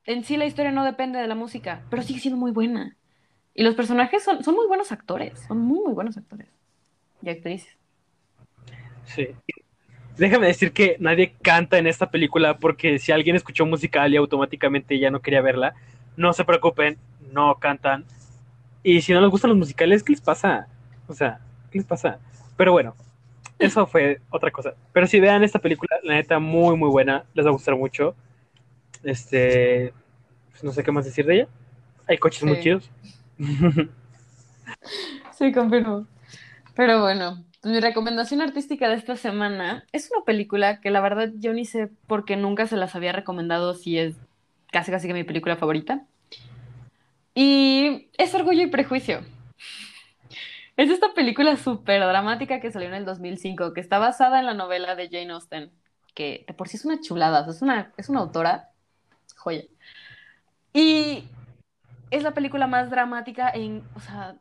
en 0.03 0.24
sí 0.24 0.36
la 0.36 0.48
historia 0.48 0.72
no 0.72 0.84
depende 0.84 1.20
de 1.20 1.28
la 1.28 1.36
música, 1.36 1.84
pero 1.91 2.02
sigue 2.02 2.20
siendo 2.20 2.40
muy 2.40 2.49
buena. 2.49 2.98
Y 3.53 3.62
los 3.62 3.76
personajes 3.76 4.24
son, 4.24 4.44
son 4.44 4.56
muy 4.56 4.66
buenos 4.66 4.91
actores, 4.91 5.40
son 5.48 5.60
muy, 5.60 5.78
muy 5.86 5.94
buenos 5.94 6.18
actores 6.18 6.48
y 7.22 7.30
actrices. 7.30 7.78
Sí. 9.03 9.28
Déjame 10.18 10.48
decir 10.48 10.72
que 10.72 10.98
nadie 10.99 11.36
canta 11.44 11.78
en 11.78 11.86
esta 11.86 12.10
película 12.10 12.57
porque 12.57 12.98
si 12.98 13.12
alguien 13.12 13.36
escuchó 13.36 13.68
musical 13.68 14.12
y 14.12 14.18
automáticamente 14.18 14.98
ya 14.98 15.12
no 15.12 15.22
quería 15.22 15.41
verla, 15.41 15.76
no 16.18 16.34
se 16.34 16.45
preocupen, 16.45 16.98
no 17.32 17.60
cantan. 17.60 18.06
Y 18.82 19.02
si 19.02 19.14
no 19.14 19.22
les 19.22 19.30
gustan 19.30 19.49
los 19.49 19.60
musicales, 19.60 20.02
¿qué 20.02 20.14
les 20.14 20.22
pasa? 20.22 20.66
O 21.07 21.14
sea, 21.14 21.41
¿qué 21.70 21.78
les 21.78 21.88
pasa? 21.88 22.18
Pero 22.57 22.72
bueno, 22.72 22.95
eso 23.60 23.88
fue 23.88 24.22
otra 24.30 24.52
cosa. 24.52 24.73
Pero 24.94 25.07
si 25.07 25.19
vean 25.19 25.44
esta 25.44 25.60
película, 25.60 25.98
la 26.03 26.15
neta, 26.15 26.40
muy, 26.40 26.77
muy 26.77 26.90
buena, 26.90 27.26
les 27.34 27.45
va 27.45 27.49
a 27.49 27.53
gustar 27.53 27.76
mucho. 27.76 28.15
Este, 29.03 29.94
pues 30.52 30.64
no 30.64 30.72
sé 30.72 30.84
qué 30.84 30.91
más 30.91 31.06
decir 31.06 31.26
de 31.26 31.36
ella. 31.36 31.48
Hay 32.07 32.18
coches 32.18 32.44
muy 32.44 32.60
chidos. 32.60 32.90
Sí, 35.38 35.52
confirmo. 35.52 36.07
Pero 36.76 37.02
bueno, 37.02 37.44
mi 37.64 37.80
recomendación 37.82 38.41
artística 38.41 38.88
de 38.88 38.95
esta 38.95 39.18
semana 39.18 39.86
es 39.91 40.10
una 40.15 40.23
película 40.23 40.80
que 40.80 40.91
la 40.91 41.02
verdad 41.02 41.32
yo 41.36 41.52
ni 41.52 41.65
sé 41.65 41.90
por 42.07 42.23
qué 42.23 42.38
nunca 42.38 42.68
se 42.68 42.77
las 42.77 42.95
había 42.95 43.11
recomendado 43.11 43.73
si 43.73 43.98
es 43.98 44.15
casi 44.72 44.91
casi 44.91 45.07
que 45.07 45.14
mi 45.14 45.23
película 45.26 45.57
favorita. 45.57 46.06
Y 47.34 48.10
es 48.18 48.34
Orgullo 48.34 48.64
y 48.64 48.68
Prejuicio. 48.68 49.22
Es 50.77 50.89
esta 50.89 51.14
película 51.14 51.56
súper 51.56 52.02
dramática 52.02 52.60
que 52.60 52.72
salió 52.72 52.89
en 52.89 52.95
el 52.95 53.06
2005, 53.06 53.73
que 53.73 53.80
está 53.80 53.97
basada 53.97 54.39
en 54.39 54.45
la 54.45 54.53
novela 54.53 54.95
de 54.95 55.10
Jane 55.10 55.31
Austen, 55.31 55.72
que 56.14 56.43
de 56.47 56.53
por 56.53 56.68
sí 56.68 56.76
es 56.76 56.85
una 56.85 56.99
chulada, 56.99 57.49
es 57.49 57.61
una, 57.61 57.93
es 57.95 58.10
una 58.10 58.19
autora 58.19 58.72
joya. 59.38 59.64
Y 60.73 61.23
es 62.11 62.23
la 62.23 62.34
película 62.34 62.68
más 62.68 62.89
dramática 62.89 63.49
en, 63.49 63.84
o 63.95 64.02
sea, 64.02 64.35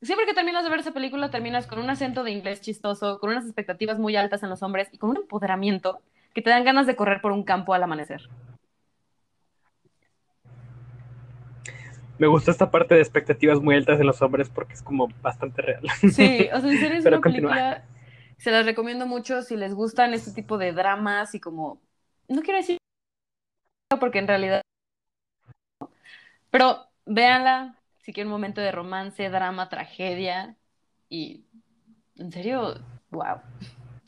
siempre 0.00 0.24
que 0.24 0.32
terminas 0.32 0.64
de 0.64 0.70
ver 0.70 0.80
esa 0.80 0.92
película 0.92 1.30
terminas 1.30 1.66
con 1.66 1.80
un 1.80 1.90
acento 1.90 2.24
de 2.24 2.30
inglés 2.30 2.62
chistoso, 2.62 3.18
con 3.20 3.30
unas 3.30 3.44
expectativas 3.44 3.98
muy 3.98 4.16
altas 4.16 4.42
en 4.42 4.48
los 4.48 4.62
hombres 4.62 4.88
y 4.92 4.98
con 4.98 5.10
un 5.10 5.18
empoderamiento 5.18 6.00
que 6.32 6.40
te 6.40 6.48
dan 6.50 6.64
ganas 6.64 6.86
de 6.86 6.96
correr 6.96 7.20
por 7.20 7.32
un 7.32 7.44
campo 7.44 7.74
al 7.74 7.82
amanecer. 7.82 8.28
Me 12.18 12.26
gustó 12.26 12.50
esta 12.50 12.70
parte 12.70 12.94
de 12.94 13.00
expectativas 13.00 13.60
muy 13.60 13.74
altas 13.74 14.00
en 14.00 14.06
los 14.06 14.20
hombres 14.22 14.48
porque 14.48 14.74
es 14.74 14.82
como 14.82 15.08
bastante 15.22 15.62
real. 15.62 15.82
Sí, 16.04 16.48
o 16.52 16.60
sea, 16.60 16.70
en 16.70 16.78
serio 16.78 16.98
es 16.98 17.04
Pero 17.04 17.16
una 17.16 17.20
continúa. 17.20 17.52
película, 17.52 17.84
se 18.38 18.50
las 18.50 18.64
recomiendo 18.64 19.06
mucho 19.06 19.42
si 19.42 19.56
les 19.56 19.74
gustan 19.74 20.14
este 20.14 20.32
tipo 20.32 20.58
de 20.58 20.72
dramas 20.72 21.34
y 21.34 21.40
como, 21.40 21.80
no 22.28 22.42
quiero 22.42 22.58
decir 22.58 22.78
porque 24.00 24.18
en 24.18 24.28
realidad, 24.28 24.62
pero 26.50 26.86
véanla 27.06 27.76
si 28.02 28.12
quieren 28.12 28.28
un 28.28 28.34
momento 28.38 28.60
de 28.60 28.72
romance, 28.72 29.28
drama, 29.30 29.68
tragedia 29.68 30.56
y 31.08 31.44
en 32.16 32.32
serio, 32.32 32.74
wow. 33.10 33.40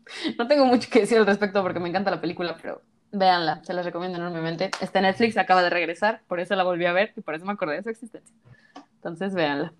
No 0.38 0.46
tengo 0.48 0.64
mucho 0.66 0.88
que 0.90 1.00
decir 1.00 1.18
al 1.18 1.26
respecto 1.26 1.62
porque 1.62 1.80
me 1.80 1.88
encanta 1.88 2.10
la 2.10 2.20
película, 2.20 2.56
pero 2.60 2.82
véanla, 3.12 3.62
se 3.64 3.72
las 3.72 3.84
recomiendo 3.84 4.18
enormemente. 4.18 4.70
Está 4.80 4.98
en 4.98 5.04
Netflix, 5.04 5.36
acaba 5.36 5.62
de 5.62 5.70
regresar, 5.70 6.22
por 6.28 6.40
eso 6.40 6.54
la 6.56 6.64
volví 6.64 6.86
a 6.86 6.92
ver 6.92 7.12
y 7.16 7.20
por 7.20 7.34
eso 7.34 7.44
me 7.44 7.52
acordé 7.52 7.76
de 7.76 7.82
su 7.82 7.90
existencia. 7.90 8.34
Entonces, 8.96 9.34
véanla. 9.34 9.72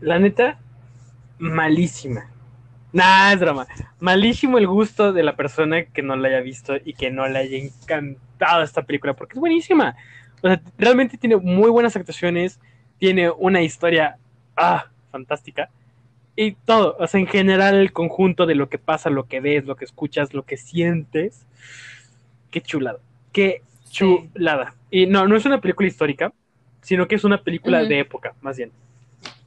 La 0.00 0.18
neta, 0.18 0.58
malísima. 1.38 2.30
Nah, 2.92 3.32
es 3.32 3.40
drama. 3.40 3.66
Malísimo 4.00 4.58
el 4.58 4.66
gusto 4.66 5.12
de 5.12 5.22
la 5.22 5.36
persona 5.36 5.84
que 5.84 6.02
no 6.02 6.16
la 6.16 6.28
haya 6.28 6.40
visto 6.40 6.76
y 6.82 6.94
que 6.94 7.10
no 7.10 7.26
le 7.28 7.38
haya 7.38 7.58
encantado 7.58 8.62
esta 8.62 8.82
película, 8.82 9.14
porque 9.14 9.34
es 9.34 9.40
buenísima. 9.40 9.96
O 10.42 10.48
sea, 10.48 10.60
realmente 10.78 11.18
tiene 11.18 11.36
muy 11.36 11.70
buenas 11.70 11.96
actuaciones, 11.96 12.60
tiene 12.98 13.30
una 13.30 13.62
historia 13.62 14.18
ah, 14.56 14.86
fantástica. 15.10 15.70
Y 16.36 16.52
todo, 16.52 16.96
o 16.98 17.06
sea, 17.06 17.18
en 17.20 17.26
general 17.26 17.76
el 17.76 17.92
conjunto 17.92 18.44
de 18.46 18.54
lo 18.54 18.68
que 18.68 18.78
pasa, 18.78 19.08
lo 19.10 19.24
que 19.24 19.40
ves, 19.40 19.64
lo 19.64 19.76
que 19.76 19.86
escuchas, 19.86 20.34
lo 20.34 20.42
que 20.42 20.56
sientes. 20.58 21.46
Qué 22.50 22.60
chulada. 22.60 22.98
Qué 23.32 23.62
Sí. 23.84 23.92
chulada. 24.34 24.74
Y 24.90 25.06
no, 25.06 25.26
no 25.26 25.36
es 25.36 25.46
una 25.46 25.60
película 25.60 25.88
histórica, 25.88 26.32
sino 26.82 27.08
que 27.08 27.14
es 27.14 27.24
una 27.24 27.42
película 27.42 27.82
de 27.84 28.00
época, 28.00 28.34
más 28.42 28.56
bien. 28.58 28.70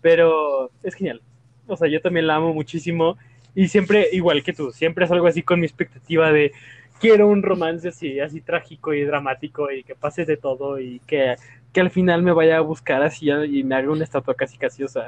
Pero 0.02 0.72
es 0.84 0.96
genial. 0.96 1.22
O 1.68 1.78
sea, 1.78 1.88
yo 1.88 2.02
también 2.02 2.26
la 2.26 2.36
amo 2.36 2.54
muchísimo. 2.54 3.18
Y 3.54 3.68
siempre, 3.68 4.08
igual 4.12 4.44
que 4.44 4.54
tú, 4.54 4.72
siempre 4.72 5.06
es 5.06 5.12
algo 5.12 5.28
así 5.28 5.44
con 5.44 5.60
mi 5.60 5.66
expectativa 5.68 6.32
de 6.32 6.52
quiero 7.00 7.28
un 7.28 7.44
romance 7.44 7.90
así, 7.90 8.20
así 8.20 8.42
trágico 8.42 8.94
y 8.94 9.04
dramático 9.04 9.72
y 9.72 9.84
que 9.84 9.96
pase 9.96 10.26
de 10.26 10.38
todo 10.38 10.80
y 10.80 11.00
que, 11.08 11.36
que 11.74 11.82
al 11.82 11.90
final 11.92 12.22
me 12.24 12.32
vaya 12.34 12.58
a 12.58 12.62
buscar 12.62 13.02
así 13.04 13.30
y 13.30 13.64
me 13.64 13.76
haga 13.76 13.92
una 13.92 14.04
estatua 14.04 14.36
casi 14.36 14.58
casi, 14.58 14.84
o 14.84 14.88
sea, 14.88 15.08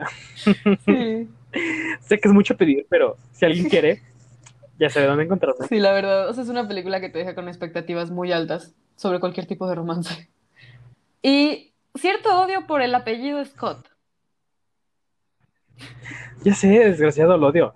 Sí. 0.85 1.27
sé 2.01 2.19
que 2.19 2.27
es 2.27 2.33
mucho 2.33 2.57
pedir, 2.57 2.85
pero 2.89 3.17
si 3.33 3.45
alguien 3.45 3.69
quiere, 3.69 4.01
ya 4.79 4.89
sabe 4.89 5.05
dónde 5.05 5.25
encontrarme. 5.25 5.67
Sí, 5.67 5.79
la 5.79 5.91
verdad, 5.91 6.29
o 6.29 6.33
sea, 6.33 6.43
es 6.43 6.49
una 6.49 6.67
película 6.67 6.99
que 6.99 7.09
te 7.09 7.19
deja 7.19 7.35
con 7.35 7.47
expectativas 7.47 8.09
muy 8.09 8.31
altas 8.31 8.73
sobre 8.95 9.19
cualquier 9.19 9.45
tipo 9.45 9.67
de 9.67 9.75
romance. 9.75 10.29
Y 11.23 11.71
cierto 11.93 12.41
odio 12.41 12.65
por 12.65 12.81
el 12.81 12.95
apellido 12.95 13.45
Scott. 13.45 13.87
Ya 16.43 16.55
sé, 16.55 16.67
desgraciado 16.67 17.37
lo 17.37 17.49
odio. 17.49 17.75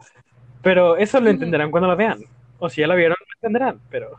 Pero 0.64 0.98
eso 0.98 1.20
lo 1.20 1.30
entenderán 1.30 1.70
cuando 1.70 1.88
la 1.88 1.94
vean. 1.94 2.24
O 2.58 2.70
si 2.70 2.82
ya 2.82 2.88
la 2.88 2.96
vieron, 2.96 3.16
lo 3.20 3.34
entenderán, 3.36 3.80
pero... 3.92 4.18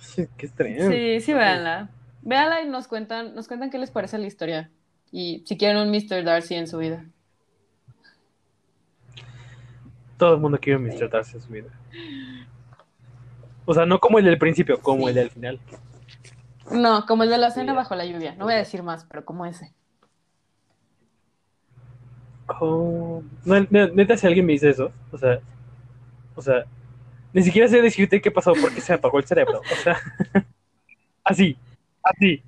Sí, 0.00 0.28
qué 0.36 0.46
extremo. 0.46 0.88
Sí, 0.88 1.20
sí, 1.20 1.32
véanla. 1.32 1.88
Véanla 2.22 2.62
y 2.62 2.68
nos 2.68 2.86
cuentan, 2.86 3.34
nos 3.34 3.48
cuentan 3.48 3.70
qué 3.70 3.78
les 3.78 3.90
parece 3.90 4.18
la 4.18 4.28
historia. 4.28 4.70
Y 5.10 5.42
si 5.46 5.56
quieren 5.56 5.78
un 5.78 5.90
Mr. 5.90 6.22
Darcy 6.22 6.54
en 6.54 6.68
su 6.68 6.78
vida. 6.78 7.04
Todo 10.16 10.34
el 10.34 10.40
mundo 10.40 10.58
quiere. 10.58 11.08
Darcy 11.08 11.36
en 11.36 11.42
su 11.42 11.48
vida. 11.52 11.70
O 13.64 13.74
sea, 13.74 13.84
no 13.84 13.98
como 13.98 14.18
el 14.18 14.24
del 14.24 14.38
principio, 14.38 14.80
como 14.80 15.08
el 15.08 15.14
del 15.14 15.30
final. 15.30 15.60
No, 16.70 17.04
como 17.06 17.24
el 17.24 17.30
de 17.30 17.38
la 17.38 17.50
cena 17.50 17.72
bajo 17.74 17.94
la 17.94 18.04
lluvia. 18.04 18.34
No 18.36 18.44
voy 18.44 18.54
a 18.54 18.58
decir 18.58 18.82
más, 18.82 19.04
pero 19.04 19.24
como 19.24 19.44
ese. 19.44 19.72
Oh, 22.60 23.22
no, 23.44 23.66
no, 23.70 23.88
neta, 23.88 24.16
si 24.16 24.26
alguien 24.26 24.46
me 24.46 24.52
dice 24.52 24.70
eso, 24.70 24.92
o 25.10 25.18
sea, 25.18 25.40
o 26.36 26.42
sea, 26.42 26.64
ni 27.32 27.42
siquiera 27.42 27.66
sé 27.66 27.82
decirte 27.82 28.20
qué 28.20 28.30
pasó 28.30 28.52
porque 28.60 28.80
se 28.80 28.92
me 28.92 28.98
apagó 28.98 29.18
el 29.18 29.26
cerebro. 29.26 29.60
O 29.60 29.76
sea, 29.82 30.00
así, 31.24 31.56
así. 32.02 32.42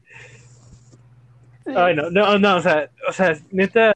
Sí. 1.66 1.72
Ay, 1.76 1.96
no, 1.96 2.10
no, 2.10 2.38
no, 2.38 2.56
o 2.56 2.60
sea, 2.60 2.88
o 3.08 3.12
sea, 3.12 3.36
neta, 3.50 3.92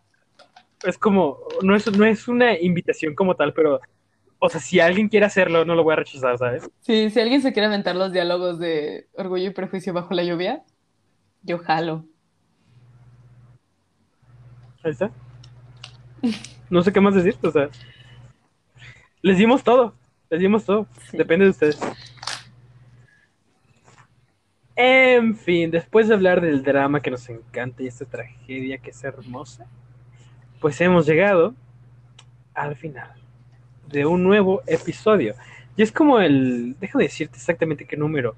es 0.84 0.98
como, 0.98 1.38
no 1.62 1.74
es, 1.76 1.90
no 1.96 2.04
es 2.04 2.28
una 2.28 2.58
invitación 2.58 3.14
como 3.14 3.34
tal, 3.36 3.52
pero, 3.54 3.80
o 4.38 4.48
sea, 4.48 4.60
si 4.60 4.80
alguien 4.80 5.08
quiere 5.08 5.26
hacerlo, 5.26 5.64
no 5.64 5.74
lo 5.74 5.84
voy 5.84 5.92
a 5.92 5.96
rechazar, 5.96 6.36
¿sabes? 6.38 6.68
Sí, 6.80 7.10
si 7.10 7.20
alguien 7.20 7.40
se 7.42 7.52
quiere 7.52 7.66
aventar 7.66 7.94
los 7.96 8.12
diálogos 8.12 8.58
de 8.58 9.06
Orgullo 9.14 9.46
y 9.48 9.50
Prejuicio 9.50 9.92
bajo 9.92 10.14
la 10.14 10.24
lluvia, 10.24 10.64
yo 11.42 11.58
jalo. 11.58 12.04
Ahí 14.84 14.90
está. 14.90 15.10
No 16.70 16.82
sé 16.82 16.92
qué 16.92 17.00
más 17.00 17.14
decir, 17.14 17.36
o 17.42 17.50
sea, 17.50 17.68
les 19.22 19.38
dimos 19.38 19.62
todo, 19.62 19.94
les 20.30 20.40
dimos 20.40 20.64
todo, 20.64 20.86
Sí. 21.10 21.16
depende 21.16 21.44
de 21.44 21.50
ustedes. 21.52 21.78
En 24.74 25.36
fin, 25.36 25.70
después 25.70 26.08
de 26.08 26.14
hablar 26.14 26.40
del 26.40 26.62
drama 26.62 27.00
que 27.00 27.10
nos 27.10 27.28
encanta 27.28 27.82
y 27.82 27.86
esta 27.88 28.06
tragedia 28.06 28.78
que 28.78 28.90
es 28.90 29.04
hermosa, 29.04 29.66
pues 30.62 30.80
hemos 30.80 31.06
llegado 31.06 31.54
al 32.54 32.76
final 32.76 33.10
de 33.88 34.06
un 34.06 34.22
nuevo 34.22 34.62
episodio. 34.66 35.34
Y 35.76 35.82
es 35.82 35.90
como 35.90 36.20
el, 36.20 36.76
déjame 36.80 37.04
decirte 37.04 37.36
exactamente 37.36 37.84
qué 37.84 37.96
número. 37.96 38.36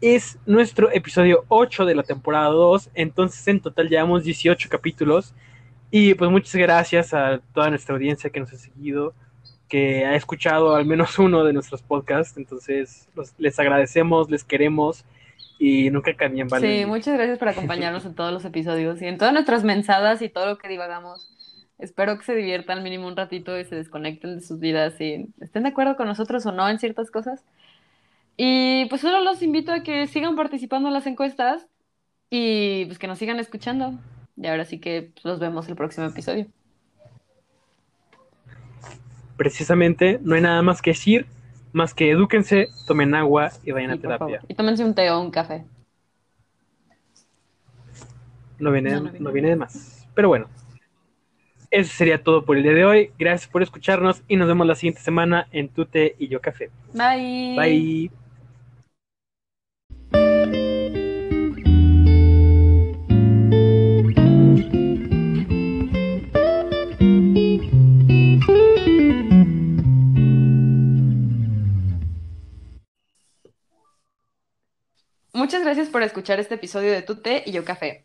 Es 0.00 0.38
nuestro 0.46 0.90
episodio 0.92 1.44
8 1.48 1.84
de 1.84 1.96
la 1.96 2.04
temporada 2.04 2.50
2, 2.50 2.90
entonces 2.94 3.46
en 3.48 3.60
total 3.60 3.88
llevamos 3.88 4.22
18 4.22 4.68
capítulos. 4.70 5.34
Y 5.90 6.14
pues 6.14 6.30
muchas 6.30 6.54
gracias 6.54 7.12
a 7.12 7.40
toda 7.52 7.68
nuestra 7.70 7.96
audiencia 7.96 8.30
que 8.30 8.38
nos 8.38 8.52
ha 8.52 8.58
seguido, 8.58 9.12
que 9.68 10.04
ha 10.04 10.14
escuchado 10.14 10.76
al 10.76 10.86
menos 10.86 11.18
uno 11.18 11.42
de 11.42 11.52
nuestros 11.52 11.82
podcasts. 11.82 12.36
Entonces 12.36 13.08
les 13.38 13.58
agradecemos, 13.58 14.30
les 14.30 14.44
queremos 14.44 15.04
y 15.58 15.90
nunca 15.90 16.14
cambien, 16.14 16.46
¿vale? 16.46 16.80
Sí, 16.80 16.86
muchas 16.86 17.14
gracias 17.14 17.38
por 17.40 17.48
acompañarnos 17.48 18.04
en 18.04 18.14
todos 18.14 18.32
los 18.32 18.44
episodios 18.44 19.02
y 19.02 19.06
en 19.06 19.18
todas 19.18 19.32
nuestras 19.32 19.64
mensadas 19.64 20.22
y 20.22 20.28
todo 20.28 20.46
lo 20.46 20.58
que 20.58 20.68
divagamos. 20.68 21.35
Espero 21.78 22.16
que 22.16 22.24
se 22.24 22.34
diviertan 22.34 22.82
mínimo 22.82 23.06
un 23.06 23.16
ratito 23.16 23.58
y 23.58 23.64
se 23.64 23.76
desconecten 23.76 24.36
de 24.36 24.40
sus 24.42 24.58
vidas 24.58 24.98
y 25.00 25.28
estén 25.40 25.64
de 25.64 25.68
acuerdo 25.68 25.96
con 25.96 26.06
nosotros 26.06 26.46
o 26.46 26.52
no 26.52 26.68
en 26.68 26.78
ciertas 26.78 27.10
cosas. 27.10 27.44
Y 28.36 28.86
pues 28.86 29.02
solo 29.02 29.20
los 29.20 29.42
invito 29.42 29.72
a 29.72 29.82
que 29.82 30.06
sigan 30.06 30.36
participando 30.36 30.88
en 30.88 30.94
las 30.94 31.06
encuestas 31.06 31.66
y 32.30 32.86
pues 32.86 32.98
que 32.98 33.06
nos 33.06 33.18
sigan 33.18 33.38
escuchando. 33.40 33.98
Y 34.36 34.46
ahora 34.46 34.64
sí 34.64 34.78
que 34.78 35.10
pues, 35.14 35.24
los 35.24 35.38
vemos 35.38 35.68
el 35.68 35.76
próximo 35.76 36.06
episodio. 36.06 36.46
Precisamente, 39.36 40.18
no 40.22 40.34
hay 40.34 40.40
nada 40.40 40.62
más 40.62 40.80
que 40.80 40.90
decir, 40.90 41.26
más 41.72 41.92
que 41.92 42.10
edúquense, 42.10 42.68
tomen 42.86 43.14
agua 43.14 43.50
y 43.64 43.72
vayan 43.72 43.90
a 43.90 43.98
terapia. 43.98 44.40
Y 44.48 44.54
tómense 44.54 44.82
un 44.82 44.94
té 44.94 45.10
o 45.10 45.20
un 45.20 45.30
café. 45.30 45.64
No 48.58 48.72
viene, 48.72 48.98
no 49.18 49.32
viene 49.32 49.50
de 49.50 49.56
más. 49.56 50.06
Pero 50.14 50.28
bueno, 50.28 50.48
eso 51.70 51.92
sería 51.94 52.22
todo 52.22 52.44
por 52.44 52.56
el 52.56 52.62
día 52.62 52.72
de 52.72 52.84
hoy. 52.84 53.10
Gracias 53.18 53.50
por 53.50 53.62
escucharnos 53.62 54.22
y 54.28 54.36
nos 54.36 54.48
vemos 54.48 54.66
la 54.66 54.74
siguiente 54.74 55.00
semana 55.00 55.48
en 55.52 55.68
Tute 55.68 56.16
y 56.18 56.28
Yo 56.28 56.40
Café. 56.40 56.70
Bye. 56.92 57.56
Bye. 57.56 58.10
Muchas 75.32 75.62
gracias 75.62 75.90
por 75.90 76.02
escuchar 76.02 76.40
este 76.40 76.54
episodio 76.54 76.90
de 76.90 77.02
Tute 77.02 77.42
y 77.44 77.52
Yo 77.52 77.64
Café. 77.64 78.04